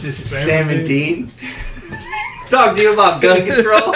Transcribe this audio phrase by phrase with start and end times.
[0.00, 1.32] This is Sam Sam, and and Dean.
[2.48, 3.80] Talk to you about gun control.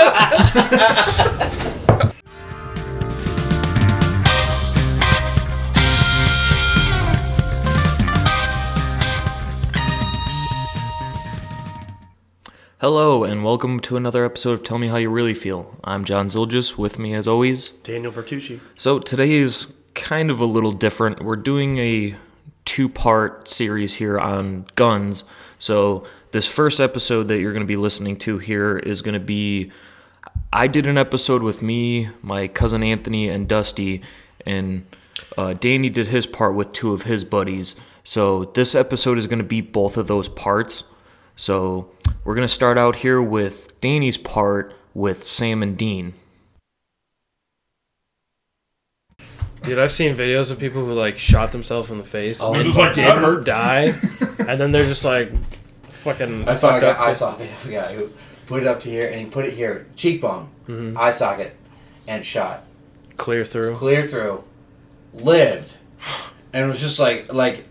[12.80, 15.78] Hello, and welcome to another episode of Tell Me How You Really Feel.
[15.84, 17.68] I'm John Zilgis, with me as always.
[17.84, 18.58] Daniel Bertucci.
[18.76, 21.22] So, today is kind of a little different.
[21.22, 22.16] We're doing a
[22.64, 25.22] two part series here on guns.
[25.62, 26.02] So,
[26.32, 29.70] this first episode that you're going to be listening to here is going to be
[30.52, 34.02] I did an episode with me, my cousin Anthony, and Dusty,
[34.44, 34.84] and
[35.38, 37.76] uh, Danny did his part with two of his buddies.
[38.02, 40.82] So, this episode is going to be both of those parts.
[41.36, 41.92] So,
[42.24, 46.14] we're going to start out here with Danny's part with Sam and Dean.
[49.62, 52.64] Dude, I've seen videos of people who like shot themselves in the face Oh, and
[52.64, 53.94] just like, didn't die,
[54.40, 55.30] and then they're just like
[56.04, 56.48] fucking.
[56.48, 57.00] I saw a guy, up.
[57.00, 58.10] I saw a video of a guy who
[58.46, 60.96] put it up to here and he put it here, cheekbone, Mhm.
[60.96, 61.56] eye socket,
[62.06, 62.64] and shot.
[63.16, 63.74] clear through.
[63.76, 64.42] Clear through.
[65.12, 65.76] Lived.
[66.52, 67.64] And it was just like like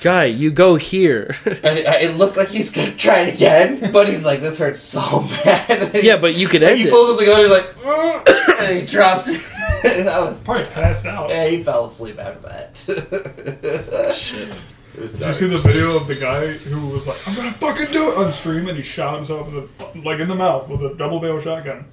[0.00, 1.34] Guy, you go here.
[1.44, 4.78] and it, it looked like he's gonna try it again, but he's like, this hurts
[4.80, 5.00] so
[5.44, 5.90] bad.
[6.04, 6.90] yeah, but you could and end he it.
[6.90, 9.42] pulls up the gun, he's like, "Mm," and he drops it.
[9.84, 11.30] and I was Probably passed out.
[11.30, 14.14] yeah, he fell asleep after that.
[14.14, 14.64] Shit.
[14.94, 17.52] It was Did you see the video of the guy who was like, "I'm gonna
[17.52, 20.68] fucking do it" on stream, and he shot himself in the like in the mouth
[20.68, 21.86] with a double barrel shotgun?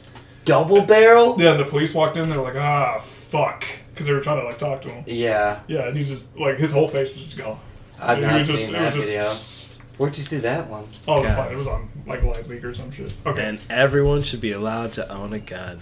[0.45, 1.35] Double barrel?
[1.41, 2.29] Yeah, and the police walked in.
[2.29, 5.03] They're like, "Ah, fuck," because they were trying to like talk to him.
[5.07, 7.57] Yeah, Yeah, and he's just like his whole face was just gone.
[8.01, 9.21] I've not seen just- that video.
[9.21, 9.57] just-
[9.97, 10.85] Where'd you see that one?
[11.09, 11.35] Oh, Yeah.
[11.35, 11.51] fine.
[11.51, 13.13] It was on like live leak or some shit.
[13.25, 13.43] Okay.
[13.43, 15.81] And everyone should be allowed to own a gun.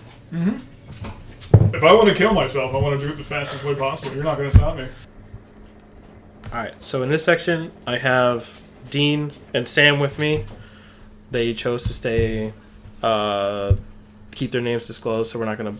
[1.73, 4.13] If I want to kill myself, I want to do it the fastest way possible.
[4.15, 4.87] You're not gonna stop me.
[6.51, 6.73] All right.
[6.79, 10.45] So in this section, I have Dean and Sam with me.
[11.29, 12.53] They chose to stay,
[13.03, 13.75] uh,
[14.31, 15.75] keep their names disclosed, so we're not gonna.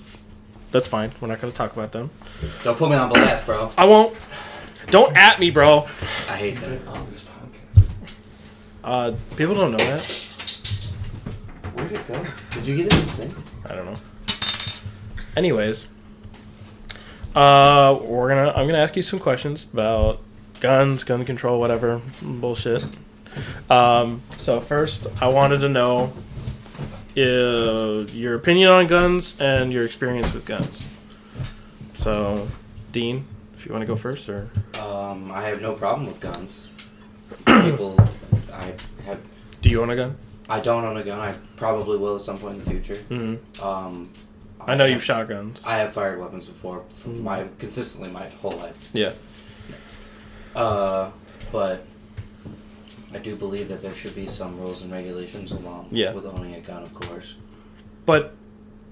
[0.72, 1.12] That's fine.
[1.22, 2.10] We're not gonna talk about them.
[2.64, 3.72] Don't put me on blast, bro.
[3.78, 4.18] I won't.
[4.88, 5.84] Don't at me, bro.
[6.30, 6.86] I hate that.
[6.88, 7.84] On this podcast.
[8.84, 10.02] Uh, people don't know that.
[11.76, 12.26] Where'd it go?
[12.52, 13.34] Did you get it in the sink?
[13.66, 13.96] I don't know.
[15.38, 15.88] Anyways,
[17.36, 18.52] uh, we're gonna.
[18.54, 20.22] I'm gonna ask you some questions about
[20.60, 22.86] guns, gun control, whatever bullshit.
[23.70, 26.14] Um, so first, I wanted to know
[27.16, 30.86] uh, your opinion on guns and your experience with guns.
[31.96, 32.48] So,
[32.92, 33.26] Dean,
[33.56, 36.68] if you want to go first, or Um, I have no problem with guns.
[37.46, 38.00] People,
[38.54, 38.74] I
[39.06, 39.20] have.
[39.62, 40.16] do you own a gun?
[40.50, 41.20] I don't own a gun.
[41.20, 43.04] I probably will at some point in the future.
[43.10, 43.64] Mm-hmm.
[43.64, 44.10] Um,
[44.62, 45.62] I know have- you've shot guns.
[45.66, 48.90] I have fired weapons before, for my consistently my whole life.
[48.94, 49.12] Yeah.
[50.58, 51.12] Uh,
[51.52, 51.86] but
[53.14, 56.14] I do believe that there should be some rules and regulations along Yeah.
[56.14, 57.36] with owning a gun, of course.
[58.06, 58.34] But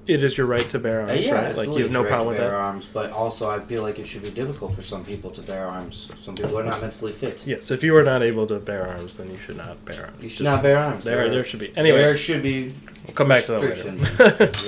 [0.08, 1.42] it is your right to bear arms, Uh, yeah, right?
[1.42, 2.56] Like absolutely, you have no problem to with bear that.
[2.58, 5.66] arms, but also I feel like it should be difficult for some people to bear
[5.68, 6.08] arms.
[6.20, 7.46] Some people are not mentally fit.
[7.48, 10.22] Yes, if you are not able to bear arms, then you should not bear arms.
[10.22, 11.04] You should not bear arms.
[11.06, 11.74] There, There, there should be.
[11.76, 12.74] Anyway, there should be
[13.08, 14.20] we'll come back to that restrictions.
[14.20, 14.52] later.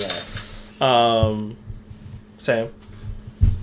[0.80, 1.22] yeah.
[1.22, 1.56] um,
[2.40, 2.70] Sam.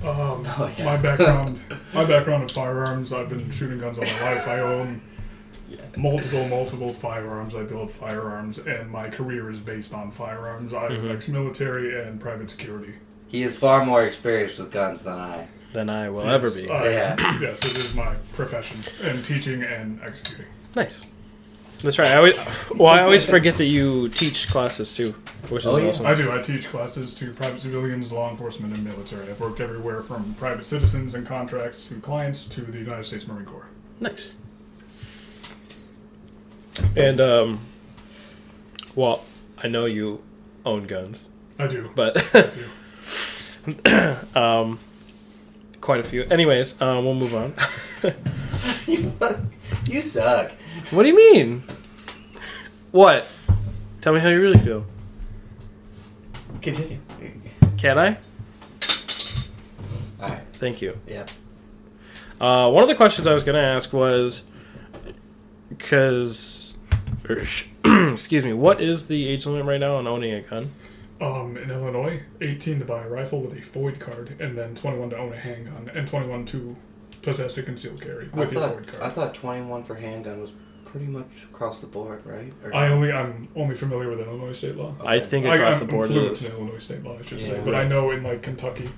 [0.04, 0.84] Um, Oh, yeah.
[0.84, 1.60] My background,
[1.94, 3.12] my background in firearms.
[3.12, 4.47] I've been shooting guns all my life.
[4.48, 5.00] I own
[5.69, 5.78] Yeah.
[5.97, 7.54] multiple, multiple firearms.
[7.54, 10.72] I build firearms, and my career is based on firearms.
[10.75, 11.14] I'm Mhm.
[11.14, 12.94] ex-military and private security.
[13.28, 15.48] He is far more experienced with guns than I.
[15.72, 16.70] Than I will ever be.
[16.70, 17.38] I- Yeah.
[17.41, 20.47] yes, it is my profession, and teaching and executing.
[20.76, 21.00] nice.
[21.84, 22.11] That's right.
[22.12, 22.37] I always,
[22.77, 25.12] well, I always forget that you teach classes too,
[25.50, 25.91] which is Oh, yeah.
[25.91, 26.06] awesome.
[26.06, 26.33] I do.
[26.33, 29.28] I teach classes to private civilians, law enforcement, and military.
[29.28, 33.44] I've worked everywhere from private citizens and contracts to clients to the United States Marine
[33.44, 33.69] Corps.
[34.00, 34.33] Nice.
[36.97, 37.61] And um,
[38.94, 39.25] well,
[39.62, 40.23] I know you
[40.65, 41.27] own guns,
[41.58, 41.91] I do.
[41.94, 42.17] but
[44.37, 44.79] um,
[45.81, 46.23] quite a few.
[46.25, 47.53] Anyways, um, we'll move on.
[48.87, 49.12] you,
[49.87, 50.53] you suck.
[50.91, 51.62] what do you mean?
[52.94, 53.26] What?
[54.00, 54.87] Tell me how you really feel.
[56.62, 57.00] Continue.
[57.76, 58.17] Can I?
[60.20, 60.44] All right.
[60.52, 60.96] Thank you.
[61.05, 61.26] Yeah.
[62.41, 64.44] Uh, one of the questions I was going to ask was
[65.70, 66.75] because,
[67.85, 70.70] excuse me, what is the age limit right now on owning a gun?
[71.20, 75.11] Um, in Illinois, 18 to buy a rifle with a FOID card, and then 21
[75.11, 76.76] to own a handgun, and 21 to
[77.25, 79.03] possess a concealed carry I with your thought card.
[79.03, 80.53] I thought 21 for handgun was
[80.85, 82.53] pretty much across the board, right?
[82.62, 84.94] Or I only I'm only familiar with Illinois state law.
[85.05, 87.49] I think across I, the board it fluent in Illinois state law, I should Yeah.
[87.49, 88.88] say, but I know in like Kentucky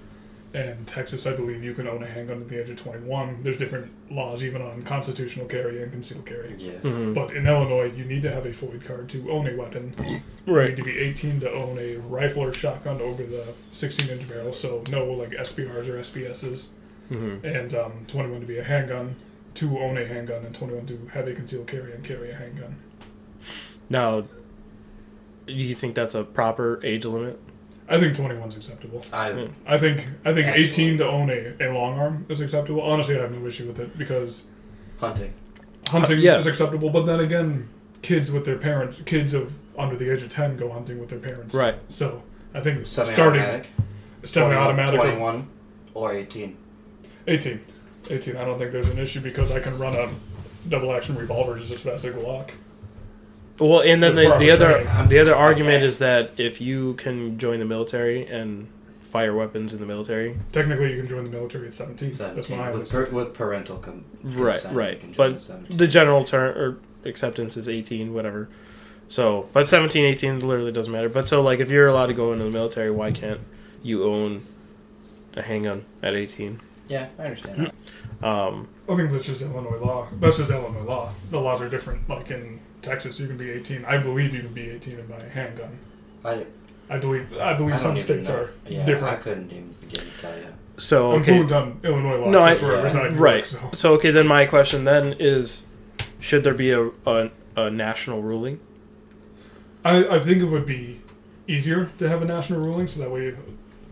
[0.54, 3.38] and Texas, I believe you can own a handgun at the age of 21.
[3.42, 6.54] There's different laws even on constitutional carry and concealed carry.
[6.56, 6.72] Yeah.
[6.82, 7.12] Mhm.
[7.14, 9.94] But in Illinois, you need to have a FOID card to own a weapon.
[10.46, 10.68] You Right.
[10.68, 14.52] need to be 18 to own a rifle or shotgun over the 16 inch barrel,
[14.52, 16.68] so no like SBRs or SBSs,
[17.08, 19.16] hmm and um, 21 to be a handgun,
[19.54, 22.76] to own a handgun, and 21 to have a concealed carry and carry a handgun.
[23.88, 24.22] Now,
[25.46, 27.38] do you think that's a proper age limit?
[27.88, 29.04] I think 21 is acceptable.
[29.12, 30.64] I I think I think Absolutely.
[30.64, 32.82] 18 to own a, a long arm is acceptable.
[32.82, 34.46] Honestly, I have no issue with it because
[34.98, 35.32] hunting.
[35.88, 36.38] hunting Uh, yeah.
[36.38, 36.90] is acceptable.
[36.90, 37.68] But then again,
[38.02, 41.20] kids with their parents, kids of under the age of 10 go hunting with their
[41.20, 41.54] parents.
[41.54, 41.76] Right.
[41.88, 42.24] So
[42.54, 43.66] I think starting Semi-automatic.
[44.24, 45.48] semi-automatic 21
[45.94, 46.56] or 18.
[47.26, 47.60] 18.
[48.10, 48.36] 18.
[48.36, 50.10] I don't think there's an issue because I can run a
[50.68, 52.50] double action revolver just as fast as a Glock.
[53.58, 55.08] Well, and then the, the other training.
[55.08, 55.86] the other argument Okay.
[55.86, 58.68] is that if you can join the military and
[59.00, 62.08] fire weapons in the military, Technically, you can join the military at 17.
[62.10, 62.18] That's
[62.48, 62.90] 17 when I with, was.
[62.92, 67.66] per, with parental com- right, consent, you right, but the general term or acceptance is
[67.68, 68.48] 18, whatever.
[69.08, 71.08] So, but 17, 18 literally doesn't matter.
[71.08, 73.40] But so, like, if you're allowed to go into the military, why can't
[73.82, 74.44] you own
[75.34, 76.60] a handgun at 18?
[76.88, 77.74] Yeah, I understand that.
[78.22, 80.08] Um, I think that's just Illinois law.
[80.18, 81.12] That's just Illinois law.
[81.30, 82.08] The laws are different.
[82.08, 83.84] Like in Texas, you can be 18.
[83.84, 85.78] I believe you can be 18 and buy a handgun.
[86.24, 86.46] I,
[86.88, 88.36] I believe I believe I some states know.
[88.36, 90.46] are Yeah, I couldn't even begin to tell you.
[90.78, 92.30] so I'm okay, fluent on Illinois law.
[92.30, 92.84] No, I- that's where I yeah.
[92.84, 93.06] reside.
[93.08, 93.34] in right.
[93.36, 93.70] York, so.
[93.74, 95.64] So okay, then my question then is,
[96.18, 98.60] should there be a a, a national ruling?
[99.84, 101.02] I, I think it would be
[101.46, 103.34] easier to have a national ruling, so that way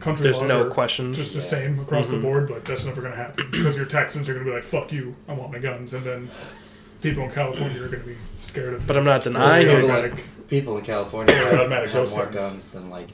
[0.05, 1.17] country There's laws no are questions.
[1.17, 1.45] just the Yeah.
[1.45, 2.11] same across Mhm.
[2.13, 2.49] the board.
[2.49, 4.93] But that's never going to happen because your Texans are going to be like, "Fuck
[4.93, 6.29] you, I want my guns," and then
[7.03, 8.87] people in California are going to be scared of.
[8.87, 9.91] But I'm not fully denying Fully it.
[9.91, 10.25] automatic.
[10.49, 12.37] People in California Yeah, have, automatic have ghost more guns.
[12.37, 13.09] guns than like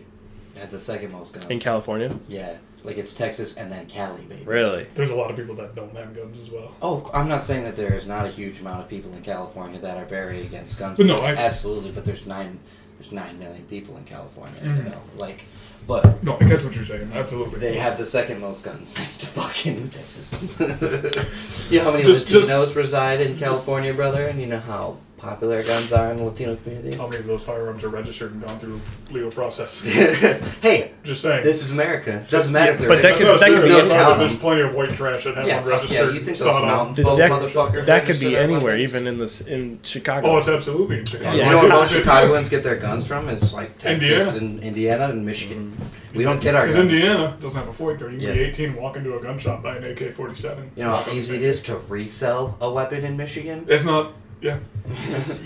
[0.59, 2.15] had the second most guns in California.
[2.29, 2.55] Yeah,
[2.85, 4.43] like it's Texas and then Cali, baby.
[4.45, 4.87] Really?
[4.95, 6.73] There's a lot of people that don't have guns as well.
[6.83, 9.79] Oh, I'm not saying that there is not a huge amount of people in California
[9.81, 10.97] that are very against guns.
[10.99, 11.93] But no, because I- absolutely.
[11.93, 12.59] But there's nine,
[13.01, 14.61] there's nine million people in California.
[14.63, 14.91] You Mhm.
[14.91, 15.45] know, like,
[15.87, 17.11] but No, I catch what you're saying.
[17.13, 17.59] Absolutely.
[17.61, 20.41] they have the second most guns next to fucking Texas.
[21.71, 24.97] you know how many Just- just- Latinos reside in California, brother, and you know how
[25.21, 26.97] popular guns are in the Latino community.
[26.97, 28.81] How many of those firearms are registered and gone through
[29.11, 29.81] legal process?
[30.63, 31.45] hey, Just saying.
[31.45, 32.25] this is America.
[32.31, 34.19] Doesn't matter if they're But that That's could- what I that could be there's any-
[34.19, 36.11] There's plenty of white trash that have Yeah, one fuck yeah.
[36.11, 37.85] You think saw those mountain That- folk that- motherfuckers?
[37.87, 38.95] That could be anywhere, weapons?
[38.95, 40.29] even in this in Chicago.
[40.29, 41.37] Oh, it's absolutely in Chicago.
[41.37, 41.45] Yeah.
[41.45, 43.29] you know where most Chicagoans get their guns from?
[43.29, 44.37] It's like Texas Indiana.
[44.39, 45.77] and Indiana and Michigan.
[45.79, 46.17] Mm.
[46.17, 46.77] We don't get our guns.
[46.77, 47.05] Because.
[47.05, 48.13] Indiana doesn't have a FOID card.
[48.13, 48.47] You can be Yeah.
[48.49, 50.71] 18, walk into a gun shop, buy an AK-47.
[50.77, 53.65] You know how easy it is to resell a weapon in Michigan?
[53.69, 54.13] It's not.
[54.41, 54.59] Yeah.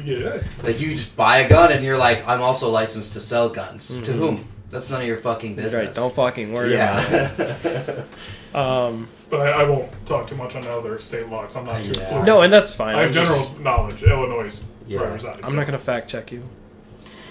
[0.05, 0.39] yeah.
[0.63, 3.89] like you just buy a gun and you're like, I'm also licensed to sell guns.
[3.89, 4.19] To Mhm.
[4.19, 4.49] whom?
[4.71, 5.87] That's none of your fucking business.
[5.87, 5.95] right.
[5.95, 7.31] Don't fucking worry about yeah.
[7.39, 8.05] it.
[8.55, 11.57] Um, But I, I won't talk too much on other state laws.
[11.57, 12.07] I'm not too Yeah.
[12.09, 12.25] fluent.
[12.27, 12.95] no, and that's fine.
[12.95, 14.03] I have I'm just- general knowledge.
[14.05, 15.13] Illinois is where I Yeah.
[15.13, 15.41] reside.
[15.43, 16.45] I'm not gonna fact check you.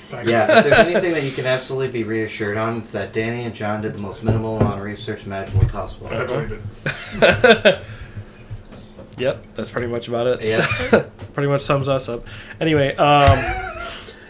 [0.10, 0.32] Thank you.
[0.34, 3.56] yeah, if there's anything that you can absolutely be reassured on, it's that Danny and
[3.56, 6.08] John did the most minimal amount of research imaginable possible.
[6.12, 6.62] I believe
[7.22, 7.80] it.
[9.18, 10.42] Yep, that's pretty much about it.
[10.42, 10.66] Yeah.
[11.34, 12.26] pretty much sums us up.
[12.60, 13.38] Anyway, um,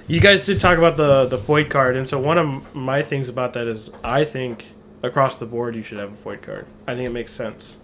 [0.08, 3.30] you guys did talk about the the FOID card, and so one of my things
[3.30, 4.66] about that is I think
[5.02, 6.66] across the board you should have a FOID card.
[6.88, 7.78] I think it makes sense.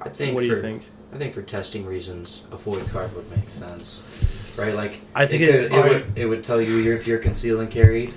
[0.00, 0.84] I think what do for, you think?
[1.12, 4.02] I think for testing reasons, a FOID card would make sense.
[4.58, 4.74] Right?
[4.74, 7.18] Like I think it, it- could, it, I- would it would tell you if you're
[7.18, 8.12] concealed and carried.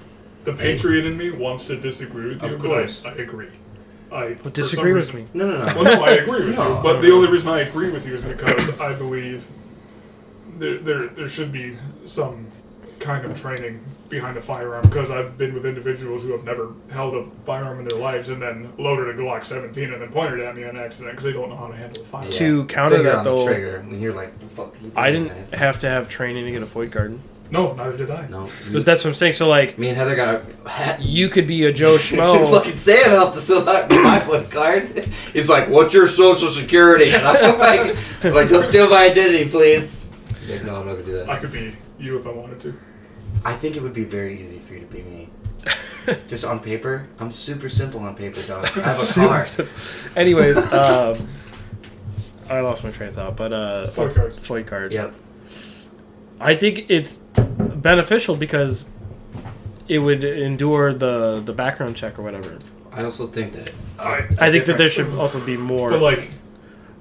[0.46, 3.04] The patriot in me wants to disagree with you, Of but course.
[3.06, 3.50] I, I agree.
[4.12, 5.46] I But for disagree some with reason- me.
[5.46, 5.66] No, no, no.
[5.76, 6.84] Well, no, I agree with No, you.
[6.84, 7.16] But no, the no.
[7.16, 9.46] only reason I agree with you is because I believe
[10.58, 11.76] there, there, there should be
[12.06, 12.48] some
[13.00, 14.82] kind of training behind a firearm.
[14.82, 18.42] Because I've been with individuals who have never held a firearm in their lives and
[18.42, 21.50] then loaded a Glock 17 and then pointed at me on accident because they don't
[21.50, 22.32] know how to handle a firearm.
[22.32, 24.74] To counter Finger that, on though- the trigger when you're like, the fuck.
[24.82, 27.20] You I didn't man?" have to have training to get a FOID card,
[27.52, 28.28] No, neither did I.
[28.28, 28.48] No.
[28.72, 29.34] but that's what I'm saying.
[29.34, 30.70] So like, me and Heather got a.
[30.70, 31.02] Hat.
[31.02, 32.52] you could be a Joe Schmo.
[32.52, 34.90] Fucking Sam helped us with our- my FOID card.
[35.34, 39.50] He's like, "What's your social security?" And I'm like, I'm like, "Don't steal my identity,
[39.50, 40.06] please."
[40.48, 41.30] Like, no, I'm not gonna do that.
[41.30, 42.78] I could be you if I wanted to.
[43.46, 45.30] I think it would be very easy for you to be me.
[46.28, 48.66] Just on paper, I'm super simple on paper, dog.
[48.66, 49.48] I have a car.
[50.16, 51.28] Anyways, um,
[52.50, 54.40] I lost my train of thought, but uh, FOID cards.
[54.40, 54.92] FOID card.
[54.92, 55.14] Yep.
[56.40, 57.18] I think it's
[57.76, 58.88] beneficial because
[59.88, 62.60] it would endure the the background check or whatever.
[62.92, 63.70] I also think that.
[64.00, 65.90] uh, I- a I think that there should also be more.
[65.92, 66.32] But like,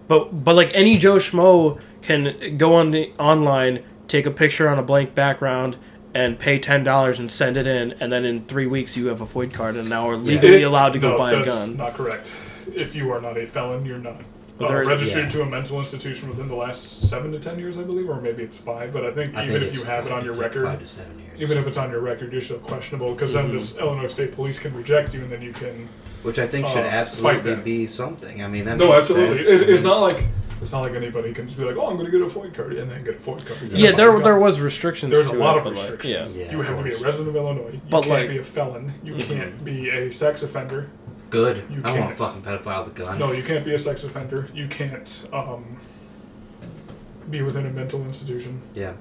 [0.09, 4.79] But but like any Joe Schmo can go on the online, take a picture on
[4.79, 5.77] a blank background,
[6.15, 9.21] and pay ten dollars and send it in, and then in three weeks you have
[9.21, 11.77] a FOID card and now are legally If- allowed to go no, buy a gun.
[11.77, 12.35] Not correct.
[12.75, 14.21] If you are not a felon, you're not.
[14.59, 15.31] Well, Uh, there- registered yeah.
[15.31, 18.43] to a mental institution within the last seven to ten years, I believe, or maybe
[18.43, 18.93] it's five.
[18.93, 20.81] But I think I even think if you have it on your ten- record, five
[20.81, 21.41] to seven years.
[21.41, 23.49] even if it's on your record, you're still questionable because Mm-hmm.
[23.49, 25.89] then this Illinois State Police can reject you, and then you can.
[26.25, 28.43] which I think should uh, fight absolutely be something.
[28.43, 29.39] I mean, that No, makes absolutely.
[29.39, 29.63] sense.
[29.63, 30.25] It, it's not like
[30.61, 32.53] it's not like anybody can just be like, "Oh, I'm going to get a FOID
[32.53, 33.71] card," and then get a FOID card.
[33.71, 34.25] yeah, there gun.
[34.25, 35.13] there was restrictions.
[35.13, 36.37] There's a lot it, of but, like, restrictions.
[36.37, 36.47] yeah.
[36.47, 37.71] Yeah, you have to be a resident of Illinois.
[37.75, 38.95] You But, can't like- be a felon.
[39.05, 39.23] You Mhm.
[39.29, 40.89] can't be a sex offender.
[41.31, 41.65] Good.
[41.71, 43.19] You I don't want a fucking pedophile with a gun.
[43.19, 44.49] No, you can't be a sex offender.
[44.55, 45.79] You can't um,
[47.29, 48.63] be within a mental institution.
[48.75, 48.95] Yeah.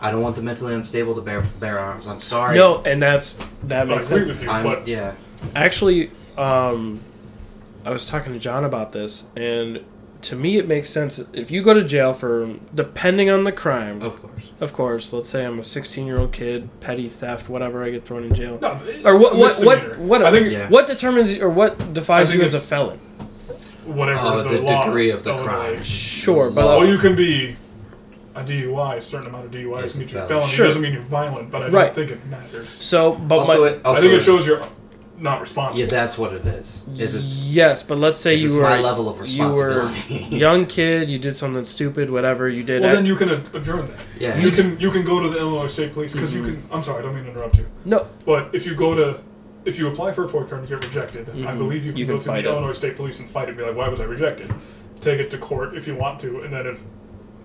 [0.00, 2.08] I don't want the mentally unstable to bear bear arms.
[2.08, 2.56] I'm sorry.
[2.56, 4.40] No, and that's that I makes agree sense.
[4.40, 5.14] with you, I'm, but yeah.
[5.54, 7.00] Actually, um,
[7.84, 9.84] I was talking to John about this, and
[10.22, 14.00] to me, it makes sense if you go to jail for depending on the crime.
[14.02, 14.50] Of course.
[14.60, 18.04] Of course, let's say I'm a 16 year old kid, petty theft, whatever, I get
[18.04, 18.58] thrown in jail.
[18.62, 19.36] no, Or what?
[19.36, 19.58] What?
[19.64, 19.78] What?
[19.82, 20.06] misdemeanor.
[20.06, 20.22] What?
[20.24, 20.68] I think Yeah.
[20.68, 22.98] What determines or what defines you as a felon?
[23.84, 25.82] whatever Oh, the, the law degree of the Illinois- crime.
[25.82, 26.78] Sure, but Law.
[26.78, 27.56] Well, you can be
[28.36, 28.98] a DUI.
[28.98, 30.28] A certain amount of DUIs Yes, can get you a felon.
[30.28, 30.52] felony.
[30.52, 30.64] Sure.
[30.64, 31.92] It doesn't mean you're violent, but I don't Right.
[31.94, 32.68] think it matters.
[32.70, 34.62] So, but Also, my, it, also I think it it- shows you're
[35.22, 35.78] not responsible.
[35.80, 36.82] Yeah, that's what it is.
[36.98, 40.36] Is it's yes, but let's say you were my level of you were responsibility.
[40.36, 42.82] young kid, you did something stupid, whatever you did.
[42.82, 44.00] well, at- then you can adjourn that.
[44.18, 44.36] yeah.
[44.36, 46.62] You can you can go to the Illinois State Police because you can.
[46.72, 47.66] I'm sorry, I don't mean to interrupt you.
[47.84, 49.20] no, But if you go to,
[49.64, 51.58] if you apply for a FOID card and get rejected, I Mhm.
[51.58, 52.52] believe you can You go can through fight the it.
[52.52, 54.52] Illinois State Police and fight it and be like, why was I rejected?
[55.00, 56.80] Take it to court if you want to, and then if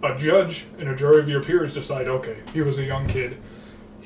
[0.03, 3.38] a judge and a jury of your peers decide, okay, he was a young kid,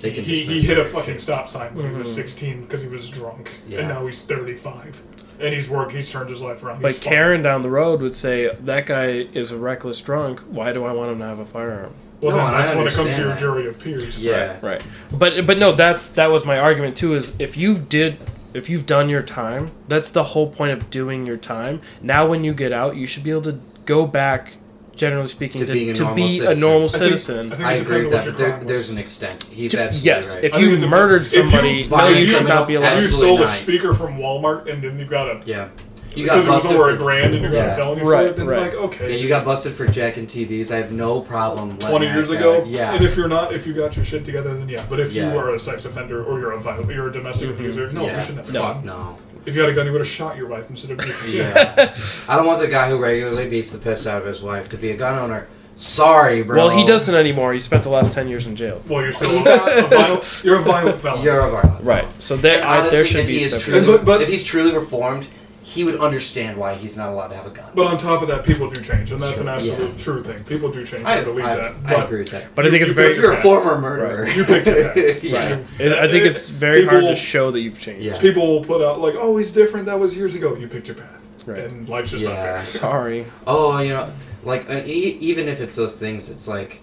[0.02, 1.22] They he, can he, he hit a fucking shit.
[1.22, 2.16] stop sign when he was Mhm.
[2.16, 3.80] 16 because he was drunk, Yeah.
[3.80, 5.02] and now he's 35,
[5.40, 6.82] and he's worked, he's turned his life around.
[6.82, 7.14] but he's fine.
[7.14, 10.40] Karen down the road would say that guy is a reckless drunk.
[10.50, 11.94] Why do I want him to have a firearm?
[12.22, 14.24] well, No, then I that's when it comes to your jury of peers.
[14.24, 14.58] Yeah.
[14.62, 14.82] Right.
[15.12, 17.14] But but no, that's that was my argument too.
[17.16, 18.18] Is if you did.
[18.54, 21.80] If you've done your time, that's the whole point of doing your time.
[22.02, 24.56] Now, when you get out, you should be able to go back,
[24.96, 26.60] generally speaking, To to, being a to normal be a citizen.
[26.60, 27.52] normal I think- citizen.
[27.52, 28.18] I think I agree depends with on that.
[28.18, 29.44] what your there, crime there's an extent.
[29.52, 30.44] He's To- absolutely yes, right.
[30.44, 30.92] if I think you it depends.
[30.92, 32.94] murdered If you somebody, no, violent you should criminal, not be allowed.
[32.94, 33.50] If you Absolutely stole a not.
[33.56, 35.70] speaker from Walmart and then you got a yeah.
[36.14, 37.74] You got because it was busted over for a grand and you got Yeah.
[37.74, 38.60] a felony Right, for it, then right.
[38.64, 39.12] like okay.
[39.12, 40.70] Yeah, you got busted for jacking TVs.
[40.70, 41.70] I have no problem.
[41.70, 42.64] letting twenty that years guy- ago.
[42.68, 42.94] Yeah.
[42.96, 44.84] And if you're not, if you got your shit together, then yeah.
[44.90, 45.32] But if Yeah.
[45.32, 47.60] you are a sex offender or you're a viol- you're a domestic Mhm.
[47.60, 48.16] abuser, no, yeah.
[48.16, 48.62] you shouldn't have No.
[48.62, 49.18] Fuck no.
[49.46, 51.96] If you had a gun, you would have shot your wife instead of your Yeah.
[52.28, 54.78] I don't want the guy who regularly beats the piss out of his wife to
[54.78, 55.48] be a gun owner.
[55.78, 56.58] Sorry, bro.
[56.58, 57.54] Well, he doesn't anymore.
[57.54, 58.84] He spent the last ten years in jail.
[58.88, 60.44] Well, you're still a, a violent.
[60.44, 61.24] You're a violent felon.
[61.24, 61.84] You're a violent.
[61.84, 62.08] Right.
[62.22, 64.30] So there, And I, honestly, there should if be he is truly, But- but- if
[64.30, 65.28] he's truly reformed,
[65.74, 67.72] he would understand why he's not allowed to have a gun.
[67.74, 70.04] but on top of that, people do change, and that's an absolute Yeah.
[70.04, 70.44] true thing.
[70.44, 71.06] People do change.
[71.06, 71.72] I, I, believe I, that.
[71.86, 72.54] I But agree with that.
[72.56, 73.12] But I think it's very.
[73.12, 75.24] If you're a former murderer, You picked your path.
[75.24, 75.50] yeah.
[75.56, 75.66] Right.
[75.80, 78.04] It, I think it's very hard to show that you've changed.
[78.04, 78.20] Yeah.
[78.20, 79.86] People will put out like, "Oh, he's different.
[79.86, 81.60] That was years ago." You picked your path, Right.
[81.64, 82.32] and life's just Yeah.
[82.32, 82.64] unfair.
[82.64, 83.26] Sorry.
[83.48, 84.12] Oh, you know,
[84.44, 86.82] like uh, e- even if it's those things, it's like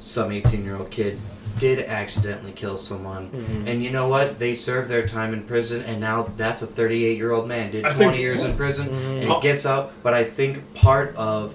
[0.00, 1.18] some 18 year old kid
[1.58, 3.66] did accidentally kill someone, Mhm.
[3.70, 4.38] and you know what?
[4.38, 7.84] They served their time in prison, and now that's a 38 year old man did
[7.84, 9.22] I 20 think- years in prison, Mhm.
[9.22, 9.92] and he gets out.
[10.02, 11.54] But I think part of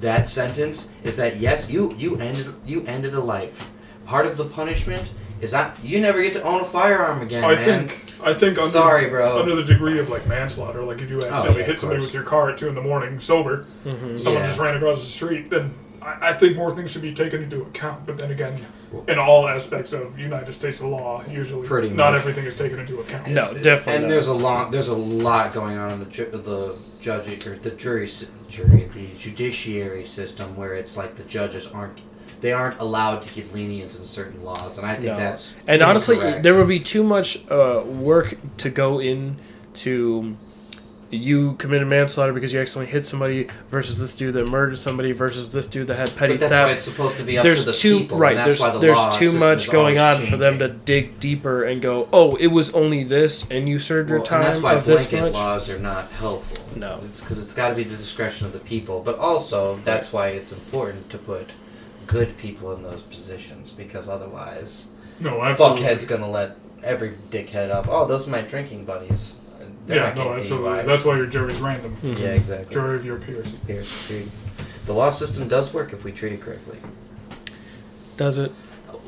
[0.00, 3.68] that sentence is that yes, you you ended you ended a life.
[4.06, 7.54] Part of the punishment is that you never get to own a firearm again, I
[7.54, 7.64] man.
[7.64, 8.04] think.
[8.22, 9.40] I think under, Sorry, bro.
[9.40, 12.08] under the degree of like manslaughter, like if you accidentally yeah, hit somebody course.
[12.08, 14.20] with your car at two in the morning, sober, Mhm.
[14.20, 14.48] someone Yeah.
[14.48, 15.70] just ran across the street, then
[16.02, 18.04] I, I think more things should be taken into account.
[18.06, 18.66] But then again,
[19.08, 22.20] in all aspects of United States law, usually Pretty not much.
[22.20, 23.28] everything is taken into account.
[23.28, 23.92] No, definitely.
[23.94, 24.08] And not.
[24.10, 24.70] there's a lot.
[24.72, 28.84] There's a lot going on in the ju- the judge or the jury sy- jury
[28.92, 32.00] the judiciary system where it's like the judges aren't
[32.40, 35.16] they aren't allowed to give lenience in certain laws, and I think No.
[35.16, 36.42] that's And honestly, incorrect.
[36.42, 39.36] there would be too much uh, work to go in
[39.74, 40.36] to
[41.12, 45.50] you committed manslaughter because you accidentally hit somebody versus this dude that murdered somebody versus
[45.50, 46.72] this dude that had petty But that's why theft.
[46.74, 48.30] it's supposed to be up there's to the too people, right.
[48.30, 50.68] and that's There's why the there's law too much going on always for them to
[50.68, 52.08] dig deeper and go.
[52.12, 55.32] Oh, it was only this, and you served your time and that's why of blanket
[55.32, 56.64] laws are not helpful.
[56.76, 57.00] No.
[57.04, 59.00] it's because it's got to be the discretion of the people.
[59.00, 61.50] But also, that's why it's important to put
[62.06, 64.86] good people in those positions because otherwise,
[65.18, 65.82] No, absolutely.
[65.82, 67.86] fuckhead's gonna let every dickhead up.
[67.88, 69.34] Oh, those are my drinking buddies.
[69.90, 70.68] They're Yeah, not no, getting absolutely.
[70.70, 70.86] DUIs.
[70.86, 71.96] That's why your jury's random.
[72.02, 72.18] Mhm.
[72.18, 72.72] Yeah, exactly.
[72.72, 73.56] Jury of your peers.
[73.66, 74.30] Peers treat-
[74.86, 76.78] The law system does work if we treat it correctly.
[78.16, 78.52] Does it?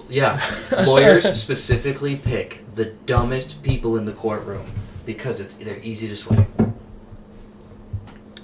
[0.08, 0.40] Yeah,
[0.84, 4.66] lawyers specifically pick the dumbest people in the courtroom
[5.06, 6.46] because it's they're easy to sway.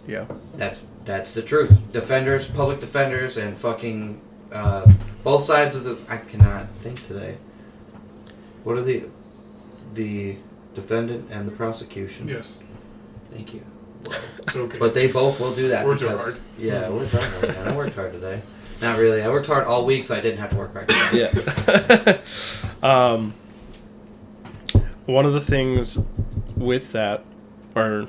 [0.07, 0.27] Yeah.
[0.55, 1.77] That's that's the truth.
[1.93, 4.21] Defenders, public defenders, and fucking
[4.53, 4.91] uh,
[5.25, 5.99] both sides of the.
[6.09, 7.37] I cannot think today.
[8.65, 9.05] What are the
[9.95, 10.37] the
[10.81, 12.29] defendant and the prosecution?
[12.29, 12.61] Yes,
[13.31, 13.65] Thank you.
[14.39, 14.79] it's okay.
[14.79, 15.85] But they both will do that.
[15.85, 16.41] Worked because, hard.
[16.59, 17.43] Yeah, I worked hard.
[17.43, 17.69] Man.
[17.69, 18.43] I worked hard today.
[18.81, 19.23] Not really.
[19.23, 20.89] I worked hard all week, so I didn't have to work hard.
[20.89, 22.21] Today.
[22.83, 22.83] Yeah.
[23.13, 23.35] um,
[25.07, 25.99] one of the things
[26.57, 27.25] with that,
[27.75, 28.07] or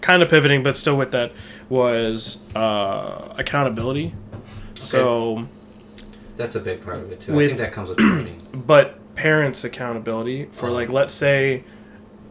[0.00, 1.32] kind of pivoting, but still with that,
[1.68, 4.14] was uh, accountability.
[4.74, 5.48] So,
[6.36, 7.34] That's a big part of it too.
[7.34, 8.42] I think that comes with training.
[8.54, 10.72] but parents' accountability for Oh.
[10.72, 11.62] like, let's say,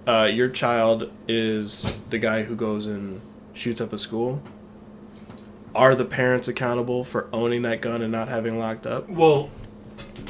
[0.07, 3.21] uh, your child is the guy who goes and
[3.53, 4.41] shoots up a school.
[5.73, 9.09] Are the parents accountable for owning that gun and not having locked up?
[9.09, 9.49] well,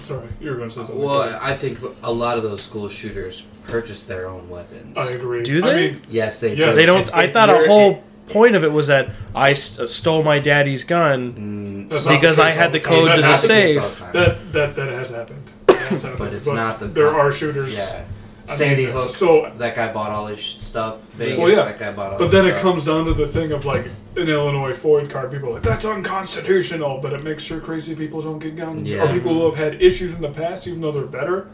[0.04, 1.04] sorry, you were going to say something.
[1.04, 4.96] Well, I think a lot of those school shooters purchase their own weapons.
[4.98, 5.42] I agree.
[5.42, 5.92] Do I they?
[5.94, 6.68] mean, yes, they Yeah.
[6.72, 6.76] do.
[6.76, 7.02] They don't.
[7.02, 10.24] If- I if thought a you're- whole point of it was that I st- stole
[10.24, 11.90] my daddy's gun.
[11.90, 12.94] Mm, Because I had the time.
[12.94, 13.82] code to the has- not case safe.
[13.84, 14.14] all the time.
[14.14, 15.44] That that that has happened.
[15.92, 16.20] That has happened.
[16.20, 17.74] But it's not the There com- are shooters.
[17.74, 18.06] Yeah.
[18.50, 19.12] I Sandy mean, Hook.
[19.12, 21.08] so- that guy bought all his stuff.
[21.14, 21.38] Vegas.
[21.38, 21.64] Well, yeah.
[21.64, 22.18] That guy bought all.
[22.20, 25.32] But his then it comes down to the thing of like in Illinois FOID card,
[25.32, 28.90] people are like that's unconstitutional, but it makes sure crazy people don't get guns.
[28.90, 29.04] Yeah.
[29.10, 31.48] Or people who have had issues in the past, even though they're better,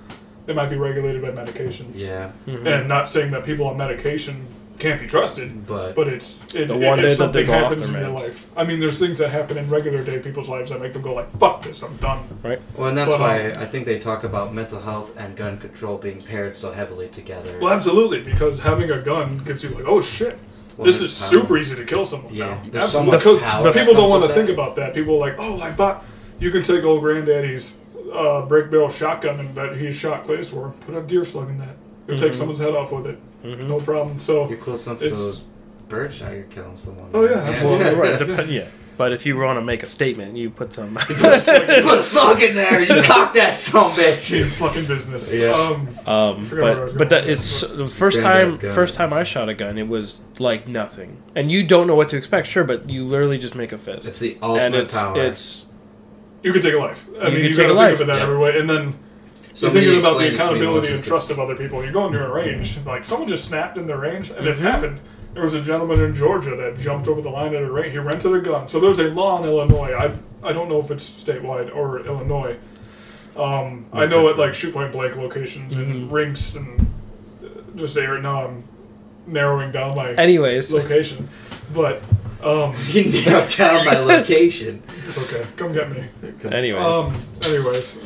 [0.48, 1.94] they might be regulated by medication.
[1.96, 2.66] Yeah, mm-hmm.
[2.66, 4.48] And not saying that people on medication
[4.80, 7.48] can't be trusted, but, but it's it, The it- one if day that something they
[7.48, 8.24] go off happens their in your meds.
[8.24, 8.48] life.
[8.56, 11.14] I mean, there's things that happen in regular day people's lives that make them go
[11.14, 12.62] like, "Fuck this, I'm done." Right.
[12.76, 15.58] Well, and that's but, why um, I think they talk about mental health and gun
[15.58, 17.58] control being paired so heavily together.
[17.62, 20.38] Well, absolutely, because having a gun gives you like, "Oh shit."
[20.78, 21.30] Well, this there's is power.
[21.30, 22.62] super easy to kill someone Yeah, now.
[22.70, 24.48] there's so Absolutely, much because power the that people don't comes want to with think
[24.48, 24.54] that.
[24.54, 24.94] about that.
[24.94, 26.04] People are like, oh, I bought.
[26.40, 27.74] You can take old granddaddy's
[28.14, 30.70] uh, break barrel shotgun and that he shot clays for.
[30.86, 31.76] Put a deer slug in that.
[32.08, 32.36] You'll take Mhm.
[32.36, 33.18] someone's head off with it.
[33.48, 33.68] Mhm.
[33.68, 34.20] No problem.
[34.20, 35.44] So You're close enough to those
[35.90, 36.34] bird shot.
[36.34, 37.10] You're killing someone.
[37.14, 37.86] Oh, yeah, absolutely.
[37.86, 38.68] Well, right, dep- yeah.
[38.98, 40.98] But if you want to make a statement, you put some.
[41.10, 42.82] You put a slug- you put a slug in there.
[42.82, 44.50] You cock that son of a your bitch.
[44.50, 45.36] fucking business.
[45.38, 45.52] Yeah.
[45.52, 48.96] Um, Um, forgot where I was but but going that it's the first time first
[48.96, 52.18] time I shot a gun, it was like nothing, and you don't know what to
[52.18, 52.48] expect.
[52.48, 55.22] Sure, but you literally just make a fist, It's the and ultimate it's power.
[55.22, 55.66] it's
[56.42, 57.08] you could take a life.
[57.08, 58.24] I You mean, could you take gotta a think life, of it that yeah.
[58.24, 58.60] every way.
[58.60, 59.07] And then Somebody
[59.62, 61.56] you're thinking about the explained it to me accountability and is the- trust of other
[61.56, 61.84] people.
[61.84, 64.72] You go into a range, like someone just snapped in the range, and it's Mhm.
[64.72, 65.00] happened.
[65.34, 67.92] There was a gentleman in Georgia that jumped over the line at a range.
[67.92, 68.68] He rented a gun.
[68.68, 69.94] So there's a law in Illinois.
[69.94, 70.12] I
[70.48, 72.56] I don't know if it's statewide or Illinois.
[73.36, 76.12] Um, I know at like shoot point blank locations and Mhm.
[76.12, 76.88] rinks and
[77.44, 78.18] uh, just there.
[78.20, 78.64] Now I'm
[79.26, 80.74] narrowing down my anyways.
[80.74, 81.28] location,
[81.74, 82.02] but
[82.44, 84.82] um, You narrowed down my location.
[85.18, 85.46] okay.
[85.56, 86.04] Come get me.
[86.50, 88.00] Anyways, Um, anyways.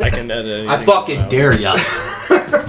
[0.00, 0.68] I can edit.
[0.68, 1.30] I anything fucking out.
[1.30, 1.76] dare ya.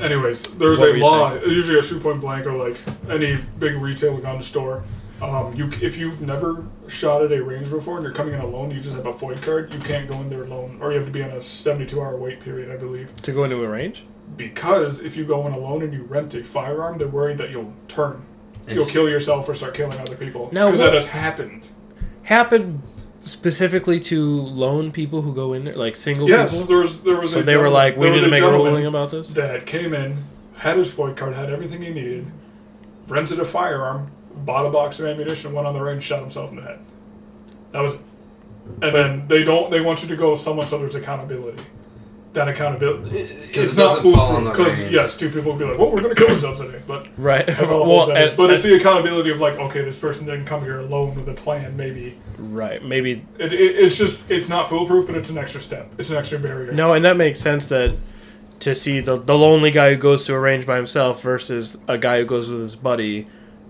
[0.00, 2.76] Anyways, there's What a were you law, usually a shoot point blank or like
[3.08, 4.82] any big retail gun store.
[5.22, 8.40] Um, you c- if you've never shot at a range before and you're coming in
[8.40, 9.72] alone, you just have a FOID card.
[9.72, 12.14] You can't go in there alone, or you have to be on a 72 hour
[12.18, 13.14] wait period, I believe.
[13.22, 14.04] to go into a range.
[14.36, 17.72] Because if you go in alone and you rent a firearm, they're worried that you'll
[17.88, 18.22] turn, And
[18.74, 20.48] you'll just- kill yourself or start killing other people.
[20.52, 21.70] Now Because that has happened.
[22.24, 22.82] Happened
[23.22, 26.66] specifically to lone people who go in there, like single Yes, people.
[26.66, 27.32] there was there was.
[27.32, 29.92] So a they were like, "We need to make a ruling about this." that came
[29.94, 30.18] in,
[30.58, 32.26] had his FOID card, had everything he needed,
[33.08, 36.56] rented a firearm, bought a box of ammunition, went on the range, shot himself in
[36.56, 36.78] the head.
[37.72, 38.00] That was it.
[38.82, 39.70] And then they don't.
[39.70, 41.62] They want you to go somewhere so there's accountability.
[42.36, 43.16] That accountability.
[43.18, 45.78] It's it not doesn't fall on foolproof the because yes, two people will be like,
[45.78, 47.46] "Well, we're going to kill ourselves today," but Right.
[47.62, 48.28] well, that is.
[48.32, 51.26] and- But it's the accountability of like, okay, this person didn't come here alone with
[51.30, 51.78] a plan.
[51.78, 52.84] Maybe right.
[52.84, 55.90] Maybe it, it, it's just it's not foolproof, but it's an extra step.
[55.96, 56.72] It's an extra barrier.
[56.72, 57.96] No, and that makes sense that
[58.60, 61.96] to see the the lonely guy who goes to a range by himself versus a
[61.96, 63.28] guy who goes with his buddy,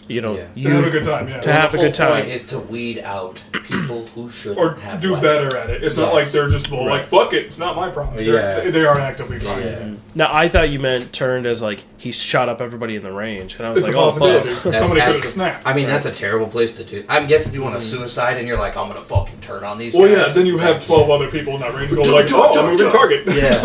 [0.09, 0.47] you know, Yeah.
[0.47, 1.40] To you have a good time, yeah.
[1.40, 2.33] to have the a good whole point time.
[2.35, 5.23] is to weed out people who should or have do weapons.
[5.53, 5.85] better at it.
[5.85, 7.01] It's not like they're just well, Right.
[7.01, 8.16] like fuck it, it's not my problem.
[8.16, 8.61] They're, Yeah.
[8.61, 9.62] they, they are actively trying.
[9.66, 9.88] Yeah.
[10.14, 13.57] Now I thought you meant turned as like he shot up everybody in the range,
[13.57, 14.45] and I was It's like, oh fuck.
[14.45, 15.66] That's Somebody could have snapped.
[15.66, 17.05] I mean, that's a terrible place to do.
[17.09, 17.99] I guess if you want to mm-hmm.
[17.99, 19.95] suicide and you're like, I'm gonna fucking turn on these.
[19.97, 20.29] well, yeah.
[20.29, 22.90] Then you have that- twelve other people in that range going like, oh, I'm moving
[22.90, 23.27] target.
[23.37, 23.62] Yeah.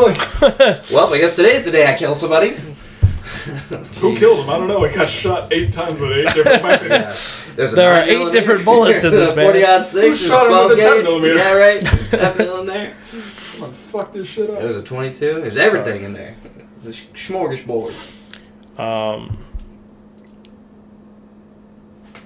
[0.92, 2.56] Well, I guess today's the day I kill somebody.
[4.00, 4.50] who killed him?
[4.50, 4.84] I don't know.
[4.84, 7.46] He got shot eight times with eight different weapons.
[7.56, 9.46] There's a There are 9 eight millimeter, different bullets in this, man.
[9.46, 9.94] 40 odd six.
[9.94, 11.36] Who there's shot a him 12 with a 10 millimeter?
[11.36, 11.82] Yeah, right.
[11.86, 12.94] 10 mil in there.
[13.54, 14.60] Come on, fuck this shit up.
[14.60, 15.42] There's a 22.
[15.42, 16.36] There's everything in there.
[16.76, 17.94] It's a sh- smorgasbord.
[18.80, 19.38] Um,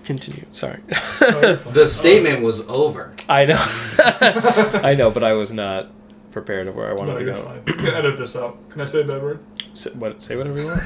[0.04, 0.46] continue.
[0.52, 1.74] Sorry, you're fine.
[1.74, 3.14] The statement was over.
[3.28, 5.90] I know, I know, but I was not
[6.32, 7.44] prepared of where I wanted No, to you're go.
[7.44, 7.64] fine.
[7.68, 8.70] You can edit this out.
[8.70, 9.40] Can I say a bad word?
[9.76, 10.84] Say, what, say whatever you want.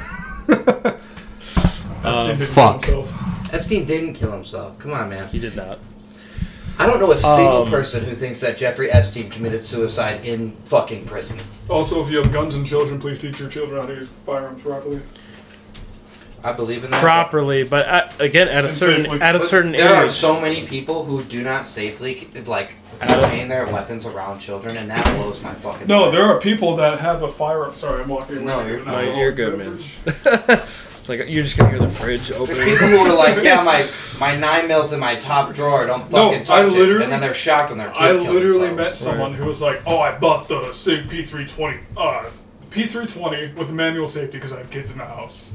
[2.04, 2.86] I've Uh, fuck.
[2.86, 3.54] himself.
[3.54, 4.78] Epstein didn't kill himself.
[4.80, 5.28] Come on, man.
[5.30, 5.80] He did not.
[6.78, 10.54] I don't know a single Um, person who thinks that Jeffrey Epstein committed suicide in
[10.65, 11.38] fucking prison.
[11.69, 14.62] Also, if you have guns and children, please teach your children how to use firearms
[14.62, 15.02] properly.
[16.43, 17.02] I believe in that.
[17.02, 19.21] properly, but at, again, at a certain safely.
[19.21, 23.21] at a certain there are so many people who do not safely like Adam?
[23.21, 25.88] contain their weapons around children, and that blows my fucking.
[25.88, 26.13] No, mind.
[26.13, 27.75] there are people that have a firearm.
[27.75, 28.45] Sorry, I'm walking.
[28.45, 29.06] No, you're from fine.
[29.08, 29.17] that.
[29.17, 29.80] You're good, man.
[30.06, 32.63] it's like you're just gonna hear the fridge There's opening.
[32.65, 36.25] people who are like, yeah, my my nine mils in my top drawer, don't No,
[36.30, 38.75] fucking I touch it, literally- and then they're shocked when their kids I literally met
[38.78, 38.99] themselves.
[38.99, 42.25] someone who was like, "Oh, I bought the Sig P320, uh,
[42.71, 45.49] P320 with the manual safety because I had kids in the house."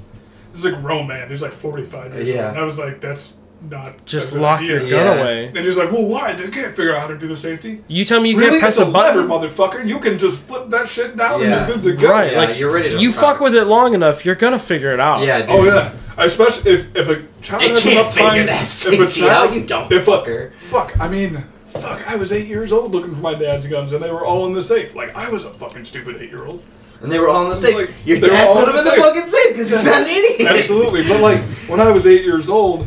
[0.54, 1.28] This is like grown man.
[1.28, 2.34] He's like 45 years Yeah.
[2.42, 2.48] old.
[2.50, 3.38] And I was like, "That's
[3.70, 4.70] not Just a good lock idea.
[4.70, 5.22] your gun Yeah.
[5.22, 5.46] away.
[5.46, 6.32] And he's like, "Well, why?
[6.34, 8.60] They can't figure out how to do the safety." You tell me you really, can't
[8.62, 9.88] press it's a a lever, motherfucker.
[9.88, 11.46] You can just flip that shit down Yeah.
[11.46, 12.10] and you're good to go.
[12.12, 13.18] Right, Yeah, like you're ready to you rock.
[13.20, 15.22] fuck with it long enough, you're gonna figure it out.
[15.22, 15.72] Yeah, oh, dude.
[15.72, 18.30] Oh yeah, especially if if a child It has can't enough time.
[18.30, 20.50] figure that if a child, out, you dumb if a, fucker.
[20.60, 22.08] Fuck, I mean, fuck.
[22.08, 24.52] I was eight years old looking for my dad's guns, and they were all in
[24.52, 24.94] the safe.
[24.94, 26.62] Like I was a fucking stupid eight year old.
[27.04, 27.74] And they were all in the safe.
[27.74, 29.04] Like, Your they dad all put in them in the the safe.
[29.04, 30.56] fucking safe because he's not an idiot.
[30.56, 32.86] Absolutely, but like when I was eight years old.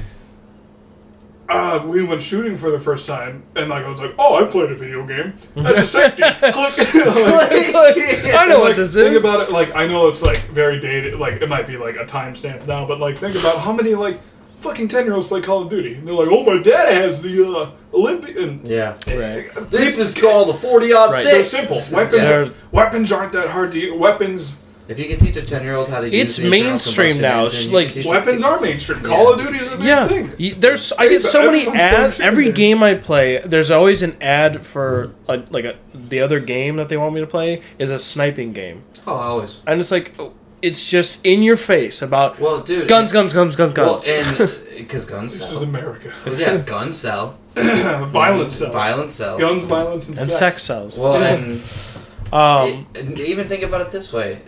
[1.49, 4.43] Uh, we went shooting for the first time, and like I was like, "Oh, I
[4.43, 5.33] played a video game.
[5.55, 6.53] That's a safety." Click.
[7.77, 7.97] Like,
[8.35, 9.21] I know And, what this think is.
[9.21, 9.51] Think about it.
[9.53, 11.17] Like I know it's like very dated.
[11.19, 14.19] Like it might be like a timestamp now, but like think about how many like
[14.59, 17.21] fucking ten year olds play Call of Duty, and they're like, "Oh, my dad has
[17.21, 18.97] the uh, Olympian." Yeah.
[19.07, 19.49] Right.
[19.69, 21.23] This is called the 40 odd Right.
[21.23, 21.49] They're six.
[21.67, 21.95] simple.
[21.95, 22.21] Weapons.
[22.21, 23.93] They're- weapons aren't that hard to use.
[23.99, 24.55] Weapons.
[24.89, 27.19] If you can teach a 10 year old how to use It's the internal mainstream
[27.19, 27.43] now.
[27.47, 29.01] engine, like, Weapons are mainstream.
[29.01, 30.31] Call of Duty is a big Yeah, thing.
[30.39, 31.93] Y- there's I get so many Everyone's ad.
[31.95, 32.57] playing shooting Every games.
[32.57, 36.87] game I play, there's always an ad for a, like a, the other game that
[36.87, 39.59] they want me to play is a sniping game, Oh, always.
[39.67, 42.87] and it's like oh, it's just in your face about Well, dude.
[42.87, 44.07] guns, guns, guns, guns, Well, guns.
[44.07, 44.37] and
[44.77, 45.47] because guns sell.
[45.47, 45.69] This is sell.
[45.69, 46.13] America.
[46.37, 47.37] yeah, guns sell.
[47.55, 48.73] Violence sells.
[48.73, 49.39] Violence sells.
[49.41, 50.39] Guns, violence, and, and sex.
[50.39, 50.97] sex sells.
[50.97, 51.61] Well, and,
[52.31, 54.39] um, it- and even think about it this way: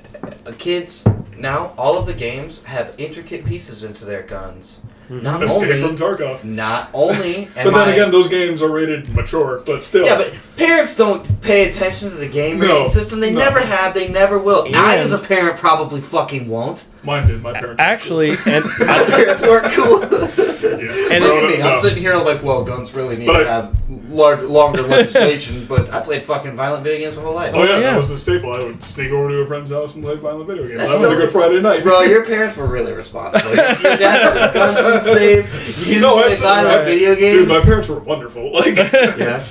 [0.45, 1.03] Uh, kids
[1.37, 4.79] now, all of the games have intricate pieces into their guns.
[5.09, 5.23] Mm-hmm.
[5.23, 6.43] Not Escape only, from Tarkov.
[6.43, 7.49] not only.
[7.55, 10.05] But then I- again, those games are rated mature, but still.
[10.05, 13.19] Yeah, but parents don't pay attention to the game No, rating system.
[13.19, 13.39] They no.
[13.39, 13.95] never have.
[13.95, 14.67] They never will.
[14.75, 16.85] I, as a parent, probably fucking won't.
[17.03, 17.41] Mine did.
[17.41, 17.79] My parents.
[17.81, 20.01] actually, and My parents weren't cool.
[20.01, 21.07] yeah.
[21.11, 21.61] and- Look at me.
[21.61, 21.79] I'm no.
[21.81, 23.75] sitting here like, well, guns really need But to I- have
[24.09, 25.65] large, longer legislation.
[25.67, 27.53] but I played fucking violent video games my whole life.
[27.55, 27.91] Oh yeah, Yeah.
[27.91, 28.53] that was the staple.
[28.53, 30.79] I would sneak over to a friend's house and play violent video games.
[30.79, 31.83] That's that was so- a good Friday night.
[31.83, 33.49] Bro, your parents were really responsible.
[33.55, 35.77] Your dad put guns in safe.
[35.79, 36.45] You didn't No, play absolutely.
[36.63, 37.37] violent video games.
[37.39, 38.51] Dude, my parents were wonderful.
[38.53, 39.45] Like, yeah.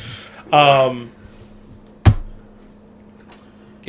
[0.53, 1.11] um,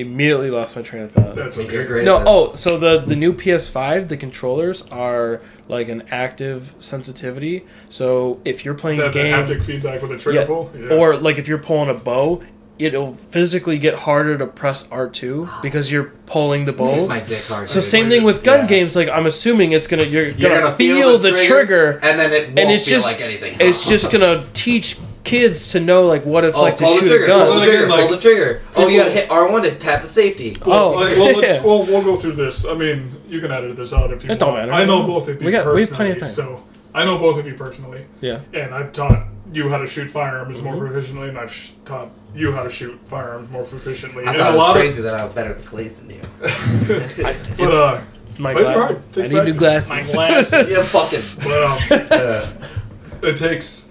[0.01, 1.35] immediately lost my train of thought.
[1.35, 2.05] that's You're great.
[2.05, 7.65] No, oh, so the the new PS5, the controllers are like an active sensitivity.
[7.89, 10.45] So if you're playing a That, the game, haptic feedback with a trigger Yeah.
[10.45, 10.71] pull.
[10.77, 10.95] Yeah.
[10.95, 12.43] or like if you're pulling a bow,
[12.77, 15.59] it'll physically get harder to press R2 ah.
[15.61, 17.07] because you're pulling the Makes bow.
[17.09, 17.67] my dick hard.
[17.69, 18.67] So same thing with gun Yeah.
[18.67, 18.95] games.
[18.95, 22.47] Like I'm assuming it's gonna you're, You're gonna, gonna feel, the, trigger, and then it
[22.47, 23.57] won't and it's feel just like anything.
[23.59, 27.25] it's just gonna teach kids to know like what it's oh, like to shoot trigger.
[27.25, 27.59] a Pull gun.
[27.59, 27.87] the trigger.
[27.87, 28.61] like, pull the trigger.
[28.75, 30.57] Oh, you people- gotta hit R1 to tap the safety.
[30.63, 31.63] Oh, Like, well, let's, yeah.
[31.63, 32.65] well, we'll go through this.
[32.65, 34.67] I mean, you can edit this out if you It don't want.
[34.69, 34.81] matter.
[34.81, 36.29] I know both of you We got- we personally, have plenty of time.
[36.29, 38.39] so I know both of you personally, Yeah.
[38.53, 40.95] and I've taught you how to shoot firearms more Mm-hmm.
[40.97, 44.25] proficiently, and I've sh- taught you how to shoot firearms more proficiently.
[44.25, 45.99] I and thought a it was lot crazy that I was better at the clays
[45.99, 46.21] than you.
[46.41, 48.01] of, but uh,
[48.39, 49.01] My Plays are gla- hard.
[49.17, 49.89] I need new glasses.
[50.15, 50.71] My glasses.
[50.71, 51.43] yeah, fucking.
[51.43, 53.88] but um, it takes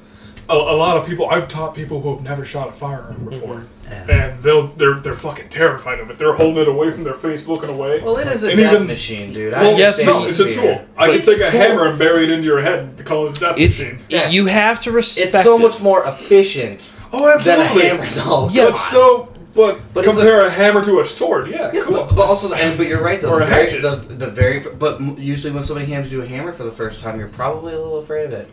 [0.48, 1.28] a, a lot of people.
[1.28, 3.30] I've taught people who have never shot a firearm mm-hmm.
[3.30, 6.18] before, and they'll they're they're fucking terrified of it.
[6.18, 8.00] They're holding it away from their face, looking away.
[8.00, 9.52] Well, it is a And death even- machine, dude.
[9.54, 10.54] I Well, yes, no, the it's a fear.
[10.76, 10.84] tool.
[10.96, 11.60] I can take a tool.
[11.60, 13.98] hammer and bury it into your head and call it a death It's machine.
[14.08, 14.32] Yes.
[14.32, 15.26] you have to respect.
[15.34, 15.62] It's so it.
[15.62, 17.42] much more efficient Oh, absolutely.
[17.44, 17.88] than a absolutely.
[17.88, 18.48] hammer, though.
[18.50, 18.64] Yeah.
[18.70, 21.48] But so, but, But compare a, hammer to a sword.
[21.48, 21.96] Yeah, Yes, cool.
[21.96, 23.32] but, but also, and but you're right though.
[23.34, 26.52] Or the, a very, the the very, but usually when somebody hands you a hammer
[26.52, 28.48] for the first time, you're probably a little afraid of it.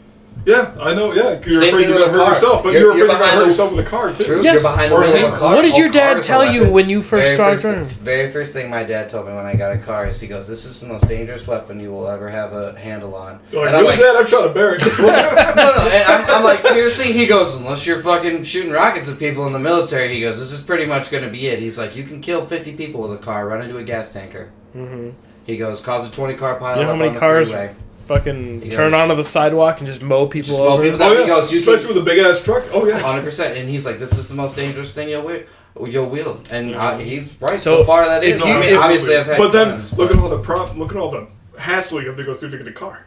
[0.46, 1.12] Yeah, I know.
[1.14, 2.34] Yeah, you're Same afraid you're gonna hurt car.
[2.34, 4.24] yourself, but You're- you're, you're afraid you're gonna hurt the- yourself with a car too.
[4.24, 4.62] True, Yes.
[4.64, 5.56] you're behind the wheel of a car.
[5.56, 7.88] What did your dad tell you when you first very started first, driving?
[8.04, 10.48] Very first thing my dad told me when I got a car is he goes,
[10.48, 13.68] "This is the most dangerous weapon you will ever have a handle on." You're like,
[13.70, 14.16] and I'm really, like, Dad?
[14.18, 14.78] I've shot a bear.
[15.00, 17.12] no, no, and I'm, I'm like, seriously?
[17.12, 20.52] He goes, unless you're fucking shooting rockets at people in the military, he goes, this
[20.52, 21.60] is pretty much going to be it.
[21.60, 24.52] He's like, you can kill 50 people with a car, run into a gas tanker.
[24.76, 25.10] Mm-hmm.
[25.46, 27.50] He goes, cause a 20 car pile You know how up many on the cars
[27.52, 27.76] freeway.
[28.06, 30.84] Fucking He turn goes- onto the sidewalk and just mow people Just mow over?
[30.84, 32.64] people oh He yeah, goes, you especially can- with a big ass truck.
[32.72, 33.00] Oh yeah.
[33.02, 33.56] 100%.
[33.60, 35.46] And he's like, this is the most dangerous thing you'll, wi-
[35.82, 36.48] you'll wield.
[36.52, 37.60] And uh, he's right.
[37.60, 38.40] So, So, far, that is.
[38.40, 40.40] if you- I mean, if- obviously, I've had But then guns, look at all the
[40.40, 40.76] prop.
[40.78, 41.28] Look at all the
[41.60, 43.06] hassle you have to go through to get a car.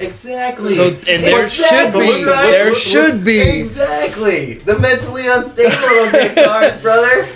[0.00, 0.74] Exactly.
[0.74, 3.40] So- and there should be- there should be.
[3.40, 4.54] Exactly.
[4.58, 7.28] The mentally unstable don't get cars, brother.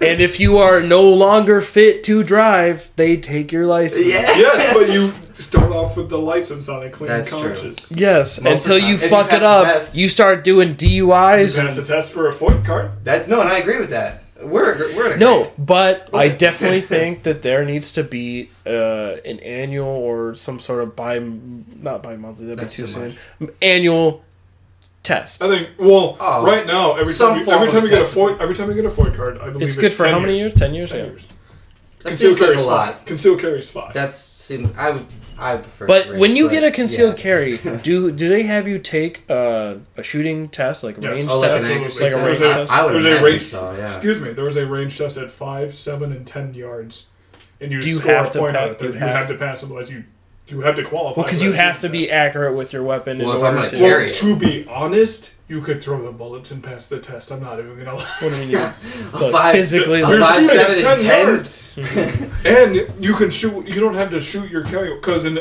[0.00, 4.06] And if you are no longer fit to drive, they take your license.
[4.10, 4.22] Yeah.
[4.36, 7.40] yes, but you start off with the license on a clean That's true.
[7.54, 7.90] conscience.
[7.90, 8.94] Yes, Most until you time.
[8.96, 9.96] If you fuck it up, test.
[9.96, 11.56] you start doing You DUIs.
[11.56, 12.90] pass the And, test for a FOID card.
[13.04, 14.24] That no, and I agree with that.
[14.42, 18.70] We're we're in no, but I definitely think that there needs to be uh,
[19.26, 22.46] an annual or some sort of bi not bi monthly.
[22.46, 23.50] That'd That's be too too soon.
[23.60, 24.24] Annual
[25.02, 25.42] test.
[25.42, 25.68] I think.
[25.78, 28.36] Well, Oh, right now, every time you, every time you get a testing.
[28.40, 30.38] Every time you get a FOID card, I believe It's good for 10 how many
[30.38, 30.54] years?
[30.54, 30.90] Ten years.
[30.90, 31.04] Ten Yeah.
[31.06, 31.26] years.
[31.98, 32.94] That Concealed seems like a lot.
[32.94, 33.04] five.
[33.04, 33.92] Concealed carry's five.
[33.92, 35.06] That's seem I would
[35.40, 35.86] I prefer.
[35.86, 37.22] But three, when you but get a concealed yeah.
[37.22, 41.16] carry, do do they have you take uh, a shooting test, like a Yes.
[41.16, 42.72] range Oh, like an test, accuracy like a range There's test?
[42.72, 43.74] I, I would there's a range- so.
[43.76, 43.90] Yeah.
[43.90, 44.32] Excuse me.
[44.32, 47.06] There was a range test at five, seven, and ten yards,
[47.60, 48.78] and you, Do you score have a to point pa- on it.
[48.78, 50.04] do you You have have to pass, otherwise you
[50.48, 51.20] you have to qualify.
[51.20, 52.12] Well, because you have to shooting be test.
[52.12, 53.76] accurate with your weapon Well, in if I'm order gonna to.
[53.78, 54.16] carry Well, it.
[54.16, 57.32] to be honest, you could throw the bullets and pass the test.
[57.32, 58.08] I'm not even gonna lie.
[58.20, 58.56] What do you mean?
[59.12, 61.26] A five- physically, a You're five, shooting seven, and 10?
[61.26, 61.78] yards.
[62.44, 63.66] and you can shoot.
[63.66, 65.40] You don't have to shoot your carry because in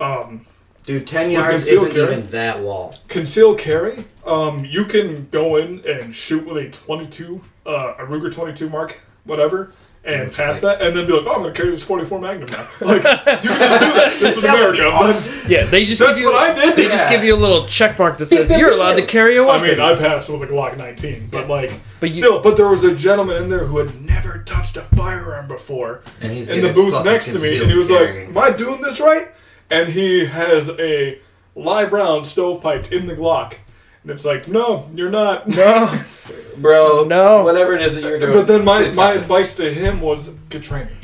[0.00, 0.46] um,
[0.84, 2.12] Dude, ten yards isn't carry?
[2.14, 2.94] even that wall.
[3.08, 8.32] Conceal carry, um, you can go in and shoot with a 22, uh, a Ruger
[8.32, 11.52] 22 Mark, whatever, and Which pass like- that, and then be like, "Oh, I'm gonna
[11.52, 14.16] carry this 44 Magnum now." Like, you can't do that.
[14.18, 15.20] This is That would be America.
[15.42, 16.32] but yeah, they just That's give you.
[16.32, 16.76] what I did.
[16.76, 19.04] They just give you a little check mark that says Beep, beep, you're allowed to
[19.06, 19.64] carry a I weapon.
[19.66, 22.68] I mean, I passed with a Glock 19, but like, but you, still, but there
[22.68, 26.62] was a gentleman in there who had never touched a firearm before, And he's in
[26.62, 28.20] the booth next to me, and he was carry.
[28.26, 29.28] like, "Am I doing this right?"
[29.70, 31.18] And he has a
[31.54, 33.54] live round stovepiped in the Glock,
[34.02, 35.94] and it's like, "No, you're not." no,
[36.60, 37.42] "Bro, No.
[37.42, 40.62] whatever it is that you're doing." But then my, my advice to him was get
[40.62, 40.96] training.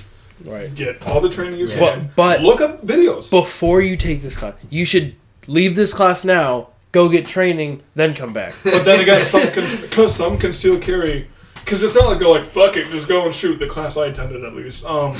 [0.44, 0.72] right.
[0.74, 1.78] Get all the training you Yeah.
[1.78, 2.10] can.
[2.14, 3.30] But- but- look up videos.
[3.30, 5.14] Before you take this class, you should
[5.48, 8.54] leave this class now, go get training, then come back.
[8.64, 11.28] But then again, some con- cause some conceal carry,
[11.64, 13.58] because it's not like they're like fuck it, just go and shoot.
[13.58, 14.84] The class I attended, at least.
[14.84, 15.16] Um,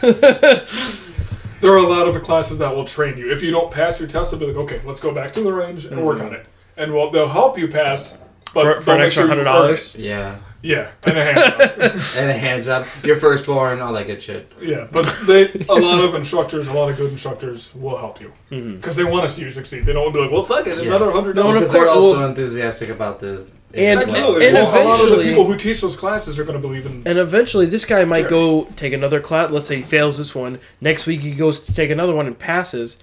[1.60, 3.32] there are a lot of classes that will train you.
[3.32, 5.52] If you don't pass your test, they'll be like, okay, let's go back to the
[5.52, 8.16] range and work on it, and well, they'll help you pass.
[8.54, 9.94] But For, for an extra hundred dollars.
[9.98, 11.90] yeah, Yeah, and a hand job.
[12.18, 14.52] and a hand job, your firstborn, all that good shit.
[14.60, 18.32] Yeah, but they a lot of instructors, a lot of good instructors will help you
[18.50, 18.76] Mhm.
[18.76, 19.86] because they want to see you succeed.
[19.86, 20.84] They don't want to be like, well, fuck it, Yeah.
[20.84, 21.54] another hundred dollars.
[21.54, 23.44] because they're course- also well- enthusiastic about the.
[23.74, 24.02] And- well.
[24.08, 24.46] Absolutely.
[24.48, 26.66] and well, a lot of the eventually- people who teach those classes are going to
[26.68, 27.02] believe in.
[27.06, 28.64] And eventually, this guy might Sure.
[28.64, 29.50] go take another class.
[29.50, 30.58] Let's say he fails this one.
[30.78, 32.98] Next week, he goes to take another one and passes.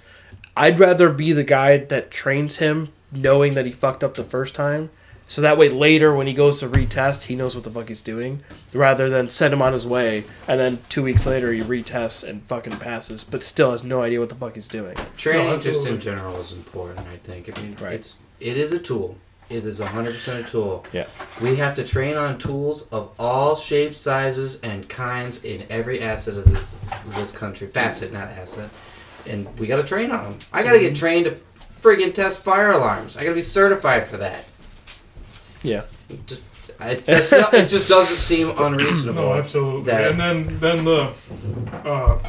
[0.55, 4.53] I'd rather be the guy that trains him, knowing that he fucked up the first
[4.53, 4.91] time,
[5.29, 8.01] so that way later when he goes to retest, he knows what the fuck he's
[8.01, 12.27] doing, rather than send him on his way and then two weeks later he retests
[12.27, 14.97] and fucking passes, but still has no idea what the fuck he's doing.
[15.15, 17.07] Training No, just in general is important.
[17.07, 17.47] I think.
[17.55, 17.93] I mean, Right.
[17.93, 19.17] it's it is a tool.
[19.49, 20.85] It is hundred percent a tool.
[20.91, 21.05] Yeah.
[21.41, 26.37] We have to train on tools of all shapes, sizes, and kinds in every asset
[26.37, 26.73] of this
[27.15, 27.67] this country.
[27.67, 28.69] Facet, not asset.
[29.27, 30.39] And we got to train on them.
[30.51, 30.99] I got to get mm-hmm.
[30.99, 31.39] trained to
[31.81, 33.15] friggin' test fire alarms.
[33.15, 34.45] I got to be certified for that.
[35.63, 35.83] Yeah.
[36.09, 36.41] It just,
[36.79, 39.21] I just, it just doesn't seem unreasonable.
[39.21, 39.83] No, absolutely.
[39.91, 41.11] that- And then then the
[41.85, 42.19] uh,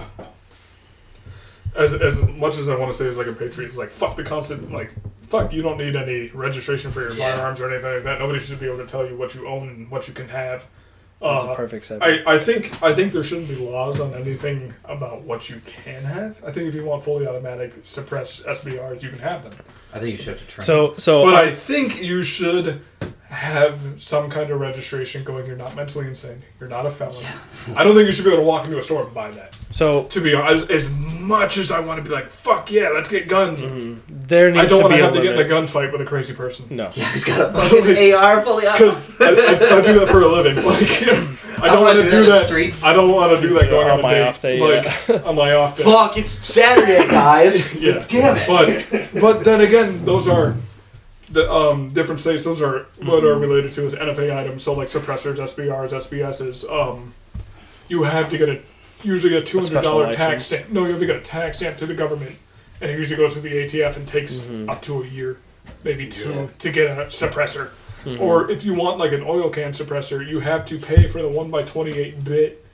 [1.77, 4.17] as as much as I want to say is like a patriot, it's like fuck
[4.17, 4.93] the constant like
[5.29, 7.37] fuck you don't need any registration for your Yeah.
[7.37, 8.19] firearms or anything like that.
[8.19, 10.67] Nobody should be able to tell you what you own and what you can have.
[11.21, 12.03] That's a Uh, perfect segue.
[12.27, 16.03] I, I think I think there shouldn't be laws on anything about what you can
[16.03, 16.43] have.
[16.45, 19.53] I think if you want fully automatic suppressed SBRs, you can have them.
[19.93, 20.65] I think you should have to train.
[20.65, 22.81] So so But I- I think you should
[23.31, 25.47] have some kind of registration going.
[25.47, 26.43] You're not mentally insane.
[26.59, 27.25] You're not a felon.
[27.77, 29.57] I don't think you should be able to walk into a store and buy that.
[29.71, 32.89] so To be honest, as, as much as I want to be like, fuck yeah,
[32.89, 33.63] let's get guns.
[33.63, 34.01] Mm-hmm.
[34.27, 35.69] there needs I don't to want be to a have to get in a limit.
[35.71, 36.67] gunfight with a crazy person.
[36.71, 36.91] No.
[36.95, 38.77] yeah, he's got a fucking AR fully out.
[38.79, 40.57] Because I, I, I do that for a living.
[41.61, 42.85] Like, I I don't wanna want do that do in the streets.
[42.85, 44.23] I don't want to do that going On on, my date.
[44.23, 45.83] off day, like on my off day.
[45.85, 47.75] Fuck, it's Saturday, guys.
[47.75, 48.03] Yeah.
[48.09, 48.47] Damn it.
[49.13, 50.55] But but then again, those are
[51.31, 52.45] the um, different states.
[52.45, 54.63] Those are what are related to as NFA items.
[54.63, 56.69] So like suppressors, SBRs, SBSs.
[56.71, 57.15] Um,
[57.89, 58.61] you have to get a
[59.03, 60.17] usually a two hundred dollar dollar license.
[60.19, 60.71] tax stamp.
[60.71, 62.37] No, you have to get a tax stamp to the government,
[62.81, 65.39] and it usually goes to the ATF and takes up to a year,
[65.85, 66.47] maybe two, Yeah.
[66.59, 67.71] to get a suppressor.
[68.19, 71.29] Or if you want like an oil can suppressor, you have to pay for the
[71.29, 72.65] one by twenty eight bit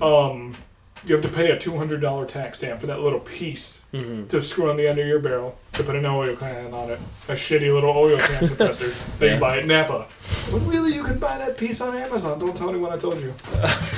[0.00, 0.54] um,
[1.04, 4.28] you have to pay a two hundred dollar tax stamp for that little piece Mm-hmm.
[4.28, 6.98] to screw on the end of your barrel to put an oil can on it.
[7.28, 9.34] A shitty little oil can suppressor that Yeah.
[9.34, 10.04] you buy at Napa.
[10.50, 12.38] When really you can buy that piece on Amazon.
[12.38, 13.34] Don't tell anyone I told you.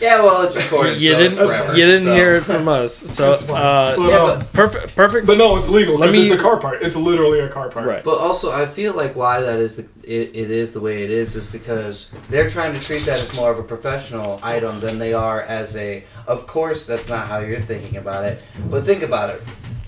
[0.00, 1.00] Yeah, well, it's recorded.
[1.00, 1.26] you so didn't.
[1.28, 2.14] it's forever, you didn't so.
[2.16, 2.94] hear it from us.
[2.96, 4.96] So uh, But, Yeah, um, but- perfect.
[4.96, 5.26] Perfect.
[5.28, 6.82] but no, it's legal because it's a car part.
[6.82, 7.86] It's literally a car part.
[7.86, 8.02] right.
[8.02, 11.10] But also, I feel like why that is the it, it is the way it
[11.10, 14.98] is is because they're trying to treat that as more of a professional item than
[14.98, 16.02] they are as a.
[16.26, 18.42] Of course, that's not how you're thinking about it.
[18.70, 19.42] But think about it.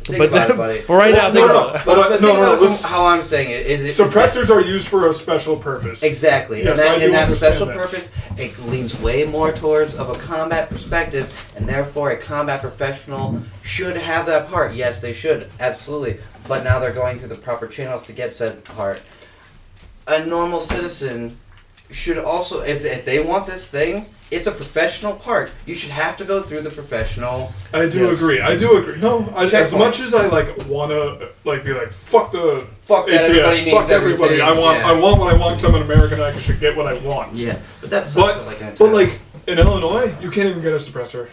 [0.04, 0.80] Think But about then- it, buddy.
[0.88, 1.68] but right now, Well, think no, about no.
[1.68, 1.72] it.
[1.72, 3.66] But, But, but no, think no, about it how I'm saying it.
[3.66, 6.02] Is, is Suppressors are used for a special purpose.
[6.02, 7.76] Exactly, Yes, and that, I do and that special that.
[7.76, 13.42] purpose it leans way more towards of a combat perspective, and therefore a combat professional
[13.62, 14.72] should have that part.
[14.72, 18.64] Yes, they should absolutely, but now they're going through the proper channels to get said
[18.64, 19.02] part.
[20.06, 21.36] A normal citizen
[21.90, 25.50] should also, if if they want this thing, it's a professional part.
[25.66, 27.52] You should have to go through the professional.
[27.72, 28.16] I do Yes.
[28.20, 28.40] agree.
[28.40, 28.96] I do agree.
[29.00, 29.78] No, I, as Checkpoints.
[29.78, 33.22] much as I like wanna like be like fuck the Fuck that!
[33.24, 34.40] ATF, everybody needs fuck everybody.
[34.40, 34.58] everything.
[34.58, 34.88] I want yeah.
[34.88, 35.54] I want what I want.
[35.60, 36.20] 'cause I'm an American.
[36.20, 37.36] I should get what I want.
[37.36, 40.76] Yeah, but that's But like an but like in Illinois, you can't even get a
[40.76, 41.28] suppressor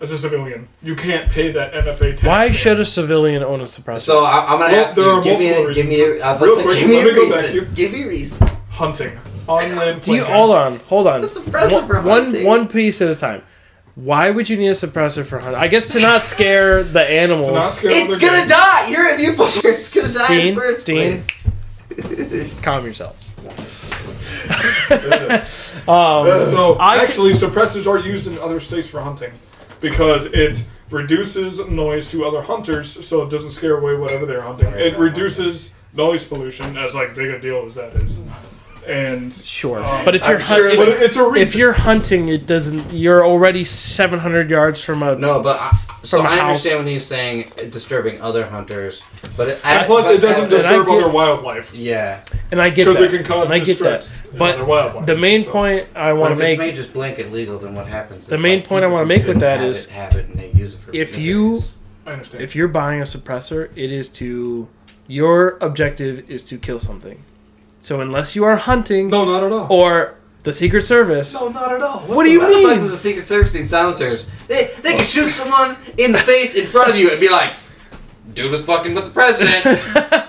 [0.00, 0.68] as a civilian.
[0.80, 2.22] You can't pay that NFA tax.
[2.22, 2.56] Why stamp.
[2.56, 4.00] should a civilian own a suppressor?
[4.02, 5.10] So I, I'm gonna Well, ask there you.
[5.10, 6.22] are Give me, a, give me, reasons.
[6.22, 7.50] a, I was Real like, quick, give me let me go back reason.
[7.50, 7.62] to you.
[7.74, 8.48] Give me reason.
[8.70, 10.02] hunting on land?
[10.02, 10.26] Do you plinking.
[10.34, 10.76] hold on?
[10.80, 11.20] Hold on.
[11.22, 12.46] The suppressor for One, one, hunting.
[12.46, 13.42] one piece at a time.
[13.94, 15.60] Why would you need a suppressor for hunting?
[15.60, 17.48] I guess to not scare the animals.
[17.48, 18.48] To scare It's gonna game.
[18.48, 18.88] die.
[18.90, 21.18] You're if you push her, it's gonna die in Dean, the first Dean.
[22.28, 22.54] place.
[22.62, 23.16] Calm yourself.
[25.88, 29.32] um, So I- actually, suppressors are used in other states for hunting
[29.80, 34.68] because it reduces noise to other hunters, so it doesn't scare away whatever they're hunting.
[34.74, 38.20] It reduces noise pollution, as like big a deal as that is,
[38.88, 41.36] and sure, Um, but if you're I'm hun- sure- if, but it's a reason.
[41.48, 42.92] if you're hunting, it doesn't.
[42.92, 45.14] You're already 700 yards from a.
[45.16, 46.42] No, but I, so From a I house.
[46.64, 49.02] understand when he's saying uh, disturbing other hunters,
[49.36, 52.20] but it, and I- plus, but it doesn't I- disturb get- other wildlife Yeah,
[52.52, 53.12] And I get because that.
[53.12, 54.32] it can cause and I get distress that.
[54.32, 55.06] in But other wildlife.
[55.06, 57.74] The main So- point I want if to it's make made just blanket legal, then
[57.74, 58.26] what happens?
[58.28, 60.50] The main like point I wanna make with shouldn't that have is it, and they
[60.58, 61.70] use it for if nefarious.
[62.06, 62.42] I understand.
[62.44, 64.68] if you're buying a suppressor, it is to
[65.08, 67.18] your objective is to kill something.
[67.80, 69.66] So unless you are hunting no, not at all.
[69.70, 72.00] or the Secret Service, No, not at all.
[72.00, 72.78] What do you What the mean?
[72.78, 74.28] does the Secret Service need silencers?
[74.48, 77.50] They they can shoot someone in the face in front of you and be like,
[78.42, 79.64] "Dude was fucking with the president."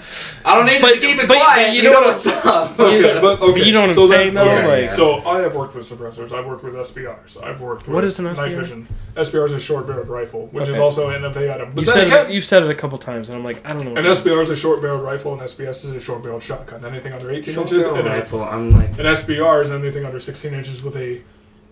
[0.45, 1.67] I don't need But- to keep it but- quiet.
[1.67, 2.79] but you, you know know what's up.
[2.79, 3.63] Okay, but okay.
[3.63, 4.51] you know what I'm so saying, then, though?
[4.69, 6.31] okay, Like- so I have worked with suppressors.
[6.31, 7.43] I've worked with SBRs.
[7.43, 8.55] I've worked with What is an night SBR?
[8.59, 8.87] vision.
[9.15, 11.71] SBR is a short-barreled rifle, which is also an NFA item.
[11.73, 13.73] But you said again, it, you've said it a couple times, and I'm like, I
[13.73, 13.91] don't know.
[13.91, 14.11] What an.
[14.15, 16.83] SBR is a short-barreled rifle, and SBS is a short-barreled shotgun.
[16.85, 18.41] Anything under 18 Short inches, barrel and rifle.
[18.43, 21.21] I'm like, an SBR is anything under 16 inches with a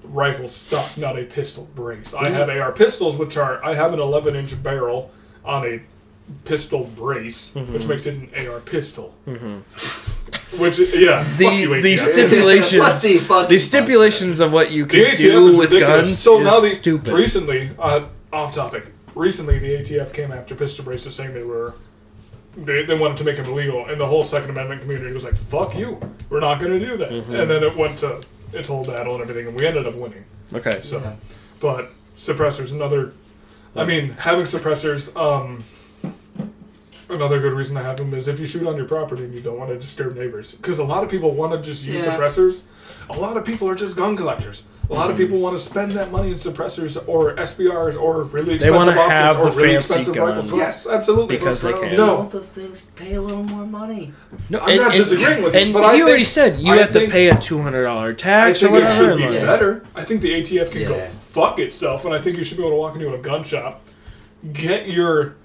[0.03, 2.13] rifle stock, not a pistol brace.
[2.13, 5.11] I have AR pistols, which are I have an 11-inch barrel
[5.43, 5.81] on a
[6.45, 7.73] pistol brace, Mm-hmm.
[7.73, 9.13] which makes it an AR pistol.
[10.57, 13.17] Which yeah, The- fuck you, the stipulations- see.
[13.17, 16.07] The stipulations of what you can do with ridiculous.
[16.07, 17.13] guns So is now the stupid.
[17.13, 18.87] recently, uh, off topic.
[19.13, 21.73] Recently, the ATF came after pistol braces, saying they were
[22.55, 25.35] they, they wanted to make them illegal, and the whole Second Amendment community was like,
[25.35, 27.35] "Fuck you, we're not going to do that." Mm-hmm.
[27.35, 28.21] And then it went to
[28.53, 30.23] its whole battle and everything, and we ended up winning.
[30.53, 31.15] okay, So,
[31.59, 33.11] but suppressors, another.
[33.75, 35.15] I mean, having suppressors.
[35.15, 35.63] Um,
[37.09, 39.41] another good reason to have them is if you shoot on your property and you
[39.41, 42.17] don't want to disturb neighbors, because a lot of people want to just use Yeah.
[42.17, 42.61] suppressors.
[43.09, 44.63] A lot of people are just gun collectors.
[44.89, 45.11] A lot Mm-hmm.
[45.11, 48.75] of people want to spend that money in suppressors or SBRs or really They expensive
[48.75, 50.27] wanna optics have or the really fancy expensive gun.
[50.27, 50.53] rifles.
[50.53, 51.35] Yes, absolutely.
[51.37, 51.91] Because they Bro, can.
[51.91, 52.15] you No.
[52.15, 52.87] want those things?
[52.95, 54.13] Pay a little more money.
[54.49, 57.07] no, I'm not disagreeing with you, and but you already said you I have to
[57.09, 59.83] pay a two hundred dollar I tax or think it should be like- better.
[59.93, 60.99] I think the ATF can go
[61.31, 63.81] fuck itself, and I think you should be able to walk into a gun shop,
[64.53, 65.35] get your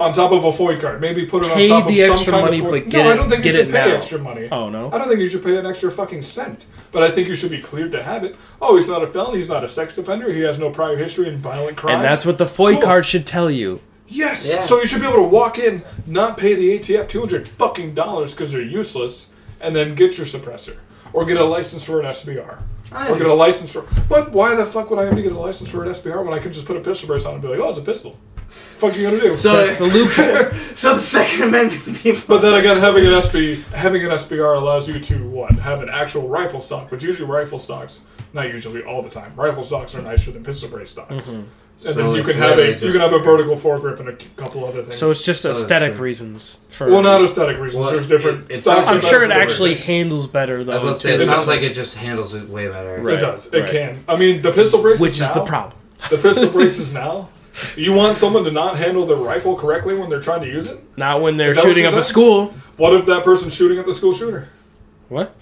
[0.00, 2.12] on top of a FOID card, maybe put it Pay on top the of some
[2.16, 2.70] extra kind money, of FOID.
[2.70, 3.96] but get no, it- I don't think you should it pay now.
[3.96, 4.48] extra money.
[4.52, 4.90] Oh no.
[4.92, 7.50] I don't think you should pay an extra fucking cent, but I think you should
[7.50, 8.36] be cleared to have it.
[8.62, 9.34] Oh, he's not a felon.
[9.36, 10.32] He's not a sex offender.
[10.32, 11.96] He has no prior history in violent crimes.
[11.96, 12.82] And that's what the FOID Cool.
[12.82, 13.80] card should tell you.
[14.06, 14.48] Yes.
[14.48, 14.62] Yeah.
[14.62, 17.94] So you should be able to walk in, not pay the ATF two hundred fucking
[17.94, 19.26] dollars because they're useless,
[19.60, 20.76] and then get your suppressor
[21.12, 22.58] or get a license for an SBR.
[22.92, 23.84] I Or get a license for.
[24.08, 26.32] But why the fuck would I have to get a license for an SBR when
[26.32, 28.16] I could just put a pistol brace on and be like, oh, it's a pistol?
[28.48, 29.36] Fuck you gonna do?
[29.36, 30.50] So, That's the loophole.
[30.76, 32.22] so the Second Amendment people.
[32.28, 35.52] but then again, having an SB, having an SBR allows you to what?
[35.52, 38.00] Have an actual rifle stock, but usually rifle stocks,
[38.32, 39.32] not usually all the time.
[39.36, 41.12] Rifle stocks are nicer than pistol brace stocks.
[41.28, 41.42] Mm-hmm.
[41.80, 44.08] And So then you can have a literally you can have a vertical foregrip and
[44.08, 44.96] a couple other things.
[44.96, 46.58] so it's just So aesthetic reasons.
[46.70, 47.80] For well, not aesthetic reasons.
[47.84, 48.50] Well, There's different.
[48.50, 49.82] it- it stocks sounds are I'm like- better sure it for actually works.
[49.82, 50.72] handles better I though.
[50.72, 51.14] was gonna say, too.
[51.14, 51.48] it It sounds does.
[51.48, 52.98] like it just handles it way better.
[53.00, 53.14] Right.
[53.14, 53.54] It does.
[53.54, 53.70] It right.
[53.70, 54.04] can.
[54.08, 55.00] I mean, the pistol braces.
[55.00, 55.80] which is the problem.
[56.10, 57.28] The pistol braces now.
[57.76, 60.78] You want someone to not handle their rifle correctly when they're trying to use it?
[60.96, 62.54] Not when they're Is that what shooting you up a school.
[62.76, 64.48] What if that person's shooting at the school shooter?
[65.08, 65.34] What?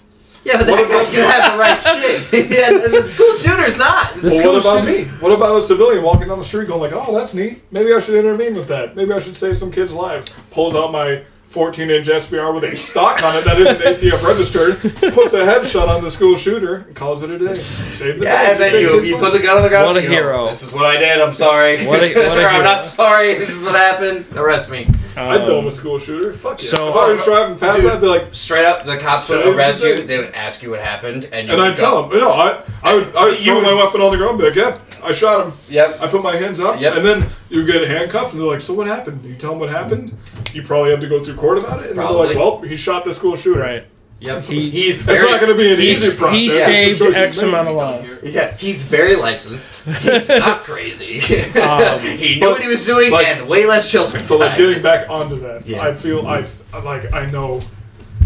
[0.43, 1.57] Yeah, but What that guy's gonna have the
[1.97, 2.49] right shit.
[2.51, 4.13] yeah, the school shooter's not.
[4.15, 5.17] The Well, school what about shooter- me?
[5.19, 7.63] What about a civilian walking down the street going like, "Oh, that's neat.
[7.71, 8.95] Maybe I should intervene with that.
[8.95, 13.23] Maybe I should save some kids' lives." Pulls out my 14-inch SBR with a stock
[13.23, 13.79] on it that isn't
[14.11, 14.79] ATF registered.
[15.13, 17.55] Puts a headshot on the school shooter and calls it a day.
[17.61, 18.51] Save the Yeah, day.
[18.51, 19.87] and then you, you put the gun on the ground.
[19.87, 20.47] What a you go, hero.
[20.47, 21.19] This is what I did.
[21.21, 21.85] I'm sorry.
[21.87, 22.63] What a- what a Or, I'm hero.
[22.63, 23.35] not sorry.
[23.35, 24.25] This is what happened.
[24.35, 24.87] Arrest me.
[25.15, 26.33] I'd know I'm Um, a school shooter.
[26.33, 26.69] Fuck yeah.
[26.69, 27.85] so- if I was driving past, Dude.
[27.89, 30.03] that, I'd be like, Straight up, the cops would arrest you.
[30.05, 32.31] They would ask you what happened, and you and would I'd go, tell them, no,
[32.33, 34.55] I, I would, I would You throw my weapon on the ground, and be like,
[34.55, 35.53] yep, I shot him.
[35.69, 36.01] Yep.
[36.01, 36.95] I put my hands up, Yep.
[36.97, 39.69] and then you get handcuffed, and they're like, "So what happened?" You tell them what
[39.69, 40.15] happened.
[40.53, 42.27] You probably have to go through court about it, and Probably.
[42.27, 43.85] they're like, "Well, he shot the school shooter." right.
[44.19, 44.45] Yep.
[44.45, 45.29] He- he's That's very.
[45.31, 46.35] not going to be an He's- easy process.
[46.37, 47.47] he It's the saved choice you X make.
[47.49, 48.09] amount of lives.
[48.23, 49.85] Yeah, he's very licensed.
[50.01, 51.19] He's not crazy.
[51.61, 54.49] Um, he knew but, what he was doing, like- and way less children But like
[54.51, 54.57] died.
[54.57, 55.83] getting back onto that, Yeah.
[55.83, 56.43] I feel I
[56.83, 57.61] like I know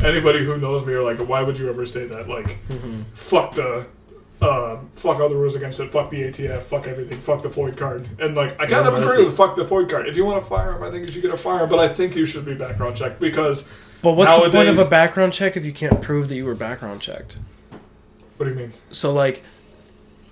[0.01, 2.29] anybody who knows me are like, why would you ever say that?
[2.29, 2.57] Like,
[3.13, 3.85] fuck the.
[4.41, 5.91] Uh, fuck all the rules against it.
[5.91, 6.63] Fuck the ATF.
[6.63, 7.19] Fuck everything.
[7.19, 8.09] Fuck the FOID card.
[8.19, 9.25] And like, I kind Yeah, of agree it?
[9.27, 10.07] with fuck the FOID card.
[10.07, 11.69] If you want a firearm, I think you should get a firearm.
[11.69, 13.65] But I think you should be background checked because
[14.01, 16.55] But what's the point of a background check if you can't prove that you were
[16.55, 17.37] background checked?
[18.37, 18.73] what do you mean?
[18.89, 19.43] So like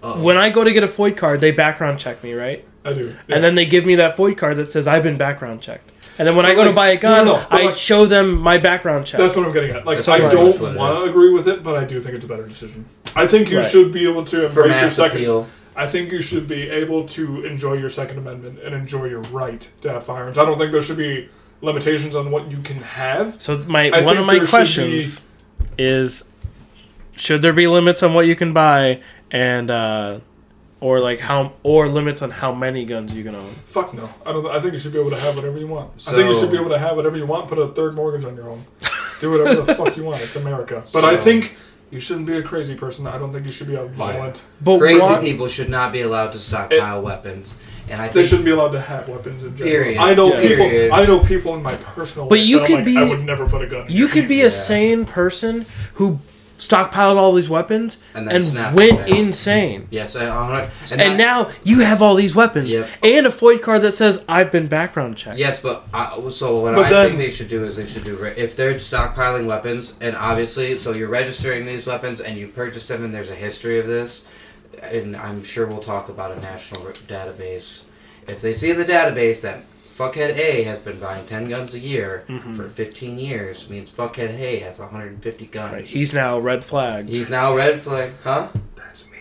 [0.02, 0.24] Uh-oh.
[0.24, 2.66] when I go to get a FOID card, they background check me, right?
[2.84, 3.16] I do.
[3.28, 5.89] And then they give me that FOID card that says I've been background checked.
[6.20, 7.76] And then when I But go to buy a no, gun, no, but I like-
[7.76, 9.20] show them my background check.
[9.20, 9.86] That's what I'm getting at.
[9.86, 12.02] Like, That's I pretty much what don't want to agree with it, but I do
[12.02, 12.86] think it's a better decision.
[13.16, 13.72] I think you Right.
[13.72, 15.18] should be able to embrace your second.
[15.18, 15.48] appeal.
[15.78, 19.70] I think you should be able to enjoy your Second Amendment and enjoy your right
[19.80, 20.38] to have firearms.
[20.38, 21.30] I don't think there should be
[21.62, 23.36] limitations on what you can have.
[23.38, 25.22] so my I one of my there should questions
[25.78, 26.26] is
[27.16, 29.00] should there be limits on what you can buy
[29.32, 30.20] and uh
[30.82, 33.54] or like how or limits on how many guns you can own?
[33.68, 34.10] Fuck no.
[34.26, 34.46] I don't.
[34.48, 35.92] I think you should be able to have whatever you want.
[36.08, 37.48] I think you should be able to have whatever you want.
[37.50, 38.66] Put a third mortgage on your home.
[39.20, 40.22] Do whatever the fuck you want.
[40.22, 40.84] It's America.
[40.94, 41.56] But I think
[41.92, 43.08] you shouldn't be a crazy person.
[43.08, 44.46] I don't think you should be a violent.
[44.62, 47.56] But Crazy why- people should not be allowed to stockpile weapons,
[47.90, 49.76] and I They shouldn't be allowed to have weapons in general.
[49.76, 49.98] Period.
[49.98, 50.42] I know Yeah.
[50.48, 50.70] people.
[50.70, 50.92] Period.
[50.92, 52.28] I know people in my personal.
[52.30, 53.88] But life you could like, be- I would never put a gun.
[53.88, 54.46] in you could be Yeah.
[54.46, 55.66] a sane person
[55.96, 56.20] who
[56.60, 59.08] stockpiled all these weapons And then and, went down.
[59.08, 59.88] insane.
[59.90, 62.90] yes, I, I, and, And I- now you have all these weapons Yep.
[63.02, 65.38] and a FOID card that says I've been background checked.
[65.40, 68.04] Yes, but I, so what But I then- think they should do is they should
[68.04, 72.88] do if they're stockpiling weapons, and obviously, so you're registering these weapons and you purchase
[72.88, 74.22] them, and there's a history of this,
[74.84, 77.82] and I'm sure we'll talk about a national database.
[78.28, 79.64] If they see in the database that
[80.00, 82.56] fuckhead A has been buying 10 guns a year Mhm.
[82.56, 85.74] for 15 years, means fuckhead A has 150 guns.
[85.74, 87.10] Right, He's now red flagged.
[87.10, 88.48] He's now red flag, huh?
[88.78, 89.20] That's me.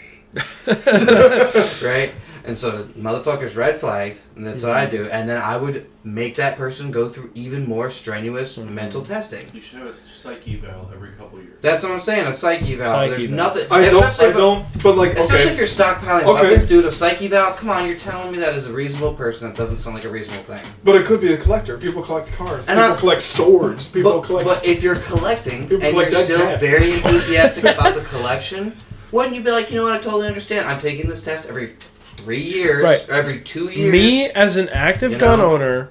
[1.89, 2.13] right?
[2.49, 4.97] And so the motherfucker's red flagged, and that's what I Mm-hmm.
[4.97, 5.09] do.
[5.11, 8.71] And then I would make that person go through even more strenuous Mhm.
[8.71, 9.45] mental testing.
[9.53, 11.59] You should have a psyche eval every couple years.
[11.61, 12.27] That's what I'm saying.
[12.27, 12.89] A psyche eval.
[12.89, 13.37] Psyche There's eval.
[13.37, 13.67] nothing.
[13.71, 14.03] I don't.
[14.05, 14.83] especially I don't.
[14.83, 15.51] But like, Especially okay.
[15.53, 16.51] if you're stockpiling Okay.
[16.51, 16.87] weapons, dude.
[16.87, 17.53] A psyche eval.
[17.53, 20.09] Come on, you're telling me that is a reasonable person, that doesn't sound like a
[20.09, 20.65] reasonable thing.
[20.85, 21.77] But it could be a collector.
[21.77, 22.65] People collect cars.
[22.67, 23.89] And people I- collect swords.
[23.89, 24.47] People But, collect.
[24.47, 26.63] but if you're collecting People and you're still cats.
[26.63, 28.75] very enthusiastic about the collection,
[29.13, 29.93] wouldn't you be like, you know what?
[29.93, 30.67] I totally understand.
[30.67, 31.75] I'm taking this test every
[32.19, 33.05] three years, Right.
[33.09, 33.93] every two years.
[33.93, 35.53] Me as an active You gun know?
[35.55, 35.89] owner,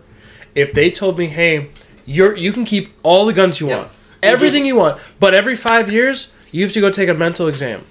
[0.56, 1.68] if they told me, "Hey,
[2.06, 3.78] you're you can keep all the guns you Yeah.
[3.78, 3.90] want,
[4.24, 7.82] everything you want, but every five years you have to go take a mental exam."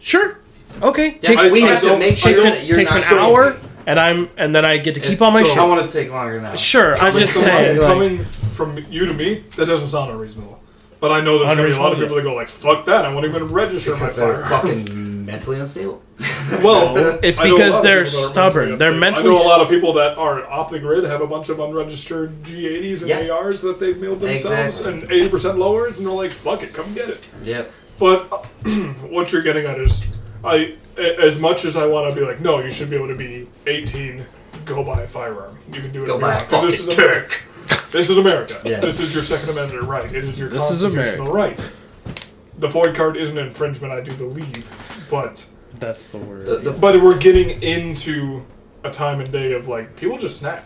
[0.00, 0.38] Sure,
[0.82, 1.16] okay.
[1.20, 3.08] Yeah, takes I- we I have to make sure don't- that you're takes not an
[3.08, 3.20] crazy.
[3.20, 3.56] hour,
[3.86, 5.62] and I'm and then I get to keep It's all my so- I shit.
[5.62, 6.54] want it to take longer now.
[6.54, 7.78] Sure, I'm just saying.
[7.78, 10.57] like- coming from you to me, that doesn't sound unreasonable.
[11.00, 13.04] But I know there's gonna be a lot of people that go like, "Fuck that!
[13.04, 16.02] I won't even register my Because they're firearms." fucking mentally unstable.
[16.62, 18.78] Well, It's I know a because of they're people that are stubborn.
[18.78, 18.98] They're upset.
[19.00, 21.50] mentally I know a lot of people that are off the grid have a bunch
[21.50, 23.30] of unregistered G80s and Yeah.
[23.32, 24.92] ARs that they've mailed themselves Exactly.
[25.02, 27.70] and 80% lowered, and they're like, "Fuck it, come get it." Yep.
[27.98, 28.46] But
[29.10, 30.02] what you're getting at is,
[30.42, 33.08] I a- as much as I want to be like, no, you should be able
[33.08, 34.24] to be 18,
[34.64, 35.58] go buy a firearm.
[35.72, 36.06] You can do it.
[36.06, 37.28] Go buy a Because this fucking is America.
[37.28, 37.42] Turk.
[37.90, 38.60] This is America.
[38.64, 38.80] Yeah.
[38.80, 40.12] This is your Second Amendment right.
[40.14, 41.58] It is your This is constitutional right.
[42.58, 44.70] The FOID card is an infringement, I do believe,
[45.10, 46.46] but That's the word.
[46.46, 48.44] The, the but we're getting into
[48.84, 50.64] a time and day of like people just snap.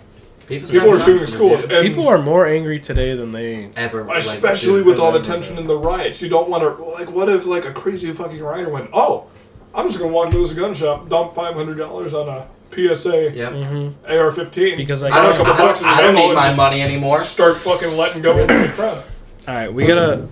[0.48, 3.70] people, People are snap shooting nuts, schools, and People are more angry today than they.
[3.76, 6.20] ever, like, especially dude, with all the tension in the riots.
[6.22, 7.10] You don't want to like.
[7.10, 9.26] What if like a crazy fucking rioter went, "Oh,
[9.74, 13.30] I'm just gonna walk into this gun shop, dump five hundred dollars on a PSA
[13.32, 13.52] Yep.
[13.52, 16.24] hmm AR-15 Because I I don't, a couple I don't, boxes I don't ammo need
[16.26, 17.20] and my money anymore.
[17.20, 19.02] start fucking letting go into the crowd."
[19.48, 20.28] All right, we gotta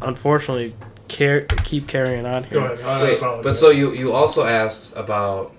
[0.00, 0.74] unfortunately
[1.08, 2.60] car- keep carrying on here.
[2.60, 3.02] Go ahead.
[3.22, 5.52] Wait, but so you you also asked about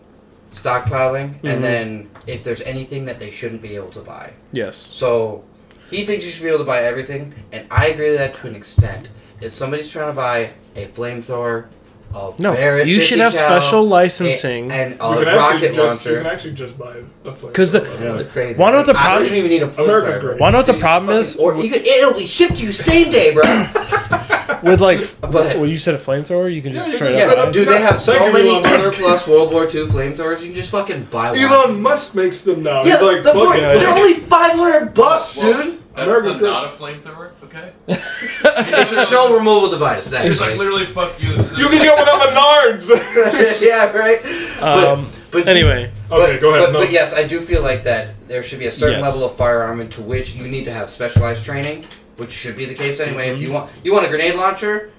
[0.51, 1.49] stockpiling, Mhm.
[1.53, 4.31] and then if there's anything that they shouldn't be able to buy.
[4.51, 4.87] Yes.
[4.91, 5.43] So
[5.89, 8.47] he thinks you should be able to buy everything, and I agree with that to
[8.47, 9.09] an extent.
[9.41, 11.65] If somebody's trying to buy a flamethrower,
[12.13, 14.71] a No, Barrett you should have cal, special licensing.
[14.71, 16.95] and You a can actually rocket just, You can actually just buy
[17.25, 17.53] a flame.
[17.53, 18.59] 'Cause the- That's crazy.
[18.61, 20.21] Wanna the I problem- don't even need a America's flamethrower.
[20.21, 20.39] great.
[20.39, 21.35] Wanna the problem is?
[21.37, 23.43] Or you could it'll be shipped to you same day, bro.
[24.63, 26.53] With like, But- well, you said a flamethrower.
[26.53, 27.45] You can just Yeah, you straight can up.
[27.45, 28.83] set Dude, they have so many Elon Musk.
[28.95, 30.39] surplus World War II flamethrowers.
[30.41, 31.39] You can just fucking buy one.
[31.39, 32.83] Elon Musk makes them now.
[32.83, 35.79] yeah, He's like, the fuck point- they're only five hundred bucks, dude.
[35.95, 37.71] That's America's the, not a flamethrower, okay?
[37.87, 40.11] It's a snow removal device.
[40.13, 41.31] It's like literally fuck you.
[41.31, 43.61] You can get one at Menards.
[43.61, 44.21] yeah, right.
[44.59, 46.65] But- Um, but anyway, Okay, but, go ahead.
[46.67, 46.79] But, No.
[46.81, 49.05] but yes, I do feel like that there should be a certain Yes.
[49.07, 51.85] level of firearm into which you need to have specialized training,
[52.17, 53.29] which should be the case anyway.
[53.31, 54.91] If you want, you want a grenade launcher,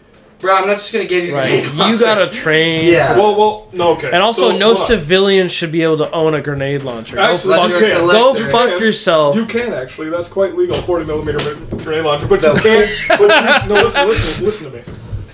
[0.45, 0.55] bro.
[0.55, 2.87] I'm not just gonna give you a right, grenade you gotta train.
[2.87, 3.17] Yeah.
[3.19, 4.11] Well, well, no, okay.
[4.13, 4.87] And also, So, no what?
[4.87, 7.17] civilian should be able to own a grenade launcher.
[7.17, 8.01] Go fuck, you Unless you're can.
[8.07, 8.51] go collector.
[8.51, 8.81] fuck can.
[8.81, 9.37] yourself.
[9.37, 10.11] You can actually.
[10.11, 10.81] That's quite legal.
[10.83, 12.55] 40 millimeter grenade launcher, but No.
[12.55, 12.91] you can't.
[13.09, 14.83] But you, no, listen, listen, listen to me.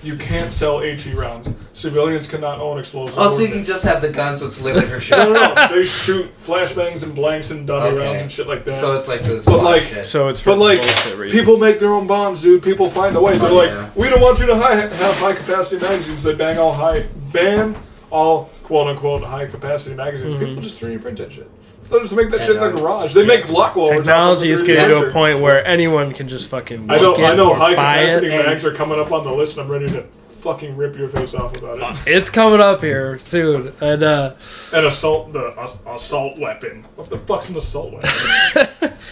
[0.02, 1.52] You can't sell HE rounds.
[1.74, 3.18] Civilians cannot own explosives.
[3.20, 5.18] Oh, so you can just have the gun, so it's literally for No, shit.
[5.18, 5.68] no, no.
[5.74, 8.06] They shoot flashbangs and blanks and dummy Okay.
[8.06, 8.76] rounds and shit like that.
[8.80, 10.06] So it's like for the But, like, shit.
[10.06, 11.38] So it's for But like, bullshit reasons.
[11.40, 12.62] people make their own bombs, dude.
[12.62, 13.36] People find a way.
[13.36, 13.90] They're Oh, like, yeah.
[13.94, 16.22] we don't want you to high, have high capacity magazines.
[16.22, 17.76] They bang all high, ban
[18.10, 20.34] all quote unquote high capacity magazines.
[20.34, 20.44] Mm-hmm.
[20.46, 21.50] People just 3D print that shit.
[21.90, 22.80] They'll just make that Yeah, shit in their dog.
[22.80, 23.14] garage.
[23.14, 23.96] They make lock lowers.
[23.98, 26.90] Technology is getting getting to a point where anyone can just fucking.
[26.90, 27.52] I know, look I it, know.
[27.54, 28.32] High capacity it.
[28.34, 30.04] and- mags are coming up on the list, and I'm ready to
[30.40, 32.12] fucking rip your face off about it.
[32.14, 34.34] It's coming up here soon, and uh,
[34.72, 36.86] An assault, the ass- assault weapon.
[36.94, 38.10] What the fuck's an assault weapon?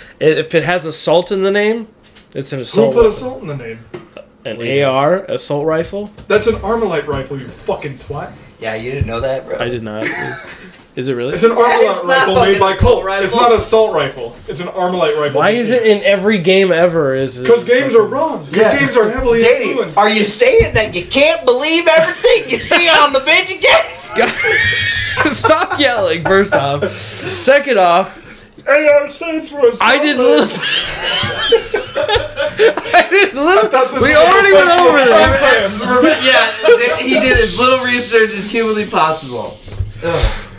[0.20, 1.89] if it has assault in the name,
[2.35, 2.95] it's an assault.
[2.95, 3.03] Who assault.
[3.03, 3.26] put weapon.
[3.26, 3.81] assault in the name?
[4.45, 6.11] An AR assault rifle.
[6.29, 7.39] That's an Armalite rifle.
[7.39, 8.33] You fucking twat.
[8.61, 9.59] yeah, you didn't know that, bro.
[9.59, 10.07] I did not.
[10.99, 11.34] Is, is it really?
[11.34, 13.05] It's an Armalite It's rifle made by Colt.
[13.05, 13.24] rifle.
[13.24, 14.34] It's not an assault rifle.
[14.49, 15.38] It's an Armalite rifle.
[15.40, 17.14] Why is it in every game ever?
[17.14, 18.46] Is it Because games are wrong.
[18.46, 18.78] Because Yeah.
[18.80, 19.96] games are heavily Danny, influenced.
[19.96, 25.32] are you saying that you can't believe everything you see on the video game?
[25.32, 26.24] Stop yelling.
[26.24, 28.16] First off, second off,
[28.66, 30.44] AR stands for assault I did little.
[31.94, 33.68] I did little.
[33.70, 36.24] thought this We already went over this.
[36.24, 39.59] yeah, he did as little research as humanly possible.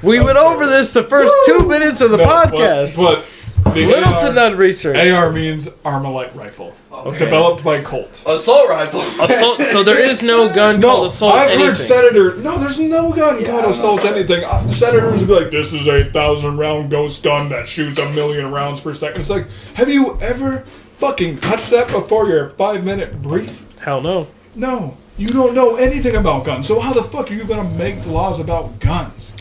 [0.01, 2.95] We went over this the first two minutes of the No, podcast.
[2.95, 3.27] But,
[3.63, 4.95] but the Little AR, to none research.
[4.97, 6.73] AR means Armalite rifle.
[7.17, 8.23] Developed by Colt.
[8.25, 9.01] Assault rifle.
[9.23, 9.61] Assault.
[9.63, 11.67] So there is no gun No, called assault I've anything.
[11.67, 12.35] heard senator.
[12.37, 14.13] No, there's no gun Yeah, called don't assault know.
[14.13, 14.43] anything.
[14.43, 18.09] Uh, senators will be like, "This is a thousand round ghost gun that shoots a
[18.11, 19.21] million rounds per second.
[19.21, 20.65] It's like, have you ever
[20.97, 23.65] fucking touched that before your five minute brief?
[23.79, 24.27] Hell no.
[24.55, 26.67] No, you don't know anything about guns.
[26.67, 29.31] So how the fuck are you gonna make laws about guns?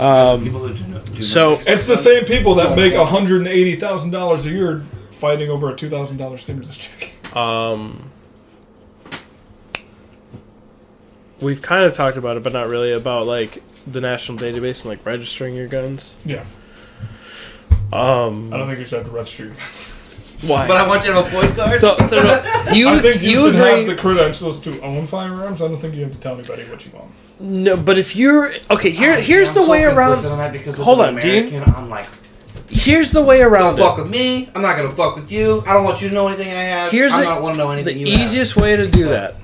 [0.00, 3.48] Um, People who do not, do so It's the same people that make hundred and
[3.48, 7.12] eighty thousand dollars a year fighting over a two thousand dollars stimulus check.
[7.36, 8.10] Um,
[11.40, 14.86] we've kind of talked about it, but not really about like the national database and
[14.90, 16.16] like registering your guns.
[16.24, 16.44] Yeah,
[17.92, 19.44] Um, I don't think you should have to register.
[19.46, 19.95] your guns.
[20.42, 20.66] Why?
[20.68, 21.80] But I want you to have a point card.
[21.80, 22.16] so, so
[22.72, 23.78] you I think you, you should agree?
[23.78, 25.62] have the credentials to own firearms.
[25.62, 27.10] I don't think you have to tell anybody what you own.
[27.64, 30.24] no, but if you're okay, here Honestly, here's I'm the so way around.
[30.26, 31.48] On that because Hold an on, Dean.
[31.48, 32.06] American, I'm like,
[32.68, 34.48] Here's the way around don't fuck with me.
[34.54, 35.62] I'm not gonna fuck with you.
[35.66, 36.90] I don't want you to know anything I have.
[36.92, 38.20] Here's I the- don't want to know The anything you have.
[38.20, 39.36] easiest way to do that.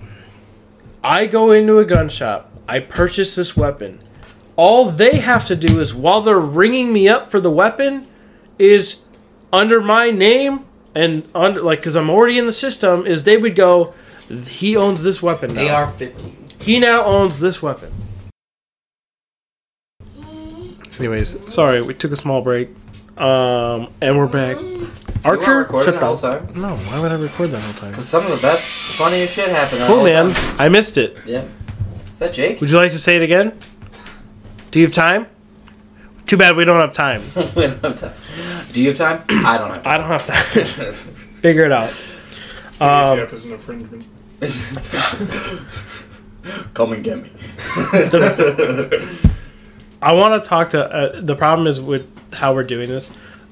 [1.04, 2.50] I go into a gun shop.
[2.68, 4.00] I purchase this weapon.
[4.56, 8.06] All they have to do is while they're ringing me up for the weapon,
[8.58, 9.00] is
[9.52, 10.64] under my name
[10.94, 13.06] and under like because I'm already in the system.
[13.06, 13.94] Is they would go,
[14.48, 15.74] he owns this weapon now.
[15.74, 16.60] AR-50.
[16.62, 17.92] He now owns this weapon.
[20.98, 22.68] Anyways, sorry, we took a small break.
[23.16, 24.56] Um, and we're back.
[25.24, 26.48] Archer, recording shut the whole time?
[26.54, 27.90] No, why would I record that whole time?
[27.90, 28.64] Because some of the best,
[28.96, 29.80] funniest shit happened.
[29.82, 30.32] that Cool, whole man.
[30.32, 30.56] time.
[30.60, 31.16] I missed it.
[31.26, 31.44] Yeah.
[32.14, 32.60] Is that Jake?
[32.60, 33.58] Would you like to say it again?
[34.70, 35.26] Do you have time?
[36.26, 37.22] Too bad we don't have time.
[37.54, 38.14] We don't have time.
[38.72, 39.22] Do you have time?
[39.46, 40.66] I don't have I don't have time.
[40.66, 40.92] time.
[41.42, 41.90] Figure it out.
[42.80, 44.04] Um, ATF is an infringement.
[46.74, 47.30] Come and get me.
[50.02, 50.84] I want to talk to.
[50.84, 53.10] Uh, the problem is with how we're doing this.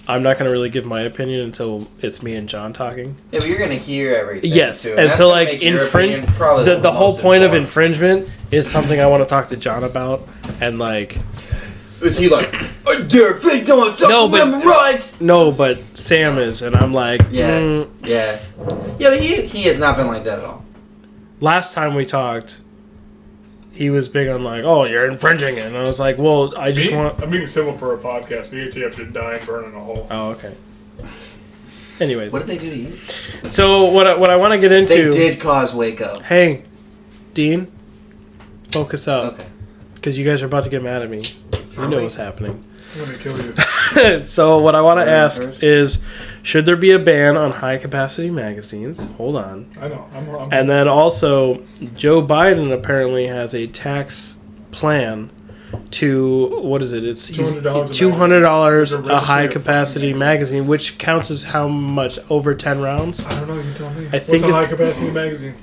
[0.08, 3.16] I'm not going to really give my opinion until it's me and John talking.
[3.30, 4.50] Yeah, but you're gonna hear everything.
[4.50, 6.12] Yes, too, and that's so like make your infringe.
[6.14, 9.46] opinion probably The, the whole most point of infringement is something I want to talk
[9.48, 10.26] to John about,
[10.60, 11.18] and like
[12.02, 12.54] Is he like,
[12.86, 15.20] I dare fake on my No, but- Second rights?
[15.20, 17.58] no, but Sam is, and I'm like, Yeah.
[17.60, 18.38] mm, Yeah.
[18.98, 20.64] Yeah, but he, he has not been like that at all.
[21.40, 22.60] last time we talked,
[23.72, 26.72] he was big on like, oh, you're infringing it, and I was like, well, I
[26.72, 27.22] just Me- want.
[27.22, 28.50] I'm being civil for a podcast.
[28.50, 30.06] The ATF should die and burn in a hole.
[30.10, 30.54] Oh, okay.
[32.00, 33.50] Anyways, What did they do to you?
[33.50, 34.94] so what I, what I want to get into?
[34.94, 36.20] They did cause Waco.
[36.20, 36.62] Hey,
[37.34, 37.70] Dean,
[38.72, 39.46] focus up, Okay.
[39.96, 41.24] because you guys are about to get mad at me.
[41.72, 42.64] You Are know what's happening.
[42.94, 44.22] I'm gonna kill you.
[44.22, 46.02] so what I want to ask is,
[46.42, 49.06] should there be a ban on high capacity magazines?
[49.16, 49.70] Hold on.
[49.80, 50.08] I know.
[50.12, 50.28] I'm.
[50.28, 51.62] I'm And then also,
[51.94, 54.38] Joe Biden apparently has a tax
[54.72, 55.30] plan
[55.92, 57.04] to what is it?
[57.04, 62.18] It's $200 a two hundred dollars a high capacity magazine, which counts as how much
[62.28, 63.24] over ten rounds.
[63.24, 63.60] I don't know.
[63.60, 64.06] You tell me.
[64.06, 65.54] I What's think a high capacity magazine?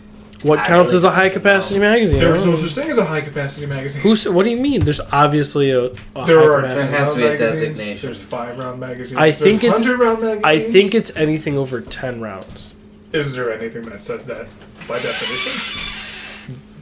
[0.44, 2.20] What I counts really as a high capacity magazine?
[2.20, 4.02] There's no such thing as a high capacity magazine.
[4.04, 4.28] Who's?
[4.30, 4.82] What do you mean?
[4.86, 6.92] There's obviously a, a there high are capacity.
[6.92, 7.78] There has to be a 10 round designation.
[7.78, 9.18] magazines, There's five round magazines.
[9.20, 10.46] I think there's it's- round magazines.
[10.46, 12.74] I think it's anything over ten rounds.
[13.14, 14.48] Is there anything that says that
[14.88, 15.94] by definition?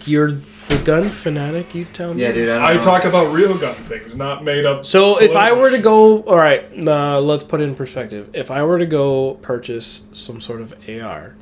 [0.05, 1.73] You're the gun fanatic.
[1.73, 2.21] You tell me.
[2.21, 2.49] Yeah, dude.
[2.49, 2.81] I, don't I know.
[2.81, 4.85] talk about real gun things, not made up.
[4.85, 8.29] So if I were to go, all right, uh, let's put it in perspective.
[8.33, 11.35] If I were to go purchase some sort of AR,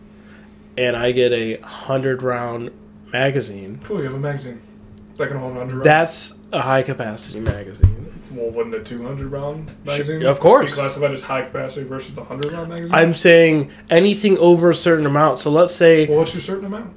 [0.77, 2.71] and I get a hundred round
[3.11, 4.59] magazine, Cool, you have a magazine
[5.17, 5.83] that can hold 100 rounds.
[5.85, 8.11] that's a high capacity magazine.
[8.31, 10.71] well, wouldn't a 200 round magazine of course.
[10.71, 12.95] be classified as high capacity versus the 100 round magazine?
[12.95, 15.39] I'm saying anything over a certain amount.
[15.39, 16.95] So let's say well, what's your certain amount?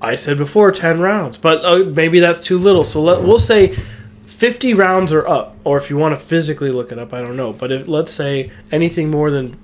[0.00, 2.84] I said before ten rounds, but uh, maybe that's too little.
[2.84, 3.76] So let we'll say.
[4.26, 7.36] 50 rounds or up, or if you want to physically look it up, I don't
[7.36, 7.52] know.
[7.52, 9.58] But if, let's say anything more than,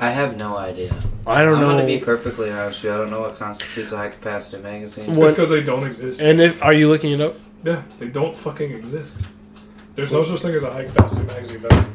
[0.00, 0.94] I have no idea.
[1.26, 1.70] I don't I'm know.
[1.72, 2.94] gonna be perfectly honest with you.
[2.94, 5.14] I don't know what constitutes a high capacity magazine.
[5.14, 6.20] What- It's because they don't exist.
[6.20, 7.36] and if, are you looking it up?
[7.64, 9.20] yeah, they don't fucking exist.
[9.94, 11.62] There's no such thing as a high capacity magazine.
[11.68, 11.88] That's,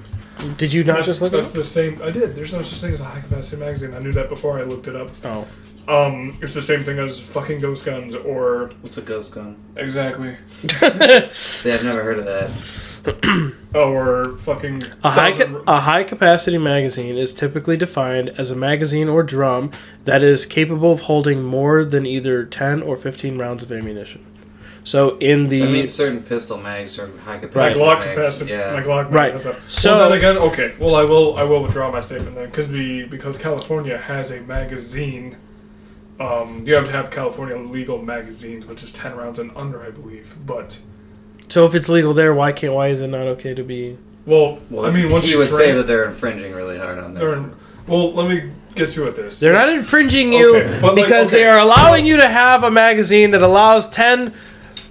[0.57, 1.53] Did you not just look it that's up?
[1.55, 1.99] the same.
[2.03, 2.35] I did.
[2.35, 3.93] There's no such thing as a high capacity magazine.
[3.95, 5.09] I knew that before I looked it up.
[5.23, 5.47] Oh.
[5.87, 9.55] Um, it's the same thing as fucking ghost guns or What's a ghost gun?
[9.75, 10.35] exactly
[10.67, 12.49] See, I've never heard of that.
[13.75, 19.07] or fucking A high ca- a high capacity magazine is typically defined as a magazine
[19.09, 19.71] or drum
[20.05, 24.25] that is capable of holding more than either 10 or 15 rounds of ammunition.
[24.83, 27.79] So in the I mean, certain pistol mags are high my capacity.
[27.81, 28.09] Glock mags.
[28.15, 28.51] capacity.
[28.51, 28.71] Yeah.
[28.73, 29.39] My Glock mag Right.
[29.43, 29.55] that.
[29.67, 30.73] So- well, then again, okay.
[30.79, 31.35] Well, I will.
[31.37, 35.37] I will withdraw my statement then, because we because California has a magazine.
[36.19, 39.89] Um, you have to have California legal magazines, which is ten rounds and under, I
[39.89, 40.35] believe.
[40.45, 40.77] But
[41.49, 43.97] so if it's legal there, why can't why is it not okay to be?
[44.25, 46.97] well, Well, I mean, once he you would train, say that they're infringing really hard
[46.99, 47.37] on they're their.
[47.37, 47.55] in-
[47.87, 49.39] well, let me get you at this.
[49.39, 51.37] They're not infringing you Okay, but like, because okay.
[51.37, 54.33] they are allowing you to have a magazine that allows 10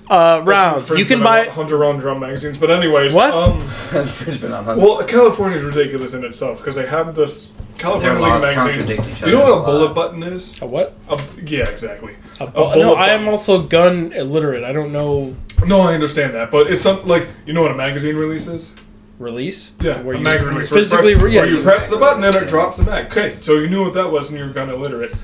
[0.09, 0.91] uh, rounds.
[0.91, 1.47] You can buy.
[1.49, 3.33] hundred round drum magazines, but anyways, What?
[3.35, 3.61] Um,
[3.93, 4.79] infringement on them.
[4.81, 8.87] well, California is ridiculous in itself because they have this California Their legal laws magazines.
[8.87, 9.67] contradict each You know what a lot.
[9.67, 10.63] bullet button is?
[10.63, 10.97] A what?
[11.09, 12.15] A, yeah, exactly.
[12.39, 14.63] A bu- bullet no, I am also gun illiterate.
[14.63, 15.35] I don't know
[15.67, 18.75] No, I understand that, but it's something like you know what a magazine release is.
[19.19, 19.73] release.
[19.81, 20.71] Yeah, Where a you magazine release.
[20.71, 21.41] physically where, you press, yeah.
[21.41, 23.07] where you press the button and it drops the mag.
[23.07, 25.15] Okay, so you knew what that was and you were gun illiterate.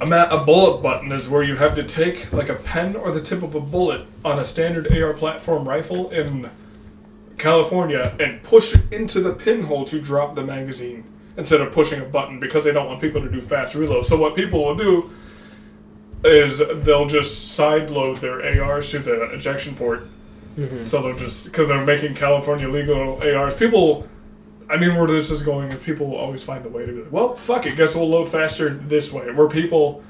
[0.00, 3.12] A, ma- a bullet button is where you have to take like a pen or
[3.12, 6.50] the tip of a bullet on a standard AR platform rifle in
[7.38, 11.04] California and push it into the pinhole to drop the magazine
[11.36, 14.06] instead of pushing a button because they don't want people to do fast reloads.
[14.06, 15.10] So what people will do
[16.24, 20.06] is they'll just side load their ARs to the ejection port.
[20.86, 23.54] So they'll just because they're making California legal ARs.
[23.54, 24.08] People,
[24.70, 27.02] I mean, where this is going is people will always find a way to be
[27.02, 29.30] like, well, fuck it, guess we'll load faster this way.
[29.30, 30.02] Where people,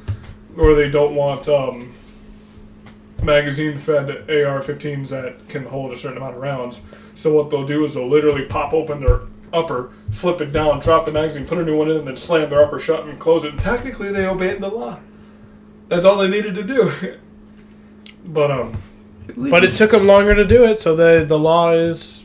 [0.55, 1.93] where they don't want um,
[3.23, 6.81] magazine-fed AR-15s that can hold a certain amount of rounds.
[7.15, 11.07] So what they'll do is they'll literally pop open their upper, flip it down, drop
[11.07, 13.43] the magazine, put a new one in, and then slam their upper shut and close
[13.45, 13.53] it.
[13.53, 15.01] And technically, they obeyed the law.
[15.89, 16.93] That's all they needed to do.
[18.27, 18.77] but um.
[19.37, 22.25] But it took them longer to do it, so the the law is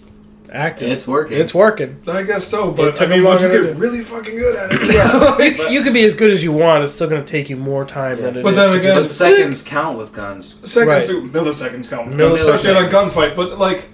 [0.51, 0.91] active.
[0.91, 1.39] It's working.
[1.39, 1.97] It's working.
[2.07, 3.79] I guess so, but I took mean, once you longer get do.
[3.79, 5.37] really fucking good at it, Yeah.
[5.69, 6.83] You, you could be as good as you want.
[6.83, 8.25] It's still going to take you more time Yeah.
[8.25, 10.57] than it But is then to again- just- But seconds count with guns.
[10.69, 11.07] seconds, Right.
[11.07, 12.53] to milliseconds count, Milliseconds.
[12.53, 13.35] especially in a gunfight.
[13.35, 13.89] But like,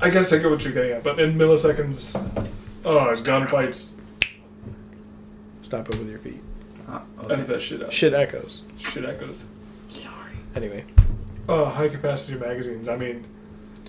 [0.00, 1.02] I guess I get what you're getting at.
[1.04, 2.14] But in milliseconds,
[2.84, 3.92] uh, gunfights,
[5.62, 6.41] stop it with your feet.
[6.92, 7.42] Oh, edit okay.
[7.54, 7.92] that shit out.
[7.92, 8.62] Shit echoes.
[8.78, 9.44] Shit echoes.
[9.88, 10.32] Sorry.
[10.54, 10.84] Anyway,
[11.48, 12.88] Uh, high capacity magazines.
[12.88, 13.24] I mean,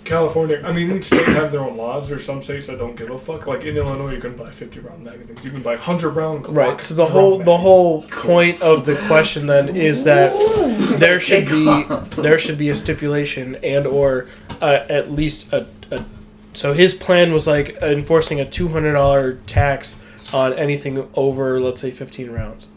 [0.04, 0.62] California.
[0.64, 2.10] I mean, each state have their own laws.
[2.10, 3.48] There's some states that don't give a fuck.
[3.48, 5.44] Like in Illinois, you can buy 50 round magazines.
[5.44, 6.46] You can buy 100 round.
[6.46, 6.82] Glock right.
[6.82, 10.34] So the drum whole the whole point of the question then is that
[11.00, 11.84] there should be
[12.22, 14.28] there should be a stipulation and or
[14.62, 16.06] uh, at least a, a.
[16.54, 19.96] So his plan was like enforcing a two hundred dollar tax
[20.34, 22.68] on anything over let's say fifteen rounds.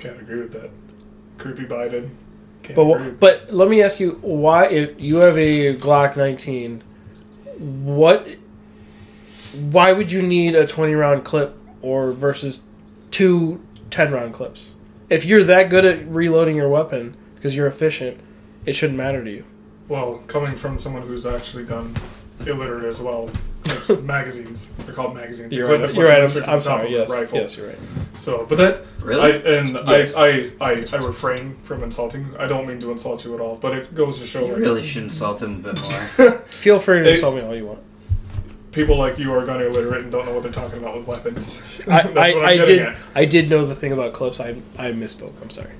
[0.00, 0.70] Can't agree with that.
[1.38, 2.10] Creepy Biden.
[2.62, 3.10] Can't But agree.
[3.10, 6.82] but let me ask you why if you have a Glock 19,
[7.58, 8.26] what
[9.70, 12.60] why would you need a 20 round clip or versus
[13.10, 14.72] two 10 round clips?
[15.08, 18.18] If you're that good at reloading your weapon because you're efficient,
[18.66, 19.44] it shouldn't matter to you.
[19.88, 21.96] Well, coming from someone who's actually gun
[22.48, 23.30] illiterate as well,
[23.64, 24.70] clips, magazines.
[24.84, 25.52] They're called magazines.
[25.52, 25.94] You You're clip right.
[25.94, 26.22] You're right.
[26.48, 26.90] I'm, I'm sorry.
[26.92, 27.10] Yes.
[27.10, 27.38] Rifle.
[27.40, 27.78] Yes, you're right.
[28.14, 29.20] So, but that Really?
[29.20, 29.28] I
[29.58, 30.14] and Yes.
[30.16, 32.34] I, I, I I refrain from insulting.
[32.38, 34.60] I don't mean to insult you at all, but it goes to show You like,
[34.62, 36.30] really should insult him a bit more.
[36.48, 37.12] Feel free to Hey.
[37.14, 37.80] insult me all you want.
[38.72, 41.62] people like you are gun illiterate and don't know what they're talking about with weapons.
[41.86, 42.96] I, That's I, what I'm I did at.
[43.14, 44.40] I did know the thing about clips.
[44.40, 45.34] I I misspoke.
[45.42, 45.72] I'm sorry.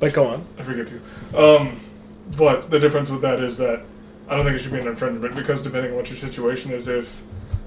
[0.00, 0.44] But go on.
[0.58, 1.00] I forgive you.
[1.38, 1.80] Um,
[2.36, 3.82] but the difference with that is that
[4.28, 6.86] I don't think it should be an infringement because depending on what your situation is,
[6.88, 7.22] if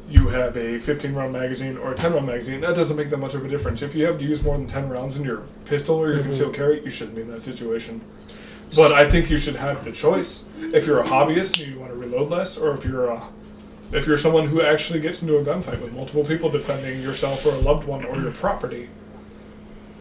[0.10, 3.18] you have a 15 round magazine or a 10 round magazine, that doesn't make that
[3.18, 3.82] much of a difference.
[3.82, 6.24] If you have to use more than 10 rounds in your pistol or your Mhm.
[6.24, 8.02] concealed carry, you shouldn't be in that situation.
[8.76, 10.44] But I think you should have the choice.
[10.74, 13.22] If you're a hobbyist and you want to reload less, or if you're a
[13.94, 17.50] if you're someone who actually gets into a gunfight with multiple people defending yourself or
[17.50, 18.88] a loved one or your property,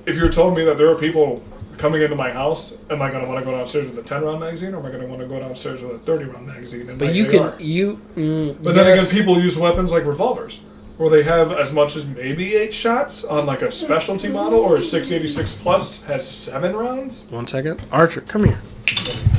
[0.07, 1.43] if you're telling me that there are people
[1.81, 4.23] coming into my house, am I going to want to go downstairs with a 10
[4.23, 6.47] round magazine or am I going to want to go downstairs with a 30 round
[6.47, 6.89] magazine?
[6.91, 7.53] in But you AR?
[7.53, 8.01] can you.
[8.17, 10.61] Mm, But then again, people use weapons like revolvers,
[10.99, 14.77] where they have as much as maybe eight shots on like a specialty model, or
[14.77, 17.81] a 686 plus has seven rounds, One second.
[17.91, 18.61] Archer, come here.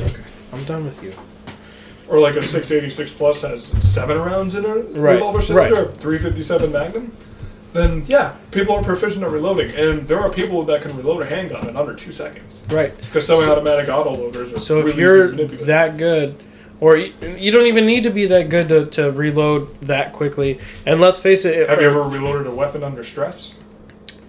[0.00, 0.22] Okay.
[0.52, 1.14] I'm done with you.
[2.08, 6.72] or like a 686 plus has seven rounds in a Right, revolver cylinder, or 357
[6.72, 7.16] Magnum.
[7.72, 11.26] Then yeah, people are proficient at reloading, and there are people that can reload a
[11.26, 12.94] handgun in under two seconds Right.
[13.00, 16.36] because semi-automatic autoloaders are So really if you're to that good,
[16.80, 20.58] or you, you don't even need to be that good to, to reload that quickly.
[20.84, 21.68] And let's face it.
[21.68, 23.62] Have you ever reloaded a weapon under stress?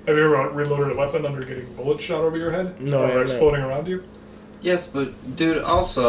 [0.08, 2.80] Have you ever reloaded a weapon under getting bullets shot over your head?
[2.80, 3.22] No, I or haven't.
[3.24, 4.04] exploding around you?
[4.62, 6.08] yes, but dude, also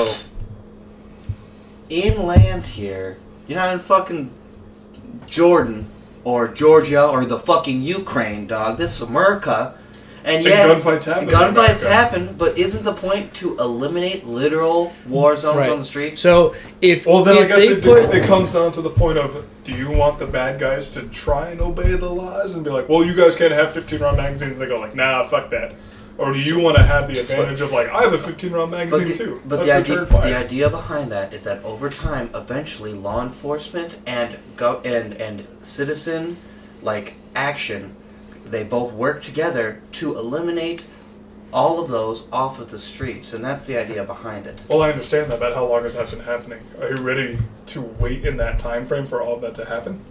[1.90, 3.16] inland here,
[3.46, 4.30] you're not in fucking
[5.26, 5.86] Jordan
[6.24, 8.78] or Georgia or the fucking Ukraine, dog.
[8.78, 9.74] This is America.
[10.26, 11.28] And And yeah, gunfights happen.
[11.28, 15.68] in gunfights happen, but isn't the point to eliminate literal war zones Right.
[15.68, 16.18] on the street?
[16.18, 18.88] So if Well, then I if guess they it, put, it comes down to the
[18.88, 22.64] point of do you want the bad guys to try and obey the laws and
[22.64, 24.58] be like, well, you guys can't have 15 round magazines?
[24.58, 25.74] They go like, nah, fuck that.
[26.16, 28.70] Or do you want to have the advantage of like, I have a 15 round
[28.70, 29.42] magazine But, the, too?
[29.44, 34.38] but the idea, the idea behind that is that over time, eventually, law enforcement and
[34.56, 36.36] go and and citizen
[36.82, 37.96] like action,
[38.44, 40.84] they both work together to eliminate
[41.52, 44.60] all of those off of the streets, and that's the idea behind it.
[44.68, 46.60] Well, I understand that, but how long has that been happening?
[46.80, 50.04] Are you ready to wait in that time frame for all of that to happen?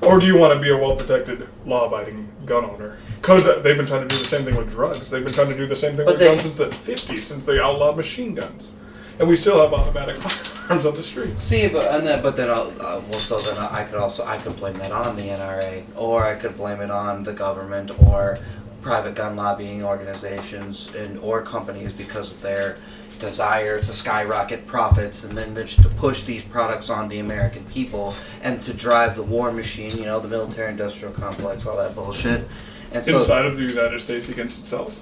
[0.00, 2.98] Or do you want to be a well protected, law abiding gun owner?
[3.20, 5.10] Because they've been trying to do the same thing with drugs.
[5.10, 7.20] They've been trying to do the same thing But with they- guns since the 50s,
[7.22, 8.72] since they outlawed machine guns.
[9.18, 11.42] And we still have automatic firearms on the streets.
[11.42, 14.38] See, but and then, but then, I'll, uh, well, so then I could also I
[14.38, 18.38] could blame that on the NRA, or I could blame it on the government, or
[18.80, 22.76] private gun lobbying organizations and or companies because of their
[23.18, 28.14] desire to skyrocket profits and then just to push these products on the American people
[28.42, 32.46] and to drive the war machine, you know, the military industrial complex, all that bullshit.
[32.92, 34.98] And so Inside of the United States against itself.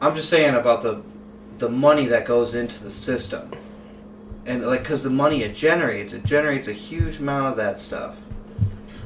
[0.00, 1.02] I'm just saying about the
[1.56, 3.50] the money that goes into the system.
[4.44, 8.18] And like cuz the money it generates, it generates a huge amount of that stuff.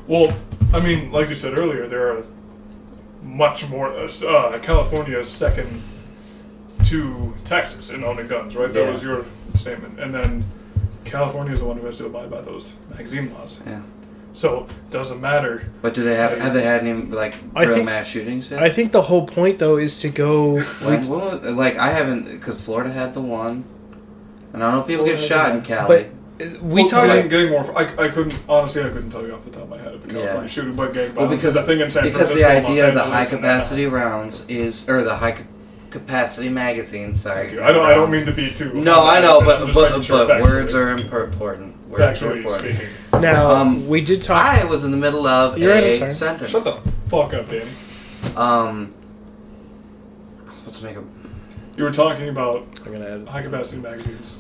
[0.07, 0.35] Well,
[0.73, 2.25] I mean, like you said earlier, there are
[3.23, 3.89] much more.
[3.93, 5.83] Uh, uh, California is second
[6.87, 8.73] to Texas in owning guns, right?
[8.73, 8.93] That Yeah.
[8.93, 10.01] was your statement.
[10.01, 10.45] And then
[11.05, 13.61] California is the one who has to abide by those magazine laws.
[13.67, 13.81] Yeah.
[14.39, 15.65] So doesn't matter.
[15.83, 18.63] But do they have have they had any like I real think- mass shootings yet?
[18.63, 20.63] I think the whole point though is to go.
[20.81, 23.65] like, when was- like I haven't because Florida had the one,
[24.53, 26.07] and I know people get Florida shot in the Cali.
[26.63, 27.07] we well, talk.
[27.09, 27.77] getting, getting more.
[27.77, 28.83] I, I couldn't honestly.
[28.85, 30.47] I couldn't tell you off the top of my head if a California Yeah.
[30.47, 32.63] shooting, but gang well, violence because is a thing in San because the Francisco and
[32.65, 35.43] Los idea of the Angeles high and, uh, capacity rounds is or the high ca-
[35.91, 37.13] capacity magazine.
[37.13, 37.63] Sorry, Thank you.
[37.65, 37.85] I don't.
[37.85, 38.73] I don't mean to be too.
[38.73, 41.75] No, I know, I'm but just but, sure but words are impor- important.
[41.89, 42.75] Words are factually important.
[42.77, 43.21] speaking.
[43.21, 44.45] now um, we did talk.
[44.45, 46.13] I was in the middle of You're right, I'm a sorry.
[46.13, 46.51] sentence.
[46.51, 47.67] Shut the fuck up, Dan.
[48.37, 48.95] Um,
[50.47, 51.05] I was about to make a.
[51.77, 53.29] You were talking about I'm gonna add.
[53.29, 54.39] high capacity magazines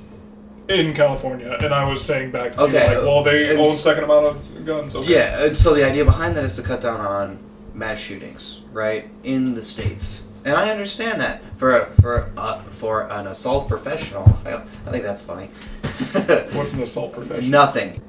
[0.68, 3.72] in California, and I was saying back to Okay, you, like, well, they and own
[3.72, 4.94] second amount of guns.
[4.96, 5.14] Okay.
[5.14, 7.38] Yeah, and so the idea behind that is to cut down on
[7.72, 10.24] mass shootings, right, in the states.
[10.48, 15.20] And I understand that for for uh, for an assault professional, I, I think that's
[15.20, 15.46] funny.
[16.56, 17.50] What's an assault profession?
[17.50, 18.00] Nothing.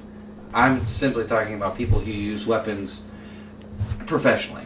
[0.53, 3.03] I'm simply talking about people who use weapons
[4.05, 4.63] professionally.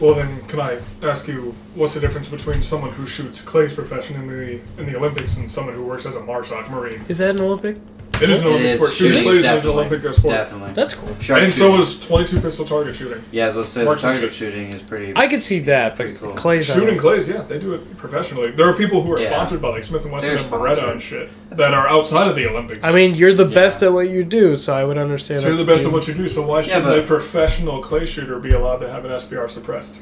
[0.00, 4.16] Well, then, can I ask you what's the difference between someone who shoots clays profession
[4.16, 7.06] in the in the Olympics and someone who works as a MARSOC Marine?
[7.08, 7.78] Is that an Olympic?
[8.22, 8.92] It is an It Olympic is sport.
[8.94, 9.84] Shooting shooting, clays is an definitely.
[9.86, 10.34] Olympic sport.
[10.34, 10.72] Definitely.
[10.72, 11.16] That's cool.
[11.20, 11.80] Sharp And so shooting.
[11.82, 13.22] is 22 pistol target shooting.
[13.32, 14.20] Yeah, I was going to say the Marksmanship.
[14.20, 15.12] target shooting is pretty.
[15.16, 16.32] I could see that, Pretty but cool.
[16.34, 18.52] Clay's not- Shooting clays, yeah, they do it professionally.
[18.52, 19.30] There are people who are Yeah.
[19.32, 20.92] sponsored by like Smith and Wesson They're and Beretta sponsored.
[20.92, 22.80] and shit that are outside of the Olympics.
[22.82, 25.42] I mean, you're the best at what you do, so I would understand.
[25.42, 26.28] so you're the best you- at what you do.
[26.28, 29.96] So why shouldn't but- a professional clay shooter be allowed to have an SPR suppressed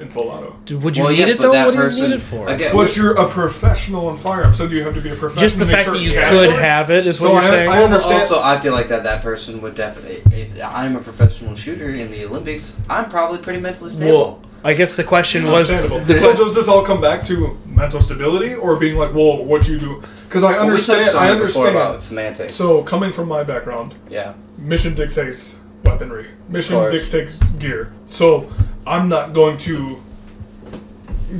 [0.00, 0.54] in full auto?
[0.76, 1.52] Would you well, need yes, it though?
[1.52, 2.48] that What do you need it for?
[2.48, 5.40] Again, But you're a professional in firearms, so do you have to be a professional?
[5.48, 6.48] Just the in fact that you category?
[6.48, 7.70] could have it is So what you're I- saying.
[7.70, 10.22] I understand- also, I feel like that that person would definitely.
[10.36, 14.18] If I'm a professional shooter in the Olympics, I'm probably pretty mentally stable.
[14.18, 17.56] well, I guess the question was the so que- does this all come back to
[17.66, 20.02] mental stability, or being like, "Well, what do you do"?
[20.28, 21.16] Because I Well, we understand.
[21.16, 21.68] I understand.
[21.68, 22.54] about semantics.
[22.54, 26.26] So coming from my background, yeah, mission dictates weaponry.
[26.48, 26.92] Mission course.
[26.92, 27.92] dictates gear.
[28.10, 28.48] So
[28.88, 30.02] I'm not going to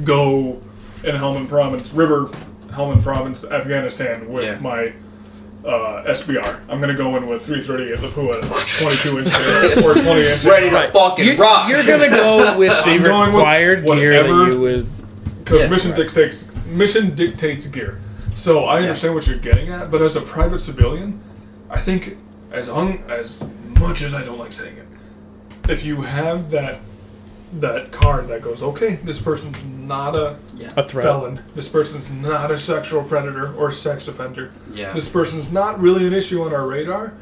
[0.04, 0.60] go
[1.04, 2.26] in Helmand Province, River
[2.68, 4.58] Helmand Province, Afghanistan, with Yeah.
[4.60, 4.92] my
[5.64, 6.60] uh, SBR.
[6.68, 8.32] I'm going to go in with 338 Lapua,
[8.80, 10.44] 22 inch barrel, or 20 inch.
[10.44, 10.90] ready to Right.
[10.92, 11.68] fucking you, rock.
[11.68, 14.86] you're gonna go with the I'm going with required gear that whatever- you would.
[15.44, 15.96] because Yeah, mission right.
[16.00, 18.00] dictates mission dictates gear.
[18.34, 21.20] So I understand what you're getting at, but as a private civilian,
[21.68, 22.16] I think
[22.52, 23.42] as un, as
[23.80, 24.86] much as I don't like saying it,
[25.70, 26.78] if you have that
[27.52, 31.04] that card that goes, okay, this person's not a yeah, A threat.
[31.04, 34.92] felon, this person's not a sexual predator or sex offender, yeah.
[34.92, 37.14] this person's not really an issue on our radar.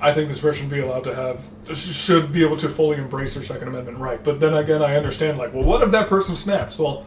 [0.00, 1.40] I think this person should be allowed to have
[1.74, 4.22] should be able to fully embrace their Second Amendment right.
[4.22, 6.78] But then again, I understand like, well, what if that person snaps?
[6.78, 7.04] Well,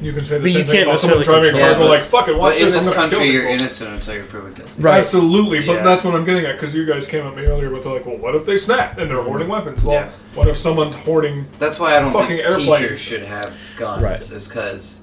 [0.00, 1.70] you can say the But same you thing can't about someone necessarily driving a car.
[1.70, 1.84] control and it.
[1.84, 2.74] go like, fuck it, watch But in this.
[2.74, 3.54] this I'm gonna country, you're people.
[3.54, 4.72] innocent until you're proven guilty.
[4.78, 5.00] Right.
[5.00, 5.82] Absolutely, but Yeah.
[5.82, 8.16] that's what I'm getting at because you guys came at me earlier with like, well,
[8.16, 9.52] what if they snap and they're hoarding mm-hmm.
[9.66, 9.82] weapons?
[9.82, 10.08] Well, Yeah.
[10.34, 11.46] what if someone's hoarding?
[11.58, 12.78] That's why I don't Fucking think airplanes.
[12.78, 14.02] teachers should have guns.
[14.02, 14.20] Right.
[14.20, 15.00] Is because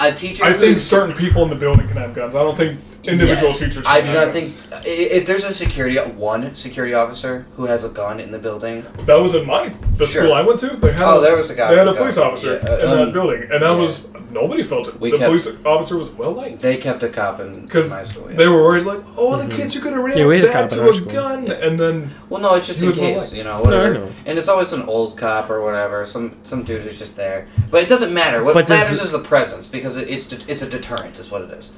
[0.00, 0.44] a teacher.
[0.44, 2.34] I think who's- certain people in the building can have guns.
[2.34, 3.58] I don't think individual Yes.
[3.58, 3.84] teachers.
[3.86, 4.48] I do not think
[4.84, 8.84] if there's a security one security officer who has a gun in the building.
[9.06, 9.76] That was in mine.
[9.96, 10.22] The Sure.
[10.22, 11.92] school I went to, they had Oh, a, there was a guy They had a
[11.92, 13.76] a police officer Yeah, uh, in um, that building, and that yeah.
[13.76, 15.00] was nobody felt it.
[15.00, 17.90] We the kept- police officer was well liked They kept a cop in, in because
[17.90, 18.30] my school.
[18.30, 18.36] Yeah.
[18.36, 20.70] they were worried like, oh, the kids are gonna react Yeah, we had a bad
[20.70, 21.12] cop to a school.
[21.12, 23.60] gun, and then Well, no, it's just He in well case, you know, No, I
[23.62, 23.94] whatever.
[23.94, 24.12] know.
[24.26, 26.04] And it's always an old cop or whatever.
[26.06, 27.46] Some some dude is just there.
[27.70, 28.42] But it doesn't matter.
[28.44, 31.42] What But matters is the presence because it, it's de- it's a deterrent, is what
[31.42, 31.70] it is.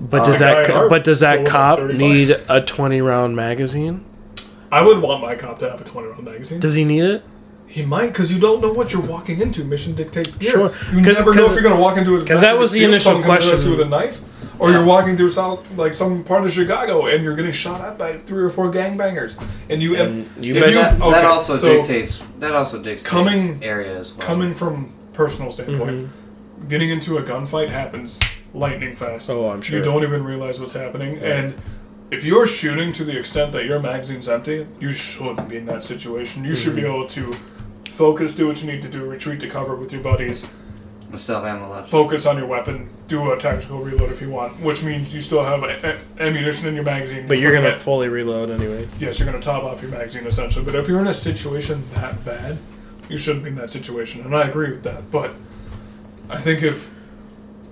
[0.00, 4.04] But Uh, does the that co- but does that cop need a 20 round magazine?
[4.70, 6.58] I would want my cop to have a twenty round magazine.
[6.60, 7.22] Does he need it?
[7.66, 9.64] He might, because you don't know what you're walking into.
[9.64, 10.50] Mission dictates gear.
[10.50, 10.72] Sure.
[10.94, 12.60] You 'Cause- never know 'cause- if you're gonna walk into a 'cause that back of
[12.60, 13.70] was the initial someone comes at question.
[13.72, 14.20] you with a knife,
[14.58, 17.98] or you're walking through south like some part of Chicago and you're getting shot at
[17.98, 19.36] by three or four gangbangers,
[19.68, 23.04] and you And you if mentioned- that, okay, that also so dictates that also dictates
[23.04, 24.26] Coming- area as well.
[24.26, 25.90] coming from personal standpoint.
[25.90, 26.68] Mm-hmm.
[26.68, 28.18] Getting into a gunfight happens
[28.54, 29.28] lightning fast.
[29.28, 29.78] Oh, I'm sure.
[29.78, 31.18] You don't even realize what's happening.
[31.22, 31.54] And
[32.10, 35.84] if you're shooting to the extent that your magazine's empty, you shouldn't be in that
[35.84, 36.44] situation.
[36.44, 36.90] You should be Mm-hmm.
[36.94, 37.34] able to
[37.96, 40.46] focus, do what you need to do, retreat to cover with your buddies,
[41.08, 41.88] And still have ammo left.
[41.90, 45.44] focus on your weapon, do a tactical reload if you want, which means you still
[45.44, 47.24] have a- a- ammunition in your magazine.
[47.26, 48.86] But you're gonna Yeah, fully reload anyway.
[49.00, 50.64] yes, you're gonna top off your magazine essentially.
[50.64, 52.58] But if you're in a situation that bad,
[53.08, 55.10] you shouldn't be in that situation, and I agree with that.
[55.10, 55.30] But
[56.28, 56.90] I think if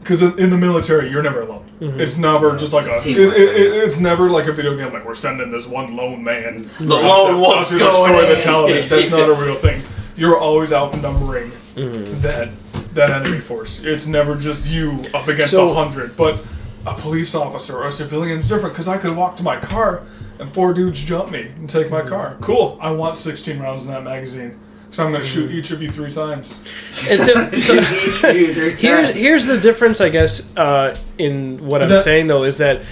[0.00, 1.64] because in in the military you're never alone.
[1.80, 2.00] Mm-hmm.
[2.00, 2.98] It's never just like It's a.
[2.98, 4.92] It, teamwork, it, it, it's never like a video game.
[4.92, 6.70] Like we're sending this one lone man.
[6.78, 8.88] The out lone to- wolf's out to going destroy the in.
[8.88, 9.82] That's not a real thing.
[10.16, 12.20] You're always outnumbering Mm-hmm.
[12.20, 12.50] that
[12.94, 13.80] that enemy force.
[13.82, 16.16] It's never just you up against a So- hundred.
[16.16, 16.38] But
[16.86, 20.02] a police officer or a civilian is different because I could walk to my car
[20.38, 22.36] and four dudes jump me and take my car.
[22.40, 22.78] Cool.
[22.80, 24.56] I want 16 rounds in that magazine.
[24.90, 26.60] So I'm going to shoot each of you three times.
[27.10, 27.80] And so, so
[28.32, 32.58] Here's here's here's the difference, I guess, uh, in what I'm That- saying though is
[32.58, 32.82] that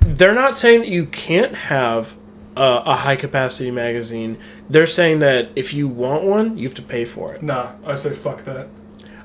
[0.00, 2.14] they're not saying that you can't have
[2.60, 4.36] a, a high capacity magazine.
[4.68, 7.42] They're saying that if you want one, you have to pay for it.
[7.42, 8.68] Nah, I say fuck that.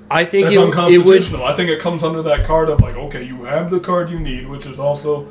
[0.09, 0.67] I think That's it, it would.
[0.69, 1.43] unconstitutional.
[1.45, 4.19] I think it comes under that card of like, okay, you have the card you
[4.19, 5.27] need, which is also,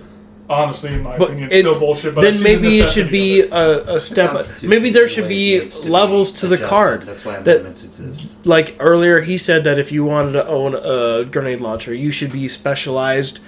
[0.51, 2.15] honestly, in my But opinion, it- still bullshit.
[2.15, 3.53] But then see the maybe it should be it.
[3.53, 4.37] a, a step.
[4.63, 7.07] Maybe there should be needs to levels be to the card.
[7.07, 8.35] That's why that- amendments exist.
[8.45, 12.33] like earlier he said that if you wanted to own a grenade launcher you should
[12.33, 13.39] be specialized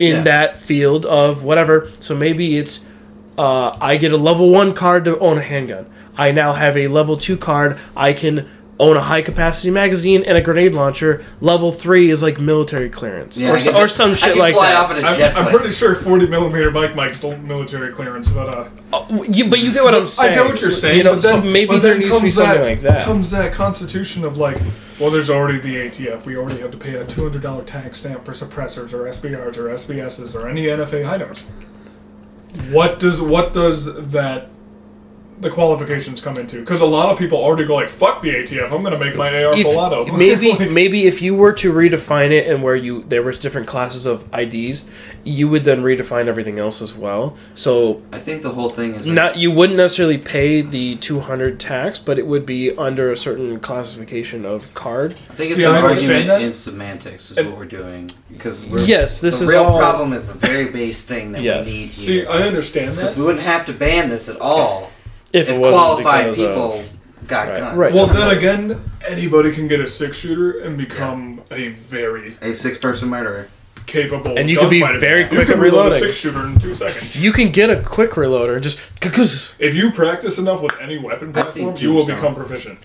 [0.00, 0.22] in Yeah.
[0.22, 2.84] that field of whatever so maybe it's
[3.38, 6.88] uh, i get a level one card to own a handgun i now have a
[6.88, 11.24] level two card i can own a high capacity magazine and a grenade launcher.
[11.40, 14.54] Level three is like military clearance Yeah, or, so- or some I shit can like
[14.54, 14.76] fly that.
[14.76, 15.56] off in a I'm, jet I'm plane.
[15.56, 19.72] pretty sure 40 millimeter Mike Mike's still military clearance, but uh, Oh, you, but you
[19.72, 20.32] get what I'm saying.
[20.38, 20.98] I get what you're saying.
[20.98, 23.04] You know, but then, so maybe but there needs to be something that, like that.
[23.06, 24.60] Comes that constitution of like,
[25.00, 26.26] well, there's already the ATF.
[26.26, 30.34] We already have to pay a $200 tax stamp for suppressors or SBRs or SBSs
[30.34, 31.46] or any NFA items.
[32.70, 34.50] What does what does that
[35.40, 36.60] the qualifications come into?
[36.60, 38.72] Because a lot of people already go like, "Fuck the ATF!
[38.72, 42.30] I'm gonna make my AR if, Filato." maybe Like, maybe if you were to redefine
[42.30, 44.84] it and where you there was different classes of IDs,
[45.24, 47.36] you would then redefine everything else as well.
[47.54, 51.60] So I think the whole thing is like, not you wouldn't necessarily pay the 200
[51.60, 55.16] tax, but it would be under a certain classification of card.
[55.30, 58.80] I think it's See, an argument in semantics is And- what we're doing because we're,
[58.80, 61.66] Yes, this the is real all problem is the very base thing that Yes.
[61.66, 62.26] we need see.
[62.26, 64.90] I understand Because we wouldn't have to ban this at all
[65.32, 66.84] if, if, qualified because of- people
[67.26, 67.56] got Right.
[67.58, 67.76] guns.
[67.78, 67.92] Right.
[67.92, 73.08] Well, then again, anybody can get a six shooter and become a very a six-person
[73.08, 73.48] murderer.
[73.86, 74.36] capable.
[74.36, 74.98] And you can be gunfighter.
[74.98, 76.08] very You quick can at reload reloading.
[76.08, 77.16] a six shooter in two seconds.
[77.16, 80.98] you can get a quick reloader and just cause If you practice enough with any
[80.98, 82.16] weapon platform, you will Tombstone.
[82.16, 82.78] become proficient.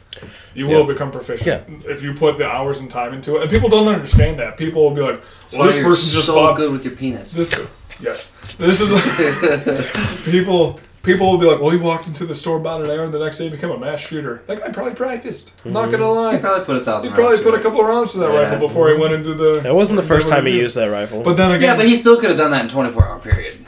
[0.53, 0.75] You Yeah.
[0.77, 3.41] will become proficient if you put the hours and time into it.
[3.41, 4.57] And people don't understand that.
[4.57, 5.19] People will be like,
[5.53, 7.31] "Well, why this you're person just so good with your penis.
[7.33, 7.51] this."
[7.99, 8.89] Yes, this is
[10.31, 10.79] people.
[11.03, 13.17] People will be like, "Well, he walked into the store, bought an AR, and the
[13.17, 15.53] next day he became a mass shooter." That guy probably practiced.
[15.65, 15.93] I'm not mhm.
[15.93, 16.29] gonna lie.
[16.31, 16.41] he lie.
[16.41, 17.09] probably put a thousand.
[17.09, 17.63] He probably rounds put a it.
[17.63, 18.41] couple of rounds to that Yeah.
[18.41, 19.61] rifle before he went into the.
[19.61, 21.23] that wasn't the first time he used that rifle.
[21.23, 23.65] But then again, Yeah, but he still could have done that in 24 hour period.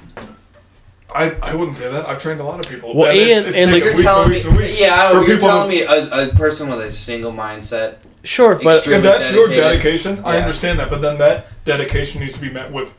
[1.15, 2.07] I, I wouldn't say that.
[2.07, 2.95] I've trained a lot of people.
[2.95, 4.79] Well, and it's, and- it's and, like, taken You're weeks telling me, weeks and weeks
[4.81, 7.31] yeah, I for know, you're people telling to- me a, a person with a single
[7.31, 7.95] mindset.
[8.23, 9.63] sure, but Extreme- If that's your dedicated.
[9.83, 10.41] dedication, I Yeah.
[10.41, 10.89] understand that.
[10.89, 12.93] But then that dedication needs to be met with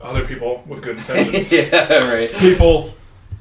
[0.00, 1.52] other people with good intentions.
[1.52, 2.32] yeah, right.
[2.38, 2.94] people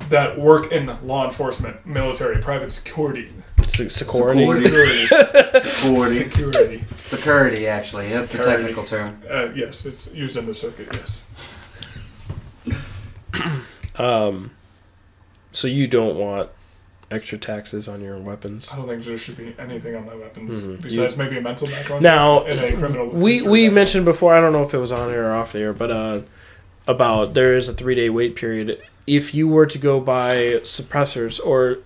[0.09, 3.29] that work in law enforcement, military, private security.
[3.67, 4.43] se- security.
[4.45, 5.05] Security.
[5.07, 5.69] Security.
[5.69, 6.19] Security.
[6.29, 6.83] security.
[7.03, 8.07] Security, actually.
[8.07, 9.21] That's the technical term.
[9.29, 11.25] Uh, yes, it's used in the circuit, yes.
[13.97, 14.51] Um,
[15.51, 16.49] so you don't want
[17.11, 18.69] extra taxes on your weapons.
[18.71, 20.81] I don't think there should be anything on my weapons Mhm.
[20.81, 23.73] besides maybe a mental background Now, check and a criminal we we check.
[23.73, 24.33] mentioned before.
[24.33, 26.21] I don't know if it was on air or off the air, but uh,
[26.87, 28.81] about there is a three day wait period.
[29.07, 31.77] If you were to go buy suppressors or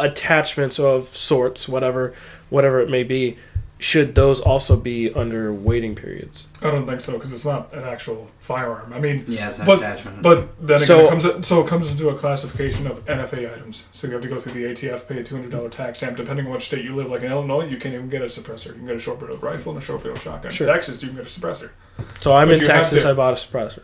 [0.00, 2.12] attachments of sorts, whatever
[2.50, 3.38] whatever it may be,
[3.78, 6.46] should those also be under waiting periods?
[6.60, 8.92] I don't think so because it's not an actual firearm.
[8.92, 10.22] I mean, Yeah, it's an But- attachment.
[10.22, 13.88] But then again, So- it comes so it comes into a classification of NFA items.
[13.92, 16.16] So you have to go through the ATF, pay a two hundred dollar tax stamp.
[16.16, 18.66] Depending on which state you live, like in Illinois, you can't even get a suppressor.
[18.66, 20.50] You can get a short barrel rifle and a short barrel shotgun.
[20.52, 20.66] Sure.
[20.66, 21.70] In Texas, you can get a suppressor.
[22.20, 23.02] So I'm But in Texas.
[23.02, 23.82] to- I bought a suppressor.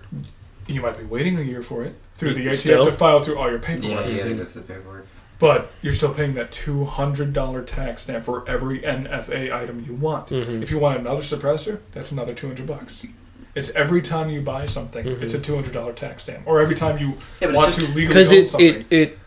[0.68, 2.84] You might be waiting a year for it through the ATF Still?
[2.84, 4.04] to file through all your paperwork.
[4.06, 5.06] yeah, you gotta go through the paperwork.
[5.40, 9.94] But you're still paying that two hundred dollar tax stamp for every NFA item you
[9.94, 10.28] want.
[10.28, 10.62] Mhm.
[10.62, 13.06] If you want another suppressor, that's another two hundred bucks.
[13.54, 15.22] It's every time you buy something, Mhm.
[15.22, 17.76] it's a two hundred dollar tax stamp, or every time you Yeah, but want it's
[17.78, 18.74] to just, legally Because own it, something.
[18.74, 19.18] it it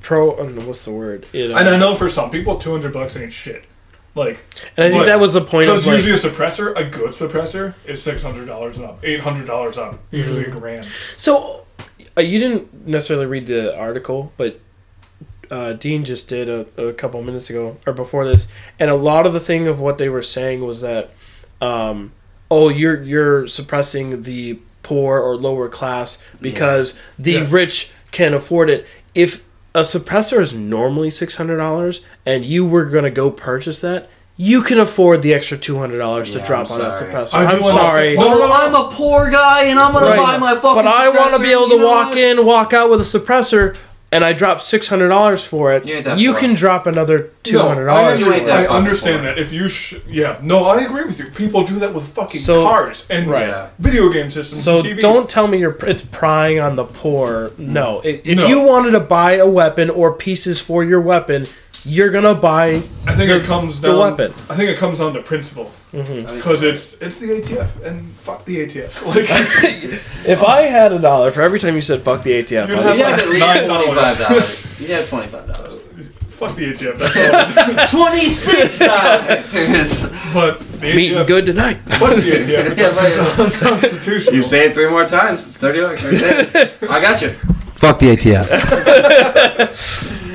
[0.00, 0.30] pro.
[0.32, 1.26] uh, what's the word?
[1.32, 3.64] It, uh, And I know for some people, two hundred bucks ain't shit.
[4.14, 4.44] Like,
[4.76, 7.10] And I think but- that was the point because like, usually a suppressor, a good
[7.12, 10.56] suppressor, is six hundred dollars up, eight hundred dollars up, usually Mhm.
[10.56, 10.86] a grand.
[11.16, 11.64] So,
[12.16, 14.60] uh, you didn't necessarily read the article, but
[15.50, 18.46] uh, Dean just did a, a couple minutes ago or before this,
[18.78, 21.10] and a lot of the thing of what they were saying was that,
[21.60, 22.12] um,
[22.50, 27.52] oh, you're you're suppressing the poor or lower class because the Yes.
[27.52, 28.86] rich can afford it.
[29.14, 29.42] If
[29.74, 34.08] a suppressor is normally six hundred dollars, and you were gonna go purchase that.
[34.36, 37.12] You can afford the extra two hundred dollars to Yeah, drop I'm on that sorry.
[37.12, 37.34] suppressor.
[37.34, 37.74] I do I'm understand.
[37.76, 38.16] sorry.
[38.16, 38.52] No, no, no, no.
[38.52, 40.16] I'm a poor guy and I'm gonna Right.
[40.18, 40.74] buy my fucking.
[40.74, 42.18] But I want to suppressor, be able you to know walk what?
[42.18, 43.76] in, walk out with a suppressor,
[44.12, 45.84] and I drop six hundred dollars for it.
[45.86, 48.20] You ain't you can drop another two hundred No, I, dollars.
[48.20, 49.34] You agree- I understand poor.
[49.34, 49.38] that.
[49.38, 51.26] If you, sh- yeah, no, I agree with you.
[51.30, 53.48] People do that with fucking So- cars and Right.
[53.48, 53.68] Yeah.
[53.78, 54.62] video game systems.
[54.64, 55.00] So and TVs.
[55.00, 57.50] don't tell me you're it's prying on the poor.
[57.58, 58.46] No, I- if No.
[58.46, 61.46] you wanted to buy a weapon or pieces for your weapon,
[61.84, 62.82] you're gonna buy.
[63.06, 63.98] I think the- it comes the down.
[63.98, 64.34] weapon.
[64.48, 66.34] I think it comes down to principle mm-hmm.
[66.36, 69.02] because it's it's the ATF and fuck the ATF.
[69.06, 69.26] Like
[70.26, 72.96] If I had a dollar for every time you said "fuck the ATF," You'd have
[72.96, 74.16] You just- have at least Nine twenty dollars.
[74.16, 74.66] five dollars.
[74.80, 75.80] You have twenty five dollars.
[76.28, 76.98] fuck the ATF.
[76.98, 77.16] That's
[77.92, 78.00] all.
[78.06, 80.06] Twenty six dollars.
[80.34, 81.78] but the meeting good tonight.
[81.98, 82.76] Fuck the ATF.
[82.76, 84.34] Yeah, but- It's unconstitutional.
[84.36, 85.40] You say it three more times.
[85.42, 86.18] It's thirty bucks right
[86.52, 86.72] there.
[86.90, 87.34] I got you.
[87.74, 88.48] Fuck the ATF.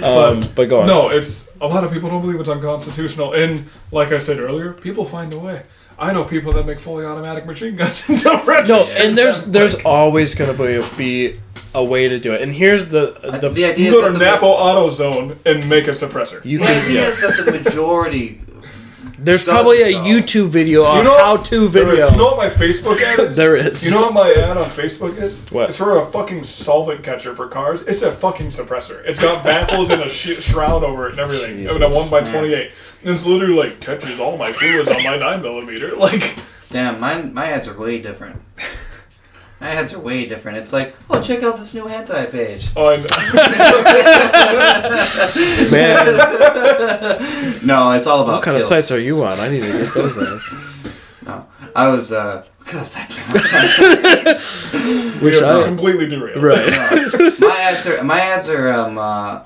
[0.04, 0.88] Um, but go on.
[0.88, 4.74] No, it's a lot of people don't believe it's unconstitutional, and like I said earlier,
[4.74, 5.64] people find a way.
[6.00, 8.04] I know people that make fully automatic machine guns.
[8.08, 11.40] no, No, and there's there's always gonna be be
[11.74, 12.42] a way to do it.
[12.42, 15.88] And here's the the, the idea You is go to the Napa AutoZone and make
[15.88, 16.44] a suppressor.
[16.46, 17.24] you The can idea yes.
[17.24, 18.42] is that the majority.
[19.20, 20.04] There's does probably a though.
[20.04, 22.12] YouTube video on You know- how-to There is- video.
[22.12, 23.36] You know what my Facebook ad is?
[23.38, 23.84] There is.
[23.84, 25.40] You know what my ad on Facebook is?
[25.52, 25.70] What?
[25.70, 27.82] It's for a fucking solvent catcher for cars.
[27.84, 29.04] It's a fucking suppressor.
[29.06, 31.58] It's got baffles and a sh- shroud over it and everything.
[31.58, 31.76] Jesus.
[31.78, 32.72] And a one by twenty eight.
[33.04, 35.96] And it's literally like catches all my fluids on my nine millimeter.
[35.98, 36.36] Like
[36.70, 38.42] Damn, mine, my ads are way different.
[39.60, 40.60] My ads are way different.
[40.60, 42.70] It's like, oh, check out this new anti page.
[42.76, 43.02] on
[45.72, 46.06] Man,
[47.66, 49.40] No, it's all about what kind of sites are you on?
[49.40, 50.54] I need to get those ads.
[51.26, 51.46] No,
[51.76, 52.12] I was.
[52.12, 53.20] uh What kind of sites?
[53.20, 54.34] am I
[55.24, 56.44] Wish we are completely derailed.
[56.44, 56.74] right.
[56.74, 57.32] on?
[57.40, 58.04] my ads are.
[58.04, 58.70] My ads are.
[58.72, 58.98] Um.
[58.98, 59.44] Uh,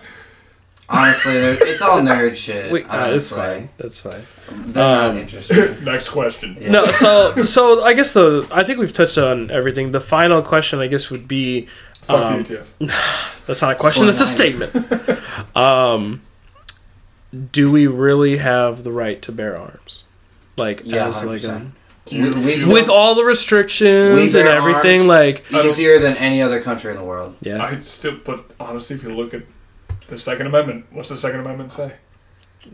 [0.92, 2.72] honestly, it's all nerd shit.
[2.72, 3.70] Wait, uh, it's fine.
[3.78, 4.26] That's fine.
[4.50, 5.84] They're Um, not interesting.
[5.84, 6.58] Next question.
[6.60, 6.72] Yeah.
[6.72, 9.92] No, so so I guess the I think we've touched on everything.
[9.92, 11.68] The final question I guess would be
[12.02, 12.58] Fuck um, the
[12.90, 13.44] ETF.
[13.48, 14.06] That's not a question.
[14.08, 14.76] That's a statement.
[15.56, 16.22] um,
[17.52, 20.04] do we really have the right to bear arms?
[20.58, 21.50] Like Yeah, as like 100%.
[21.56, 21.74] um,
[22.12, 25.08] We, we still- with all the restrictions and everything.
[25.08, 27.36] Like easier than any other country in the world.
[27.42, 29.44] yeah, I still, but honestly, if you look at
[30.12, 31.94] the Second Amendment, what's the Second Amendment say?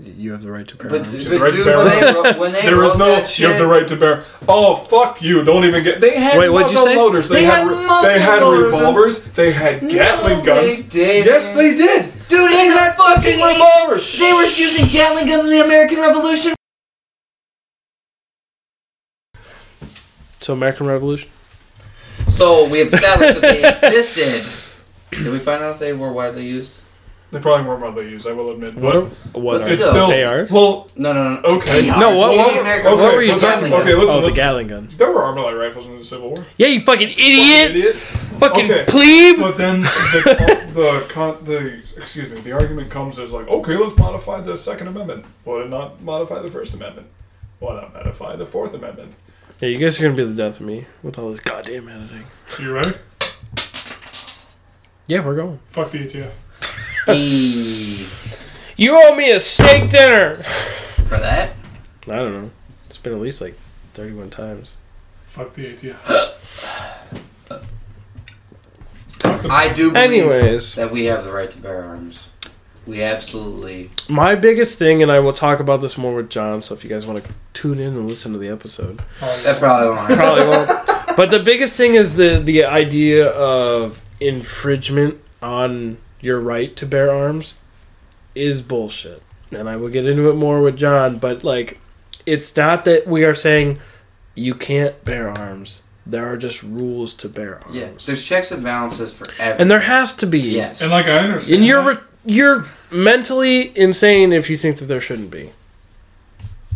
[0.03, 1.23] you have the right to bear But, arms.
[1.23, 2.15] the but right to dude, bear when arms.
[2.17, 3.05] wrote, when they There wrote is no.
[3.05, 4.25] that You have the right to bear.
[4.45, 5.45] Oh fuck you!
[5.45, 6.01] Don't even get.
[6.01, 6.97] They had Wait, what'd you muzzle say?
[6.97, 7.29] loaders.
[7.29, 7.59] They, They had.
[7.65, 8.63] had muzzle they had loaders.
[8.73, 9.19] revolvers.
[9.21, 10.83] They had No, Gatling guns.
[10.83, 11.25] they didn't.
[11.27, 12.11] Yes, they did.
[12.27, 14.19] Dude, They in the had fucking fucking eight- revolvers.
[14.19, 16.53] They were using Gatling guns in the American Revolution.
[20.41, 21.29] So American Revolution.
[22.27, 24.43] So we established that they existed.
[25.11, 26.81] Did we find out if they were widely used?
[27.29, 28.25] They probably weren't widely used.
[28.25, 28.75] I will admit.
[28.75, 28.93] What?
[28.93, 30.49] But Are, what are it's still- still ARs?
[30.49, 31.41] Well, No, no, no.
[31.57, 31.89] okay.
[31.89, 31.99] ARs.
[31.99, 33.81] No, what- In what- the American okay, what were you but Gatling then- gun.
[33.81, 34.35] okay, listen, oh, the listen.
[34.37, 34.89] Gatling gun.
[34.97, 36.45] There were armalite rifles in the Civil War.
[36.57, 37.71] Yeah, you fucking Fucking idiot!
[37.71, 37.95] idiot.
[38.39, 38.85] Fucking Okay.
[38.87, 39.39] plebe!
[39.39, 43.97] But then the the con- the excuse me, the argument comes as like, okay, let's
[43.97, 45.25] modify the Second Amendment.
[45.43, 47.07] Why not modify the First Amendment?
[47.59, 49.13] Why not modify the Fourth Amendment?
[49.59, 52.23] Yeah, you guys are gonna be the death of me with all this goddamn editing.
[52.59, 52.93] You ready?
[55.07, 55.59] Yeah, we're going.
[55.71, 56.29] Fuck the ETF.
[57.15, 58.05] You
[59.01, 60.43] owe me a steak dinner.
[60.43, 61.51] for that.
[62.03, 62.51] I don't know.
[62.87, 63.55] It's been at least like
[63.93, 64.75] thirty-one times.
[65.25, 66.33] Fuck the ATF.
[69.49, 72.29] I do believe Anyways, that we have the right to bear arms.
[72.85, 73.91] We absolutely.
[74.07, 76.61] my biggest thing, and I will talk about this more with John.
[76.61, 79.89] So if you guys want to tune in and listen to the episode, That probably
[79.89, 79.99] won't.
[80.01, 80.15] happen.
[80.17, 81.17] probably won't.
[81.17, 87.11] But the biggest thing is the the idea of infringement on your right to bear
[87.13, 87.53] arms
[88.35, 89.21] is bullshit.
[89.51, 91.79] And I will get into it more with John, but like
[92.25, 93.79] it's not that we are saying
[94.35, 95.81] you can't bear arms.
[96.05, 97.75] There are just rules to bear arms.
[97.75, 99.61] Yeah, there's checks and balances for everything.
[99.61, 100.39] and there has to be.
[100.39, 100.81] yes.
[100.81, 101.55] And like I understand.
[101.57, 105.53] And you're re- you're mentally insane if you think that there shouldn't be.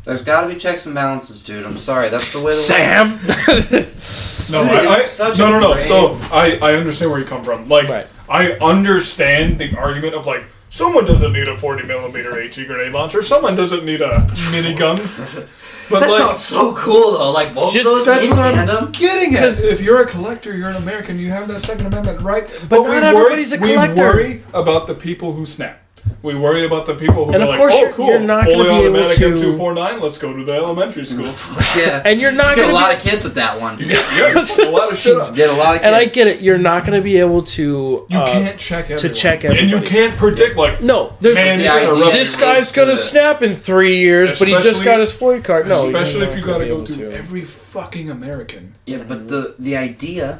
[0.03, 1.63] There's got to be checks and balances, dude.
[1.65, 2.09] I'm sorry.
[2.09, 2.45] That's the way.
[2.45, 3.09] The Sam.
[4.51, 5.77] no, Dude, I, I no, no, no.
[5.77, 7.69] So I I understand where you come from.
[7.69, 8.07] Like Right.
[8.31, 13.21] I understand the argument of like someone doesn't need a 40 millimeter HE grenade launcher.
[13.21, 14.19] Someone doesn't need a
[14.51, 15.47] minigun.
[15.89, 16.19] But That like.
[16.19, 17.31] sounds so cool though.
[17.31, 19.59] Like both Just- of those That's in what I'm getting at.
[19.59, 21.19] If you're a collector, you're an American.
[21.19, 22.47] You have that Second Amendment right.
[22.69, 23.95] But not everybody's a collector.
[23.95, 25.81] We worry about the people who snap.
[26.23, 28.19] We worry about the people who And are of like, course "Oh, you're- cool, you're
[28.19, 30.01] not gonna fully be able automatic to- M249.
[30.01, 31.25] Let's go to the elementary school."
[31.75, 32.01] Yeah.
[32.05, 33.79] and you're not Get a gonna lot be- of kids with that one.
[33.79, 35.17] yeah, yeah, a lot of shit.
[35.17, 35.33] up.
[35.33, 35.85] Get a lot of kids.
[35.85, 36.41] and I get it.
[36.41, 38.05] You're not going to be able to.
[38.09, 39.15] You uh, can't check everyone.
[39.15, 39.87] check and you everybody.
[39.87, 42.97] can't predict like No, there's Man, The gonna idea this is guy's to gonna the-
[42.97, 45.67] snap in three years, but he just Especially- got his FOID card.
[45.67, 47.17] No, especially you're if you not got to go through to.
[47.17, 48.75] every fucking American.
[48.85, 50.39] Yeah, but the the idea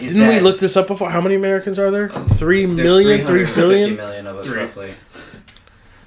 [0.00, 1.10] is Didn't we look this up before?
[1.10, 2.08] How many Americans are there?
[2.08, 4.60] Three there's million, three 350 billion, million of us Three.
[4.60, 4.94] roughly.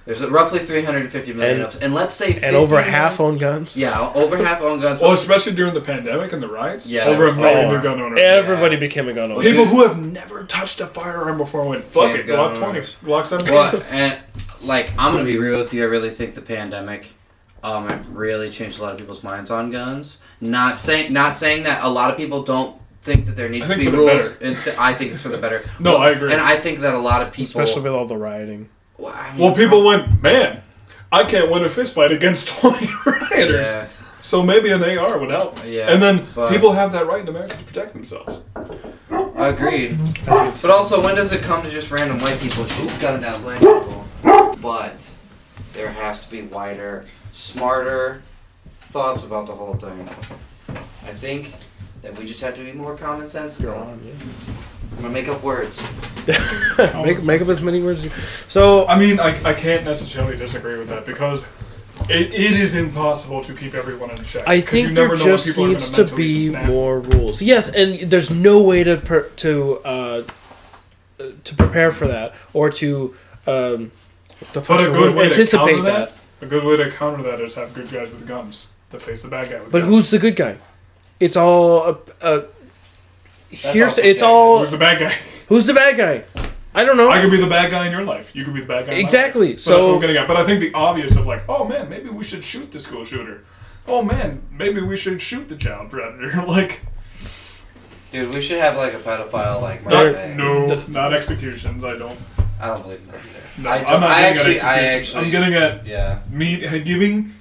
[0.03, 3.19] There's roughly 350 million And- of us, and let's say 50 and over million- half
[3.19, 3.77] own guns.
[3.77, 4.99] Yeah, over half own guns.
[4.99, 6.87] Well, especially during the pandemic and the riots.
[6.87, 8.19] Yeah, over a that was million new gun owners.
[8.19, 9.41] Everybody became a gun owner.
[9.41, 12.65] People who have never touched a firearm before went, fuck Yeah, it, gun Glock 20,
[12.65, 12.95] owners.
[13.05, 13.53] Glock 17.
[13.53, 14.17] Well, and
[14.63, 15.83] like I'm gonna be real with you.
[15.83, 17.13] I really think the pandemic,
[17.63, 20.17] um, it really changed a lot of people's minds on guns.
[20.41, 23.77] Not saying, not saying that a lot of people don't think that there needs to
[23.77, 24.11] be rules.
[24.11, 24.37] better.
[24.41, 25.63] Instead, I think it's for the better.
[25.79, 26.31] No, I agree.
[26.31, 28.69] And I think that a lot of people, especially with all the rioting.
[28.97, 30.61] well, I mean, Well, people went, man,
[31.11, 33.67] I can't win a fist fight against 20 rioters.
[33.67, 33.87] Yeah,
[34.21, 35.57] So maybe an AR would help.
[35.65, 38.41] Yeah, And then but- people have that right in America to protect themselves.
[39.35, 39.97] agreed.
[40.25, 42.65] But also, when does it come to just random white people?
[42.65, 44.05] Shoot, got it down, black people.
[44.61, 45.09] But
[45.73, 48.21] there has to be wider, smarter
[48.81, 50.07] thoughts about the whole thing.
[51.03, 51.53] I think
[52.01, 53.59] that we just have to be more common sense.
[53.59, 54.13] You're on, yeah.
[54.97, 55.83] I'm gonna make up words.
[56.95, 57.99] make make up as many words.
[57.99, 58.11] as you-
[58.47, 61.47] So I mean, I, I can't necessarily disagree with that because
[62.09, 64.47] it, it is impossible to keep everyone in check.
[64.47, 66.65] I think you there know just people needs gonna be snap.
[66.65, 67.41] more rules.
[67.41, 70.23] Yes, and there's no way to per, to uh,
[71.43, 73.15] to prepare for that or to
[73.47, 73.91] um,
[74.39, 75.15] what the fuck's But a good word?
[75.15, 76.09] way to anticipate counter that.
[76.39, 79.21] that, a good way to counter that is have good guys with guns to face
[79.23, 79.89] the bad guy with But guns.
[79.89, 80.57] who's the good guy?
[81.21, 82.41] It's all uh, uh,
[83.49, 85.15] here's also it's all Who's the bad guy?
[85.47, 86.23] who's the bad guy?
[86.73, 87.09] I don't know.
[87.11, 88.35] I could be the bad guy in your life.
[88.35, 88.93] You could be the bad guy.
[88.93, 89.49] In my Exactly.
[89.49, 89.59] life.
[89.59, 90.27] So, that's what So- I'm getting at.
[90.27, 93.05] But I think the obvious of like, oh man, maybe we should shoot the school
[93.05, 93.43] shooter.
[93.87, 96.43] Oh man, maybe we should shoot the child predator.
[96.47, 96.81] like,
[98.11, 100.35] Dude, we should have like a pedophile like There- murder.
[100.35, 101.83] no, D- not executions.
[101.83, 102.17] I don't.
[102.59, 103.61] I don't believe in that either.
[103.63, 106.19] No, I, I'm don't- I actually, at I actually, I'm getting at yeah.
[106.31, 107.33] me giving.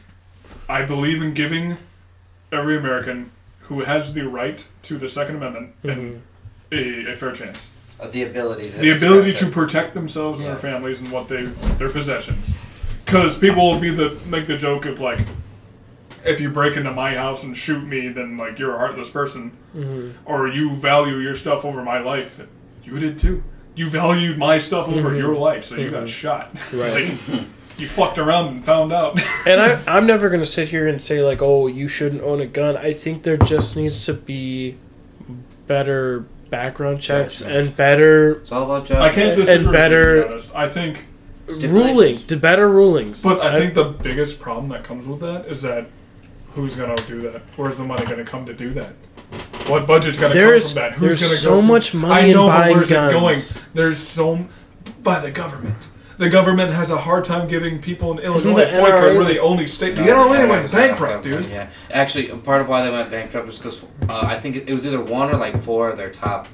[0.68, 1.76] I believe in giving
[2.52, 3.30] every American
[3.70, 6.22] who has the right to the Second Amendment and
[6.72, 7.70] a, a fair chance.
[8.00, 9.52] Uh, the ability to the ability to it.
[9.52, 10.54] protect themselves and Yeah.
[10.54, 11.44] their families and what they
[11.78, 12.52] their possessions.
[13.04, 15.20] Because people will be the make the joke of like,
[16.24, 19.52] if you break into my house and shoot me, then like you're a heartless person,
[19.76, 20.14] Mhm.
[20.24, 22.40] or you value your stuff over my life.
[22.84, 23.44] You did too.
[23.76, 25.18] You valued my stuff over Mhm.
[25.18, 26.50] your life, so you got shot.
[26.72, 27.12] Right.
[27.28, 27.42] like,
[27.80, 29.18] you fucked around and found out.
[29.46, 32.40] and I, I'm never going to sit here and say, like, oh, you shouldn't own
[32.40, 32.76] a gun.
[32.76, 34.76] I think there just needs to be
[35.66, 37.66] better background checks Judgment.
[37.68, 39.02] and better It's all about judgment.
[39.02, 39.64] I can't disagree.
[39.64, 40.54] And better- to be honest.
[40.54, 41.06] I think,
[41.48, 41.72] Stipulations.
[41.96, 43.22] ruling, to better rulings.
[43.22, 45.86] but I think the biggest problem that comes with that is that
[46.54, 47.42] who's gonna do that?
[47.56, 48.92] Where's the money gonna come to do that?
[49.66, 50.92] What budget's gonna There's- come from that?
[50.94, 53.10] Who's gonna so go through- much money I in know, but where's guns.
[53.10, 53.64] it going?
[53.74, 54.46] There's so
[55.02, 55.88] by the government.
[56.20, 59.14] The government has a hard time giving people in Isn't Illinois the FOID card.
[59.14, 59.96] NRA We're only state.
[59.96, 61.46] The NRA went bankrupt, bankrupt, dude.
[61.46, 64.74] Yeah, actually, part of why they went bankrupt was because uh, I think it, it
[64.74, 66.46] was either one or like four of their top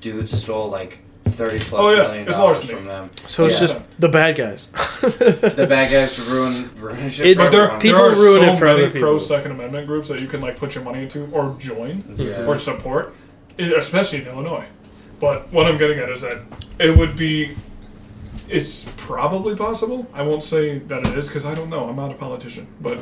[0.00, 2.74] dudes stole like thirty plus Oh, yeah, million it's dollars larceny.
[2.78, 3.10] from them.
[3.26, 3.60] so it's yeah.
[3.60, 4.68] just the bad guys.
[5.00, 7.26] The bad guys ruin ruin shit.
[7.26, 7.80] It's- for there, everyone.
[7.80, 10.40] people there are ruin so it for many pro Second Amendment groups that you can
[10.40, 12.46] like put your money into or join Yeah.
[12.46, 13.12] or support,
[13.58, 14.66] especially in Illinois.
[15.18, 16.38] But what I'm getting at is that
[16.78, 17.56] it would be,
[18.50, 20.06] it's probably possible.
[20.12, 21.88] I won't say that it is because I don't know.
[21.88, 22.98] I'm not a politician, but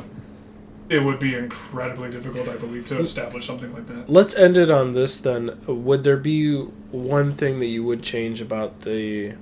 [0.89, 4.09] it would be incredibly difficult, I believe, to establish something like that.
[4.09, 5.59] Let's end it on this then.
[5.67, 6.61] Would there be
[6.91, 9.33] one thing that you would change about the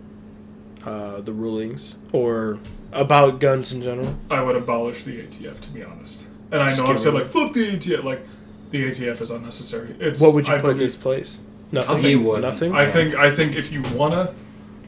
[0.85, 2.59] uh, the rulings or
[2.91, 4.15] about guns in general?
[4.29, 6.23] I would abolish the ATF, to be honest.
[6.51, 8.25] And I Just know get I've said like fuck the ATF, like
[8.71, 9.95] the ATF is unnecessary.
[9.99, 11.39] It's What would you I put in its place?
[11.71, 11.97] Nothing.
[11.97, 12.41] He would.
[12.41, 12.73] Nothing.
[12.73, 14.33] I think I think if you wanna,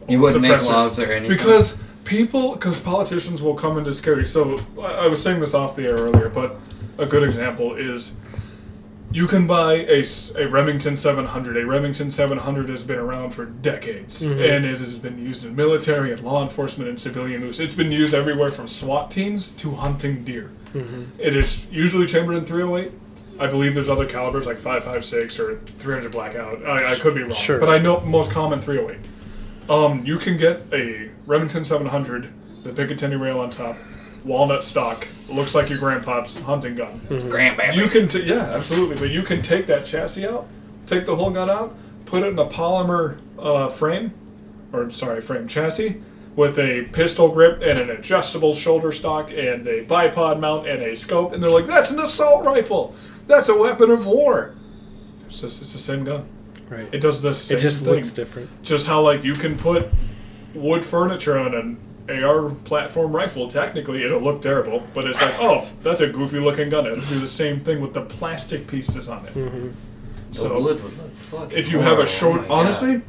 [0.09, 0.65] You wouldn't make suppressors.
[0.65, 1.29] laws or anything.
[1.37, 4.25] because people, because politicians will come into scary.
[4.25, 6.57] So I, I was saying this off the air earlier, but
[6.97, 8.13] a good example is
[9.11, 10.03] you can buy a,
[10.37, 11.57] a Remington 700.
[11.57, 14.31] A Remington 700 has been around for decades, Mhm.
[14.55, 17.59] and it has been used in military and law enforcement and civilian use.
[17.59, 20.51] It's been used everywhere from SWAT teams to hunting deer.
[20.75, 21.07] Mhm.
[21.17, 22.91] It is usually chambered in 308.
[23.39, 26.63] I believe there's other calibers like 556 or 300 blackout.
[26.65, 27.57] I, I could be wrong, Sure.
[27.57, 28.99] but I know most common 308.
[29.69, 32.29] Um, you can get a Remington 700,
[32.63, 33.77] the Picatinny rail on top,
[34.25, 37.01] walnut stock, looks like your grandpa's hunting gun.
[37.09, 37.75] grandbaby.
[37.75, 40.47] You can, t- yeah, absolutely, but you can take that chassis out,
[40.87, 41.75] take the whole gun out,
[42.05, 44.11] put it in a polymer uh, frame,
[44.73, 46.01] or sorry, frame chassis,
[46.35, 50.95] with a pistol grip and an adjustable shoulder stock and a bipod mount and a
[50.95, 52.95] scope, and they're like, "That's an assault rifle.
[53.27, 54.55] That's a weapon of war."
[55.27, 56.27] It's just it's the same gun.
[56.69, 56.87] Right.
[56.91, 57.93] It does the same It just thing.
[57.95, 58.49] looks different.
[58.63, 59.87] Just how like you can put
[60.53, 61.77] wood furniture on an
[62.23, 63.47] AR platform rifle.
[63.49, 66.85] Technically, it'll look terrible, but it's like, oh, that's a goofy looking gun.
[66.87, 69.33] It'll do the same thing with the plastic pieces on it.
[69.33, 69.69] Mm-hmm.
[70.31, 71.57] the So wood would look fucking.
[71.57, 72.11] if you have a horrible.
[72.11, 72.59] short, Oh my God.
[72.65, 73.01] honestly,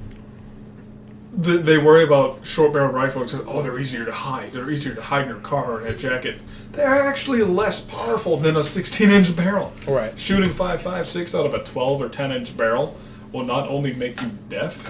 [1.37, 3.35] the, they worry about short barrel rifles.
[3.47, 4.53] Oh, they're easier to hide.
[4.53, 6.41] They're easier to hide in your car or in a jacket.
[6.73, 9.73] They're actually less powerful than a 16 inch barrel.
[9.87, 10.19] Right.
[10.19, 12.97] Shooting 5.56 out of a 12 or 10 inch barrel
[13.33, 14.85] will not only make you deaf,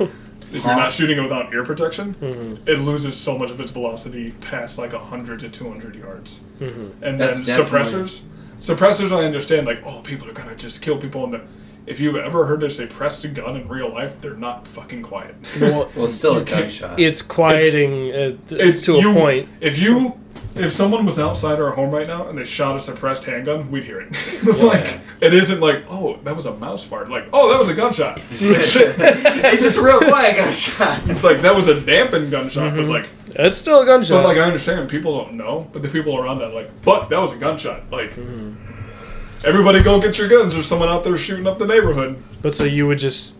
[0.00, 2.68] if you're not shooting it without ear protection, Mm-hmm.
[2.68, 6.40] it loses so much of its velocity past like 100 to 200 yards.
[6.58, 7.04] Mm-hmm.
[7.04, 8.22] And That's then definitely- suppressors,
[8.60, 11.24] suppressors I understand like, oh, people are gonna just kill people.
[11.34, 11.42] And
[11.86, 15.02] if you've ever heard this, say pressed a gun in real life, they're not fucking
[15.02, 15.34] quiet.
[15.60, 16.98] Well, Well, it's still a gunshot.
[17.00, 19.48] it's quieting uh, t- It's to a point.
[19.60, 20.18] If you,
[20.54, 23.84] if someone was outside our home right now and they shot a suppressed handgun, we'd
[23.84, 24.12] hear it.
[24.58, 27.08] like it isn't like, oh, that was a mouse fart.
[27.10, 28.20] Like, oh, that was a gunshot.
[28.30, 31.00] it's just a real quiet gunshot.
[31.08, 34.22] it's like that was a dampened gunshot, but like, It's still a gunshot.
[34.22, 37.18] but like I understand people don't know, but the people around that like, but that
[37.18, 37.90] was a gunshot.
[37.90, 38.16] Like,
[39.44, 40.54] everybody go get your guns.
[40.54, 42.22] There's someone out there shooting up the neighborhood.
[42.42, 43.34] but so you would just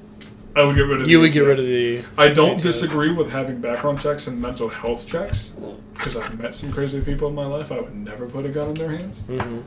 [0.54, 1.08] I would get rid of.
[1.10, 1.46] You the would get ATF.
[1.48, 2.04] rid of the.
[2.18, 2.62] I don't ATF.
[2.62, 5.54] disagree with having background checks and mental health checks
[5.94, 7.72] because I've met some crazy people in my life.
[7.72, 9.62] I would never put a gun in their hands, Mhm.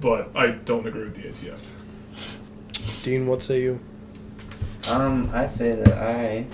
[0.00, 1.60] but I don't agree with the ATF.
[3.02, 3.78] Dean, what say you?
[4.88, 6.46] Um, I say that I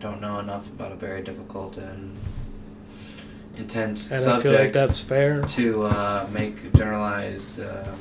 [0.00, 2.16] don't know enough about a very difficult and
[3.60, 5.42] intense And subject I feel like that's fair.
[5.42, 7.60] to uh, make generalized.
[7.60, 7.96] Um,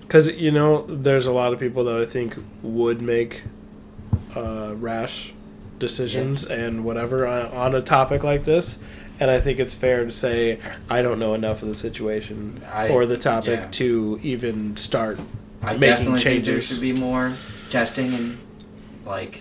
[0.00, 3.42] Because, you know, there's a lot of people that I think would make
[4.34, 5.32] uh, rash
[5.78, 8.78] decisions and whatever on, on a topic like this.
[9.20, 10.58] And I think it's fair to say
[10.88, 13.68] I don't know enough of the situation I- or the topic yeah.
[13.72, 15.18] to even start.
[15.60, 17.34] I Making think there should be more
[17.68, 18.38] testing and
[19.04, 19.40] like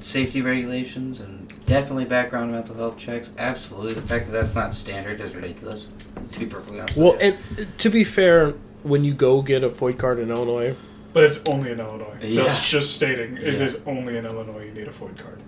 [0.00, 3.30] safety regulations and definitely background mental health checks.
[3.38, 5.88] Absolutely, the fact that that's not standard is ridiculous.
[6.32, 6.96] To be perfectly honest.
[6.96, 7.28] Well, with you.
[7.58, 8.50] and uh, to be fair,
[8.82, 10.74] when you go get a FOID card in Illinois,
[11.12, 12.16] But it's only in Illinois.
[12.22, 12.44] Yeah.
[12.44, 13.60] Just just stating, it Yeah.
[13.64, 14.64] is only in Illinois.
[14.66, 15.38] You need a FOID card.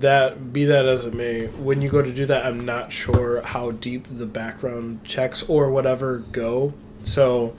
[0.00, 3.42] that be that as it may, when you go to do that, I'm not sure
[3.42, 6.72] how deep the background checks or whatever go.
[7.02, 7.54] So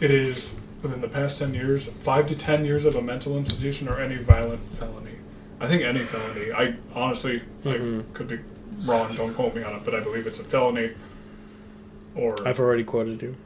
[0.00, 3.88] It is within the past ten years, five to ten years of a mental institution
[3.88, 5.12] or any violent felony.
[5.62, 6.52] I think any felony.
[6.52, 8.00] I honestly, Mhm.
[8.00, 8.38] I could be
[8.84, 9.14] wrong.
[9.14, 10.90] Don't quote me on it, but I believe it's a felony.
[12.14, 13.36] Or I've already quoted you.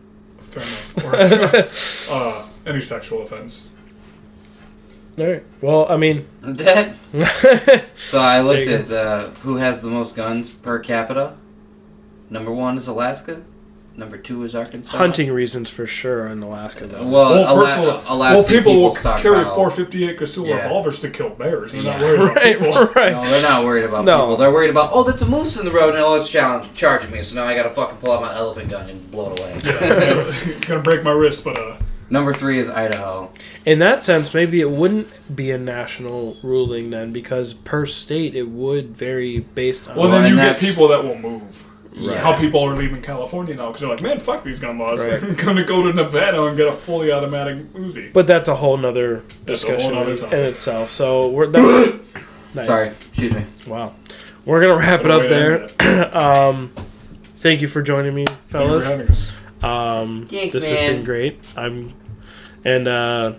[0.50, 2.10] fair enough.
[2.10, 3.68] Or uh, any sexual offense.
[5.18, 5.42] All right.
[5.60, 6.96] Well, I mean, that.
[8.08, 11.34] So I looked at uh, who has the most guns per capita.
[12.30, 13.42] Number one is Alaska.
[13.98, 14.94] Number two is Arkansas.
[14.98, 17.06] hunting reasons for sure in Alaska, though.
[17.06, 19.22] Well, well, Ala- personal, Alaskan well, people, will stockpile.
[19.22, 20.56] carry 458 Casull Yeah.
[20.64, 21.72] revolvers to kill bears.
[21.72, 22.02] They're not Yeah.
[22.02, 22.84] worried about right, people.
[22.94, 23.12] right.
[23.12, 24.18] No, they're not worried about No.
[24.20, 24.36] people.
[24.36, 27.10] They're worried about oh, that's a moose in the road and oh, it's challenge charging
[27.10, 27.22] me.
[27.22, 29.52] So now I got to fucking pull out my elephant gun and blow it away.
[29.64, 31.76] it's gonna break my wrist, but uh,
[32.08, 33.32] Number three is Idaho.
[33.64, 38.48] In that sense, maybe it wouldn't be a national ruling then, because per state it
[38.48, 39.96] would vary based on.
[39.96, 41.65] well, Well, then you get that's- people that will move.
[41.98, 42.18] Yeah.
[42.18, 45.00] How people are leaving California now because they're like, man, fuck these gun laws.
[45.06, 45.22] Right.
[45.22, 48.12] I'm gonna go to Nevada and get a fully automatic Uzi.
[48.12, 50.90] But that's a whole nother That's a whole discussion nother in, in itself.
[50.90, 52.00] So we're that,
[52.54, 52.66] nice.
[52.66, 53.44] Sorry, excuse me.
[53.66, 53.94] Wow.
[54.44, 56.14] We're gonna wrap it up a way to there.
[56.16, 56.70] um,
[57.36, 58.86] thank you for joining me, Thank you for fellas.
[58.86, 59.28] having us.
[59.62, 61.40] Um, Thanks, this has been great.
[61.56, 61.94] I'm,
[62.62, 63.32] and uh,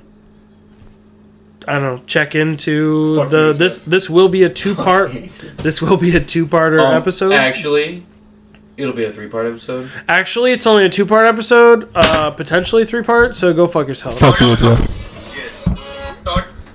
[1.67, 2.03] I don't know.
[2.07, 3.85] Check into Fuck the this Jeff.
[3.85, 5.11] this will be a two part.
[5.57, 7.33] This will be a two parter Um, episode.
[7.33, 8.05] Actually,
[8.77, 9.91] it'll be a three-part episode.
[10.07, 11.89] Actually, it's only a two part episode.
[11.93, 13.35] Uh, potentially three part.
[13.35, 14.17] So go fuck yourself.
[14.19, 14.89] Fuck you, Jeff.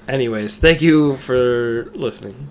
[0.09, 2.49] Anyways, thank you for listening.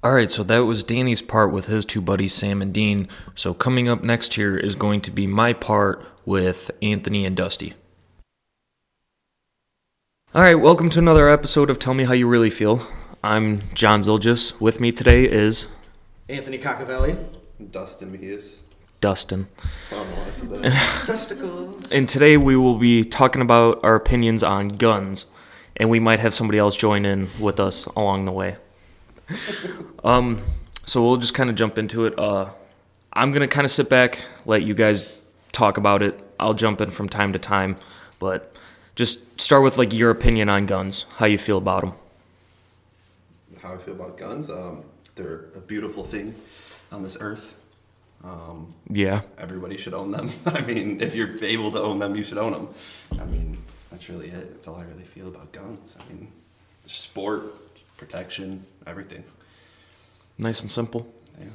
[0.00, 3.08] All right, so that was Danny's part with his two buddies, Sam and Dean.
[3.34, 7.74] So coming up next here is going to be my part with Anthony and Dusty.
[10.34, 12.82] All right, welcome to another episode of Tell Me How You Really Feel.
[13.24, 14.60] I'm John Zilgis.
[14.60, 15.66] With me today is
[16.28, 17.16] Anthony Cacavelli.
[17.70, 18.60] Dustin Mejias.
[19.00, 19.48] Dustin.
[19.90, 21.06] I don't know why I said that.
[21.06, 21.92] Testicles.
[21.92, 25.26] And today we will be talking about our opinions on guns,
[25.76, 28.56] and we might have somebody else join in with us along the way.
[30.04, 30.42] um,
[30.84, 32.18] so we'll just kind of jump into it.
[32.18, 32.50] Uh,
[33.12, 35.04] I'm gonna kind of sit back, let you guys
[35.52, 36.18] talk about it.
[36.38, 37.76] I'll jump in from time to time,
[38.18, 38.54] but
[38.94, 41.92] just start with like your opinion on guns, how you feel about them.
[43.62, 44.50] How I feel about guns?
[44.50, 46.34] Um, they're a beautiful thing
[46.90, 47.54] on this earth.
[48.24, 50.32] Um, Yeah, everybody should own them.
[50.46, 52.68] I mean, if you're able to own them, you should own them.
[53.20, 53.58] I mean,
[53.90, 54.54] that's really it.
[54.54, 55.96] That's all I really feel about guns.
[56.00, 56.32] I mean,
[56.86, 57.44] sport,
[57.96, 59.24] protection, everything.
[60.36, 61.06] nice and simple.
[61.38, 61.46] Yeah.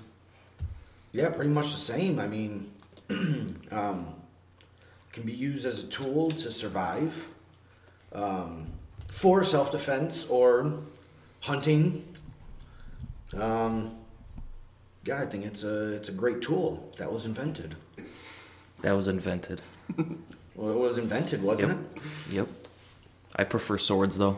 [1.12, 2.20] Yeah, pretty much the same.
[2.20, 2.72] I mean,
[3.72, 4.16] um,
[5.12, 7.28] can be used as a tool to survive,
[8.14, 8.68] um,
[9.08, 10.80] for self-defense or
[11.42, 12.04] hunting.
[13.38, 13.98] Um,
[15.06, 17.76] yeah, I think it's a it's a great tool that was invented.
[18.82, 19.62] That was invented.
[20.56, 21.80] Well, it was invented, wasn't Yep.
[22.30, 22.34] it?
[22.36, 22.48] Yep.
[23.36, 24.38] I prefer swords though.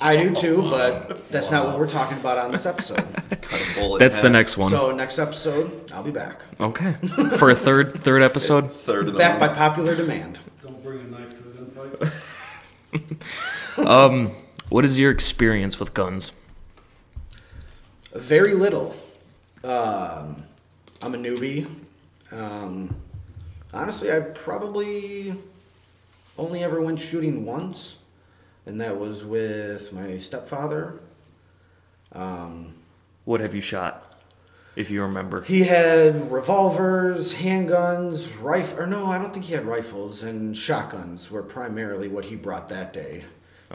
[0.00, 3.04] I do too, but that's not what we're talking about on this episode.
[3.42, 4.70] Cut a bullet in That's the next one.
[4.70, 6.40] So next episode, I'll be back.
[6.58, 6.94] Okay.
[7.36, 8.72] For a third third episode.
[8.88, 9.18] Third of.
[9.18, 10.38] Back by popular demand.
[10.62, 12.10] Don't bring a knife to the
[12.94, 13.86] gunfight.
[13.86, 14.30] Um,
[14.70, 16.32] what is your experience with guns?
[18.14, 18.96] Very little.
[19.66, 20.44] Um,
[21.02, 21.68] I'm a newbie.
[22.30, 22.94] Um,
[23.74, 25.34] honestly, I probably
[26.38, 27.96] only ever went shooting once,
[28.66, 31.00] and that was with my stepfather.
[32.12, 32.74] Um,
[33.24, 34.02] What have you shot?
[34.76, 35.40] if you remember.
[35.42, 38.80] He had revolvers, handguns, rifle.
[38.80, 42.68] Or no, I don't think he had rifles and shotguns were primarily what he brought
[42.68, 43.24] that day.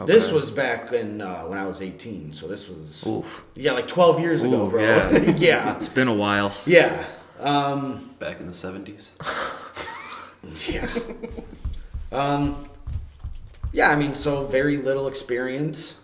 [0.06, 3.44] This was back in uh, when I was 18, so this was Oof.
[3.54, 4.80] yeah, like 12 years ago, bro.
[4.82, 5.18] yeah.
[5.36, 6.52] yeah, It's been a while.
[6.66, 7.04] yeah,
[7.38, 9.10] um, Back in the 70s.
[10.72, 10.88] yeah.
[12.10, 12.64] um,
[13.72, 15.98] yeah, I mean, so very little experience.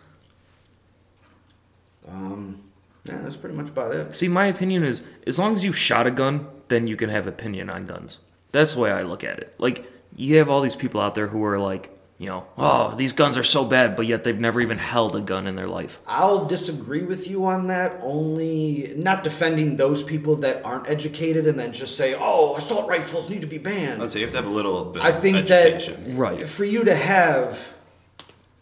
[2.07, 2.61] Um,
[3.05, 4.15] yeah, that's pretty much about it.
[4.15, 7.27] See, my opinion is as long as you've shot a gun, then you can have
[7.27, 8.19] opinion on guns.
[8.53, 9.55] That's the way I look at it.
[9.59, 13.13] Like, you have all these people out there who are like, you know, oh, these
[13.13, 16.01] guns are so bad, but yet they've never even held a gun in their life.
[16.05, 17.97] I'll disagree with you on that.
[18.03, 23.31] Only not defending those people that aren't educated and then just say, "Oh, assault rifles
[23.31, 25.21] need to be banned." I'd say you have to have a little bit I of
[25.21, 26.05] think education.
[26.09, 26.49] that Right.
[26.49, 27.69] for you to have,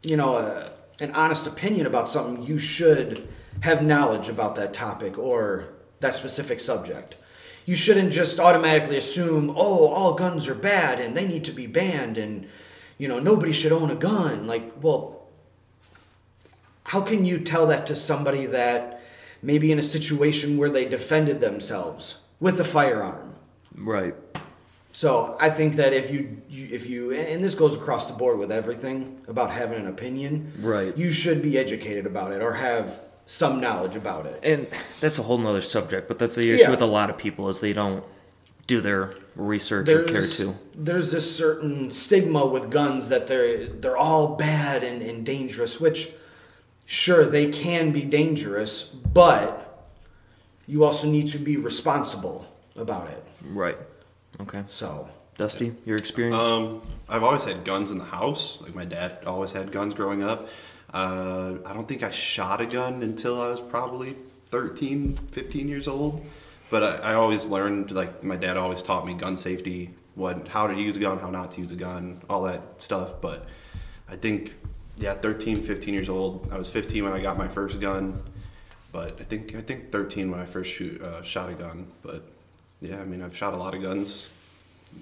[0.03, 0.71] you know, a,
[1.01, 3.27] an honest opinion about something, you should
[3.61, 5.65] have knowledge about that topic or
[6.01, 7.17] that specific subject.
[7.65, 11.67] You shouldn't just automatically assume, "Oh, all guns are bad and they need to be
[11.67, 12.47] banned," and
[12.99, 14.47] you know, nobody should own a gun.
[14.47, 15.27] Like, well,
[16.85, 19.01] how can you tell that to somebody that
[19.43, 23.35] maybe in a situation where they defended themselves with a firearm?
[23.75, 24.15] Right.
[24.93, 28.39] So I think that if you, you if you and this goes across the board
[28.39, 30.97] with everything about having an opinion, Right.
[30.97, 34.41] You should be educated about it or have some knowledge about it.
[34.43, 34.67] And
[35.01, 36.71] that's a whole nother subject, but that's the issue Yeah.
[36.71, 38.05] with a lot of people is they don't
[38.67, 40.57] do their research or care There's to.
[40.75, 46.11] there's this certain stigma with guns that they're they're all bad and, and dangerous, which
[46.87, 49.89] sure they can be dangerous, but
[50.67, 52.47] you also need to be responsible
[52.77, 53.23] about it.
[53.45, 53.79] Right.
[54.41, 54.65] Okay.
[54.69, 56.43] So Dusty, your experience?
[56.43, 58.59] Um, I've always had guns in the house.
[58.61, 60.49] Like my dad always had guns growing up.
[60.93, 64.17] Uh, I don't think I shot a gun until I was probably
[64.51, 66.25] 13, 15 years old.
[66.71, 70.67] But I, I always learned, like my dad always taught me gun safety, what, how
[70.67, 73.21] to use a gun, how not to use a gun, all that stuff.
[73.21, 73.47] But
[74.09, 74.55] I think,
[74.97, 76.49] yeah, 13, 15 years old.
[76.51, 78.23] I was 15 when I got my first gun.
[78.93, 81.89] But I think I think 13 when I first shoot, uh, shot a gun.
[82.03, 82.25] But
[82.81, 84.29] yeah, I mean I've shot a lot of guns.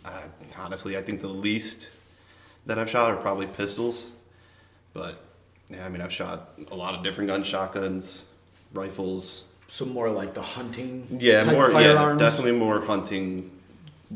[0.05, 0.23] I,
[0.59, 1.91] honestly, I think the least
[2.67, 4.11] that I've shot are probably pistols.
[4.93, 5.21] But
[5.71, 8.25] yeah, I mean, I've shot a lot of different guns, shotguns,
[8.73, 9.45] rifles.
[9.69, 11.81] So more like the hunting Yeah, type more.
[11.81, 13.51] Yeah, definitely more hunting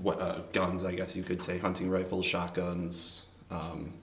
[0.07, 0.85] uh, guns.
[0.85, 3.25] I guess you could say hunting rifles, shotguns.
[3.51, 3.95] Um,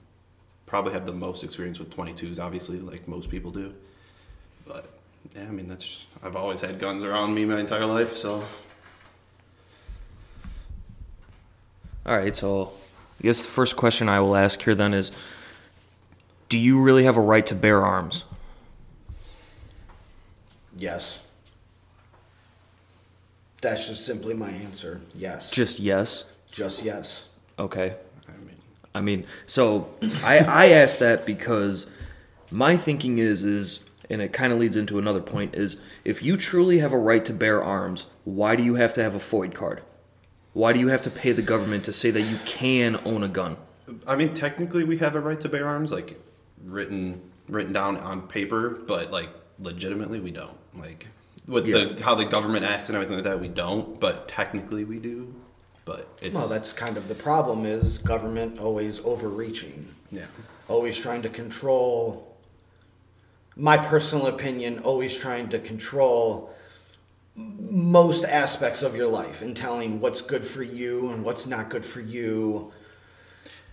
[0.66, 3.72] probably have the most experience with 22s, obviously, like most people do.
[4.66, 4.88] But
[5.34, 8.44] yeah, I mean, that's I've always had guns around me my entire life, so
[12.04, 12.72] All right, so
[13.18, 15.10] I guess the first question I will ask here then is
[16.48, 18.24] Do you really have a right to bear arms?
[20.76, 21.20] Yes.
[23.60, 25.00] That's just simply my answer.
[25.14, 25.50] Yes.
[25.50, 26.24] Just yes?
[26.50, 27.26] Just yes.
[27.58, 27.96] Okay.
[28.28, 28.56] I mean,
[28.94, 29.88] I mean, so
[30.22, 31.86] I I ask that because
[32.50, 36.36] my thinking is is and it kind of leads into another point is if you
[36.36, 39.54] truly have a right to bear arms, why do you have to have a FOID
[39.54, 39.82] card?
[40.52, 43.28] Why do you have to pay the government to say that you can own a
[43.28, 43.56] gun?
[44.06, 46.20] I mean, technically, we have a right to bear arms, like
[46.64, 49.28] written written down on paper, but like
[49.58, 50.56] legitimately, we don't.
[50.74, 51.08] Like
[51.48, 51.84] with Yeah.
[51.94, 53.98] the how the government acts and everything like that, we don't.
[54.00, 55.34] But technically, we do.
[55.84, 59.88] But it's Well, that's kind of the problem is government always overreaching.
[60.10, 60.24] yeah.
[60.68, 62.36] Always trying to control
[63.54, 66.52] my personal opinion, always trying to control
[67.36, 71.84] most aspects of your life and telling what's good for you and what's not good
[71.84, 72.72] for you.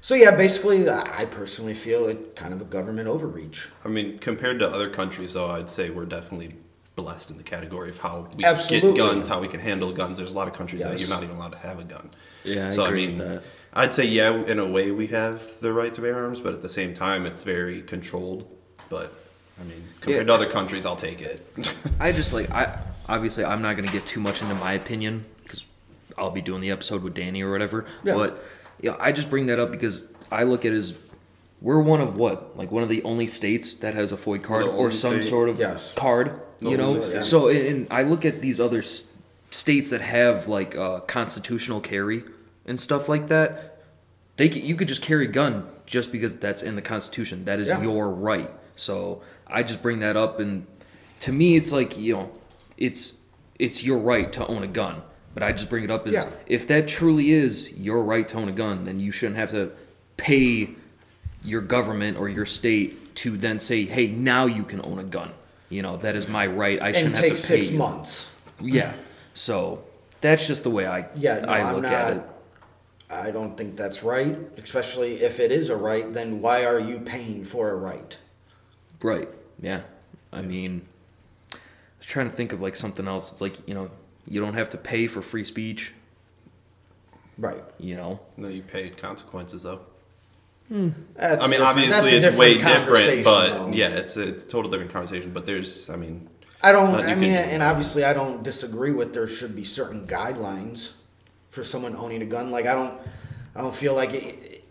[0.02, 3.70] So yeah, basically I personally feel it kind of a government overreach.
[3.86, 6.56] I mean, compared to other countries, though, I'd say we're definitely
[6.96, 8.92] blessed in the category of how we Absolutely.
[8.92, 10.18] get guns, how we can handle guns.
[10.18, 12.12] There's a lot of countries that you're not even allowed to have a gun.
[12.44, 13.44] Yeah, I so agree I mean, with that.
[13.74, 16.62] I'd say yeah, in a way we have the right to bear arms, but at
[16.62, 18.48] the same time, it's very controlled.
[18.90, 19.12] But
[19.60, 20.34] I mean, compared Yeah.
[20.38, 21.46] to other countries, I'll take it.
[22.00, 25.66] I just like I obviously I'm not gonna get too much into my opinion because
[26.18, 27.86] I'll be doing the episode with Danny or whatever.
[28.04, 28.14] Yeah.
[28.16, 28.44] But
[28.82, 30.96] yeah, I just bring that up because I look at it as
[31.62, 34.66] we're one of what like one of the only states that has a FOID card
[34.66, 35.30] or some state?
[35.30, 35.94] sort of Yes.
[35.96, 36.40] card.
[36.64, 37.24] The you know, state.
[37.24, 39.06] so and I look at these other s-
[39.50, 42.24] states that have like uh, constitutional carry
[42.66, 43.82] and stuff like that.
[44.38, 47.46] They you could just carry a gun just because that's in the Constitution.
[47.46, 47.82] That is Yeah.
[47.82, 48.50] your right.
[48.76, 50.66] So I just bring that up, and
[51.20, 52.32] to me, it's like you know,
[52.78, 53.14] it's
[53.60, 55.04] it's your right to own a gun.
[55.34, 56.30] But I just bring it up as Yeah.
[56.48, 59.72] if that truly is your right to own a gun, then you shouldn't have to
[60.18, 60.70] pay
[61.44, 65.32] your government or your state to then say, "Hey, now you can own a gun."
[65.74, 66.80] You know, that is my right.
[66.80, 67.80] I shouldn't take have to pay six you.
[67.80, 68.28] months.
[68.62, 68.94] Yeah.
[69.34, 69.84] So
[70.22, 71.92] that's just the way I Yeah, no, I I'm look not.
[71.92, 72.24] at it.
[73.10, 74.38] I don't think that's right.
[74.58, 78.16] Especially if it is a right, then why are you paying for a right?
[79.02, 79.30] Right.
[79.60, 79.82] Yeah.
[80.32, 80.84] I mean,
[81.52, 81.58] I
[81.98, 83.32] was trying to think of like something else.
[83.32, 83.90] It's like you know,
[84.28, 85.94] you don't have to pay for free speech.
[87.40, 87.64] Right.
[87.80, 88.20] You know.
[88.38, 89.82] No, you paid consequences though.
[90.70, 93.70] That's I mean, obviously it's different way different, but though.
[93.72, 95.32] yeah, it's a, it's a total different conversation.
[95.32, 96.30] But there's, I mean,
[96.64, 96.96] I don't.
[96.96, 100.92] Uh, I mean, can- and obviously, I don't disagree with there should be certain guidelines
[101.50, 102.50] for someone owning a gun.
[102.50, 103.00] Like I don't,
[103.56, 104.64] I don't feel like it,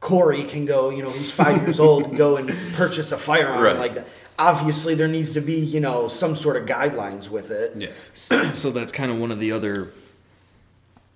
[0.00, 0.90] Corey can go.
[0.90, 3.76] You know, who's five years old, go and purchase a firearm Right.
[3.76, 4.06] like that.
[4.36, 7.74] Obviously, there needs to be you know some sort of guidelines with it.
[7.76, 9.90] yeah, so that's kind of one of the other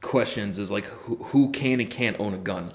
[0.00, 2.72] questions is like who, who can and can't own a gun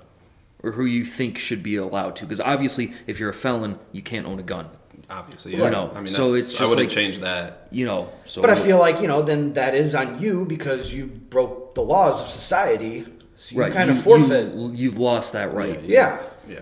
[0.64, 4.02] or who you think should be allowed to because obviously if you're a felon you
[4.02, 4.68] can't own a gun
[5.10, 5.70] obviously, You yeah.
[5.70, 7.68] know, I mean, so that's- it's I wouldn't like- change that.
[7.72, 10.94] you know so But I feel like you know then that is on you because
[10.94, 13.06] you broke the laws of society.
[13.38, 14.54] So you right kind of forfeit.
[14.56, 16.20] you, you've lost that right yeah.
[16.48, 16.62] Yeah,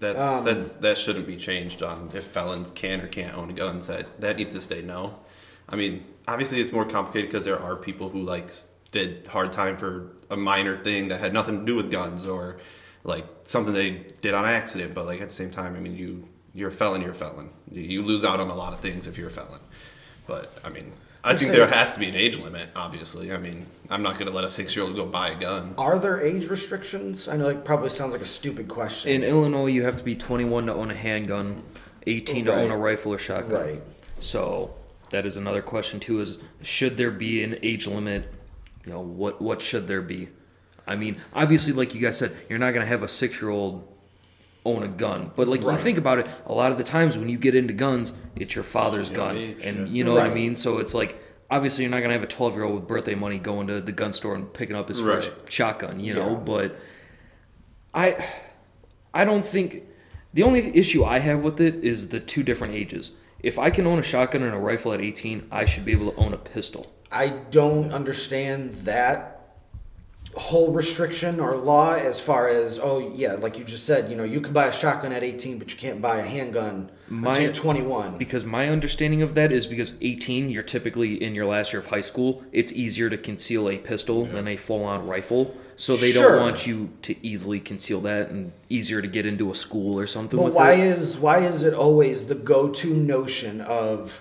[0.00, 3.86] that's Um, that's that shouldn't be changed on if felons can or can't own guns.
[3.86, 5.14] That that needs to stay no.
[5.68, 8.50] I mean, obviously it's more complicated because there are people who like
[8.90, 12.58] did hard time for a minor thing that had nothing to do with guns or
[13.08, 14.94] like something they did on accident.
[14.94, 17.50] But like at the same time, I mean, you you're a felon, you're a felon.
[17.70, 19.60] You, you lose out on a lot of things if you're a felon.
[20.26, 20.92] But I mean,
[21.24, 22.68] I I'm think saying- there has to be an age limit.
[22.76, 25.40] Obviously, I mean, I'm not going to let a six year old go buy a
[25.40, 25.74] gun.
[25.78, 27.26] Are there age restrictions?
[27.28, 29.10] I know it probably sounds like a stupid question.
[29.10, 31.62] in illinois you have to be 21 to own a handgun
[32.06, 33.82] 18 to own a rifle or shotgun Right.
[34.20, 34.74] so
[35.10, 38.32] that is another question too is should there be an age limit
[38.84, 40.28] you know what what should there be
[40.88, 43.50] i mean obviously like you guys said you're not going to have a six year
[43.50, 43.86] old
[44.64, 47.28] own a gun but like you think about it a lot of the times when
[47.28, 49.94] you get into guns it's your father's gun age, and yeah.
[49.94, 50.56] you know what i mean?
[50.56, 53.14] So it's like obviously you're not going to have a 12 year old with birthday
[53.14, 56.32] money going to the gun store and picking up his first shotgun you know?
[56.32, 56.34] Yeah.
[56.36, 56.80] but
[57.94, 58.28] i
[59.14, 59.84] i don't think
[60.34, 63.12] the only issue i have with it is the two different ages.
[63.40, 66.10] If i can own a shotgun and a rifle at 18 i should be able
[66.12, 66.92] to own a pistol.
[67.10, 69.37] I don't understand that
[70.36, 74.24] whole restriction or law as far as oh yeah, like you just said, you know,
[74.24, 77.52] you can buy a shotgun at 18, but you can't buy a handgun My- until
[77.54, 78.18] 21.
[78.18, 81.86] because my understanding of that is because 18 you're typically in your last year of
[81.86, 86.32] high school it's easier to conceal a pistol than a full-on rifle so they Sure.
[86.32, 90.06] don't want you to easily conceal that and easier to get into a school or
[90.06, 94.20] something But with why it is why is it always the go-to notion of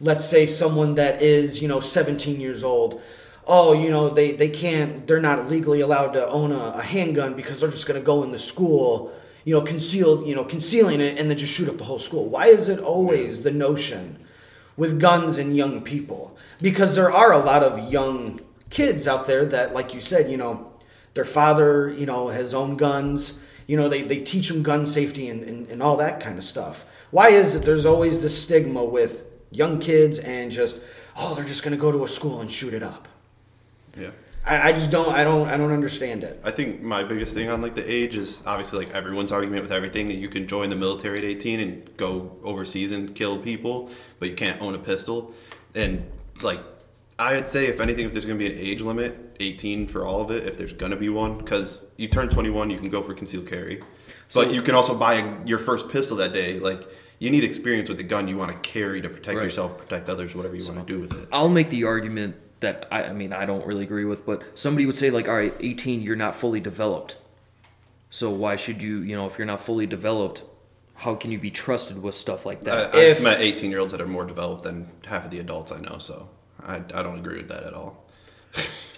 [0.00, 3.00] let's say someone that is, you know, 17 years old,
[3.46, 7.34] oh, you know, they, they can't they're not legally allowed to own a, a handgun
[7.34, 9.12] because they're just going to go in the school,
[9.44, 12.28] you know, concealed, you know, concealing it and then just shoot up the whole school.
[12.28, 14.18] Why is it always the notion
[14.76, 16.36] with guns and young people?
[16.60, 18.40] Because there are a lot of young
[18.70, 20.72] kids out there that like you said, you know,
[21.14, 23.34] their father, you know, has owned guns.
[23.66, 26.44] You know, they, they teach them gun safety and, and, and all that kind of
[26.44, 26.84] stuff.
[27.10, 30.80] Why is it there's always this stigma with young kids and just,
[31.16, 33.08] oh, they're just going to go to a school and shoot it up?
[33.96, 34.10] Yeah.
[34.44, 36.40] I, I just don't, I don't, I don't understand it.
[36.44, 39.72] I think my biggest thing on like the age is obviously like everyone's argument with
[39.72, 43.90] everything that you can join the military at 18 and go overseas and kill people,
[44.20, 45.34] but you can't own a pistol.
[45.74, 46.08] And
[46.42, 46.60] like
[47.18, 50.20] I'd say if anything, if there's going to be an age limit, 18 for all
[50.20, 53.02] of it, if there's going to be one, because you turn 21, you can go
[53.02, 53.82] for concealed carry,
[54.28, 56.58] So- but you can also buy a, your first pistol that day.
[56.60, 56.86] Like
[57.18, 59.44] you need experience with the gun you want to carry to protect Right.
[59.44, 61.28] yourself, protect others, whatever you want to do with it.
[61.32, 64.86] I'll make the argument that I, I mean I don't really agree with, but somebody
[64.86, 67.16] would say like, all right, 18, you're not fully developed.
[68.10, 70.42] So why should you, you know, if you're not fully developed,
[70.94, 72.94] how can you be trusted with stuff like that?
[72.94, 75.38] I, If- I've met 18 year olds that are more developed than half of the
[75.40, 76.28] adults I know, so
[76.62, 78.04] I, I don't agree with that at all.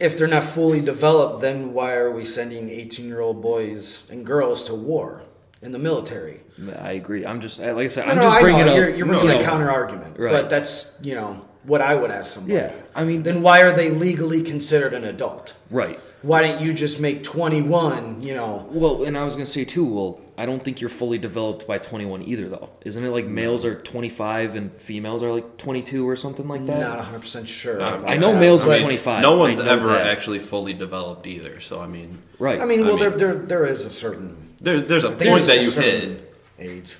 [0.00, 4.24] If they're not fully developed, then why are we sending 18 year old boys and
[4.24, 5.22] girls to war
[5.60, 6.40] in the military?
[6.78, 7.26] I agree.
[7.26, 8.72] I'm just like I said, No, I'm no, just bringing know.
[8.72, 8.76] up.
[8.78, 10.30] You're, you're bringing you a know, counter argument, Right.
[10.30, 12.54] but that's you know what I would ask somebody.
[12.54, 15.54] Yeah, I mean- then why are they legally considered an adult?
[15.70, 15.98] Right.
[16.22, 18.22] Why didn't you just make 21?
[18.22, 19.84] You know, Well, and I was gonna say too.
[19.86, 22.70] Well, I don't think you're fully developed by 21 either, though.
[22.84, 26.80] Isn't it like males are 25 and females are like 22 or something like that?
[26.80, 27.80] not 100 percent sure.
[27.80, 28.40] Um, I know that.
[28.40, 29.22] males I are mean, 25.
[29.22, 30.06] No one's ever that.
[30.08, 32.60] actually fully developed either, so I mean, Right.
[32.60, 35.30] I mean, well, I there, mean- there there is a certain there, there's a there's
[35.30, 36.34] point that a you hit.
[36.58, 36.96] age.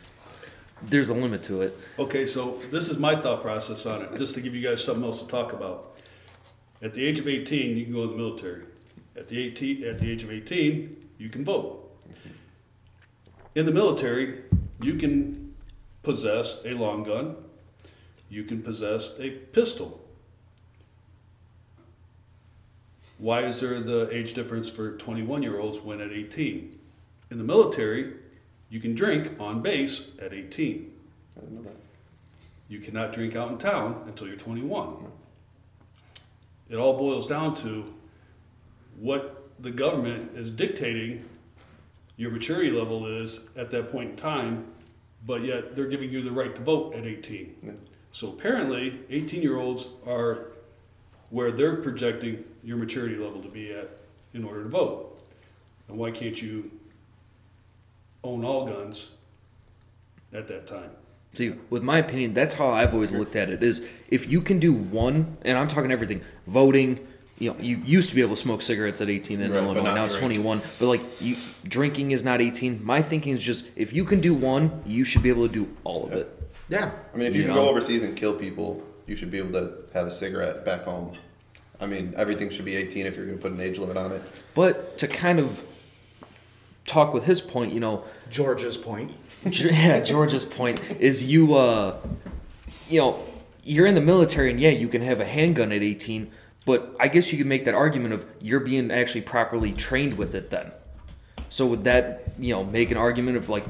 [0.83, 1.79] There's a limit to it.
[1.99, 5.05] Okay, so this is my thought process on it, just to give you guys something
[5.05, 5.97] else to talk about.
[6.81, 8.63] At the age of 18, you can go in the military.
[9.17, 11.85] At the 18, at the age of 18, you can vote.
[13.55, 14.43] In the military,
[14.81, 15.55] you can
[16.03, 17.37] possess a long gun.
[18.31, 20.01] You can possess a pistol.
[23.19, 26.79] Why is there the age difference for 21 year olds when at 18?
[27.31, 28.15] In the military,
[28.71, 30.93] you can drink on base at 18.
[31.37, 31.77] I didn't know that.
[32.69, 35.07] You cannot drink out in town until you're 21.
[36.69, 37.95] It all boils down to
[38.99, 41.25] what the government is dictating
[42.17, 44.67] your maturity level is at that point in time,
[45.25, 47.55] but yet they're giving you the right to vote at 18.
[47.63, 47.73] Yeah.
[48.13, 50.49] So apparently, 18 year olds are
[51.31, 53.89] where they're projecting your maturity level to be at
[54.35, 55.23] in order to vote.
[55.87, 56.71] And why can't you
[58.25, 59.11] own all guns
[60.33, 60.91] at that time?
[61.35, 63.63] See, with my opinion, that's how I've always looked at it.
[63.63, 67.07] Is if you can do one, and I'm talking everything, voting.
[67.41, 69.65] You know, you used to be able to smoke cigarettes at 18 in Right, but
[69.65, 69.83] Illinois.
[69.85, 70.61] not Now it's 21.
[70.81, 72.85] But like, you drinking is not 18.
[72.85, 75.77] My thinking is just if you can do one, you should be able to do
[75.85, 76.37] all of it.
[76.69, 76.91] Yeah.
[77.15, 77.63] I mean, if you You can know?
[77.67, 81.17] go overseas and kill people, you should be able to have a cigarette back home.
[81.81, 84.11] I mean, everything should be 18 if you're going to put an age limit on
[84.11, 84.23] it.
[84.55, 85.63] But to kind of
[86.89, 89.17] talk with his point, you know, George's point.
[89.45, 92.01] yeah, George's point is you, uh,
[92.89, 93.23] you know,
[93.63, 96.31] you're in the military and yeah, you can have a handgun at 18,
[96.65, 100.35] but I guess you could make that argument of you're being actually properly trained with
[100.35, 100.73] it then.
[101.51, 103.65] So would that, you know, make an argument of like,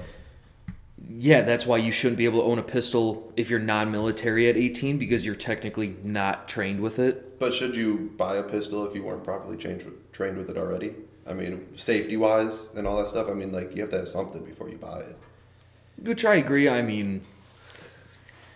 [1.10, 4.56] yeah, that's why you shouldn't be able to own a pistol if you're non-military at
[4.56, 7.38] 18 because you're technically not trained with it.
[7.38, 10.94] But should you buy a pistol if you weren't properly trained trained with it already?
[11.28, 13.28] I mean, safety wise and all that stuff.
[13.28, 15.16] I mean, like you have to have something before you buy it.
[16.02, 16.68] Which I agree.
[16.68, 17.22] I mean,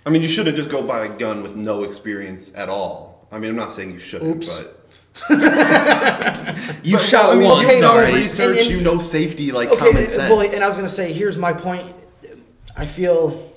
[0.07, 3.27] I mean, you shouldn't just go buy a gun with no experience at all.
[3.31, 4.49] I mean, I'm not saying you shouldn't, Oops.
[4.63, 4.79] but
[6.83, 7.67] you But, shot I mean, once.
[7.69, 8.13] okay, no sorry.
[8.15, 10.31] research, And- and- you know safety, like Okay, common sense.
[10.33, 11.95] well, and I was gonna say, here's my point.
[12.77, 13.51] I feel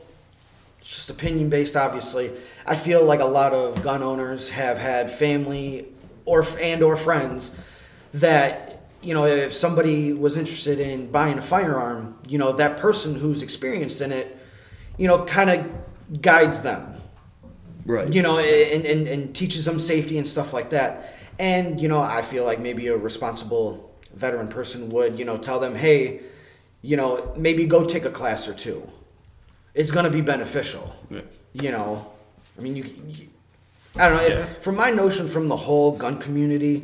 [0.79, 2.31] it's just opinion based, obviously.
[2.65, 5.87] I feel like a lot of gun owners have had family
[6.25, 7.51] or and or friends
[8.15, 8.74] that
[9.05, 13.41] you know, if somebody was interested in buying a firearm, you know, that person who's
[13.41, 14.37] experienced in it,
[14.97, 16.95] you know, kind of guides them
[17.85, 18.11] Right.
[18.11, 21.13] you know, and, and, and teaches them safety and stuff like that.
[21.37, 25.59] And, you know, I feel like maybe a responsible veteran person would, you know, tell
[25.59, 26.21] them, hey,
[26.81, 28.89] you know, maybe go take a class or two.
[29.75, 30.95] It's going to be beneficial.
[31.11, 31.21] Yeah.
[31.53, 32.11] You know,
[32.57, 33.27] I mean, you, you
[33.97, 34.27] I don't know.
[34.27, 34.45] Yeah.
[34.61, 36.81] From my notion from the whole gun community,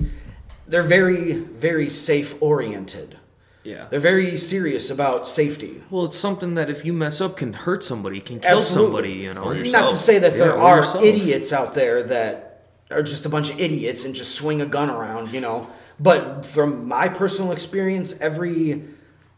[0.72, 3.18] they're very, very safe oriented.
[3.64, 3.85] Yeah.
[3.89, 5.84] They're very serious about safety.
[5.91, 8.85] Well, it's something that if you mess up can hurt somebody, can kill Absolutely.
[8.91, 9.53] somebody, you know.
[9.72, 11.03] Not to say that there or are yourself.
[11.03, 14.89] idiots out there that are just a bunch of idiots and just swing a gun
[14.89, 15.69] around, you know.
[15.99, 18.81] But from my personal experience, every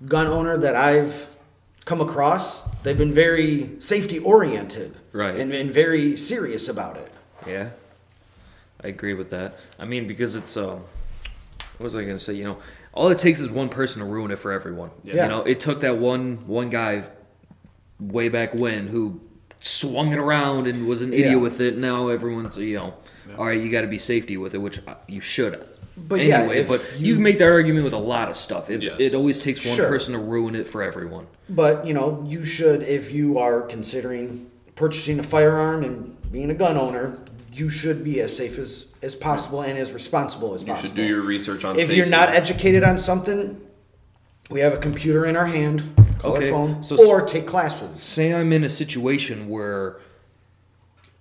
[0.05, 1.27] gun owner that I've
[1.83, 5.35] come across, they've been very safety oriented, Right.
[5.35, 7.11] and been very serious about it.
[7.45, 7.71] Yeah,
[8.81, 9.55] I agree with that.
[9.77, 10.85] I mean, because it's um, what
[11.83, 12.33] was I gonna say?
[12.33, 12.57] You know,
[12.93, 14.89] all it takes is one person to ruin it for everyone.
[15.03, 15.23] Yeah.
[15.23, 17.03] You know, it took that one one guy
[17.99, 19.21] way back when who
[19.59, 21.35] swung it around and was an idiot Yeah.
[21.37, 21.77] with it.
[21.77, 22.93] Now everyone's you know,
[23.37, 25.67] all right, you got to be safety with it, which uh, you should.
[25.95, 28.69] But anyway, if but you, you- make that argument with a lot of stuff.
[28.71, 28.95] It, Yes.
[28.99, 29.87] it always takes one Sure.
[29.87, 31.27] person to ruin it for everyone.
[31.49, 36.55] But you know, you should, if you are considering purchasing a firearm and being a
[36.55, 37.15] gun owner,
[37.53, 40.83] you should be as safe as, as possible and as responsible as you possible.
[40.89, 41.97] You should do your research on if safety.
[41.97, 43.61] you're not educated on something,
[44.49, 47.45] we have a computer in our hand, call Okay, our phone, so s- or take
[47.47, 48.01] classes.
[48.01, 49.99] say I'm in a situation where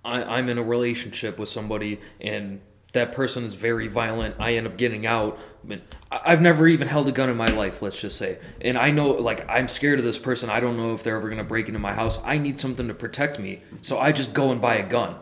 [0.03, 2.61] I, I'm in a relationship with somebody and
[2.93, 4.35] that person is very violent.
[4.39, 5.39] I end up getting out.
[5.63, 5.81] I mean,
[6.11, 8.37] I've never even held a gun in my life, let's just say.
[8.61, 10.47] And I know, like, I'm scared of this person.
[10.51, 12.19] I don't know if they're ever going to break into my house.
[12.23, 13.61] I need something to protect me.
[13.81, 15.15] So I just go and buy a gun.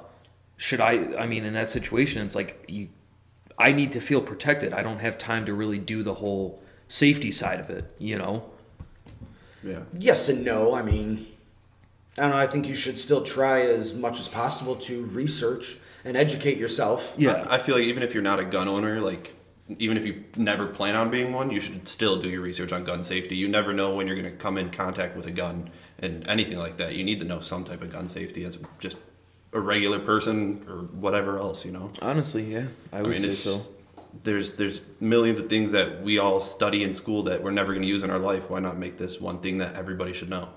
[0.62, 2.90] Should I, I mean, in that situation, it's like, you,
[3.58, 4.74] I need to feel protected.
[4.74, 8.48] I don't have time to really do the whole safety side of it, you know?
[9.64, 9.80] Yeah.
[9.98, 10.76] Yes and no.
[10.76, 11.26] I mean,
[12.16, 12.38] I don't know.
[12.38, 17.16] I think you should still try as much as possible to research and educate yourself.
[17.18, 17.44] Yeah.
[17.50, 19.34] I, I feel like even if you're not a gun owner, like
[19.80, 22.84] even if you never plan on being one, you should still do your research on
[22.84, 23.36] gun safety.
[23.36, 26.60] You never know when you're going to come in contact with a gun and anything
[26.60, 26.94] like that.
[26.94, 29.00] You need to know some type of gun safety as just
[29.54, 31.92] a regular person or whatever else, you know.
[32.02, 33.62] Honestly, yeah, I would say so.
[34.24, 37.82] There's there's millions of things that we all study in school that we're never going
[37.84, 38.50] to use in our life.
[38.50, 40.50] Why not make this one thing that everybody should know?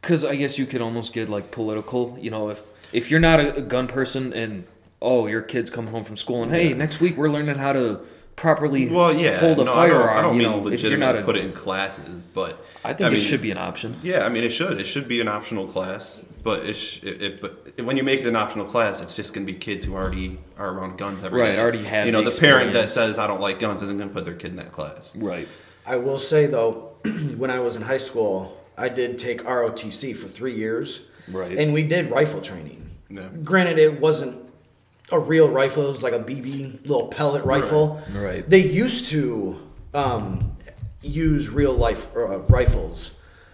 [0.00, 2.16] Because I guess you could almost get like political.
[2.20, 4.64] You know, if if you're not a, gun person and
[5.00, 8.00] oh your kids come home from school and hey next week we're learning how to
[8.36, 10.16] properly Well, yeah, hold a no, I don't- firearm.
[10.16, 12.92] I don't, you mean know, if you're not a, put it in classes, but I
[12.94, 13.98] think mean, it should be an option.
[14.02, 14.78] Yeah, I mean it should.
[14.80, 16.22] It should be an optional class.
[16.42, 19.46] But it's, it, it, but when you make it an optional class, it's just going
[19.46, 21.58] to be kids who already are around guns every Right, day.
[21.60, 24.08] already have You know, the the parent that says I don't like guns isn't going
[24.08, 25.14] to put their kid in that class.
[25.16, 25.48] Right.
[25.86, 26.96] I will say though,
[27.36, 31.58] when I was in high school, I did take ROTC for three years, Right.
[31.58, 32.88] and we did rifle training.
[33.10, 33.28] Yeah.
[33.42, 34.36] Granted, it wasn't
[35.10, 38.02] a real rifle; it was like a BB little pellet rifle.
[38.14, 38.48] Right.
[38.48, 39.58] They used to
[39.94, 40.56] um,
[41.00, 43.12] use real life uh, rifles.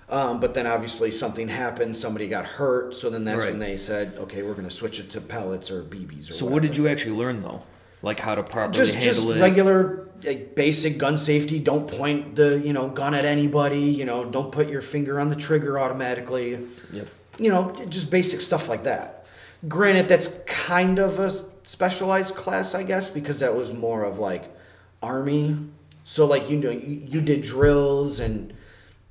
[0.09, 3.51] Um, but then obviously something happened, somebody got hurt, so then that's Right.
[3.51, 6.29] when they said, okay, we're going to switch it to pellets or BBs.
[6.31, 7.63] Or So what did you actually learn though?
[8.03, 9.41] Like how to properly just handle just it.
[9.41, 14.25] regular like, basic gun safety don't point the you know gun at anybody you know
[14.27, 17.09] don't put your finger on the trigger automatically Yep.
[17.39, 19.27] you know just basic stuff like that
[19.69, 21.31] granted that's kind of a
[21.63, 24.55] specialized class i guess because that was more of like
[25.03, 25.57] army
[26.05, 28.53] so like you know you, you did drills and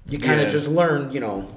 [0.08, 0.52] you kind of Yeah.
[0.54, 1.48] just learned you know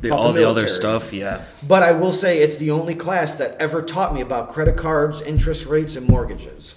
[0.00, 1.42] The- about all the, other stuff, yeah.
[1.66, 5.20] but i will say it's the only class that ever taught me about credit cards
[5.20, 6.74] interest rates and mortgages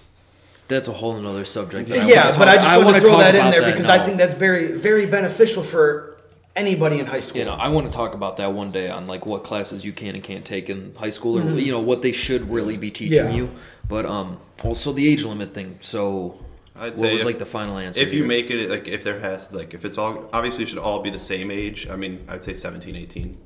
[0.68, 1.90] That's a whole another subject.
[1.90, 4.02] that yeah, wanna but I just want wanna throw that in there that because now.
[4.02, 6.16] I think that's very, very beneficial for
[6.56, 7.40] anybody in high school.
[7.40, 9.92] you know, I want to talk about that one day on like what classes you
[9.92, 11.64] can and can't take in high school, or Mhm.
[11.66, 13.36] you know what they should really be teaching Yeah.
[13.40, 13.50] you.
[13.90, 15.78] But um, also the age limit thing.
[15.82, 16.36] So,
[16.76, 18.02] I'd what say was if- like the final answer?
[18.02, 18.28] If you here?
[18.28, 21.10] make it like if there has like if it's all obviously it should all be
[21.10, 21.88] the same age.
[21.88, 23.38] I mean, I'd say 17, 18.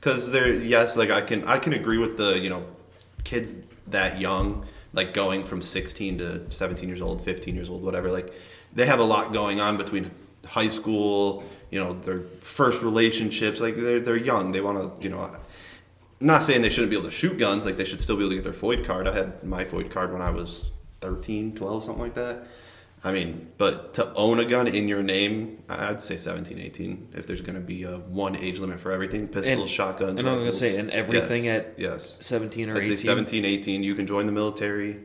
[0.00, 2.64] Cuz there yes, like I can I can agree with the, you know,
[3.24, 3.52] kids
[3.86, 8.10] that young like going from 16 to 17 years old, 15 years old, whatever.
[8.10, 8.32] Like
[8.74, 10.10] they have a lot going on between
[10.44, 14.50] high school, you know, their first relationships, like they're they're young.
[14.52, 15.38] They want to, you know, I'm
[16.20, 18.30] not saying they shouldn't be able to shoot guns, like they should still be able
[18.30, 19.06] to get their FOID card.
[19.06, 22.46] I had my FOID card when I was 13, 12, something like that.
[23.04, 27.08] I mean, but to own a gun in your name, I'd say 17, 18.
[27.14, 30.20] If there's going to be a one age limit for everything, pistols, And- shotguns.
[30.20, 32.96] and I was gonna say, and everything yes, at yes, 17 or I'd 18?
[32.96, 33.82] say 17, 18.
[33.82, 35.00] You can join the military.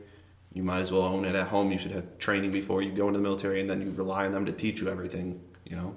[0.52, 1.72] You might as well own it at home.
[1.72, 4.32] You should have training before you go into the military, and then you rely on
[4.32, 5.40] them to teach you everything.
[5.64, 5.96] You know,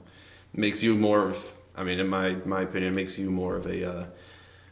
[0.54, 1.52] makes you more of.
[1.76, 3.90] I mean, in my my opinion, it makes you more of a.
[3.90, 4.06] Uh,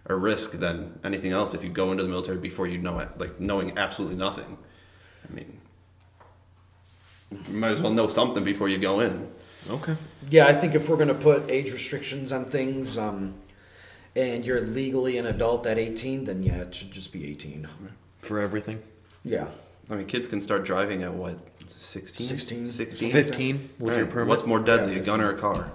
[0.05, 3.09] a risk than anything else if you go into the military before you know it,
[3.19, 4.57] like knowing absolutely nothing.
[5.29, 5.58] I mean,
[7.31, 9.29] you might as well know something before you go in.
[9.69, 9.95] okay,
[10.29, 13.33] Yeah, I think if we're going to put age restrictions on things, um,
[14.15, 17.67] and you're legally an adult at 18, then yeah, it should just be 18.
[18.21, 18.81] for everything,
[19.23, 19.47] Yeah.
[19.91, 22.27] I mean, kids can start driving at what, 16?
[22.27, 22.67] 16.
[22.69, 23.11] 16?
[23.11, 24.27] 15 with your permit.
[24.27, 25.71] What's more deadly, Yeah, a gun or a car?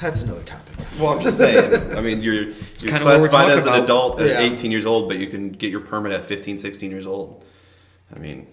[0.00, 0.74] That's another topic.
[0.98, 1.92] Well, I'm just saying.
[1.96, 3.84] I mean, you're, you're kinda classified talking as an about.
[3.84, 4.40] adult at Yeah.
[4.54, 7.44] 18 years old, but you can get your permit at 15, 16 years old.
[8.14, 8.46] I mean,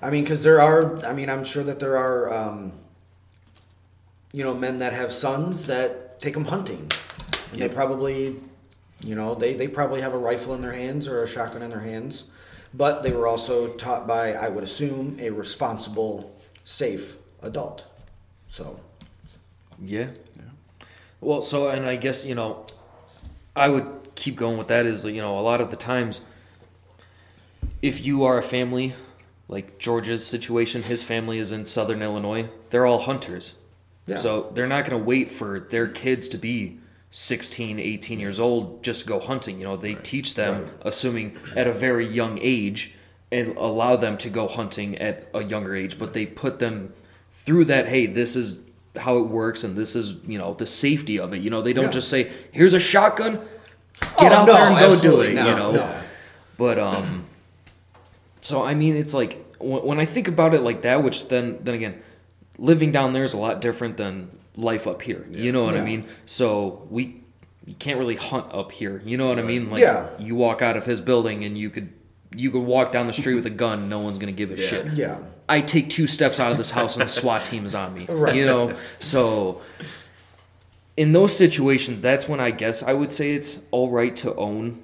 [0.00, 2.72] I mean, because there are, I mean, I'm sure that there are, um,
[4.32, 6.90] you know, men that have sons that take them hunting.
[7.52, 8.36] And they probably,
[9.00, 11.70] you know, they, they probably have a rifle in their hands or a shotgun in
[11.70, 12.24] their hands.
[12.74, 17.84] But they were also taught by, I would assume, a responsible, safe adult.
[18.50, 18.80] So,
[19.82, 20.10] Yeah.
[20.36, 20.42] Yeah.
[21.20, 22.66] Well, so and I guess you know,
[23.56, 24.86] I would keep going with that.
[24.86, 26.20] Is you know, a lot of the times,
[27.82, 28.94] if you are a family,
[29.48, 32.48] like George's situation, his family is in Southern Illinois.
[32.70, 33.54] They're all hunters,
[34.06, 34.16] Yeah.
[34.16, 36.78] so they're not going to wait for their kids to be
[37.10, 39.58] 16, 18 years old just to go hunting.
[39.58, 40.72] You know, they teach them, Right.
[40.82, 42.94] assuming at a very young age,
[43.32, 45.98] and allow them to go hunting at a younger age.
[45.98, 46.92] But they put them
[47.30, 47.88] through that.
[47.88, 48.58] Hey, this is
[48.96, 51.40] how it works, and this is you know the safety of it.
[51.40, 51.90] You know, they don't Yeah.
[51.90, 53.40] just say, "Here's a shotgun,
[54.18, 55.94] get Oh, out no, there and go do it." not, you know, no.
[56.56, 57.26] but um,
[58.48, 61.58] so I mean, it's like when when I think about it like that, which then
[61.64, 61.94] then again,
[62.58, 64.12] living down there is a lot different than
[64.56, 65.26] life up here.
[65.30, 66.06] You know what I mean?
[66.26, 67.02] So we
[67.66, 69.02] you can't really hunt up here.
[69.04, 69.70] You know what I mean?
[69.70, 70.08] Like Yeah.
[70.18, 71.88] you walk out of his building and you could
[72.34, 74.66] you could walk down the street with a gun, no one's gonna give a Yeah.
[74.66, 74.86] shit.
[74.94, 75.16] yeah.
[75.48, 78.06] I take two steps out of this house and the SWAT team is on me.
[78.24, 78.34] Right.
[78.36, 79.60] You know, so
[80.96, 84.82] in those situations, that's when I guess I would say it's all right to own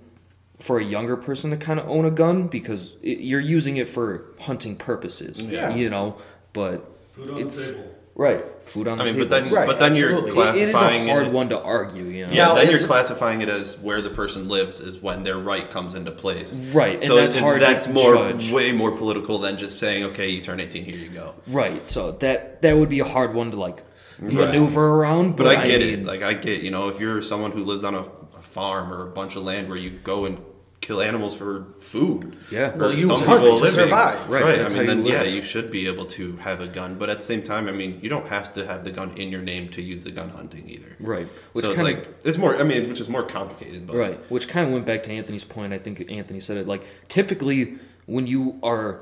[0.65, 3.87] for a younger person to kind of own a gun because it, you're using it
[3.89, 5.45] for hunting purposes.
[5.45, 5.75] Yeah.
[5.75, 6.17] You know,
[6.55, 6.77] but
[7.17, 7.95] Food on it's the table.
[8.15, 9.29] right food on I the mean, table.
[9.29, 10.43] but then, Right, but then you're absolutely.
[10.63, 11.33] It- it is a hard it.
[11.35, 12.05] one to argue.
[12.05, 12.33] You know.
[12.33, 15.71] Yeah, Now, then you're classifying it as where the person lives is when their right
[15.71, 16.73] comes into place.
[16.75, 18.51] Right, and so that's it's- hard to That's more, judge.
[18.51, 21.35] way more political than just saying, okay, you turn 18, here you go.
[21.47, 21.87] Right.
[21.87, 23.83] So that that would be a hard one to like
[24.19, 25.37] maneuver around.
[25.37, 26.05] But, But, I get mean, it.
[26.07, 28.01] Like I get, you know, if you're someone who lives on a,
[28.39, 30.39] a farm or a bunch of land where you go and
[30.85, 32.37] kill animals for food.
[32.51, 32.75] Yeah.
[32.77, 33.71] Well, you some people to living.
[33.85, 34.29] survive.
[34.29, 34.59] Right, Right.
[34.61, 37.09] I mean, how you then yeah, you should be able to have a gun, but
[37.09, 39.41] at the same time, I mean, you don't have to have the gun in your
[39.43, 40.95] name to use the gun hunting either.
[41.01, 41.27] Right.
[41.55, 42.57] Which so it's kind of like it's more.
[42.57, 43.87] I mean, which is more complicated.
[43.87, 45.73] But Right, which kind of went back to Anthony's point.
[45.73, 46.67] I think Anthony said it.
[46.69, 49.01] Like, typically, when you are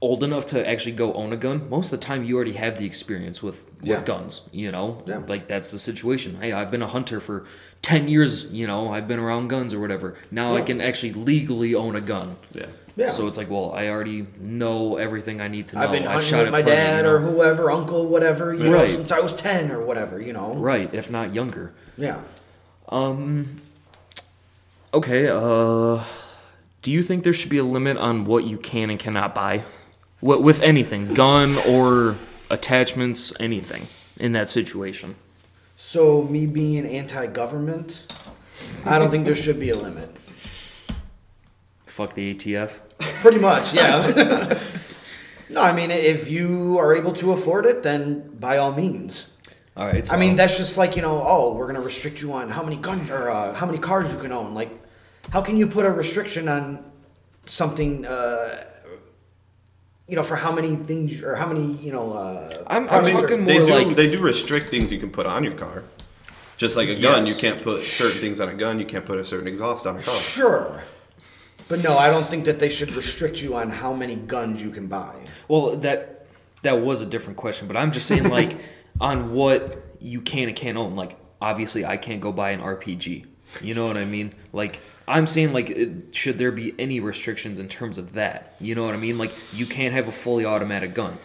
[0.00, 2.76] old enough to actually go own a gun, most of the time you already have
[2.78, 4.02] the experience with with Yeah.
[4.04, 4.42] guns.
[4.52, 5.22] You know, Yeah.
[5.26, 6.36] like that's the situation.
[6.40, 7.44] Hey, I've been a hunter for
[7.84, 8.44] ten years.
[8.46, 10.16] You know, I've been around guns or whatever.
[10.32, 12.36] Now I can actually legally own a gun.
[12.52, 12.66] yeah.
[12.96, 13.10] Yeah.
[13.10, 15.82] So it's like, well, I already know everything I need to know.
[15.82, 18.88] I've been hunting shot with my plenty, dad you or whoever, uncle, whatever, you Right.
[18.88, 20.54] know, since I was 10 or whatever, you know.
[20.54, 21.72] right, if not younger.
[21.98, 22.20] Yeah.
[22.88, 23.60] Um.
[24.92, 25.28] Okay.
[25.28, 26.04] Uh,
[26.82, 29.64] do you think there should be a limit on what you can and cannot buy,
[30.20, 32.16] what with anything, gun or
[32.48, 33.88] attachments, anything
[34.18, 35.16] in that situation?
[35.76, 38.06] So, me being anti government,
[38.84, 40.14] I don't think there should be a limit.
[41.86, 42.78] Fuck the ATF.
[42.98, 44.58] Pretty much, yeah.
[45.50, 49.26] no, I mean, if you are able to afford it, then by all means.
[49.76, 50.06] All right.
[50.06, 52.48] So I mean, that's just like, you know, oh, we're going to restrict you on
[52.48, 54.54] how many guns or uh, how many cars you can own.
[54.54, 54.70] Like,
[55.30, 56.84] how can you put a restriction on
[57.46, 58.64] something, uh,
[60.08, 63.16] you know, for how many things or how many, you know, uh, I'm, I'm products
[63.18, 63.74] are- talking They more do.
[63.74, 65.84] like they do restrict things you can put on your car.
[66.56, 68.78] Just like a gun, you can't put certain things on a gun.
[68.78, 70.14] You can't put a certain exhaust on a car.
[70.16, 70.84] Sure.
[71.66, 74.70] But no, I don't think that they should restrict you on how many guns you
[74.70, 75.16] can buy.
[75.48, 76.26] Well, that
[76.62, 78.56] that was a different question, but I'm just saying like
[79.00, 80.94] on what you can and can't own.
[80.94, 83.26] Like obviously, I can't go buy an RPG.
[83.60, 84.32] You know what I mean?
[84.52, 88.54] Like I'm saying like it, should there be any restrictions in terms of that?
[88.60, 89.18] You know what I mean?
[89.18, 91.18] Like you can't have a fully automatic gun.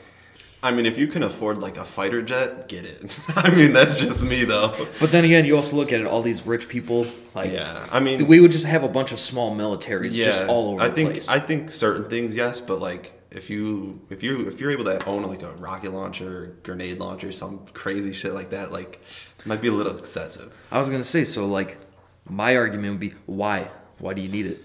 [0.61, 3.18] I mean, if you can afford like a fighter jet, get it.
[3.30, 4.76] I mean, that's just me though.
[4.99, 6.06] But then again, you also look at it.
[6.06, 9.19] All these rich people, like Yeah, I mean, we would just have a bunch of
[9.19, 11.30] small militaries just all over I the think place.
[11.30, 15.03] I think certain things yes, but like if you if you if you're able to
[15.06, 18.99] own like a rocket launcher, grenade launcher, some crazy shit like that, like
[19.39, 20.53] it might be a little excessive.
[20.72, 21.45] I was gonna say so.
[21.45, 21.77] Like
[22.30, 23.69] my argument would be why?
[23.99, 24.61] Why do you need it?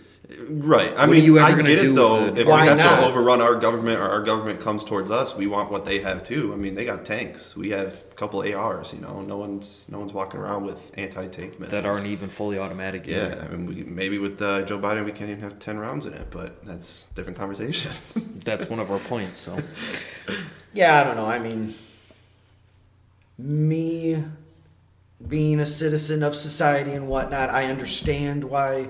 [0.49, 0.89] Right.
[0.89, 2.25] I What are mean, you ever I gonna get do it though.
[2.27, 2.39] with?
[2.39, 3.01] If Why we have not?
[3.01, 6.25] to overrun our government or our government comes towards us, we want what they have
[6.25, 6.51] too.
[6.53, 7.55] I mean, they got tanks.
[7.55, 8.95] We have a couple ARs.
[8.95, 12.59] You know, no one's no one's walking around with anti-tank missiles That aren't even fully
[12.59, 13.07] automatic.
[13.07, 13.37] either.
[13.37, 16.07] Yeah, I mean, we, maybe with uh, Joe Biden, we can't even have ten rounds
[16.07, 17.93] in it, but that's a different conversation.
[18.45, 19.39] That's one of our points.
[19.39, 19.59] So
[20.75, 21.27] Yeah, I don't know.
[21.27, 21.75] I mean,
[23.39, 24.23] me
[25.29, 28.89] being a citizen of society and whatnot, I understand why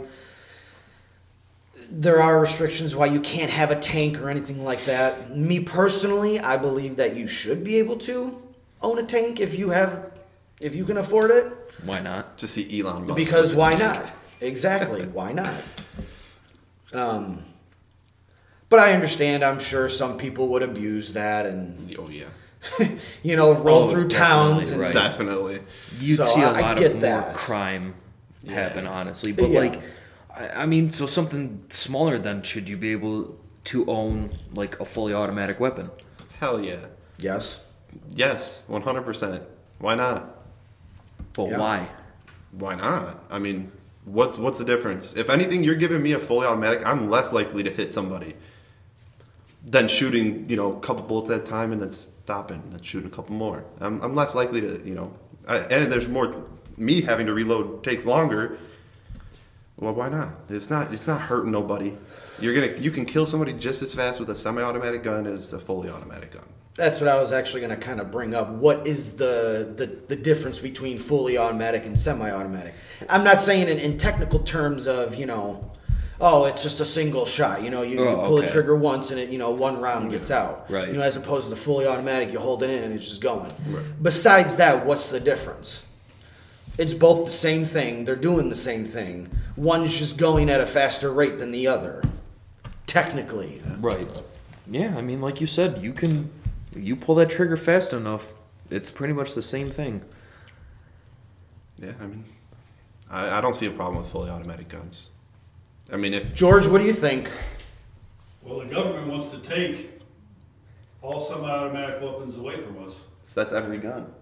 [1.91, 5.37] there are restrictions, why you can't have a tank or anything like that.
[5.37, 8.41] Me personally, I believe that you should be able to
[8.83, 10.13] own a tank if you have,
[10.61, 11.47] if you can afford it.
[11.85, 12.39] why not?
[12.39, 13.17] to see Elon Musk.
[13.17, 14.05] Because why tank.
[14.05, 14.13] not?
[14.41, 15.07] Exactly.
[15.07, 15.55] why not?
[16.93, 17.45] Um,
[18.69, 19.43] but I understand.
[19.45, 22.25] I'm sure some people would abuse that and Oh yeah,
[23.23, 24.93] you know roll Oh, through definitely, towns and right.
[24.93, 25.61] definitely.
[25.99, 27.35] You'd So see a I- I lot get of more that.
[27.35, 27.95] crime
[28.49, 28.91] happen, Yeah.
[28.91, 29.33] honestly.
[29.33, 29.61] But Yeah.
[29.61, 29.81] like,
[30.35, 34.85] I, I mean, so something smaller than should you be able to own like a
[34.85, 35.91] fully automatic weapon?
[36.41, 36.87] Hell yeah,
[37.19, 37.61] yes.
[38.15, 39.43] yes, one hundred percent.
[39.79, 40.37] Why not?
[41.33, 41.59] But Yeah.
[41.59, 41.89] why?
[42.53, 43.25] Why not?
[43.31, 43.73] I mean,
[44.05, 45.17] what's what's the difference?
[45.17, 46.87] If anything, you're giving me a fully automatic.
[46.87, 48.35] I'm less likely to hit somebody
[49.65, 52.83] than shooting, you know, a couple bullets at a time and then stopping and then
[52.83, 53.65] shooting a couple more.
[53.81, 55.13] I'm, I'm less likely to, you know,
[55.47, 56.45] I, and there's more.
[56.77, 58.59] Me having to reload takes longer.
[59.77, 60.31] Well, why not?
[60.49, 60.93] It's not.
[60.93, 61.97] It's not hurting nobody.
[62.41, 62.81] You're gonna.
[62.81, 66.33] You can kill somebody just as fast with a semi-automatic gun as a fully automatic
[66.33, 66.47] gun.
[66.77, 68.49] That's what I was actually going to kind of bring up.
[68.49, 72.75] What is the, the, the difference between fully automatic and semi automatic?
[73.09, 75.61] I'm not saying in, in technical terms of, you know,
[76.27, 77.63] oh, it's just a single shot.
[77.63, 78.47] You know, you, you Oh, pull okay.
[78.47, 80.65] the trigger once and it, you know, one round gets out.
[80.71, 80.89] Right.
[80.89, 83.21] You know, as opposed to the fully automatic, you hold it in and it's just
[83.21, 83.53] going.
[83.69, 83.85] Right.
[84.03, 85.83] Besides that, what's the difference?
[86.79, 88.07] It's both the same thing.
[88.07, 89.29] They're doing the same thing.
[89.55, 92.03] One's just going at a faster rate than the other.
[92.87, 93.63] Technically.
[93.79, 94.09] Right.
[94.69, 96.31] Yeah, I mean, like you said, you can
[96.75, 98.33] you pull that trigger fast enough,
[98.71, 100.03] it's pretty much the same thing.
[101.81, 102.25] Yeah, I mean,
[103.11, 105.11] I, I don't see a problem with fully automatic guns.
[105.93, 107.31] I mean, if George, what do you think?
[108.43, 110.01] Well, the government wants to take
[111.03, 112.95] all semi-automatic weapons away from us.
[113.25, 114.13] So that's every gun.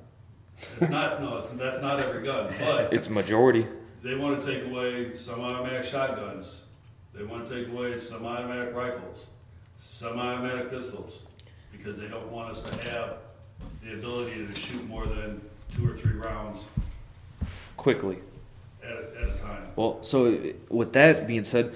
[0.81, 3.67] It's not, no, it's, that's not every gun, but It's majority.
[4.03, 6.63] they want to take away semi-automatic shotguns.
[7.15, 9.27] They want to take away semi-automatic rifles,
[9.81, 11.21] semi-automatic pistols,
[11.71, 13.17] because they don't want us to have
[13.83, 15.41] the ability to shoot more than
[15.75, 16.61] two or three rounds
[17.77, 18.19] Quickly.
[18.93, 19.63] At, at a time.
[19.77, 21.75] Well, so with that being said,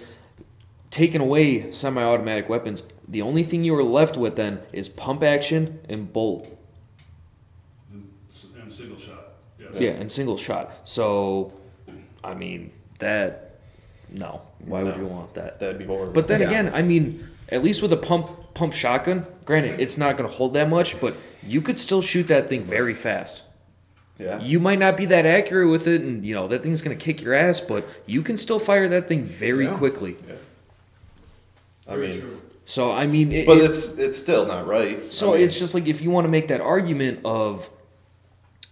[0.91, 5.81] taken away semi-automatic weapons, the only thing you are left with then is pump action
[5.89, 6.47] and bolt.
[7.93, 8.61] Mm-hmm.
[8.61, 9.25] And single shot.
[9.59, 9.71] Yes.
[9.75, 10.73] Yeah, and single shot.
[10.85, 11.53] So,
[12.23, 13.43] I mean that.
[14.09, 15.59] No, why would you want that?
[15.59, 16.13] That'd be horrible.
[16.13, 16.47] But then Yeah.
[16.47, 20.35] again, I mean, at least with a pump pump shotgun, granted, it's not going to
[20.37, 23.43] hold that much, but you could still shoot that thing very fast.
[24.19, 24.41] Yeah.
[24.41, 27.05] You might not be that accurate with it, and you know that thing's going to
[27.05, 29.77] kick your ass, but you can still fire that thing very Yeah.
[29.77, 30.17] quickly.
[31.89, 35.13] I mean, So I mean, it, but it- it's it's still not right.
[35.13, 37.71] so I mean, it's just like if you want to make that argument of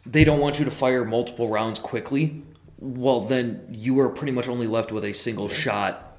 [0.07, 2.43] they don't want you to fire multiple rounds quickly,
[2.79, 6.19] well then you are pretty much only left with a single shot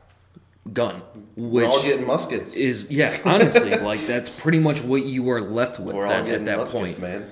[0.72, 1.02] gun,
[1.36, 2.56] we're which all getting muskets.
[2.56, 6.28] is yeah, honestly, like that's pretty much what you are left with we're all then,
[6.34, 7.00] at that muskets, point.
[7.00, 7.30] man.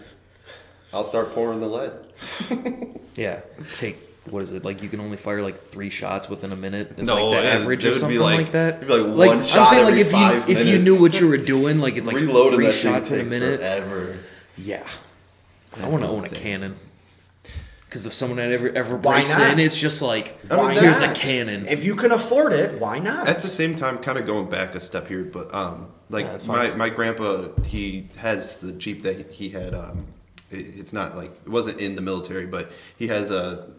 [0.93, 1.93] I'll start pouring the lead.
[3.15, 3.41] Yeah,
[3.75, 3.97] take
[4.27, 4.81] what is it like?
[4.81, 6.95] You can only fire like three shots within a minute.
[6.97, 8.75] Is No, like the it- average it or would be something like- like, that.
[8.77, 10.99] it'd be like one shot I'm saying like every if you five if you knew
[10.99, 13.59] what you were doing, like it's like Reloading three that thing shots in a minute.
[13.59, 14.17] forever.
[14.57, 14.87] Yeah,
[15.79, 16.75] I want to own a cannon.
[17.85, 21.13] Because if someone had ever ever breaks in, it's just like I mean, here's a
[21.13, 21.67] cannon.
[21.67, 23.27] If you can afford it, why not?
[23.27, 26.37] At the same time, kind of going back a step here, but um, like Yeah,
[26.47, 29.75] my, my grandpa, he has the Jeep that he had.
[29.75, 30.05] Um, it,
[30.53, 33.69] it's not like it wasn't in the military, but he has a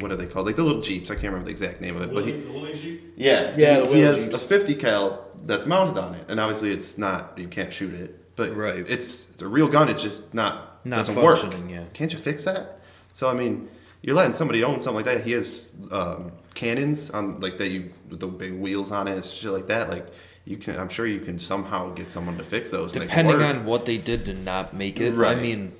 [0.00, 0.46] what are they called?
[0.46, 1.10] Like the little Jeeps.
[1.10, 3.12] I can't remember the exact name of it, but Willys, he, Jeep?
[3.16, 4.42] yeah, Yeah, he, he has Jeeps.
[4.42, 8.34] a 50 cal that's mounted on it, and obviously it's not you can't shoot it,
[8.36, 8.84] but Right.
[8.88, 9.88] it's it's a real gun.
[9.88, 11.38] It's just not Not doesn't work.
[11.68, 11.84] yeah.
[11.92, 12.80] Can't you fix that?
[13.14, 13.68] So I mean,
[14.02, 15.24] you're letting somebody own something like that.
[15.24, 19.24] He has um, cannons on like that you with the big wheels on it and
[19.24, 19.88] shit like that.
[19.88, 20.08] Like
[20.44, 22.92] you can, I'm sure you can somehow get someone to fix those.
[22.94, 25.12] and they can depending on what they did to not make it.
[25.12, 25.38] Right.
[25.38, 25.72] I mean,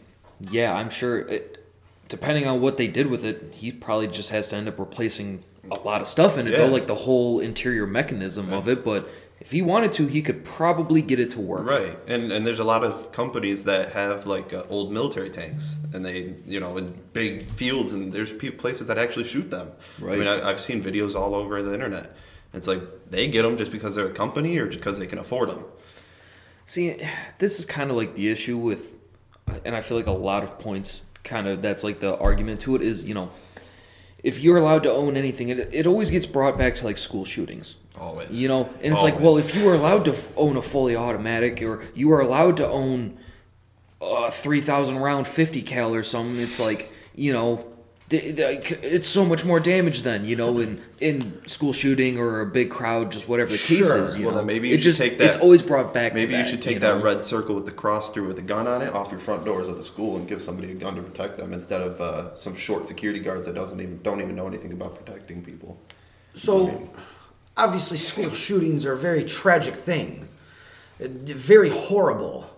[0.50, 1.20] yeah, I'm sure.
[1.20, 1.66] It,
[2.08, 5.44] depending on what they did with it, he probably just has to end up replacing
[5.70, 8.84] a lot of stuff in it, though, like the whole interior mechanism of it.
[8.84, 9.08] But
[9.40, 11.68] if he wanted to, he could probably get it to work.
[11.68, 15.76] Right, and and there's a lot of companies that have like uh, old military tanks,
[15.92, 19.72] and they you know in big fields, and there's places that actually shoot them.
[19.98, 20.14] Right.
[20.14, 22.14] I mean, I, I've seen videos all over the internet.
[22.52, 22.80] It's like
[23.10, 25.64] they get them just because they're a company or just because they can afford them.
[26.66, 26.96] See,
[27.38, 28.93] this is kind of like the issue with,
[29.64, 32.76] and I feel like a lot of points kind of that's like the argument to
[32.76, 33.30] it is, you know,
[34.22, 37.24] if you're allowed to own anything, it, it always gets brought back to like school
[37.24, 37.74] shootings.
[37.98, 40.62] Always, You know, and it's like, well, if you were allowed to f- own a
[40.62, 43.18] fully automatic, or you are allowed to own
[44.02, 47.64] a three thousand round fifty cal or something, it's like, you know,
[48.10, 52.70] it's so much more damage than you know, in in school shooting or a big
[52.70, 54.04] crowd, just whatever the case Sure.
[54.04, 54.18] is.
[54.18, 56.12] You Well, know, then maybe you it should just take it's always brought back.
[56.14, 56.96] Maybe to you that, should take know?
[56.98, 59.44] that red circle with the cross through with the gun on it off your front
[59.44, 62.34] doors of the school and give somebody a gun to protect them instead of uh,
[62.34, 65.80] some short security guards that doesn't even don't even know anything about protecting people.
[66.34, 66.90] So,
[67.56, 70.28] obviously, school shootings are a very tragic thing,
[70.98, 72.50] very horrible.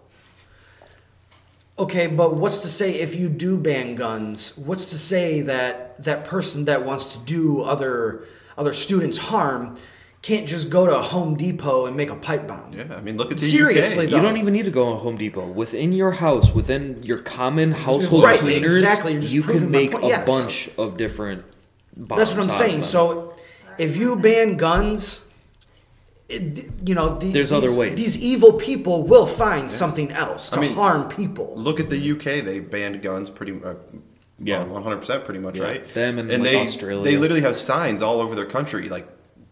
[1.79, 4.57] Okay, but what's to say if you do ban guns?
[4.57, 8.25] What's to say that that person that wants to do other
[8.57, 9.77] other students harm
[10.23, 12.73] can't just go to Home Depot and make a pipe bomb?
[12.73, 14.11] Yeah, I mean, look at the Seriously, UK.
[14.11, 14.17] though.
[14.17, 15.47] You don't even need to go to Home Depot.
[15.49, 19.13] Within your house, within your common household Right, cleaners, exactly.
[19.13, 20.05] You're just you proving can my make point.
[20.05, 20.27] a Yes.
[20.27, 21.45] bunch of different
[21.95, 22.19] bombs.
[22.19, 22.73] That's what I'm out of saying.
[22.81, 22.83] them.
[22.85, 23.35] So,
[23.77, 25.21] if you ban guns,
[26.29, 27.97] it, you know, the, There's these, other ways.
[27.99, 31.55] These evil people will find something else to I mean, harm people.
[31.57, 33.53] Look at the UK; they banned guns pretty.
[33.63, 33.75] Uh,
[34.39, 34.65] Yeah.
[34.65, 35.95] one hundred percent, pretty much, Yeah, right?
[35.95, 37.05] them and, like, they Australia.
[37.05, 39.07] they literally have signs all over their country like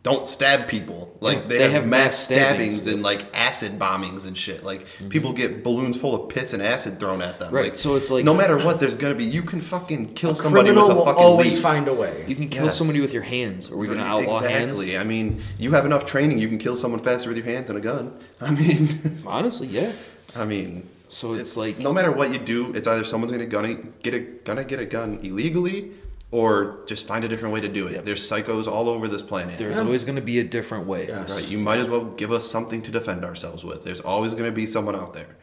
[0.05, 2.87] "Don't stab people." Like Yeah, they, they have, have mass mass stabbings, stabbings.
[2.93, 4.63] and like acid bombings and shit.
[4.63, 5.09] Like mm-hmm.
[5.09, 7.53] people get balloons full of piss and acid thrown at them.
[7.53, 10.35] Right, Like, so it's like- no matter what, there's gonna be you can fucking kill
[10.35, 11.63] somebody with criminal a will fucking always leaf.
[11.63, 12.25] find a way.
[12.29, 12.77] You can kill Yes.
[12.79, 13.71] somebody with your hands.
[13.71, 14.73] Are we going to outlaw hands?
[14.79, 14.97] exactly.
[14.99, 17.77] I mean, you have enough training, you can kill someone faster with your hands than
[17.77, 18.13] a gun.
[18.41, 19.93] I mean, Honestly, yeah.
[20.37, 23.75] I mean, So it's like- no matter what you do, it's either someone's gonna gonna
[24.03, 25.93] get a gonna get a gun illegally,
[26.35, 28.05] or just find a different way to do it.
[28.05, 29.57] There's psychos all over this planet.
[29.57, 31.07] There's always going to be a different way.
[31.07, 31.31] Yes.
[31.31, 33.85] Right, you might as well give us something to defend ourselves with.
[33.85, 35.37] There's always going to be someone out there.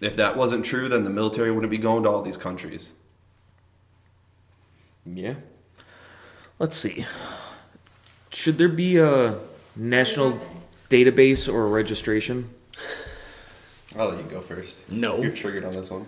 [0.00, 2.92] If that wasn't true, then the military wouldn't be going to all these countries.
[5.04, 5.34] Yeah.
[6.60, 7.04] Let's see.
[8.30, 9.36] Should there be a
[9.74, 10.38] national
[10.90, 12.50] database or a registration?
[13.98, 14.88] I'll let you go first.
[14.88, 15.20] No.
[15.20, 16.06] You're triggered on this one.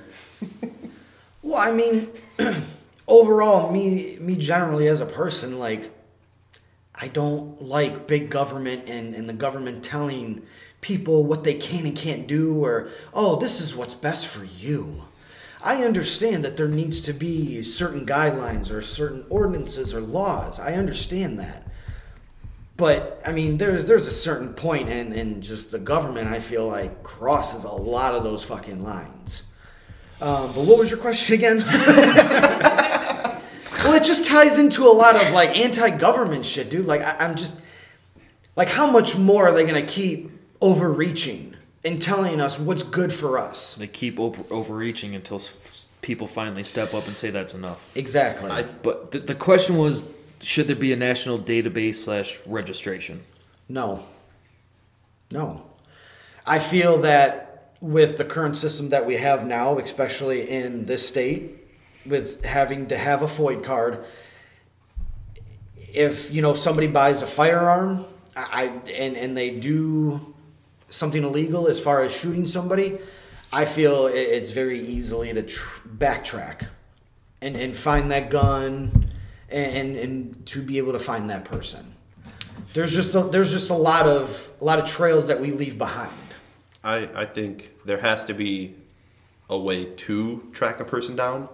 [1.43, 2.09] Well, I mean,
[3.09, 5.91] overall, me me generally as a person, like,
[6.95, 10.43] I don't like big government and, and the government telling
[10.81, 15.05] people what they can and can't do or, oh, this is what's best for you.
[15.63, 20.61] I understand that there needs to be certain guidelines or certain ordinances or laws.
[20.61, 21.65] I understand that.
[22.77, 26.67] but I mean, there's there's a certain point, and and just the government, I feel
[26.67, 29.43] like crosses a lot of those fucking lines.
[30.21, 31.59] Um, but what was your question again?
[33.99, 36.87] well, it just ties into a lot of like anti-government shit, dude.
[36.87, 37.61] Like I, I'm just
[38.57, 40.31] like, how much more are they gonna keep
[40.61, 41.55] overreaching
[41.85, 43.75] and telling us what's good for us?
[43.75, 47.89] They keep over- overreaching until s- people finally step up and say that's enough.
[47.95, 48.51] Exactly.
[48.83, 50.09] But the, the question was,
[50.41, 53.23] should there be a national database slash registration?
[53.69, 54.05] No.
[55.31, 55.65] No.
[56.47, 61.58] I feel that with the current system that we have now, especially in this state,
[62.07, 64.05] with having to have a FOID card,
[65.93, 68.05] if you know somebody buys a firearm,
[68.37, 70.35] I and and they do
[70.91, 72.99] something illegal as far as shooting somebody,
[73.53, 76.69] I feel it's very easily to tr- backtrack
[77.41, 79.11] and and find that gun
[79.49, 81.95] and, and and to be able to find that person.
[82.75, 85.79] There's just a, there's just a lot of a lot of trails that we leave
[85.79, 86.13] behind.
[86.85, 88.75] I, I think there has to be
[89.51, 91.49] a way to track a person down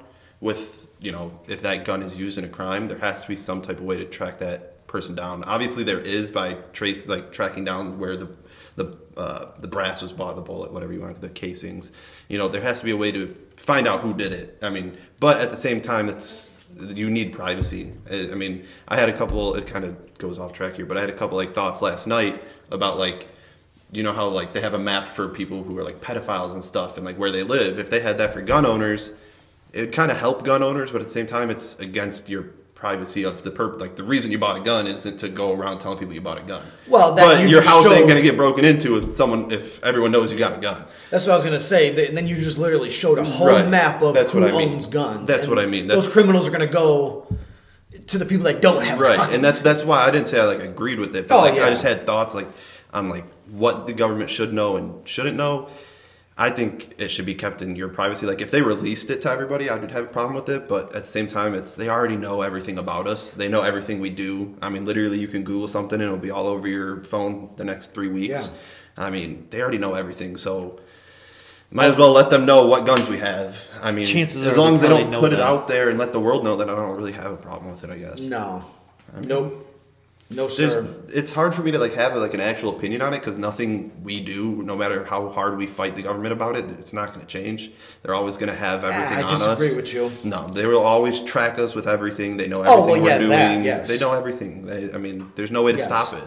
[0.44, 3.34] with you know if that gun is used in a crime there has to be
[3.34, 5.42] some type of way to track that person down.
[5.44, 8.28] Obviously there is by trace like tracking down where the
[8.76, 11.90] the uh, the brass was bought the bullet whatever you want the casings.
[12.28, 14.58] You know there has to be a way to find out who did it.
[14.62, 17.92] I mean but at the same time it's you need privacy.
[18.10, 20.96] I I mean i had a couple it kind of goes off track here but
[20.98, 23.28] i had a couple like thoughts last night about like
[23.92, 26.62] you know how like they have a map for people who are like pedophiles and
[26.62, 27.78] stuff and like where they live.
[27.78, 29.12] If they had that for gun owners
[29.74, 32.44] it would kind of help gun owners but at the same time it's against your
[32.74, 35.78] privacy of the perp like the reason you bought a gun isn't to go around
[35.78, 38.36] telling people you bought a gun Well, that but you your house ain't gonna get
[38.36, 41.44] broken into if someone if everyone knows you got a gun That's what I was
[41.44, 42.06] gonna say.
[42.08, 43.66] And Then you just literally showed a whole Right.
[43.68, 44.74] map of That's who what I mean.
[44.74, 45.26] owns guns.
[45.26, 45.86] That's and what I mean.
[45.86, 47.26] those criminals are gonna go
[48.08, 49.34] to the people that don't have right guns.
[49.34, 51.54] and that's that's why i didn't say i like agreed with it but Oh, like
[51.54, 51.66] yeah.
[51.66, 52.48] i just had thoughts like
[52.92, 55.68] on like what the government should know and shouldn't know
[56.36, 58.26] i think it should be kept in your privacy.
[58.26, 60.94] Like if they released it to everybody i would have a problem with it but
[60.94, 63.30] at the same time it's they already know everything about us.
[63.32, 64.56] They know everything we do.
[64.60, 67.64] I mean literally you can google something and it'll be all over your phone the
[67.64, 68.52] next three weeks.
[68.96, 70.80] I mean they already know everything so
[71.70, 73.68] might as well let them know what guns we have.
[73.82, 76.12] I mean, Chances as long as they don't know put it out there and let
[76.12, 77.90] the world know, that I don't really have a problem with it.
[77.90, 78.20] I guess.
[78.20, 78.64] no,
[79.20, 79.63] nope,
[80.30, 80.94] no There's, sir.
[81.08, 83.92] it's hard for me to like have like an actual opinion on it because nothing
[84.02, 87.20] we do, no matter how hard we fight the government about it, it's not going
[87.20, 87.70] to change.
[88.02, 89.76] They're always going to have ah, everything I on disagree us.
[89.76, 90.10] with you.
[90.24, 92.36] No, they will always track us with everything.
[92.38, 93.64] They know Oh, everything well, we're that, doing.
[93.64, 93.86] yes.
[93.86, 94.64] They know everything.
[94.64, 95.86] They, I mean, there's no way to Yes.
[95.86, 96.24] stop it.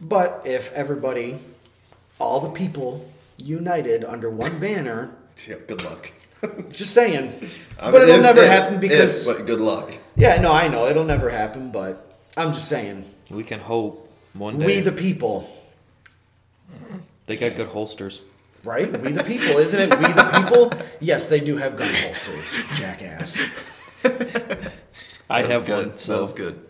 [0.00, 1.38] But if everybody,
[2.18, 5.10] all the people, united under one banner,
[5.48, 6.10] Yeah, good luck.
[6.72, 7.32] just saying.
[7.80, 9.92] I but it'll if- never if- happen because if, but good luck.
[10.16, 11.70] yeah, no, I know it'll never happen.
[11.70, 14.66] But I'm just saying, We can hope one day.
[14.66, 15.50] we the people,
[17.26, 18.20] they got good holsters.
[18.64, 18.90] right?
[19.00, 19.98] We the people, isn't it?
[19.98, 20.72] We the people.
[21.00, 23.40] Yes, they do have gun holsters, jackass.
[24.04, 25.86] I That's have good.
[25.88, 26.60] one, so That's good.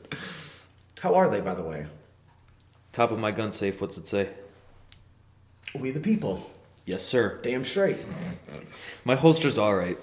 [1.00, 1.86] How are they, by the way?
[2.92, 3.80] top of my gun safe.
[3.80, 4.28] What's it say?
[5.74, 6.48] We the people.
[6.86, 7.40] Yes, sir.
[7.42, 7.96] Damn straight.
[9.04, 9.98] My holster's all right.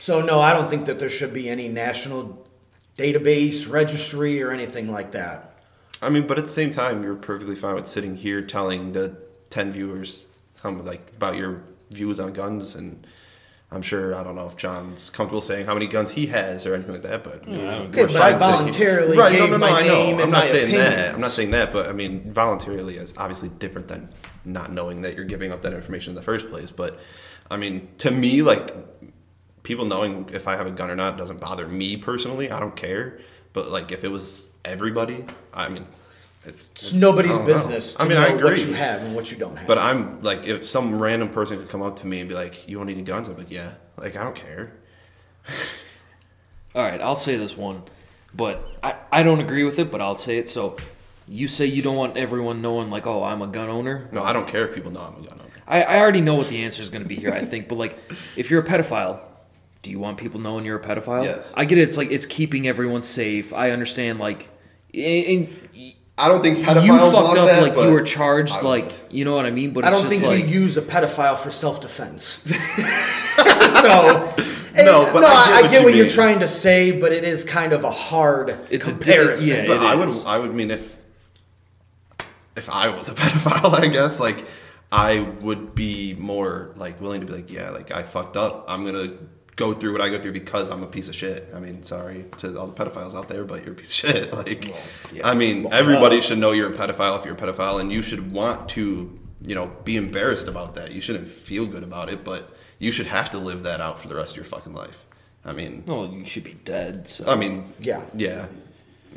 [0.00, 2.43] So no, I don't think that there should be any national
[2.96, 5.54] database, registry, or anything like that.
[6.02, 9.16] I mean, but at the same time, you're perfectly fine with sitting here telling the
[9.50, 10.26] ten viewers
[10.62, 13.06] how like about your views on guns, and
[13.70, 16.74] I'm sure I don't know if John's comfortable saying how many guns he has or
[16.74, 19.32] anything like that, but I don't Okay, but I voluntarily right?
[19.32, 19.94] gave no, no, no, my I know.
[19.94, 21.14] name I'm and not my saying that.
[21.14, 24.10] I'm not saying that, but I mean, voluntarily is obviously different than
[24.44, 26.70] not knowing that you're giving up that information in the first place.
[26.70, 26.98] But
[27.50, 28.74] I mean, to me, like
[29.64, 32.50] people knowing if I have a gun or not doesn't bother me personally.
[32.50, 33.18] I don't care.
[33.52, 35.86] But like if it was everybody, I mean,
[36.44, 38.50] it's, It's nobody's I business to I mean, know I agree.
[38.50, 39.66] what you have and what you don't have.
[39.66, 42.68] But I'm like, if some random person could come up to me and be like,
[42.68, 44.72] "You want any guns?" I'm like, "Yeah." Like I don't care.
[46.74, 47.82] All right, I'll say this one,
[48.34, 50.50] but I, I don't agree with it, but I'll say it.
[50.50, 50.76] So,
[51.28, 54.08] you say you don't want everyone knowing, like, oh, I'm a gun owner.
[54.10, 55.50] No, I don't care if people know I'm a gun owner.
[55.68, 57.68] I, I already know what the answer is going to be here, I think.
[57.68, 57.96] But, like,
[58.36, 59.24] if you're a pedophile,
[59.84, 61.22] do you want people knowing you're a pedophile?
[61.22, 61.54] Yes.
[61.56, 61.82] I get it.
[61.82, 63.52] It's like, it's keeping everyone safe.
[63.52, 64.48] I understand, like,
[64.92, 65.48] and
[66.18, 66.82] I don't think you fucked
[67.14, 69.72] want up, that, like, you were charged, like, you know what I mean?
[69.72, 72.40] But I don't just think like, you use a pedophile for self-defense.
[73.82, 74.34] so
[74.76, 77.44] No, but no, I get what you what you're trying to say, but it is
[77.44, 79.48] kind of a hard It's a di- comparison.
[79.48, 80.08] yeah, But it I would.
[80.26, 80.98] I would mean if,
[82.56, 84.44] if I was a pedophile, I guess like
[84.90, 88.64] I would be more like willing to be like, yeah, like I fucked up.
[88.68, 89.12] I'm gonna
[89.56, 91.48] go through what I go through because I'm a piece of shit.
[91.54, 94.32] I mean, sorry to all the pedophiles out there, but you're a piece of shit.
[94.34, 94.74] Like,
[95.12, 95.26] yeah.
[95.26, 98.32] I mean, everybody should know you're a pedophile if you're a pedophile, and you should
[98.32, 100.92] want to, you know, be embarrassed about that.
[100.92, 104.08] You shouldn't feel good about it, but you should have to live that out for
[104.08, 105.06] the rest of your fucking life.
[105.44, 107.08] I mean, Well, you should be dead.
[107.08, 107.26] So.
[107.26, 108.02] I mean, Yeah.
[108.14, 108.46] yeah,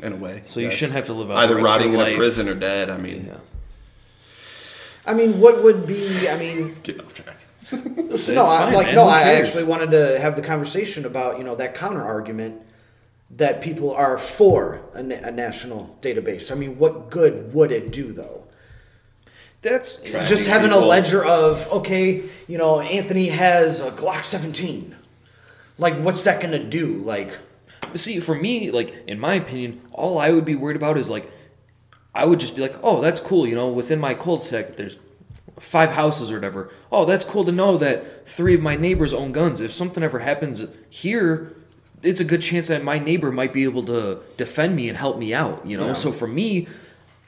[0.02, 0.42] in a way.
[0.46, 2.16] So you shouldn't have to live out either the rest of rotting your in a
[2.16, 2.90] prison or dead.
[2.90, 3.38] I mean, yeah.
[5.06, 6.28] I mean, what would be?
[6.28, 7.36] I mean, get off track.
[7.70, 7.76] So,
[8.14, 8.94] It's no, I'm like man.
[8.94, 9.08] no.
[9.08, 12.62] I actually wanted to have the conversation about you know that counter argument
[13.30, 16.50] that people are for a, na- a national database.
[16.50, 18.44] I mean, what good would it do though?
[19.60, 24.94] That's Just having a ledger of okay, you know, Anthony has a Glock 17.
[25.78, 26.98] Like, what's that gonna do?
[26.98, 27.36] Like,
[27.94, 31.30] See, for me, like in my opinion, all I would be worried about is like,
[32.14, 33.46] I would just be like, oh, that's cool.
[33.46, 34.96] You know, within my cul-de-sac, there's
[35.58, 36.70] five houses or whatever.
[36.92, 39.60] Oh, that's cool to know that three of my neighbors own guns.
[39.60, 41.54] If something ever happens here,
[42.02, 45.18] it's a good chance that my neighbor might be able to defend me and help
[45.18, 45.66] me out.
[45.66, 46.68] You know, so for me,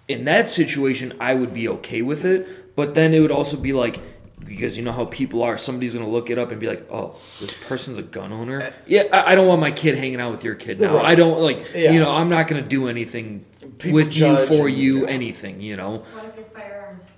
[0.08, 2.76] in that situation, I would be okay with it.
[2.76, 4.00] But then it would also be like,
[4.44, 7.16] because you know how people are, somebody's gonna look it up and be like, "Oh,
[7.40, 10.30] this person's a gun owner." Uh, yeah, I, I don't want my kid hanging out
[10.32, 10.96] with your kid now.
[10.96, 11.04] Right.
[11.04, 11.92] I don't like, Yeah.
[11.92, 13.44] you know, I'm not gonna do anything
[13.78, 15.08] People with you for and- you, yeah.
[15.10, 15.98] anything, you know.
[16.14, 17.09] What if your firearm is stolen?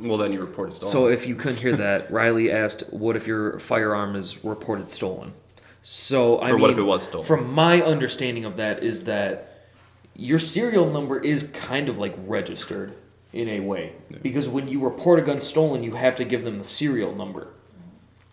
[0.00, 0.92] Well, then you report it stolen.
[0.92, 5.34] So if you couldn't hear that, Riley asked, "What if your firearm is reported stolen?"
[5.82, 7.26] So I Or mean, what if it was stolen?
[7.26, 9.66] From my understanding of that is that
[10.14, 12.94] your serial number is kind of like registered
[13.32, 16.58] in a way because when you report a gun stolen, you have to give them
[16.58, 17.48] the serial number.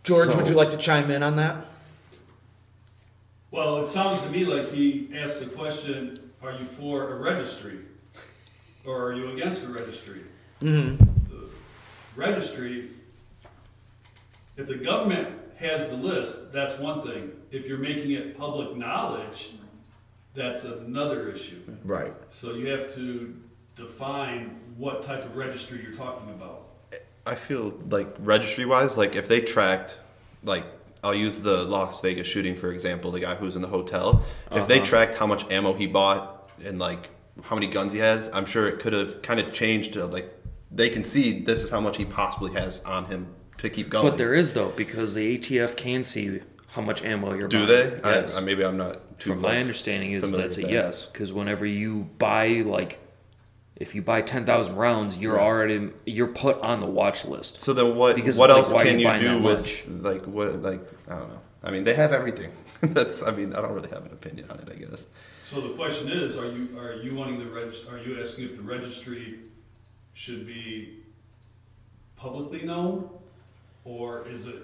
[0.03, 1.65] George, So- would you like to chime in on that?
[3.52, 7.80] Well, it sounds to me like he asked the question, are you for a registry?
[8.85, 10.22] Or are you against a registry?
[10.61, 11.03] Mm-hmm.
[12.18, 12.89] The Registry,
[14.57, 17.31] if the government has the list, that's one thing.
[17.52, 19.52] If you're making it public knowledge,
[20.34, 21.61] that's another issue.
[21.84, 22.14] Right.
[22.31, 23.35] So you have to
[23.76, 26.64] define what type of registry you're talking about.
[27.27, 29.99] I feel like registry wise, like if they tracked,
[30.44, 30.65] like
[31.03, 34.26] I'll use the Las Vegas shooting for example, the guy who's in the hotel.
[34.52, 34.85] If they Uh-huh.
[34.85, 37.10] tracked how much ammo he bought and like
[37.44, 40.36] how many guns he has, I'm sure it could have kind of changed to like
[40.72, 43.27] they can see this is how much he possibly has on him
[43.60, 44.07] to keep going.
[44.10, 47.68] But there is though because the ATF can see how much ammo you're buying.
[47.68, 48.02] Do buying.
[48.02, 48.10] they?
[48.22, 48.35] Yes.
[48.35, 49.31] I, I, maybe I'm not too.
[49.31, 50.69] From my understanding is that's a that.
[50.72, 52.99] yes because whenever you buy like
[53.76, 55.44] if you buy 10,000 rounds you're Right.
[55.44, 58.15] already you're put on the watch list So then what?
[58.15, 60.61] Because what it's like, else can you you do that with like what?
[60.61, 61.39] Like I don't know.
[61.64, 62.52] I mean, they have everything.
[62.81, 63.23] That's.
[63.23, 64.69] I mean, I don't really have an opinion on it.
[64.72, 65.06] I guess.
[65.44, 68.56] So the question is, are you, are you wanting the reg, are you asking if
[68.57, 69.39] the registry
[70.18, 70.98] should be
[72.15, 73.07] publicly known?
[73.85, 74.64] Or is it,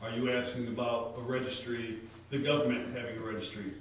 [0.00, 1.98] are you asking about a registry,
[2.30, 3.72] the government having a registry?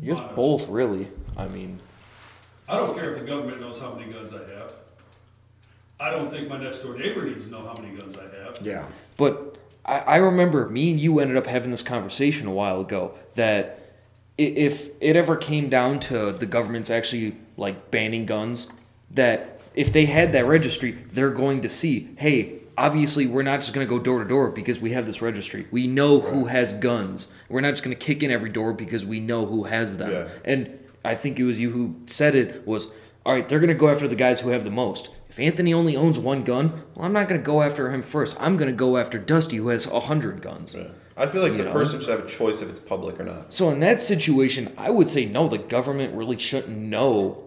[0.00, 1.78] I guess both really I mean
[2.68, 4.72] I don't care if the government knows how many guns I have.
[6.00, 8.58] I don't think my next door neighbor needs to know how many guns I have.
[8.60, 8.86] Yeah.
[9.16, 13.14] But I, I remember me and you ended up having this conversation a while ago
[13.34, 13.94] that
[14.38, 18.72] i- if it ever came down to the government's actually like banning guns,
[19.12, 23.72] that if they had that registry, they're going to see, hey, obviously we're not just
[23.74, 25.66] going to go door to door because we have this registry.
[25.70, 27.28] We know who has guns.
[27.48, 30.10] We're not just going to kick in every door because we know who has them.
[30.10, 30.28] Yeah.
[30.44, 32.92] And I think it was you who said it was,
[33.24, 35.10] all right, they're going to go after the guys who have the most.
[35.28, 38.36] If Anthony only owns one gun, well, I'm not going to go after him first.
[38.38, 40.74] I'm going to go after Dusty, who has a hundred guns.
[40.74, 40.88] Yeah.
[41.16, 41.72] I feel like You the know?
[41.72, 43.52] person should have a choice if it's public or not.
[43.52, 45.48] So in that situation, I would say no.
[45.48, 47.44] The government really shouldn't know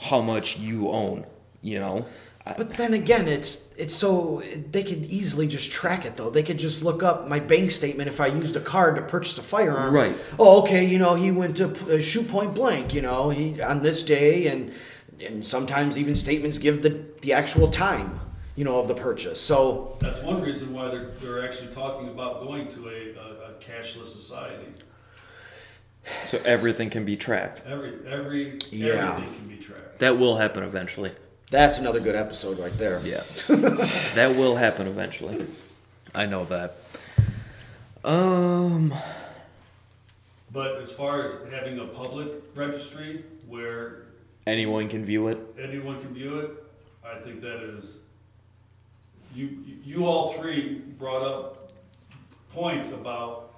[0.00, 1.26] how much you own.
[1.64, 2.04] You know,
[2.58, 6.28] But then again, it's it's so they could easily just track it though.
[6.28, 9.38] They could just look up my bank statement if I used a card to purchase
[9.38, 9.94] a firearm.
[9.94, 10.14] Right.
[10.38, 10.84] Oh, okay.
[10.84, 12.92] You know, he went to uh, shoot point blank.
[12.92, 14.72] You know, he on this day, and
[15.26, 16.90] and sometimes even statements give the
[17.22, 18.20] the actual time.
[18.56, 19.40] You know, of the purchase.
[19.40, 23.54] So That's one reason why they're, they're actually talking about going to a, a, a
[23.58, 24.68] cashless society.
[26.24, 27.64] so everything can be tracked.
[27.66, 29.16] Every, every, Yeah.
[29.16, 29.98] everything can be tracked.
[29.98, 31.10] That will happen eventually.
[31.50, 33.00] That's another good episode right there.
[33.04, 33.22] Yeah,
[34.14, 35.46] that will happen eventually.
[36.14, 36.76] I know that.
[38.04, 38.92] Um,
[40.52, 44.02] But as far as having a public registry where
[44.46, 45.38] anyone can view it.
[45.58, 46.50] anyone can view it,
[47.04, 47.98] I think that is,
[49.34, 51.72] you, you all three brought up
[52.52, 53.54] points about,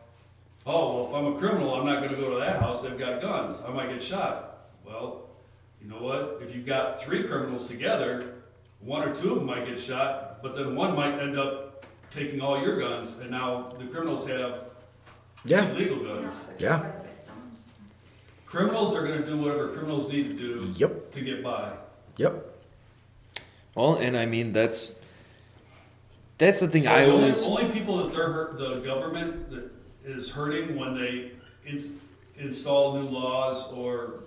[0.65, 3.21] oh, well, if I'm a criminal, I'm not gonna go to that house, they've got
[3.21, 4.69] guns, I might get shot.
[4.85, 5.26] Well,
[5.87, 8.35] you know what, if you've got three criminals together,
[8.81, 12.41] one or two of them might get shot, but then one might end up taking
[12.41, 14.65] all your guns, and now the criminals have
[15.45, 16.33] Yeah, illegal guns.
[16.59, 16.91] yeah,
[18.47, 21.13] Criminals are gonna do whatever criminals need to do Yep.
[21.13, 21.73] to get by.
[22.17, 22.53] yep.
[23.75, 24.93] Well, and I mean that's
[26.39, 29.51] that's the thing So I the only- always Only people that they're hurt, the government
[29.51, 29.71] that
[30.05, 31.33] is hurting when they
[31.67, 31.89] ins-
[32.39, 34.21] install new laws or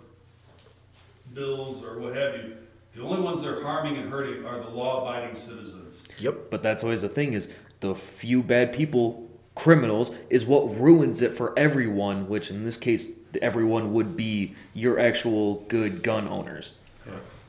[1.33, 2.55] bills or what have you,
[2.95, 6.03] the only ones they're harming and hurting are the law-abiding citizens.
[6.17, 6.49] Yep.
[6.49, 11.35] But that's always the thing is the few bad people, criminals, is what ruins it
[11.35, 12.27] for everyone.
[12.27, 13.11] Which in this case,
[13.41, 16.73] everyone would be your actual good gun owners.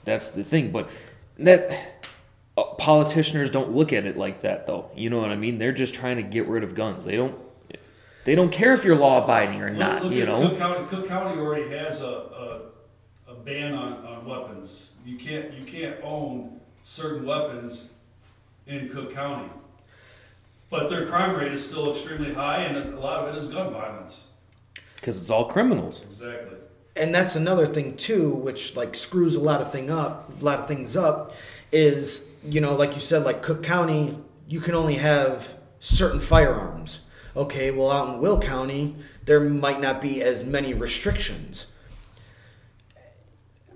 [0.04, 0.72] That's the thing.
[0.72, 0.88] But
[1.38, 2.06] that
[2.56, 4.90] uh, politicians don't look at it like that, though.
[4.94, 5.58] You know what I mean?
[5.58, 7.04] They're just trying to get rid of guns.
[7.04, 7.38] They don't.
[8.24, 10.04] They don't care if you're law abiding or not.
[10.04, 10.50] look You know.
[10.50, 12.60] Cook County, Cook County already has a, a
[13.44, 14.90] ban on, on weapons.
[15.04, 17.84] You can't, you can't own certain weapons
[18.66, 19.48] in Cook County.
[20.70, 23.72] But their crime rate is still extremely high and a lot of it is gun
[23.72, 24.24] violence.
[24.96, 26.02] Because it's all criminals.
[26.10, 26.58] Exactly.
[26.96, 30.58] and that's another thing too, which like screws a lot of thing up, a lot
[30.60, 31.32] of things up,
[31.72, 34.16] is you know, like you said, like Cook County,
[34.48, 37.00] you can only have certain firearms.
[37.36, 41.66] Okay, well, out in Will County, there might not be as many restrictions.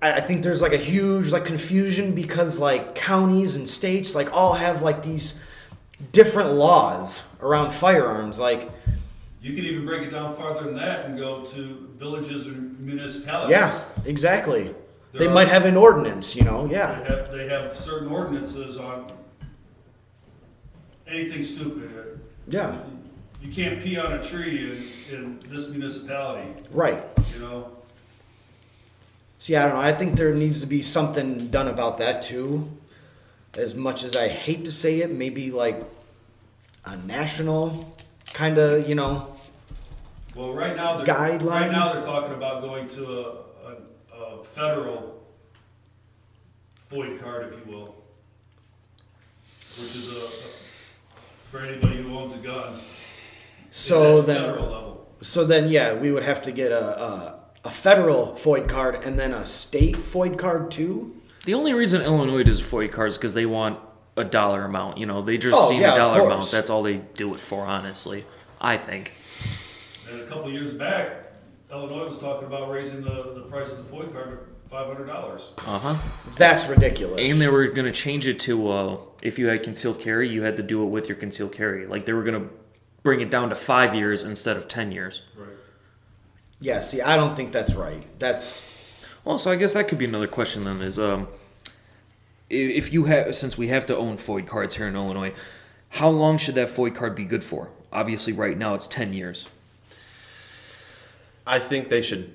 [0.02, 4.52] I, think there's like a huge like confusion because like counties and states like all
[4.54, 5.38] have like these
[6.12, 8.38] different laws around firearms.
[8.38, 8.70] Like,
[9.40, 13.50] You could even break it down farther than that and go to villages and municipalities.
[13.52, 14.74] yeah, exactly.
[15.12, 16.66] They There might have an ordinance, you know.
[16.66, 19.10] They Yeah, have, they have certain ordinances on
[21.06, 22.20] anything stupid.
[22.48, 22.76] yeah,
[23.40, 27.04] You can't pee on a tree in, in this municipality, right.
[27.32, 27.70] you know?
[29.44, 29.82] So yeah, I don't know.
[29.82, 32.66] I think there needs to be something done about that too.
[33.58, 35.84] As much as I hate to say it, maybe like
[36.86, 37.94] a national
[38.32, 39.36] kind of, you know,
[40.34, 41.50] Well, right now, they're, Guideline?
[41.50, 43.20] right now they're talking about going to a,
[44.16, 45.22] a, a federal
[46.90, 47.94] FOID card, if you will.
[49.78, 50.30] Which is a,
[51.42, 52.80] for anybody who owns a gun.
[53.70, 55.08] So then, Federal level.
[55.20, 59.18] so then, yeah, we would have to get a, a a federal FOID card and
[59.18, 61.20] then a state FOID card too.
[61.44, 63.78] The only reason Illinois does FOID cards is because they want
[64.16, 64.98] a dollar amount.
[64.98, 66.50] You know, they just Oh, see yeah, the dollar amount.
[66.50, 68.24] That's all they do it for, honestly.
[68.60, 69.12] I think.
[70.10, 71.32] And a couple of years back,
[71.70, 75.06] Illinois was talking about raising the, the price of the FOID card to five hundred
[75.06, 75.50] dollars.
[75.58, 75.96] Uh huh.
[76.36, 77.30] That's ridiculous.
[77.30, 80.56] And they were gonna change it to uh, if you had concealed carry, you had
[80.56, 81.86] to do it with your concealed carry.
[81.86, 82.48] Like they were gonna
[83.02, 85.22] bring it down to five years instead of ten years.
[85.36, 85.48] Right.
[86.60, 88.02] Yeah, see, I don't think that's right.
[88.18, 88.64] That's
[89.24, 90.80] Well, so I guess that could be another question then.
[90.80, 91.28] Is um,
[92.50, 95.34] if you have since we have to own FOID cards here in Illinois,
[95.90, 97.70] how long should that FOID card be good for?
[97.92, 99.48] Obviously, right now it's ten years.
[101.46, 102.32] I think they should,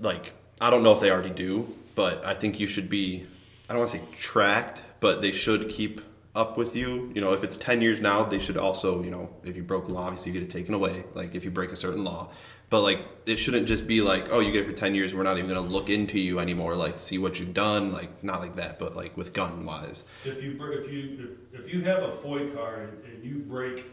[0.00, 3.24] like, I don't know if they already do, but I think you should be,
[3.68, 6.00] I don't want to say tracked, but they should keep
[6.34, 7.10] up with you.
[7.14, 9.88] You know, if it's 10 years now, they should also, you know, if you broke
[9.88, 12.30] a law, obviously you get it taken away, like if you break a certain law.
[12.70, 15.22] But, like, it shouldn't just be like, oh, you get it for 10 years, we're
[15.22, 17.92] not even going to look into you anymore, like, see what you've done.
[17.92, 20.04] Like, not like that, but, like, with gun wise.
[20.24, 23.84] If you, if you, if, you have a FOID card and- you break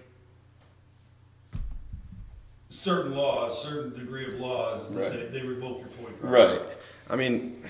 [2.69, 5.31] certain laws, certain degree of laws, Right.
[5.31, 6.33] they, they revoke your FOID card.
[6.33, 6.61] Right.
[7.09, 7.63] I mean,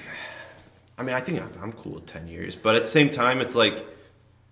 [0.98, 3.41] I mean, I think I'm, I'm cool with ten years, but at the same time,
[3.41, 3.86] it's like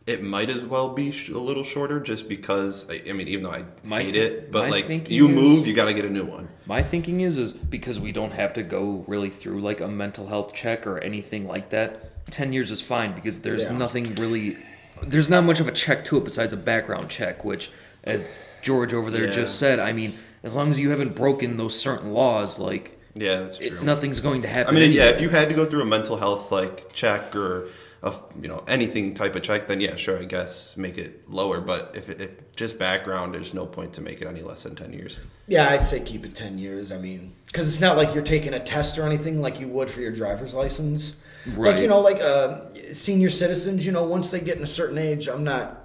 [0.06, 2.90] it might as well be sh- a little shorter, just because.
[2.90, 5.68] I, I mean, even though I My hate thi- it, but like you is- move,
[5.68, 6.50] you got to get a new one.
[6.66, 10.28] My thinking is is because we don't have to go really through like a mental
[10.28, 12.10] health check or anything like that.
[12.32, 13.78] Ten years is fine because there's Yeah.
[13.78, 14.58] nothing really
[15.02, 17.70] there's not much of a check to it besides a background check, which
[18.04, 18.26] as
[18.62, 19.32] George over there Yeah.
[19.32, 20.14] just said, I mean,
[20.44, 23.68] as long as you haven't broken those certain laws, like Yeah, that's true.
[23.68, 25.86] it, nothing's going to happen I mean, yeah, if you had to go through a
[25.86, 27.68] mental health like check or
[28.04, 31.62] a, you know anything type of check, then yeah, sure, I guess make it lower.
[31.62, 34.76] But if it, it just background, there's no point to make it any less than
[34.76, 35.20] ten years.
[35.48, 36.92] yeah, I'd say keep it ten years.
[36.92, 39.90] I mean, because it's not like you're taking a test or anything like you would
[39.90, 41.16] for your driver's license.
[41.46, 41.72] Right.
[41.74, 42.62] Like you know, like uh,
[42.94, 43.86] senior citizens.
[43.86, 45.80] You know, once they get in a certain age, I'm not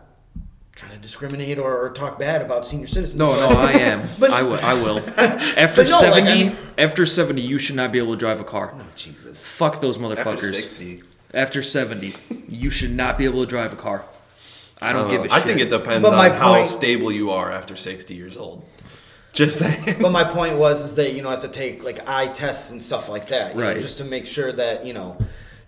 [0.75, 3.19] trying to discriminate or, or talk bad about senior citizens.
[3.19, 4.09] No, no, I am.
[4.19, 4.61] But- I will.
[4.61, 4.99] I will.
[5.17, 8.73] After no, seventy, mean- after seventy, you should not be able to drive a car.
[8.77, 9.45] Oh, Jesus.
[9.47, 10.55] Fuck those After motherfuckers.
[10.55, 11.03] sixty,
[11.35, 12.15] After 70,
[12.49, 14.05] you should not be able to drive a car.
[14.81, 17.11] I don't give a Uh, I think it depends But on my how point- stable
[17.13, 18.65] you are after sixty years old.
[19.33, 19.97] Just saying.
[20.01, 22.83] But my point was is that you know have to take like eye tests and
[22.83, 23.81] stuff like that, you know, Right.
[23.81, 25.17] just to make sure that you know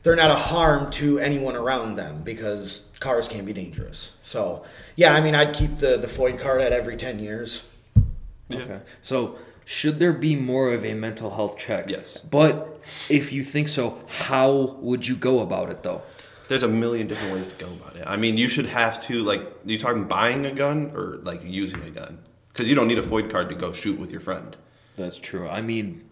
[0.04, 4.12] they're not a harm to anyone around them because cars can be dangerous.
[4.22, 4.64] So
[4.96, 7.62] yeah, I mean, I'd keep the the FOID card at every ten years.
[8.50, 8.78] Okay.
[9.02, 9.36] So
[9.70, 11.88] should there be more of a mental health check?
[11.88, 12.18] Yes.
[12.18, 16.02] But if you think so, how would you go about it though?
[16.48, 18.02] There's a million different ways to go about it.
[18.04, 21.80] I mean, you should have to like you talking buying a gun or like using
[21.84, 22.18] a gun
[22.48, 24.56] because you don't need a FOID card to go shoot with your friend.
[24.96, 25.48] That's true.
[25.48, 26.09] I mean,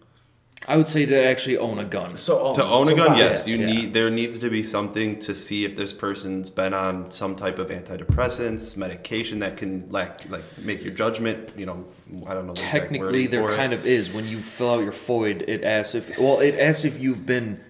[0.67, 2.15] I would say to actually own a gun.
[2.15, 3.49] So own, to own a gun, yes, it.
[3.49, 3.65] you Yeah.
[3.65, 3.93] need.
[3.93, 7.69] There needs to be something to see if this person's been on some type of
[7.69, 11.53] antidepressants, medication that can like like make your judgment.
[11.57, 11.85] You know,
[12.27, 12.53] I don't know.
[12.53, 13.55] The exact Technically, there for it.
[13.57, 14.11] kind of is.
[14.11, 17.61] When you fill out your FOID, it asks if well, it asks if you've been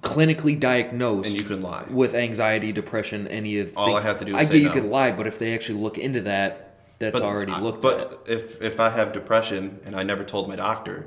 [0.00, 1.84] clinically diagnosed and you can lie.
[1.90, 3.76] with anxiety, depression, any of.
[3.76, 4.72] All thing- I have to do is I get you no.
[4.74, 8.32] could lie, but if they actually look into that, that's already I- looked but at.
[8.32, 11.06] if if I have depression and I never told my doctor,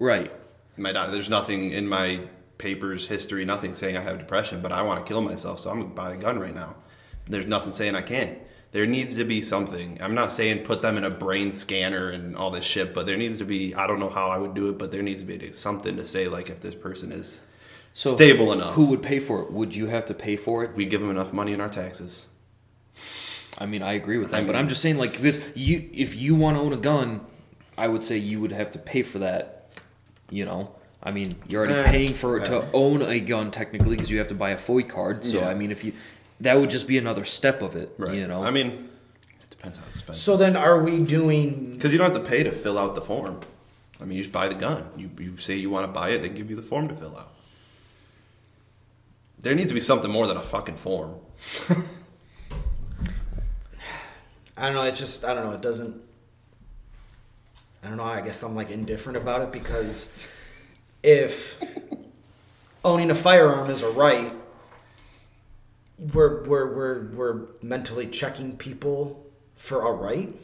[0.00, 0.32] Right.
[0.76, 2.22] my doc, there's nothing in my
[2.58, 5.80] papers history, nothing saying I have depression, but I want to kill myself, so I'm
[5.80, 6.74] gonna buy a gun right now.
[7.28, 8.38] There's nothing saying I can't.
[8.72, 9.98] There needs to be something.
[10.00, 13.16] I'm not saying put them in a brain scanner and all this shit, but there
[13.16, 13.74] needs to be.
[13.74, 16.04] I don't know how I would do it, but there needs to be something to
[16.04, 17.40] say like if this person is
[17.92, 18.74] So stable enough.
[18.74, 19.52] Who would pay for it?
[19.52, 20.74] Would you have to pay for it?
[20.74, 22.26] we give them enough money in our taxes.
[23.58, 26.14] I mean, I agree with that, I but I'm just saying, like, because you, if
[26.14, 27.20] you want to own a gun,
[27.76, 29.59] I would say you would have to pay for that.
[30.30, 34.10] You know, I mean, you're already Eh, paying for to own a gun technically because
[34.10, 35.24] you have to buy a FOID card.
[35.24, 35.48] So Yeah.
[35.48, 35.92] I mean, if you,
[36.40, 37.94] that would just be another step of it.
[37.98, 38.88] You know, I mean,
[39.42, 40.22] it depends how expensive.
[40.22, 41.74] So then, are we doing?
[41.74, 43.40] Because you don't have to pay to fill out the form.
[44.00, 44.86] I mean, you just buy the gun.
[44.96, 47.16] You, you say you want to buy it, they give you the form to fill
[47.18, 47.32] out.
[49.38, 51.16] There needs to be something more than a fucking form.
[54.56, 54.82] I don't know.
[54.82, 55.52] It just I don't know.
[55.52, 56.00] It doesn't.
[57.82, 58.04] I don't know.
[58.04, 60.10] I guess I'm like indifferent about it because
[61.02, 61.56] if
[62.84, 64.32] owning a firearm is a right,
[65.98, 69.24] we're we're we're we're mentally checking people
[69.56, 70.34] for a right.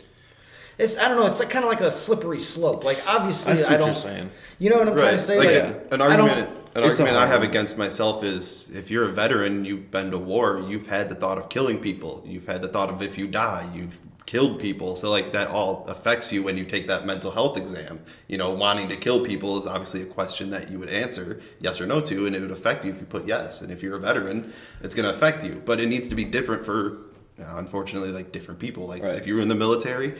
[0.78, 1.26] It's I don't know.
[1.26, 2.84] It's like kind of like a slippery slope.
[2.84, 3.86] Like obviously I see I what don't.
[3.88, 4.30] you're saying.
[4.58, 5.38] You know what I'm trying to say?
[5.38, 9.04] Like, Like, an I argument, an It's argument I have against myself is if you're
[9.04, 12.60] a veteran, you've been to war, you've had the thought of killing people, you've had
[12.60, 14.96] the thought of if you die, you've killed people.
[14.96, 18.00] So like that all affects you when you take that mental health exam.
[18.26, 21.80] You know, wanting to kill people is obviously a question that you would answer yes
[21.80, 23.62] or no to, and it would affect you if you put yes.
[23.62, 25.62] And if you're a veteran, it's going to affect you.
[25.64, 26.98] But it needs to be different for,
[27.40, 28.86] uh, unfortunately, like different people.
[28.86, 29.14] Like Right.
[29.16, 30.14] if you were in the military,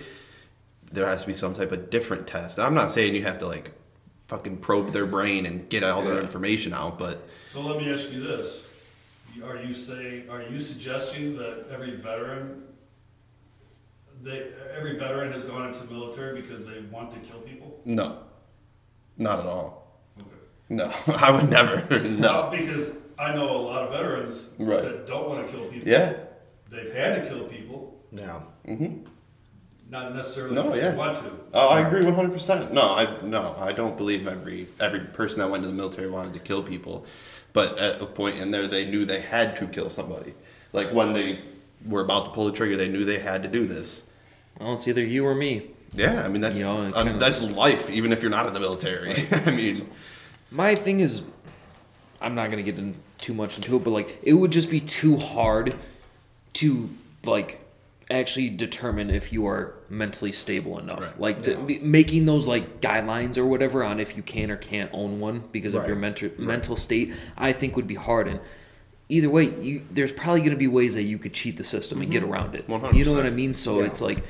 [0.92, 2.60] there has to be some type of different test.
[2.60, 3.72] I'm not saying you have to like
[4.28, 8.10] fucking probe their brain and get all their information out, but So let me ask
[8.10, 8.64] you this.
[9.44, 12.62] Are you saying, are you suggesting that every veteran,
[14.26, 17.80] they, every veteran has gone into the military because they want to kill people?
[17.84, 18.18] no,
[19.16, 20.00] not at all.
[20.20, 20.28] Okay.
[20.68, 21.76] No, I would never.
[22.00, 22.20] no.
[22.20, 24.82] Well, Because I know a lot of veterans Right.
[24.82, 25.88] that don't want to kill people.
[25.88, 26.14] Yeah.
[26.70, 28.40] They've had to kill people, yeah.
[28.66, 28.98] hmm
[29.88, 30.96] not necessarily No, yeah.
[30.96, 31.30] want to.
[31.54, 32.32] Oh, I agree 100.
[32.32, 36.10] percent No, I no, I don't believe every every person that went to the military
[36.10, 37.06] wanted to kill people,
[37.52, 40.34] but at a point in there, they knew they had to kill somebody.
[40.72, 41.40] Like when they
[41.86, 44.05] were about to pull the trigger, they knew they had to do this.
[44.60, 45.70] Well, it's either you or me.
[45.92, 48.46] Yeah, I mean that's You know, it um, that's s- life, even if you're not
[48.46, 49.26] in the military.
[49.46, 49.88] I mean,
[50.50, 51.22] My thing is,
[52.20, 54.80] I'm not gonna get in too much into it, but like, it would just be
[54.80, 55.74] too hard
[56.54, 56.90] to
[57.24, 57.60] like
[58.10, 61.02] actually determine if you are mentally stable enough.
[61.12, 61.20] Right.
[61.20, 64.90] Like to, be- making those like guidelines or whatever on if you can or can't
[64.92, 66.00] own one because of your Right.
[66.02, 68.28] mental mental state, I think would be hard.
[68.28, 68.40] And
[69.08, 72.10] either way, you there's probably gonna be ways that you could cheat the system and
[72.10, 72.68] get around it.
[72.68, 72.92] 100%.
[72.94, 73.54] You know what I mean?
[73.54, 74.22] So it's like,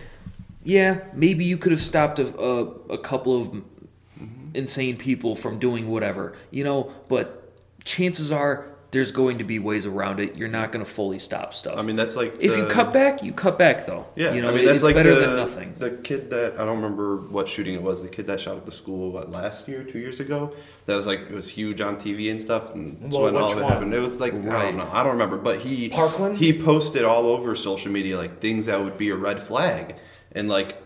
[0.66, 2.64] yeah, maybe you could have stopped a, a,
[2.94, 3.62] a couple of
[4.52, 7.52] insane people from doing whatever, you know, but
[7.84, 10.36] chances are there's going to be ways around it.
[10.36, 11.78] You're not going to fully stop stuff.
[11.78, 14.06] I mean that's like if you cut back, you cut back though.
[14.16, 15.74] Yeah, you know, I mean that's it's like better the, than nothing.
[15.78, 18.02] The kid that I don't remember what shooting it was.
[18.02, 20.52] The kid that shot at the school what last year, two years ago.
[20.86, 22.74] That was like it was huge on TV and stuff.
[22.74, 23.72] And that's Well, when all which of it one?
[23.72, 23.94] happened.
[23.94, 24.88] It was like I don't know.
[24.90, 25.36] I don't remember.
[25.36, 26.38] But he Parkland?
[26.38, 29.96] He posted all over social media like things that would be a red flag,
[30.36, 30.80] and like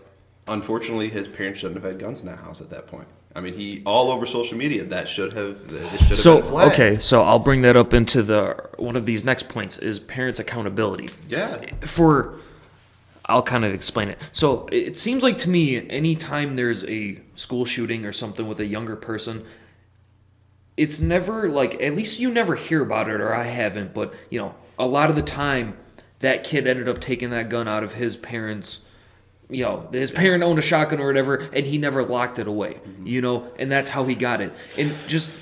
[0.49, 3.07] unfortunately his parents shouldn't have had guns in that house at that point.
[3.35, 6.49] I mean, he all over social media that should have it should have So been
[6.51, 6.73] flagged.
[6.73, 10.41] okay, so I'll bring that up into the one of these next points is parents
[10.41, 11.11] accountability.
[11.29, 11.61] Yeah.
[11.83, 12.35] for
[13.27, 14.19] I'll kind of explain it.
[14.33, 18.67] So it seems like to me, anytime there's a school shooting or something with a
[18.67, 19.45] younger person,
[20.77, 23.95] it's never like at least you never hear about it, or I haven't.
[23.95, 25.77] But you know, a lot of the time,
[26.19, 28.81] that kid ended up taking that gun out of his parents.
[29.51, 32.75] You know, his parent owned a shotgun or whatever, and he never locked it away.
[32.75, 33.07] Mm-hmm.
[33.07, 34.53] You know, and that's how he got it.
[34.79, 35.33] And just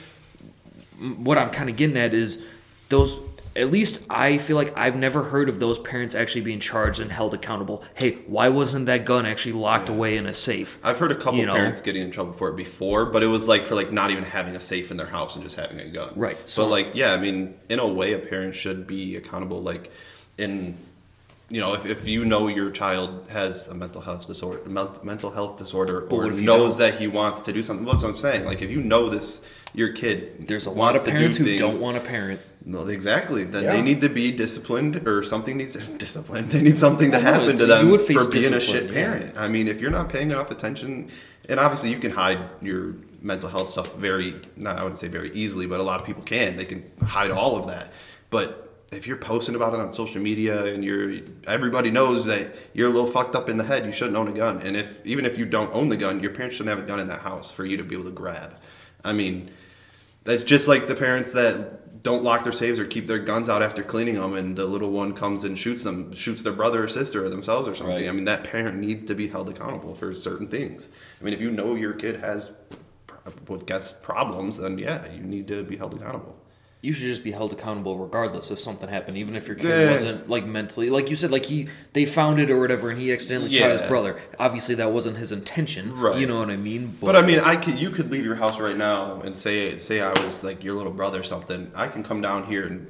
[1.00, 2.42] mm, what I'm kind of getting at is
[2.88, 3.18] those.
[3.56, 7.10] At least I feel like I've never heard of those parents actually being charged and
[7.10, 7.82] held accountable.
[7.94, 10.78] Hey, why wasn't that gun actually locked away in a safe?
[10.84, 11.54] I've heard a couple You know?
[11.54, 14.22] parents getting in trouble for it before, but it was like for like not even
[14.22, 16.12] having a safe in their house and just having a gun.
[16.14, 19.60] Right, So so- like yeah, I mean, in a way, a parent should be accountable.
[19.60, 19.90] Like
[20.36, 20.76] in
[21.50, 24.68] you know, if, if you know your child has a mental health disorder,
[25.02, 26.90] mental health disorder, or what if you knows don't?
[26.90, 28.44] that he wants to do something, that's what I'm saying.
[28.44, 29.40] Like if you know this,
[29.74, 30.46] your kid.
[30.48, 32.40] There's a lot of to do parents who things- don't want a parent.
[32.64, 33.44] No, exactly.
[33.44, 33.72] Then Yeah.
[33.72, 36.50] they need to be disciplined, or something needs disciplined.
[36.50, 38.86] They need something to happen it's- to you them would face for being a discipline,
[38.88, 39.04] shit yeah.
[39.04, 39.36] parent.
[39.38, 41.10] I mean, if you're not paying enough attention,
[41.48, 45.30] and obviously you can hide your mental health stuff very, not I wouldn't say very
[45.32, 46.56] easily, but a lot of people can.
[46.56, 47.90] They can hide all of that.
[48.30, 52.88] But if you're posting about it on social media and you're everybody knows that you're
[52.88, 54.62] a little fucked up in the head, you shouldn't own a gun.
[54.62, 57.00] And if even if you don't own the gun, your parents shouldn't have a gun
[57.00, 58.52] in that house for you to be able to grab.
[59.04, 59.50] I mean,
[60.24, 63.62] that's just like the parents that don't lock their safes or keep their guns out
[63.62, 66.88] after cleaning them, and the little one comes and shoots them, shoots their brother or
[66.88, 67.96] sister or themselves or something.
[67.96, 68.08] Right.
[68.08, 70.88] I mean, that parent needs to be held accountable for certain things.
[71.20, 72.52] I mean, if you know your kid has,
[73.46, 76.37] what guess problems, then yeah, you need to be held accountable.
[76.80, 79.90] You should just be held accountable regardless if something happened, even if your kid Yeah.
[79.90, 83.12] wasn't like mentally, like you said, like he they found it or whatever, and he
[83.12, 84.16] accidentally shot his brother.
[84.38, 85.98] Obviously, that wasn't his intention.
[85.98, 86.16] Right.
[86.20, 86.96] You know what I mean?
[87.00, 90.00] But I mean, I could you could leave your house right now and say say
[90.00, 91.72] I was like your little brother or something.
[91.74, 92.88] I can come down here and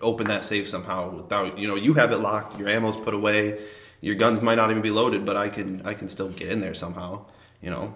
[0.00, 3.58] open that safe somehow without you know you have it locked, your ammo's put away,
[4.00, 6.60] your guns might not even be loaded, but I can I can still get in
[6.60, 7.26] there somehow.
[7.60, 7.94] You know,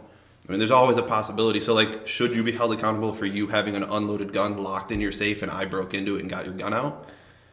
[0.48, 1.60] I mean, there's always a possibility.
[1.60, 5.00] So like, should you be held accountable for you having an unloaded gun locked in
[5.00, 7.08] your safe and I broke into it and got your gun out?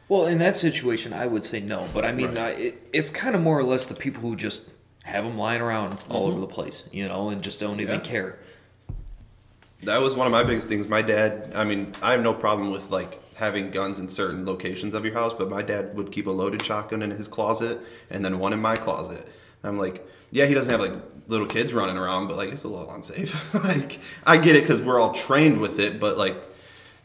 [0.09, 1.87] Well, in that situation, I would say no.
[1.93, 2.37] But I mean, Right.
[2.55, 4.69] uh, it, it's kind of more or less the people who just
[5.03, 8.05] have them lying around all over the place, you know, and just don't even Mm-hmm.
[8.05, 8.11] Yeah.
[8.11, 8.39] care.
[9.83, 10.87] That was one of my biggest things.
[10.87, 14.93] My dad, I mean, I have no problem with like having guns in certain locations
[14.95, 18.25] of your house, but my dad would keep a loaded shotgun in his closet and
[18.25, 19.21] then one in my closet.
[19.61, 20.93] And I'm like, yeah, he doesn't have like
[21.27, 23.53] little kids running around, but like it's a little unsafe.
[23.63, 26.35] like I get it because we're all trained with it, but like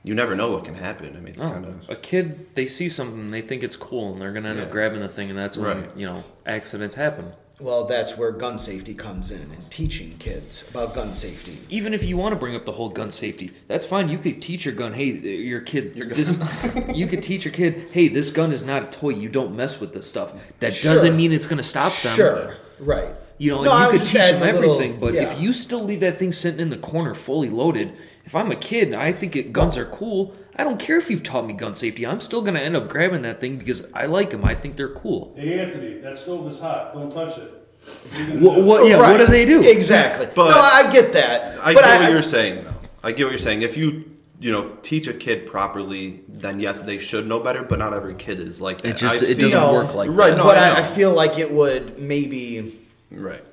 [0.04, 1.16] you never know what can happen.
[1.16, 4.12] I mean, it's Oh, kind of a kid, they see something, they think it's cool,
[4.12, 5.90] and they're gonna end up grabbing the thing, and that's when Right.
[5.96, 7.32] you know accidents happen.
[7.60, 11.58] Well, that's where gun safety comes in and teaching kids about gun safety.
[11.68, 14.08] even if you want to bring up the whole gun safety, that's fine.
[14.08, 16.42] You could teach your gun, hey, your kid, this.
[16.92, 19.10] you could teach your kid, hey, this gun is not a toy.
[19.10, 20.32] You don't mess with this stuff.
[20.58, 20.92] That Sure.
[20.92, 22.16] doesn't mean it's going to stop them.
[22.16, 23.10] Sure, right.
[23.42, 25.22] You know, No, and you was could teach them a little- everything, but yeah.
[25.22, 27.92] if you still leave that thing sitting in the corner fully loaded,
[28.24, 30.36] if I'm a kid, and I think it, guns are cool.
[30.54, 32.06] I don't care if you've taught me gun safety.
[32.06, 34.44] I'm still going to end up grabbing that thing because I like them.
[34.44, 35.34] I think they're cool.
[35.36, 36.94] Hey Anthony, that stove is hot.
[36.94, 37.50] Don't touch it.
[37.82, 38.82] What are you gonna What?
[38.84, 38.88] do?
[38.90, 38.96] yeah.
[39.00, 39.10] Right.
[39.10, 39.60] What do they do?
[39.68, 40.28] Exactly.
[40.36, 41.58] But- no, I get that.
[41.60, 42.74] I but get I, what you're saying though.
[43.02, 43.62] I get what you're saying.
[43.62, 44.04] If you
[44.38, 47.62] you know teach a kid properly, then yes, they should know better.
[47.64, 48.88] But not every kid is like that.
[48.90, 49.72] It just I've it seen- doesn't No.
[49.72, 50.36] work like Right, that.
[50.36, 52.78] no, but I I, I feel like it would maybe
[53.12, 53.44] right.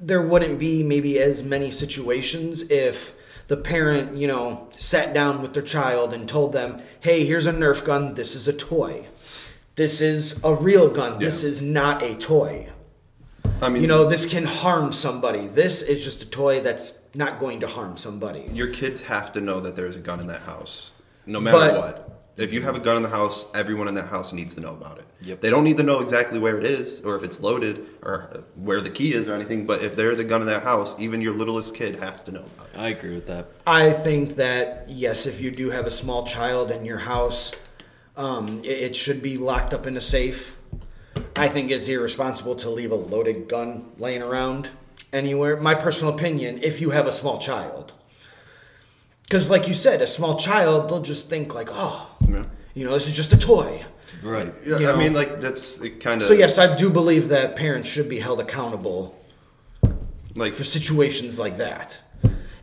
[0.00, 3.14] there wouldn't be maybe as many situations if
[3.48, 7.52] the parent, you know, sat down with their child and told them, "Hey, here's a
[7.52, 8.14] Nerf gun.
[8.14, 9.06] This is a toy.
[9.76, 11.18] This is a real gun.
[11.18, 11.50] This Yeah.
[11.50, 12.70] is not a toy.
[13.60, 15.46] I mean, You know, this can harm somebody.
[15.46, 19.40] This is just a toy that's not going to harm somebody." your kids have to
[19.40, 20.92] know that there's a gun in that house,
[21.26, 22.03] no matter But- what.
[22.36, 24.72] If you have a gun in the house, everyone in that house needs to know
[24.72, 25.04] about it.
[25.22, 25.40] Yep.
[25.40, 28.80] They don't need to know exactly where it is or if it's loaded or where
[28.80, 29.66] the key is or anything.
[29.66, 32.44] But if there's a gun in that house, even your littlest kid has to know
[32.56, 32.78] about it.
[32.78, 33.46] I agree with that.
[33.66, 37.52] I think that yes, if you do have a small child in your house,
[38.16, 40.56] um, it, it should be locked up in a safe.
[41.36, 44.70] I think it's irresponsible to leave a loaded gun laying around
[45.12, 45.56] anywhere.
[45.56, 47.92] My personal opinion, if you have a small child,
[49.22, 52.44] because like you said, a small child they'll just think like, oh, Yeah.
[52.74, 53.84] you know, this is just a toy.
[54.22, 54.52] Right.
[54.64, 57.88] Yeah, You I mean, like that's kind of So yes, I do believe that parents
[57.88, 59.18] should be held accountable
[60.34, 61.98] like for situations like that.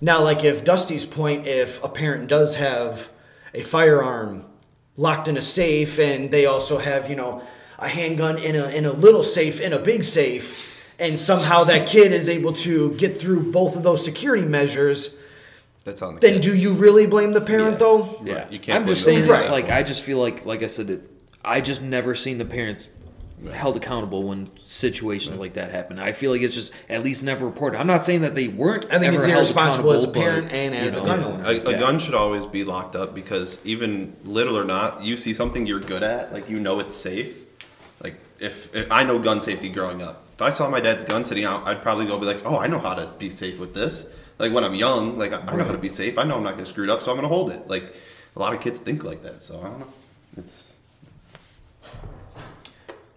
[0.01, 3.09] Now, like if Dusty's point, if a parent does have
[3.53, 4.45] a firearm
[4.97, 7.43] locked in a safe, and they also have, you know,
[7.77, 11.87] a handgun in a in a little safe in a big safe, and somehow that
[11.87, 15.13] kid is able to get through both of those security measures,
[15.83, 16.41] that's on the then kid.
[16.43, 17.77] do you really blame the parent Yeah.
[17.77, 18.21] though?
[18.23, 19.49] Yeah, Right, you can't I'm just saying it's Right.
[19.51, 21.09] like I just feel like, like I said, it,
[21.43, 22.89] I just never seen the parents
[23.51, 25.97] held accountable when situations like that happen.
[25.97, 27.79] I feel like it's just at least never reported.
[27.79, 28.85] I'm not saying that they weren't.
[28.85, 31.23] I think ever it's held irresponsible as a parent but, and you as a gun
[31.23, 31.43] owner.
[31.45, 31.77] A, a Yeah.
[31.79, 35.79] gun should always be locked up because even little or not, you see something you're
[35.79, 37.39] good at, like you know it's safe.
[38.03, 41.25] Like if, if I know gun safety growing up, if I saw my dad's gun
[41.25, 43.73] sitting out, I'd probably go be like, oh, I know how to be safe with
[43.73, 44.05] this.
[44.41, 46.17] Like when I'm young, like I, I know how to be safe.
[46.17, 47.67] I know I'm not gonna screw it up, so I'm gonna hold it.
[47.67, 47.93] Like
[48.35, 49.43] a lot of kids think like that.
[49.43, 49.93] So I don't know.
[50.35, 50.77] It's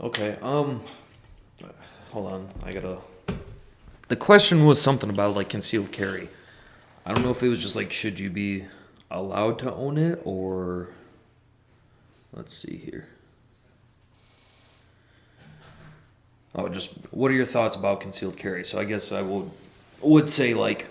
[0.00, 0.36] Okay.
[0.42, 0.82] Um.
[2.10, 2.50] Hold on.
[2.62, 2.98] I gotta.
[4.08, 6.28] The question was something about like concealed carry.
[7.06, 8.66] I don't know if it was just like should you be
[9.10, 10.90] allowed to own it or.
[12.34, 13.06] Let's see here.
[16.54, 18.62] Oh, just what are your thoughts about concealed carry?
[18.64, 19.50] So I guess I would
[20.02, 20.88] would say like,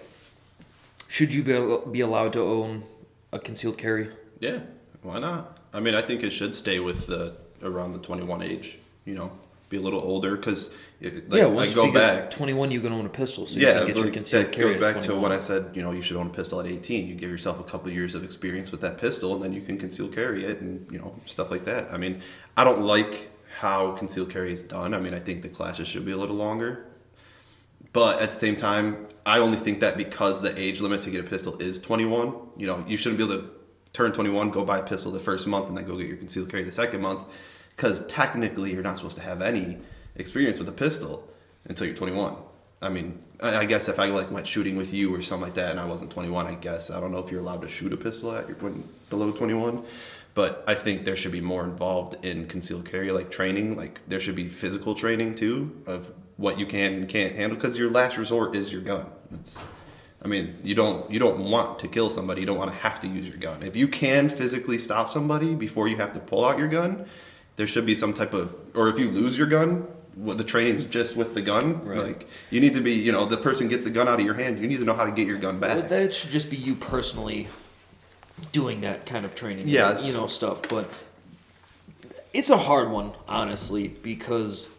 [1.13, 2.83] should you be be allowed to own
[3.31, 4.09] a concealed carry?
[4.39, 4.59] yeah.
[5.03, 5.59] Why not?
[5.73, 8.77] I mean, I think it should stay with the around the 21 age.
[9.05, 9.31] You know,
[9.69, 10.71] be a little older because
[11.01, 12.31] like, yeah, I once go because back.
[12.31, 14.53] twenty one you can own a pistol, so you yeah, can get your concealed that
[14.53, 14.75] carry.
[14.75, 17.07] goes back to what I said, you know, you should own a pistol at 18.
[17.07, 19.61] You give yourself a couple of years of experience with that pistol, and then you
[19.61, 21.91] can conceal carry it, and you know, stuff like that.
[21.91, 22.21] I mean,
[22.55, 23.29] I don't like
[23.59, 24.93] how concealed carry is done.
[24.93, 26.85] I mean, I think the classes should be a little longer,
[27.91, 31.21] but at the same time, I only think that because the age limit to get
[31.21, 32.33] a pistol is 21.
[32.57, 33.49] You know, you shouldn't be able to
[33.93, 36.49] turn 21, go buy a pistol the first month, and then go get your concealed
[36.49, 37.23] carry the second month,
[37.75, 39.77] because technically you're not supposed to have any
[40.15, 41.27] experience with a pistol
[41.65, 42.35] until you're 21.
[42.81, 45.71] I mean, I guess if I like went shooting with you or something like that,
[45.71, 47.97] and I wasn't 21, I guess I don't know if you're allowed to shoot a
[47.97, 49.85] pistol at your when below 21.
[50.35, 53.77] But I think there should be more involved in concealed carry, like training.
[53.77, 57.77] Like there should be physical training too of what you can and can't handle, because
[57.77, 59.05] your last resort is your gun.
[59.33, 59.67] It's,
[60.23, 62.41] I mean, you don't you don't want to kill somebody.
[62.41, 63.61] You don't want to have to use your gun.
[63.61, 67.05] If you can physically stop somebody before you have to pull out your gun,
[67.55, 69.85] there should be some type of, or if you lose your gun,
[70.15, 71.83] what the training's just with the gun.
[71.85, 71.99] Right.
[71.99, 74.35] Like you need to be, you know, the person gets the gun out of your
[74.35, 74.59] hand.
[74.59, 75.77] You need to know how to get your gun back.
[75.77, 77.47] Well, that should just be you personally
[78.51, 79.67] doing that kind of training.
[79.67, 80.07] Yes.
[80.07, 80.67] You know, stuff.
[80.67, 80.89] But
[82.33, 84.69] it's a hard one, honestly, because,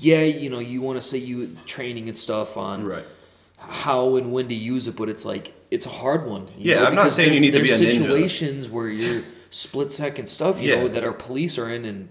[0.00, 3.04] yeah, you know, you want to say you training and stuff on Right.
[3.56, 6.46] how and when to use it, but it's like, it's a hard one.
[6.58, 7.92] Yeah, know, I'm not saying you need to be a ninja.
[7.98, 10.76] situations where you're split second stuff, you Yeah.
[10.82, 12.08] know, that our police are in, and,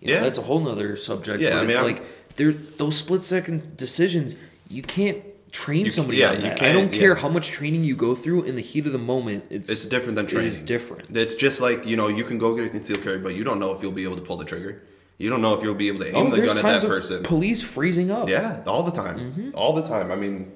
[0.00, 0.20] you know, Yeah.
[0.20, 1.42] that's a whole nother subject.
[1.42, 2.02] Yeah, but I mean, it's I'm- like,
[2.36, 4.36] there, those split second decisions,
[4.68, 5.18] you can't
[5.52, 6.62] train You- somebody yeah, on you that.
[6.62, 7.14] I don't care yeah.
[7.16, 9.44] how much training you go through in the heat of the moment.
[9.50, 10.48] It's It's different than training.
[10.48, 11.16] is different.
[11.16, 13.60] It's just like you know, you can go get a concealed carry, but you don't
[13.60, 14.82] know if you'll be able to pull the trigger.
[15.18, 16.88] You don't know if you'll be able to aim Oh, the gun at times that
[16.88, 17.22] of person.
[17.22, 18.28] police freezing up.
[18.28, 19.50] Yeah, all the time, mm-hmm.
[19.54, 20.10] all the time.
[20.10, 20.52] I mean,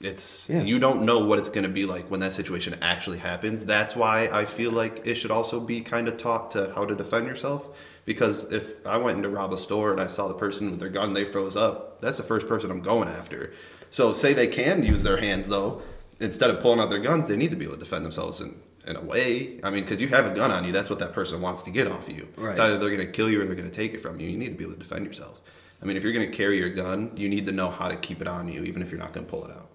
[0.00, 0.62] it's Yeah.
[0.62, 3.64] you don't know what it's going to be like when that situation actually happens.
[3.64, 6.94] That's why I feel like it should also be kind of taught to how to
[6.94, 7.68] defend yourself.
[8.04, 10.88] Because if I went into rob a store and I saw the person with their
[10.88, 12.00] gun, they froze up.
[12.00, 13.52] That's the first person I'm going after.
[13.90, 15.82] So say they can use their hands though,
[16.18, 18.56] instead of pulling out their guns, they need to be able to defend themselves in
[18.86, 19.60] in a way.
[19.62, 21.70] I mean, because you have a gun on you, that's what that person wants to
[21.70, 22.28] get off you.
[22.36, 22.50] Right.
[22.50, 24.28] It's either they're going to kill you or they're going to take it from you.
[24.28, 25.40] You need to be able to defend yourself.
[25.80, 27.96] I mean, if you're going to carry your gun, you need to know how to
[27.96, 29.68] keep it on you, even if you're not going to pull it out,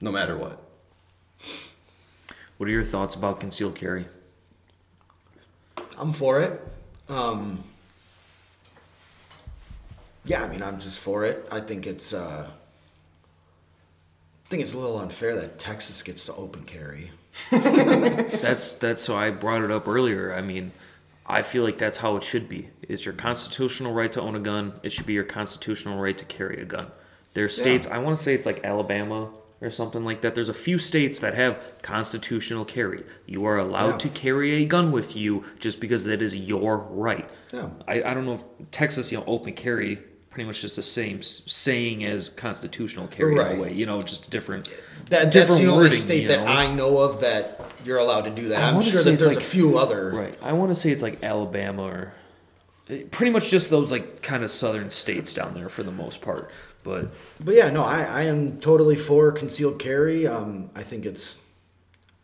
[0.00, 0.62] no matter what.
[2.58, 4.06] What are your thoughts about concealed carry?
[5.98, 6.60] I'm for it.
[7.08, 7.64] Um,
[10.24, 11.46] yeah, I mean, I'm just for it.
[11.50, 12.12] I think it's.
[12.12, 12.50] Uh,
[14.46, 17.10] I think it's a little unfair that Texas gets to open carry.
[17.50, 20.34] That's that's so I brought it up earlier.
[20.34, 20.72] I mean,
[21.26, 22.70] I feel like that's how it should be.
[22.82, 24.74] It's your constitutional right to own a gun.
[24.82, 26.88] It should be your constitutional right to carry a gun.
[27.34, 27.86] There's states.
[27.88, 30.34] I want to say it's like Alabama or something like that.
[30.34, 33.04] There's a few states that have constitutional carry.
[33.26, 33.98] You are allowed Yeah.
[33.98, 37.28] to carry a gun with you just because that is your right.
[37.52, 37.70] Yeah.
[37.88, 39.96] I, I don't know if Texas, you know, open carry
[40.30, 43.58] pretty much just the same saying as constitutional carry in Right.
[43.58, 43.72] a way.
[43.72, 44.68] You know, just a different.
[45.10, 46.46] That, that's the only wording, state you that?
[46.46, 48.62] I know of that you're allowed to do that.
[48.62, 50.10] I I'm sure that there's like- a few other.
[50.10, 50.38] Right.
[50.42, 52.12] I want to say it's like Alabama or
[52.90, 56.20] eh, pretty much just those like kind of southern states down there for the most
[56.20, 56.50] part.
[56.82, 57.10] But
[57.40, 60.26] But yeah, no, I, I am totally for concealed carry.
[60.26, 61.36] Um, I think it's,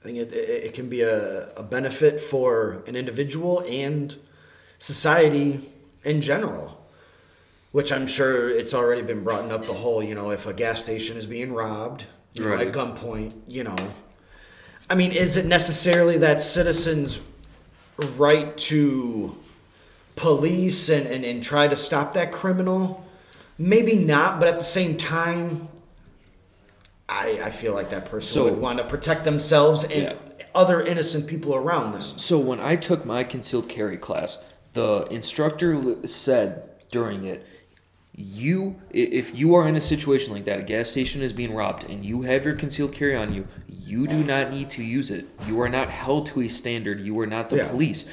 [0.01, 4.17] I think it, it, it can be a, a benefit for an individual and
[4.79, 5.73] society
[6.05, 6.79] in general.
[7.71, 10.83] Which I'm sure it's already been brought up the whole, you know, if a gas
[10.83, 12.05] station is being robbed,
[12.35, 12.67] you know, Right.
[12.69, 13.77] at gunpoint, you know.
[14.89, 17.21] I mean, is it necessarily that citizens'
[18.17, 19.37] right to
[20.17, 23.05] police and, and, and try to stop that criminal?
[23.59, 25.69] Maybe not, but at the same time,
[27.09, 30.15] I, I feel like that person So- would want to protect themselves and Yeah.
[30.55, 32.03] other innocent people around them.
[32.03, 34.39] so when I took my concealed carry class,
[34.73, 37.47] the instructor said during it,
[38.15, 41.85] you if you are in a situation like that, a gas station is being robbed
[41.89, 45.27] and you have your concealed carry on you, you do not need to use it.
[45.47, 47.01] You are not held to a standard.
[47.01, 47.69] You are not the Yeah.
[47.69, 48.05] police.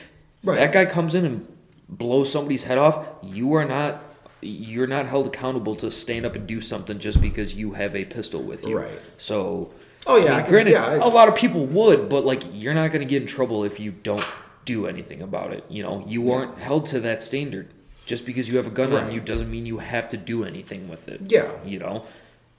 [0.43, 0.55] Right.
[0.57, 1.47] That guy comes in and
[1.89, 3.05] blows somebody's head off.
[3.23, 4.03] You are not.
[4.41, 8.05] You're not held accountable to stand up and do something just because you have a
[8.05, 8.77] pistol with you.
[8.79, 8.87] Right.
[9.17, 9.73] So,
[10.07, 12.25] Oh yeah, I I mean, could- granted, yeah, I- a lot of people would, but
[12.25, 14.23] like you're not gonna get in trouble if you don't
[14.63, 15.65] do anything about it.
[15.67, 17.73] You know, you aren't held to that standard.
[18.09, 20.89] Just because you have a gun on you doesn't mean you have to do anything
[20.89, 21.21] with it.
[21.27, 21.51] Yeah.
[21.63, 22.05] You know,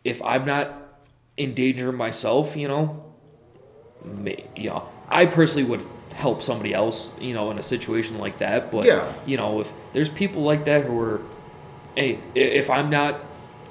[0.04, 0.72] if I'm not
[1.36, 3.04] in danger myself, you know,
[4.04, 8.38] may, you know, I personally would help somebody else, you know, in a situation like
[8.38, 8.70] that.
[8.70, 9.12] But Yeah.
[9.26, 11.20] you know, if there's people like that who are,
[11.96, 13.18] hey, if I'm not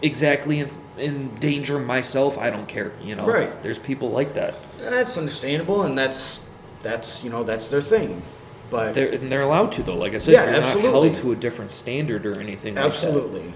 [0.01, 2.91] exactly in, in danger myself, I don't care.
[3.01, 3.64] You know, Right.
[3.64, 4.58] There's people like that.
[4.82, 6.41] that's understandable, and that's
[6.83, 8.22] that's you know that's their thing.
[8.69, 9.95] But They're and they're allowed to though.
[9.95, 10.91] Like I said, Yeah, you're absolutely.
[10.91, 12.75] not held to a different standard or anything.
[12.75, 12.91] like that.
[12.91, 13.53] Absolutely.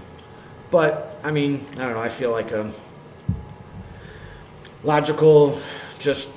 [0.70, 2.00] But I mean, I don't know.
[2.00, 2.72] I feel like a
[4.82, 5.60] logical,
[5.98, 6.30] just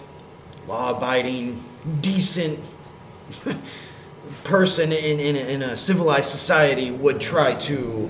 [0.68, 1.64] law-abiding,
[2.02, 2.60] decent
[4.44, 8.10] person in, in, in a civilized society would try to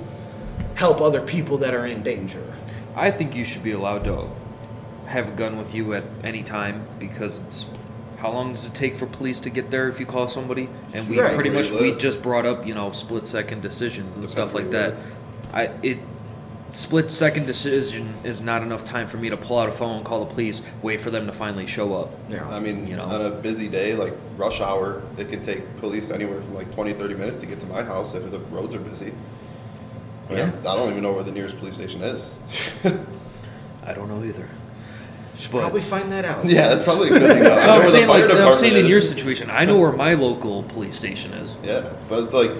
[0.75, 2.53] help other people that are in danger.
[2.95, 4.29] I think you should be allowed to
[5.05, 7.65] have a gun with you at any time because it's
[8.17, 10.69] how long does it take for police to get there if you call somebody?
[10.93, 11.33] And we Right.
[11.33, 11.99] pretty much we live.
[11.99, 14.95] just brought up you know split second decisions and stuff like that.
[15.53, 15.99] I it
[16.73, 20.19] split second decision is not enough time for me to pull out a phone, call
[20.25, 22.11] the police, wait for them to finally show up.
[22.29, 22.47] Yeah.
[22.49, 23.03] I mean, You know.
[23.05, 26.93] on a busy day, like rush hour, it could take police anywhere from like 20,
[26.93, 29.11] 30 minutes to get to my house if the roads are busy.
[30.27, 30.51] I, mean, Yeah.
[30.71, 32.31] I don't even know where the nearest police station is.
[33.85, 34.47] I don't know either.
[35.37, 36.45] Should But- probably find that out.
[36.45, 37.41] yeah, that's probably a good thing.
[37.45, 39.91] I know No, I'm where saying like I'm saying in your situation, I know where
[39.91, 41.55] my local police station is.
[41.63, 42.51] Yeah, but it's like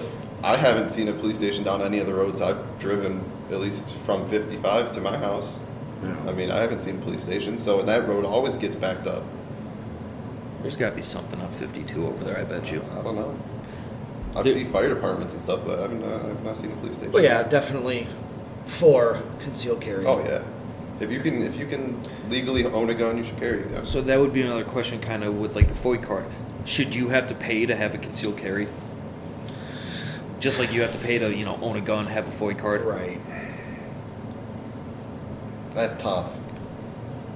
[0.44, 3.88] I haven't seen a police station down any of the roads I've driven, at least
[4.06, 5.58] from 55 to my house.
[6.04, 6.14] Yeah.
[6.28, 9.24] I mean, I haven't seen a police station, so that road always gets backed up.
[10.62, 12.38] There's got to be something up 52 over there.
[12.38, 12.84] I bet you.
[12.96, 13.36] I don't know.
[14.36, 16.76] I've There- seen fire departments and stuff, but I've not, uh, I've not seen a
[16.76, 17.10] police station.
[17.10, 18.06] But yeah, definitely
[18.66, 20.04] for concealed carry.
[20.06, 20.42] Oh yeah.
[21.00, 23.86] If you can, if you can legally own a gun, you should carry a gun.
[23.86, 26.24] So that would be another question, kind of with like the FOID card.
[26.64, 28.68] Should you have to pay to have a concealed carry?
[30.40, 32.58] Just like you have to pay to, you know, own a gun, have a FOID
[32.58, 32.82] card.
[32.82, 33.20] Right.
[35.70, 36.36] That's tough.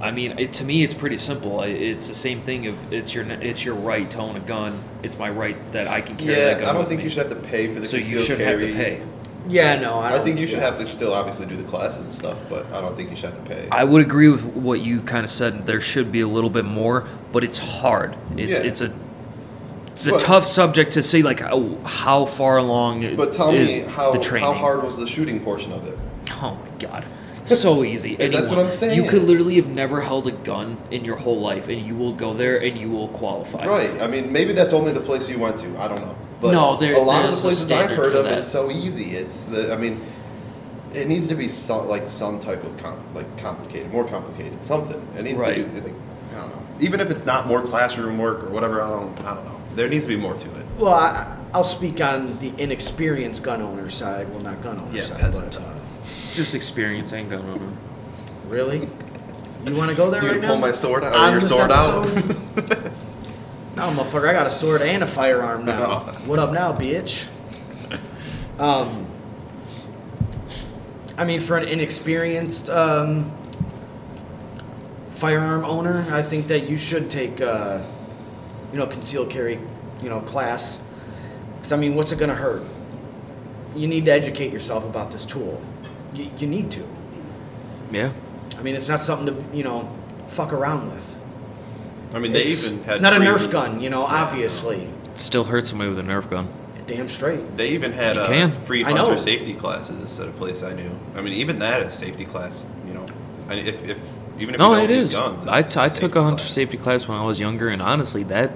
[0.00, 1.62] I mean, it, to me, it's pretty simple.
[1.62, 2.66] It's the same thing.
[2.66, 4.82] Of it's your it's your right to own a gun.
[5.04, 6.68] It's my right that I can carry that Yeah, gun.
[6.68, 7.04] I don't with think me.
[7.04, 9.02] you should have to pay for the So you shouldn't have to pay.
[9.48, 10.66] Yeah, no, I, I don't- think you should yeah.
[10.70, 13.30] have to still obviously do the classes and stuff, but I don't think you should
[13.30, 13.68] have to pay.
[13.70, 15.66] I would agree with what you kind of said.
[15.66, 18.16] There should be a little bit more, but it's hard.
[18.36, 18.64] It's Yeah.
[18.64, 18.92] it's a
[19.88, 23.50] it's a But- tough subject to say like oh, how far along it but tell
[23.52, 24.46] is me how the training.
[24.46, 25.98] how hard was the shooting portion of it?
[26.42, 27.04] Oh my god.
[27.44, 28.14] So easy.
[28.16, 28.96] That's what I'm saying.
[28.96, 32.12] You could literally have never held a gun in your whole life and you will
[32.14, 33.66] go there and you will qualify.
[33.66, 34.00] Right.
[34.00, 35.76] I mean, maybe that's only the place you went to.
[35.78, 36.16] I don't know.
[36.42, 38.38] But No, there- a lot of the places I've heard of, that.
[38.38, 39.16] it's so easy.
[39.16, 39.72] It's the.
[39.72, 40.00] I mean,
[40.92, 45.00] it needs to be some like some type of com- like complicated, more complicated, something.
[45.16, 45.56] It needs Right.
[45.56, 45.94] to be like
[46.34, 46.62] I don't know.
[46.80, 49.18] Even if it's not more classroom work or whatever, I don't.
[49.20, 49.56] I don't know.
[49.76, 50.66] There needs to be more to it.
[50.78, 54.28] Well, I, I'll speak on the inexperienced gun owner side.
[54.30, 55.52] Well, not gun owner Yeah, side, peasant.
[55.52, 55.74] but uh,
[56.34, 57.58] Just experience ain't gonna
[58.48, 58.88] really,
[59.64, 60.48] you want to go there You right gonna now?
[60.48, 61.14] pull my sword out?
[61.14, 62.10] Or your this sword out?
[63.72, 63.96] episode?
[63.96, 66.00] no, motherfucker, I got a sword and a firearm now.
[66.26, 67.26] what up now, bitch?
[68.58, 69.06] Um,
[71.16, 73.32] I mean, for an inexperienced um,
[75.14, 77.82] firearm owner, I think that you should take, uh,
[78.72, 79.58] you know, concealed carry,
[80.00, 80.78] you know, class.
[81.56, 82.62] Because I mean, what's it gonna hurt?
[83.74, 85.62] You need to educate yourself about this tool.
[86.14, 86.86] You, you need to.
[87.90, 88.12] Yeah.
[88.58, 89.90] I mean, it's not something to you know
[90.28, 91.11] fuck around with.
[92.14, 92.94] I mean, they it's, even had.
[92.94, 94.02] it's not a Nerf gun, you know.
[94.04, 96.48] Obviously, Still hurt somebody with a Nerf gun.
[96.86, 97.56] damn straight.
[97.56, 98.50] They even had You uh, can.
[98.50, 99.04] free I know.
[99.06, 100.90] hunter safety classes at a place I knew.
[101.14, 102.66] I mean, even that is safety class.
[102.86, 103.06] You know,
[103.48, 103.98] I mean, if, if
[104.38, 105.12] even if No, you don't it use is.
[105.14, 106.50] guns, I, it's I took a hunter class.
[106.50, 108.50] safety class when I was younger, and honestly, that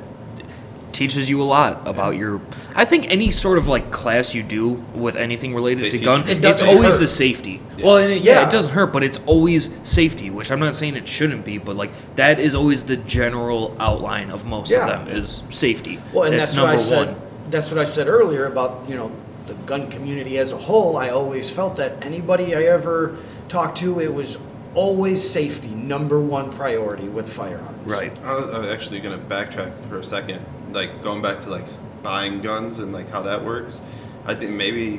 [0.96, 2.40] teaches you a lot about your.
[2.74, 6.26] I think any sort of like class you do with anything related They to gun,
[6.26, 7.00] you- It it's always hurt.
[7.00, 7.60] the safety.
[7.82, 8.46] Well, and it, yeah, Yeah.
[8.46, 10.30] it doesn't hurt, but it's always safety.
[10.30, 14.30] Which I'm not saying it shouldn't be, but like that is always the general outline
[14.30, 14.84] of most Yeah.
[14.84, 16.00] of them is safety.
[16.12, 17.06] Well, and that's, that's, what number I said.
[17.08, 17.16] one.
[17.50, 19.10] That's what I said earlier about you know
[19.46, 20.96] the gun community as a whole.
[20.96, 23.16] I always felt that anybody I ever
[23.48, 24.38] talked to, it was
[24.74, 27.86] always safety number one priority with firearms.
[27.86, 28.12] Right.
[28.24, 30.40] I was, I was actually gonna backtrack for a second,
[30.76, 31.64] like going back to like
[32.04, 33.82] buying guns and like how that works.
[34.26, 34.98] I think maybe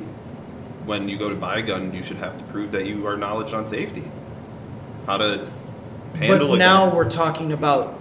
[0.86, 3.16] when you go to buy a gun, you should have to prove that you are
[3.16, 4.10] knowledge on safety,
[5.06, 5.50] how to
[6.16, 6.96] handle But now gun.
[6.96, 8.00] we're talking about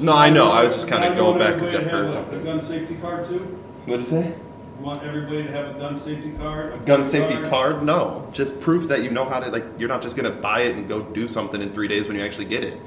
[0.00, 0.50] No, I know.
[0.50, 2.44] I was just kind of going back because I everybody heard to have a something.
[2.44, 3.38] Gun safety card too?
[3.86, 4.34] What'd you say?
[4.78, 6.74] You want everybody to have a gun safety card?
[6.74, 7.82] a Gun gun safety card?
[7.82, 9.64] No, just proof that you know how to like.
[9.78, 12.22] You're not just gonna buy it and go do something in three days when you
[12.24, 12.78] actually get it.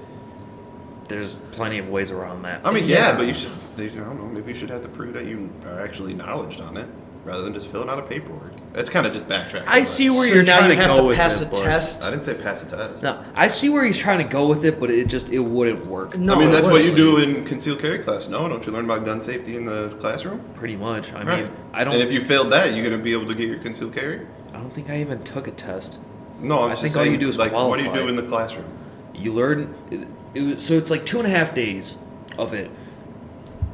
[1.07, 2.65] there's plenty of ways around that.
[2.65, 3.51] I mean, yeah, but you should.
[3.75, 4.25] They, I don't know.
[4.25, 6.87] Maybe you should have to prove that you are actually knowledged on it,
[7.23, 8.53] rather than just filling out a paperwork.
[8.73, 9.63] That's kind of just backtracking.
[9.67, 11.47] I see where so you're now trying you to have go to with pass it,
[11.47, 12.03] a but- test.
[12.03, 13.01] I didn't say pass a test.
[13.03, 15.85] No, I see where he's trying to go with it, but it just it wouldn't
[15.87, 16.17] work.
[16.17, 18.27] No, I mean, that's what you do in concealed carry class.
[18.27, 20.41] No, don't you learn about gun safety in the classroom?
[20.55, 21.11] Pretty much.
[21.13, 21.43] I Right.
[21.45, 21.93] mean, I don't.
[21.95, 24.21] And if you failed that, you're gonna be able to get your concealed carry.
[24.53, 25.99] I don't think I even took a test.
[26.41, 28.15] No, I'm I just think all you do is like, what do you do in
[28.15, 28.65] the classroom?
[29.13, 29.73] You learn.
[29.91, 31.97] It, it was, so it's like two and a half days
[32.37, 32.69] of it.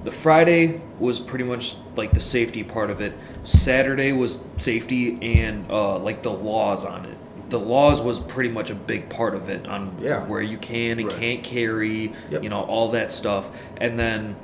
[0.05, 3.13] The Friday was pretty much like the safety part of it.
[3.43, 7.17] Saturday was safety and uh, like the laws on it.
[7.49, 10.23] The laws was pretty much a big part of it on Yeah.
[10.27, 11.19] where you can and Right.
[11.19, 12.43] can't carry, Yep.
[12.43, 13.49] you know, all that stuff.
[13.77, 14.35] And then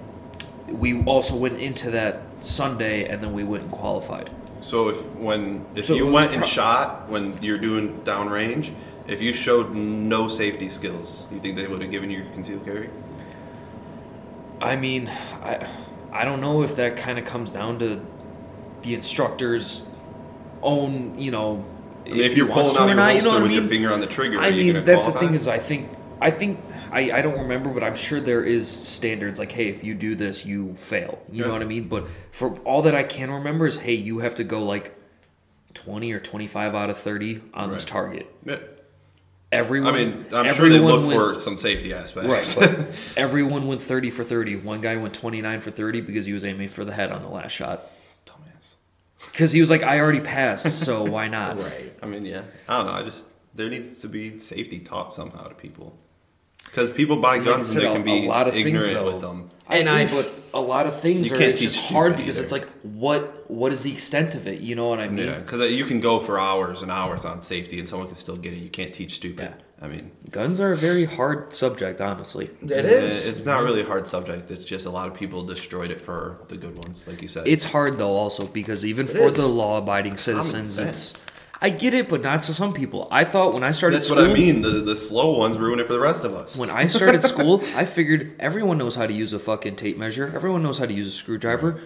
[0.68, 4.32] we also went into that Sunday, and then we went and qualified.
[4.62, 8.72] So if when if So you it was went and shot when you're doing downrange,
[9.08, 12.90] if you showed no safety skills, you think they would have given you concealed carry?
[14.62, 15.68] I mean, I
[16.12, 18.06] I don't know if that kind of comes down to
[18.82, 19.84] the instructor's
[20.62, 21.66] own, you know,
[22.06, 23.62] I mean, if, he you're pulling out your not, you know what I with your
[23.62, 23.70] mean?
[23.70, 26.60] finger on the trigger, I mean, that's the thing is, I think, I think,
[26.92, 30.16] I, I don't remember, but I'm sure there is standards like, hey, if you do
[30.16, 31.22] this, you fail.
[31.32, 31.88] You know what I mean?
[31.88, 34.96] But for all that I can remember is, hey, you have to go like
[35.74, 38.34] 20 or 25 out of 30 on this target.
[38.46, 38.58] Yeah.
[39.52, 42.56] Everyone, I mean, I'm sure they everyone look went- for some safety aspects.
[42.56, 44.56] Right, everyone went 30 for 30.
[44.58, 47.28] One guy went 29 for 30 because he was aiming for the head on the
[47.28, 47.88] last shot.
[48.26, 48.76] Dumbass.
[49.30, 51.58] Because he was like, I already passed, so why not?
[51.60, 51.94] Right.
[52.02, 52.44] I mean, yeah.
[52.70, 52.94] I don't know.
[52.94, 55.98] I just there needs to be safety taught somehow to people.
[56.64, 58.68] Because people buy Like guns said, and they a- can be a lot of things,
[58.68, 59.06] ignorant though.
[59.06, 59.51] with them.
[59.68, 62.44] I And I've- but a lot of things You are can't just hard because either.
[62.44, 64.60] it's like, what what is the extent of it?
[64.62, 65.28] You know what I mean?
[65.28, 68.38] Yeah, because you can go for hours and hours on safety, and someone can still
[68.38, 68.58] get it.
[68.60, 69.54] You can't teach stupid.
[69.82, 72.50] I mean, Guns are a very hard subject, honestly.
[72.64, 73.26] It is.
[73.26, 74.52] It's not really a hard subject.
[74.52, 77.48] It's just a lot of people destroyed it for the good ones, like you said.
[77.48, 79.34] It's hard though, also because even It for is.
[79.34, 81.26] the law-abiding It's citizens, it's.
[81.64, 83.08] I get it, but not to some people.
[83.12, 84.62] I thought when I started That's school, what I mean.
[84.62, 86.58] The the slow ones ruin it for the rest of us.
[86.58, 90.32] When I started school, I figured everyone knows how to use a fucking tape measure.
[90.34, 91.80] Everyone knows how to use a screwdriver.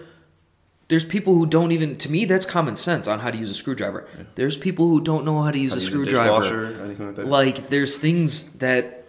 [0.88, 1.96] There's people who don't even.
[1.96, 4.08] To me, that's common sense on how to use a screwdriver.
[4.36, 6.40] There's people who don't know how to use How a to use a screwdriver.
[6.42, 7.26] dishwasher, anything like that.
[7.26, 9.04] Like there's things that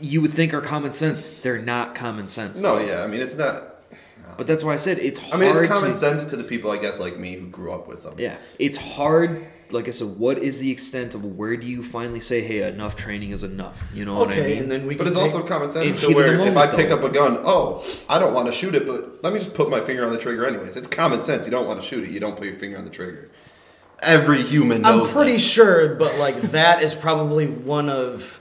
[0.00, 1.22] you would think are common sense.
[1.42, 2.62] They're not common sense.
[2.62, 3.02] no, yeah.
[3.02, 3.64] I mean, it's not.
[4.38, 5.34] But that's why I said it's hard.
[5.34, 7.72] I mean, it's common to, sense to the people, I guess, like me, who grew
[7.72, 8.14] up with them.
[8.16, 9.44] Yeah, it's hard.
[9.72, 12.96] Like I said, what is the extent of where do you finally say, "Hey, enough
[12.96, 13.84] training is enough"?
[13.94, 14.62] You know what I Okay, mean?
[14.62, 16.88] and then we But it's also common sense to where the if I moment, pick
[16.88, 16.96] though.
[16.96, 19.70] up a gun, oh, I don't want to shoot it, but let me just put
[19.70, 20.76] my finger on the trigger anyways.
[20.76, 21.46] It's common sense.
[21.46, 22.10] You don't want to shoot it.
[22.10, 23.28] You don't put your finger on the trigger.
[24.02, 25.38] Every human I'm pretty that.
[25.40, 28.40] sure, but like that is probably one of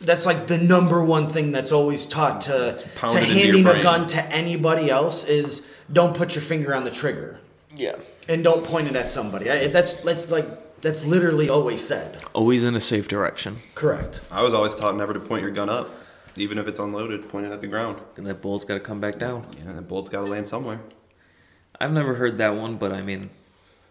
[0.00, 3.66] that's like the number one thing that's always taught to to pounded into your handing
[3.66, 5.62] a gun to anybody else is
[5.92, 7.38] don't put your finger on the trigger
[7.76, 7.96] yeah.
[8.28, 9.50] and don't point it at somebody.
[9.50, 12.22] I, that's that's like that's literally always said.
[12.34, 13.56] Always in a safe direction.
[13.74, 14.20] Correct.
[14.30, 15.90] I was always taught never to point your gun up,
[16.36, 17.28] even if it's unloaded.
[17.28, 17.98] Point it at the ground.
[18.16, 19.46] And that bullet's got to come back down.
[19.64, 20.80] Yeah, that bullet's got to land somewhere.
[21.80, 23.30] I've never heard that one, but I mean,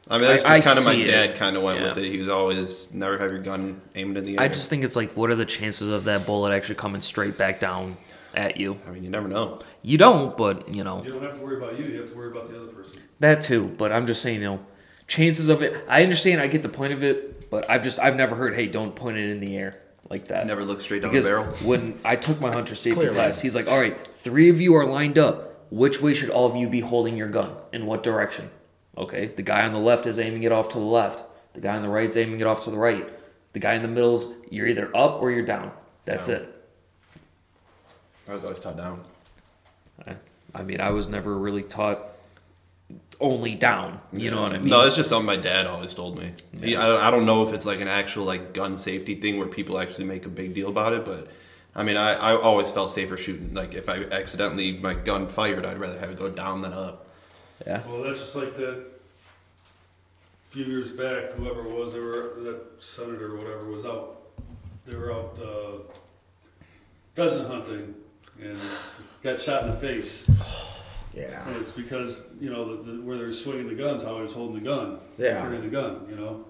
[0.09, 1.89] I mean, that's I- just kind of my dad kind of went Yeah.
[1.89, 2.11] with it.
[2.11, 4.41] He was always never have your gun aimed in the air.
[4.41, 7.37] I just think it's like, what are the chances of that bullet actually coming straight
[7.37, 7.97] back down
[8.33, 8.77] at you?
[8.87, 9.59] I mean, you never know.
[9.81, 11.85] You don't, but you know You don't have to worry about you.
[11.85, 13.01] You have to worry about the other person.
[13.19, 13.73] That too.
[13.77, 14.65] But I'm just saying, you know,
[15.07, 15.83] chances of it.
[15.87, 16.41] I understand.
[16.41, 19.17] I get the point of it, but I've just I've never heard, hey, don't point
[19.17, 20.45] it in the air like that.
[20.45, 21.53] Never look straight down because the barrel.
[21.63, 24.85] when I took my hunter safety class, he's like, all right, three of you are
[24.85, 25.49] lined up.
[25.71, 27.55] Which way should all of you be holding your gun?
[27.71, 28.51] In what direction?
[28.95, 31.23] Okay, the guy on the left is aiming it off to the left.
[31.53, 33.07] The guy on the right is aiming it off to the right.
[33.53, 35.71] The guy in the middle's you're either up or you're down.
[36.05, 36.37] That's Down.
[36.37, 36.69] it.
[38.27, 39.01] I was always taught down.
[40.05, 40.15] I,
[40.53, 42.12] I mean, I was never really taught
[43.23, 44.01] only down.
[44.11, 44.67] You know what I mean?
[44.67, 46.33] No, it's just something my dad always told me.
[46.61, 49.47] He, I, I don't know if it's like an actual like gun safety thing where
[49.47, 51.29] people actually make a big deal about it, but
[51.75, 53.53] I mean, I, I always felt safer shooting.
[53.53, 57.07] Like if I accidentally my gun fired, I'd rather have it go down than up.
[57.65, 57.81] yeah.
[57.87, 58.77] Well, that's just like that.
[58.77, 64.21] A few years back, whoever it was, they were that senator or whatever was out.
[64.85, 65.93] They were out uh,
[67.13, 67.95] pheasant hunting
[68.39, 68.59] and
[69.23, 70.27] got shot in the face.
[71.13, 71.47] Yeah.
[71.47, 74.33] And it's because you know the, the, where they're swinging the guns, how he was
[74.33, 75.41] holding the gun, Yeah.
[75.41, 76.05] turning the gun.
[76.09, 76.45] You know.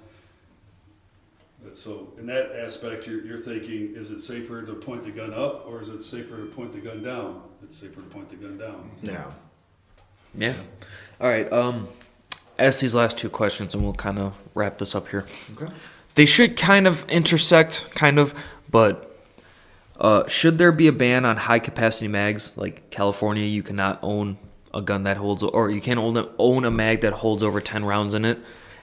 [1.64, 5.34] But So in that aspect, you're, you're thinking, is it safer to point the gun
[5.34, 7.42] up or is it safer to point the gun down?
[7.64, 8.92] It's safer to point the gun down.
[9.02, 9.32] Yeah.
[10.36, 10.56] Yeah.
[11.22, 11.52] All right.
[11.54, 11.88] Um,
[12.60, 15.26] ask these last two questions, and we'll kind of wrap this up here.
[15.56, 15.72] Okay.
[16.16, 18.34] They should kind of intersect, kind of,
[18.70, 19.10] but
[20.00, 22.52] Uh, should there be a ban on high capacity mags?
[22.58, 24.38] Like California, you cannot own
[24.74, 27.62] a gun that holds, or you can't own a, own a mag that holds over
[27.62, 28.40] 10 rounds in it.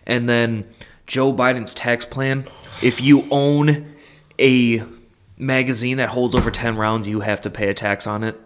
[0.07, 0.69] And then
[1.07, 2.47] Joe Biden's tax plan
[2.83, 3.95] if you own
[4.39, 4.83] a
[5.37, 8.41] magazine that holds over 10 rounds, you have to pay a tax on it.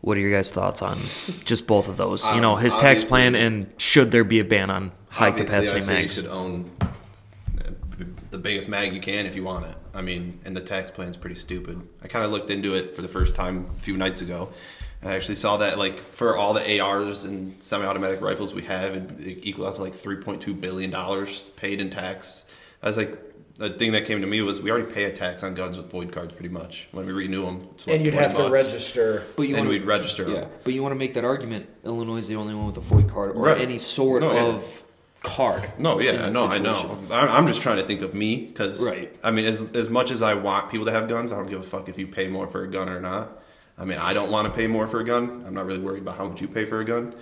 [0.00, 0.98] What are your guys' thoughts on
[1.44, 2.24] just both of those?
[2.32, 5.84] you know, Um, his tax plan and should there be a ban on high capacity
[5.86, 6.16] mags?
[6.18, 6.70] You should own
[8.30, 9.74] the biggest mag you can if you want it.
[9.94, 11.80] I mean, and the tax plan's pretty stupid.
[12.02, 14.50] I kind of looked into it for the first time a few nights ago.
[15.00, 18.94] And I actually saw that like for all the ARs and semi-automatic rifles we have,
[18.94, 22.44] it, it equal out to like 3.2 billion dollars paid in tax.
[22.82, 23.16] I was like,
[23.54, 25.90] the thing that came to me was we already pay a tax on guns with
[25.90, 27.68] FOID cards pretty much when we renew them.
[27.74, 29.24] It's what, And you'd 20 have to register.
[29.36, 30.32] But you and wanna- we'd register 'em.
[30.32, 31.68] Yeah, but you want to make that argument.
[31.84, 33.60] Illinois is the only one with a FOID card or Right.
[33.60, 34.44] any sort No, yeah.
[34.46, 34.82] of
[35.22, 35.70] card.
[35.78, 36.62] No, yeah, no, I situation.
[36.62, 36.98] know.
[37.14, 39.12] I'm I'm just trying to think of me because, Right.
[39.24, 41.60] I mean, as as much as I want people to have guns, I don't give
[41.60, 43.37] a fuck if you pay more for a gun or not.
[43.78, 45.44] I mean, I don't want to pay more for a gun.
[45.46, 47.14] I'm not really worried about how much you pay for a gun,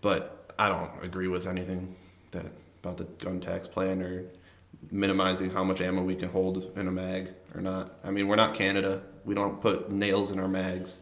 [0.00, 1.94] but I don't agree with anything
[2.32, 2.46] that
[2.82, 4.24] about the gun tax plan or
[4.90, 7.94] minimizing how much ammo we can hold in a mag or not.
[8.02, 9.02] I mean, we're not Canada.
[9.24, 10.98] We don't put nails in our mags.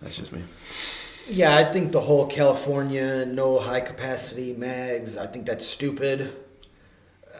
[0.00, 0.42] That's just me.
[1.28, 6.34] Yeah, I think the whole California no high capacity mags, I think that's stupid.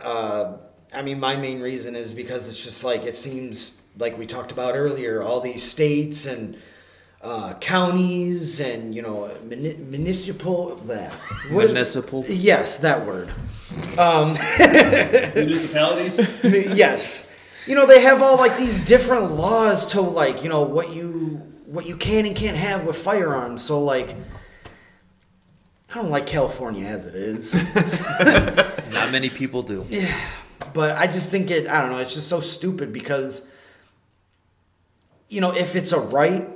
[0.00, 0.58] Uh,
[0.94, 4.52] I mean, my main reason is because it's just like it seems like we talked
[4.52, 6.56] about earlier, all these states and
[7.20, 10.80] uh, counties and you know muni- municipal.
[10.84, 11.10] bleh.
[11.52, 11.74] What is it?
[11.74, 12.24] Municipal.
[12.26, 13.32] Yes, that word.
[15.34, 16.18] Municipalities?
[16.44, 17.26] yes.
[17.66, 21.42] You know, they have all like these different laws to like, you know, what you
[21.66, 23.62] what you can and can't have with firearms.
[23.62, 24.16] So like
[25.90, 27.52] I don't like California as it is.
[28.92, 29.86] Not many people do.
[30.72, 33.46] but I just think it I don't know, it's just so stupid because
[35.28, 36.48] you know, if it's a right,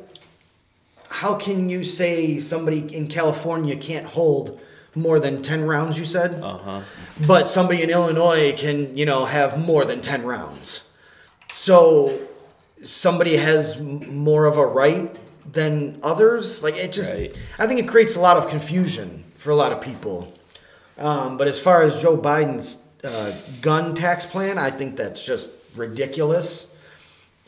[1.09, 4.59] how can you say somebody in California can't hold
[4.94, 6.41] more than 10 rounds you said?
[6.42, 6.81] Uh huh.
[7.26, 10.83] but somebody in Illinois can, you know, have more than 10 rounds.
[11.52, 12.18] So
[12.83, 15.15] somebody has more of a right
[15.51, 16.62] than others.
[16.62, 17.36] Like it just, Right.
[17.59, 20.33] I think it creates a lot of confusion for a lot of people.
[20.99, 25.51] Um, but as far as Joe Biden's uh, gun tax plan, I think that's just
[25.75, 26.67] ridiculous.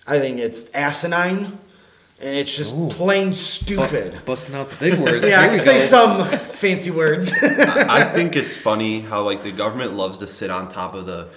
[0.07, 1.59] I think it's asinine,
[2.21, 4.25] and it's just plain stupid.
[4.25, 5.27] Busting out the big words.
[5.31, 5.85] yeah, I can we say go.
[5.85, 7.33] some fancy words.
[7.43, 11.29] I think it's funny how like the government loves to sit on top of the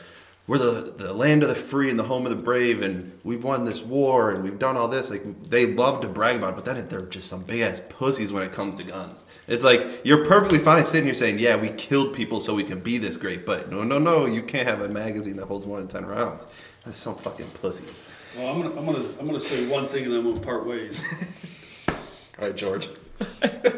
[0.48, 3.44] we're the, the land of the free and the home of the brave and we've
[3.44, 6.56] won this war and we've done all this like they love to brag about it
[6.56, 9.86] but then they're just some big ass pussies when it comes to guns it's like
[10.06, 13.18] you're perfectly fine sitting here saying yeah we killed people so we can be this
[13.18, 16.06] great but no no no you can't have a magazine that holds more than 10
[16.06, 16.46] rounds
[16.86, 18.02] that's some fucking pussies
[18.38, 20.68] Well, I'm gonna, I'm gonna, I'm gonna say one thing and then I'm gonna part
[20.68, 21.04] ways.
[21.90, 21.96] all
[22.40, 22.88] right george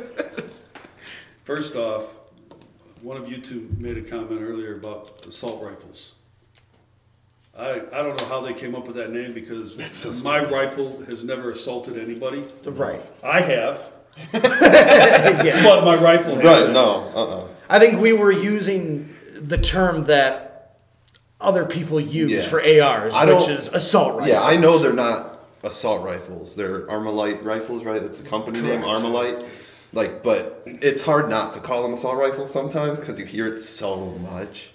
[1.46, 2.04] First off,
[3.02, 6.14] one of you two made a comment earlier about assault rifles.
[7.58, 9.76] I, I don't know how they came up with that name because
[10.24, 12.46] my rifle has never assaulted anybody.
[12.66, 13.02] right.
[13.24, 13.92] I have,
[14.34, 14.42] Yeah.
[15.64, 16.74] but my rifle right hasn't.
[16.74, 20.49] no uh-uh I think we were using the term that
[21.42, 22.42] other people use Yeah.
[22.42, 24.30] for ARs, I which is assault rifles.
[24.30, 26.56] Yeah, I know they're not assault rifles.
[26.56, 28.02] They're Armalite rifles, right?
[28.02, 28.98] That's the company name, Correct.
[29.00, 29.46] Armalite.
[29.92, 33.60] Like, but it's hard not to call them assault rifles sometimes because you hear it
[33.60, 34.70] so much.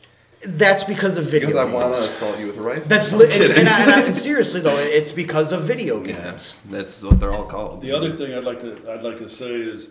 [0.46, 2.84] That's because of video Because I want to assault you with a rifle.
[2.86, 3.56] That's I'm li- and, kidding.
[3.58, 6.52] and, I, and, I, and seriously though, it's because of video yeah, games.
[6.68, 7.80] that's what they're all called.
[7.80, 9.90] The other thing I'd like to I'd like to say is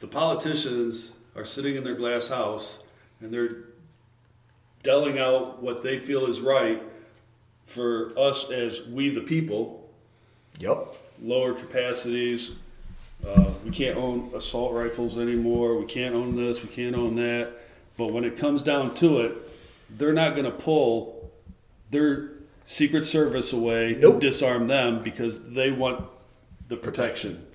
[0.00, 2.78] the politicians are sitting in their glass house
[3.22, 3.64] and they're
[4.86, 6.82] delling out what they feel is right
[7.66, 9.88] for us as we the people.
[10.60, 10.94] Yep.
[11.20, 12.52] Lower capacities.
[13.26, 15.76] Uh, we can't own assault rifles anymore.
[15.76, 16.62] We can't own this.
[16.62, 17.52] We can't own that.
[17.96, 19.36] But when it comes down to it,
[19.90, 21.30] they're not going to pull
[21.90, 22.30] their
[22.64, 24.14] Secret Service away Nope.
[24.14, 26.04] and disarm them because they want
[26.68, 27.46] the protection.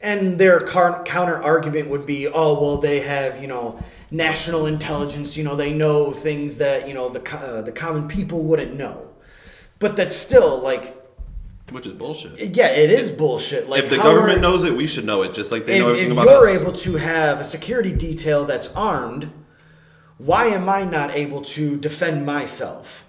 [0.00, 5.36] And their counter argument would be, oh well, they have you know national intelligence.
[5.36, 9.08] You know they know things that you know the uh, the common people wouldn't know.
[9.78, 10.96] But that's still like,
[11.70, 12.56] Which is bullshit.
[12.56, 13.68] yeah, it is bullshit.
[13.68, 15.82] Like if the government are- knows it, we should know it, just like they if,
[15.82, 19.30] know everything if about you're able to have a security detail that's armed,
[20.16, 23.04] why am I not able to defend myself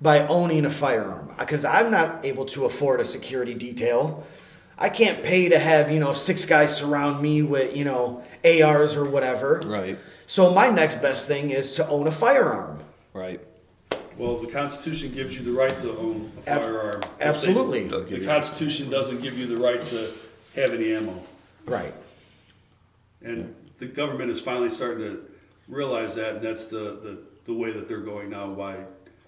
[0.00, 1.30] by owning a firearm?
[1.38, 4.24] Because I'm not able to afford a security detail.
[4.78, 8.96] I can't pay to have, you know, six guys surround me with, you know, ARs
[8.96, 9.60] or whatever.
[9.64, 9.98] Right.
[10.26, 12.80] So my next best thing is to own a firearm.
[13.12, 13.40] Right.
[14.16, 17.02] Well, the Constitution gives you the right to own a Ab- firearm.
[17.20, 17.88] Absolutely.
[17.88, 20.12] Does give The you- Constitution doesn't give you the right to
[20.54, 21.22] have any ammo.
[21.66, 21.92] Right.
[23.22, 25.24] And the government is finally starting to
[25.68, 28.76] realize that, and that's the, the, the way that they're going now by,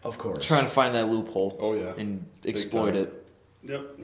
[0.05, 0.45] Of course.
[0.47, 1.57] Trying to find that loophole.
[1.61, 1.95] Oh, yeah.
[1.99, 2.97] And Big exploit time.
[3.03, 3.27] it.
[3.65, 3.99] yep.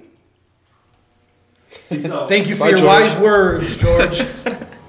[1.89, 2.29] Peace out.
[2.29, 2.89] Thank you for Bye, your George.
[2.89, 4.23] wise words, George.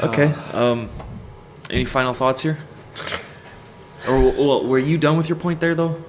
[0.00, 0.32] Okay.
[0.52, 0.88] Um,
[1.70, 2.58] any final thoughts here?
[4.08, 6.02] Or well, were you done with your point there, though?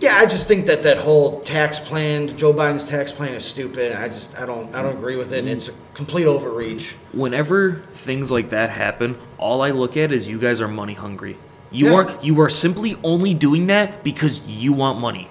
[0.00, 3.92] yeah, I just think that that whole tax plan, Joe Biden's tax plan, is stupid.
[3.92, 5.38] I just I don't I don't agree with it.
[5.38, 6.94] and It's a complete overreach.
[7.12, 11.38] Whenever things like that happen, all I look at is you guys are money hungry.
[11.70, 11.94] You Yeah.
[11.94, 15.28] are you are simply only doing that because you want money.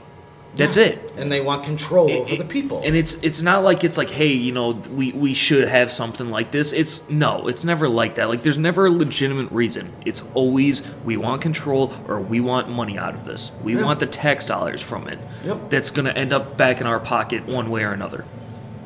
[0.55, 0.83] That's Yeah.
[0.85, 1.13] it.
[1.17, 2.81] And they want control over It- the people.
[2.85, 6.29] And it's it's not like it's like, hey, you know, we, we should have something
[6.29, 6.71] like this.
[6.73, 8.29] It's no, it's never like that.
[8.29, 9.93] Like there's never a legitimate reason.
[10.05, 13.51] It's always we want control or we want money out of this.
[13.63, 13.83] We Yeah.
[13.83, 15.17] want the tax dollars from it.
[15.43, 15.69] Yep.
[15.71, 18.23] That's gonna end up back in our pocket one way or another.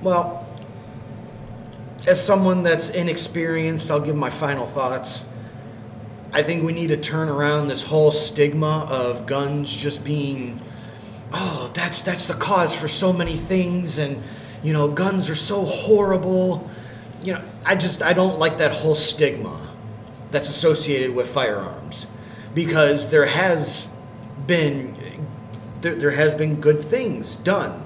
[0.01, 0.45] Well,
[2.05, 5.23] as someone that's inexperienced, I'll give my final thoughts.
[6.31, 10.61] I think we need to turn around this whole stigma of guns just being,
[11.33, 14.23] oh, that's that's the cause for so many things, and
[14.63, 16.69] you know, guns are so horrible.
[17.21, 19.73] You know, I just I don't like that whole stigma
[20.31, 22.05] that's associated with firearms,
[22.53, 23.87] because there has
[24.45, 24.95] been
[25.81, 27.85] there, there has been good things done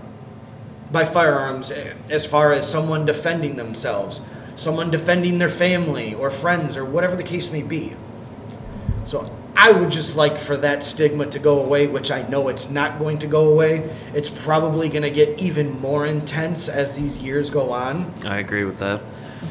[0.91, 4.21] by firearms eh, as far as someone defending themselves,
[4.55, 7.95] someone defending their family or friends or whatever the case may be.
[9.05, 12.69] So I would just like for that stigma to go away, which I know it's
[12.69, 13.89] not going to go away.
[14.13, 18.13] It's probably going to get even more intense as these years go on.
[18.25, 19.01] I agree with that.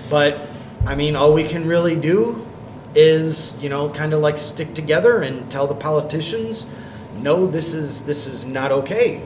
[0.09, 0.41] But
[0.87, 2.47] I mean, all we can really do
[2.95, 6.67] is, you know, kind of like stick together and tell the politicians,
[7.17, 9.23] no, this is this is not okay.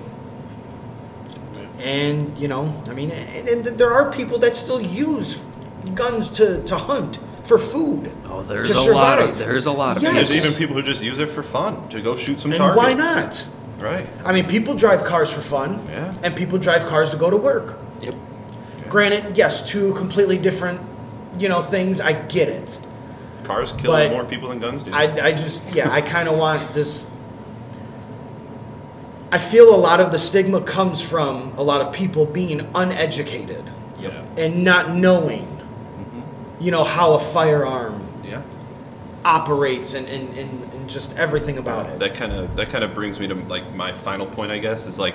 [1.78, 5.42] And you know, I mean, and, and there are people that still use
[5.94, 8.12] guns to, to hunt for food.
[8.28, 9.38] Oh, there's To a lot of survive.
[9.38, 10.14] there's a lot of Yes.
[10.30, 12.76] There's even people who just use it for fun to go shoot some And targets.
[12.78, 13.46] why not?
[13.78, 14.06] Right.
[14.24, 16.14] I mean, people drive cars for fun, Yeah.
[16.22, 17.78] and people drive cars to go to work.
[18.00, 18.14] Yep.
[18.88, 20.80] Granted, yes, two completely different,
[21.38, 22.00] you know, things.
[22.00, 22.78] I get it.
[23.42, 24.90] Cars kill But more people than guns do.
[24.92, 27.06] I, I just, yeah, I kind of want this.
[29.32, 33.64] I feel a lot of the stigma comes from a lot of people being uneducated
[34.00, 34.22] yeah.
[34.38, 35.53] and not knowing.
[36.64, 38.42] You know, how a firearm Yeah.
[39.24, 41.98] operates and, and, and, and just everything about it.
[41.98, 44.86] That kind of that kind of brings me to like my final point, I guess,
[44.86, 45.14] is like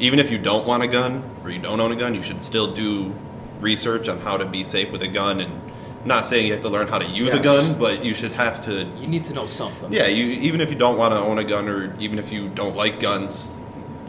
[0.00, 2.42] even if you don't want a gun or you don't own a gun, you should
[2.44, 3.14] still do
[3.60, 5.40] research on how to be safe with a gun.
[5.40, 5.60] And
[6.04, 8.60] not saying you have to learn how to use a gun, but you should have
[8.66, 9.92] to You need to know something.
[9.92, 12.48] Yeah, you even if you don't want to own a gun, or even if you
[12.48, 13.56] don't like guns,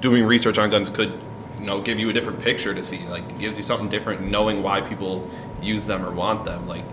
[0.01, 1.14] doing research on guns could,
[1.59, 2.99] you know, give you a different picture to see.
[3.07, 5.30] Like, it gives you something different, knowing why people
[5.65, 6.67] use them or want them.
[6.67, 6.83] Like,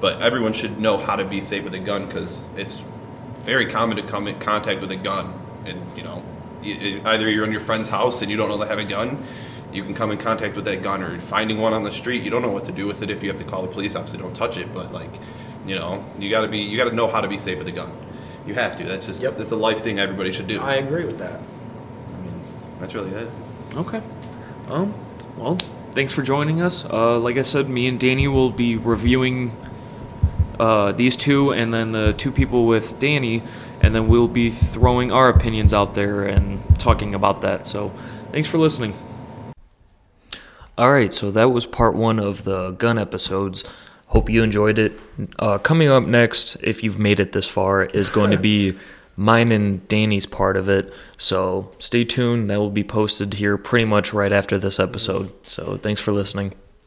[0.00, 2.82] but everyone should know how to be safe with a gun because it's
[3.42, 5.34] very common to come in contact with a gun,
[5.66, 6.22] and you know,
[6.62, 8.84] y- y- either you're in your friend's house and you don't know they have a
[8.84, 9.22] gun.
[9.72, 12.22] You can come in contact with that gun, or finding one on the street.
[12.22, 13.96] You don't know what to do with it if you have to call the police.
[13.96, 15.10] Obviously, don't touch it, but like,
[15.66, 17.66] you know, you got to be, you got to know how to be safe with
[17.68, 17.92] a gun.
[18.46, 18.84] You have to.
[18.84, 19.32] That's just, Yep.
[19.36, 20.60] that's a life thing everybody should do.
[20.60, 21.40] I agree with that.
[21.40, 22.40] I mean,
[22.78, 23.28] That's really it.
[23.74, 24.00] Okay.
[24.68, 24.94] Um.
[25.36, 25.58] Well,
[25.94, 26.84] thanks for joining us.
[26.84, 29.56] Uh, like I said, me and Danny will be reviewing
[30.58, 33.42] uh, these two, and then the two people with Danny,
[33.80, 37.66] and then we'll be throwing our opinions out there and talking about that.
[37.66, 37.92] So,
[38.32, 38.94] thanks for listening.
[40.76, 43.62] All right, so that was part one of the gun episodes.
[44.08, 44.98] Hope you enjoyed it.
[45.38, 48.76] Uh, coming up next, if you've made it this far, is going to be
[49.16, 50.92] mine and Danny's part of it.
[51.16, 52.50] So stay tuned.
[52.50, 55.32] That will be posted here pretty much right after this episode.
[55.46, 56.54] So thanks for listening.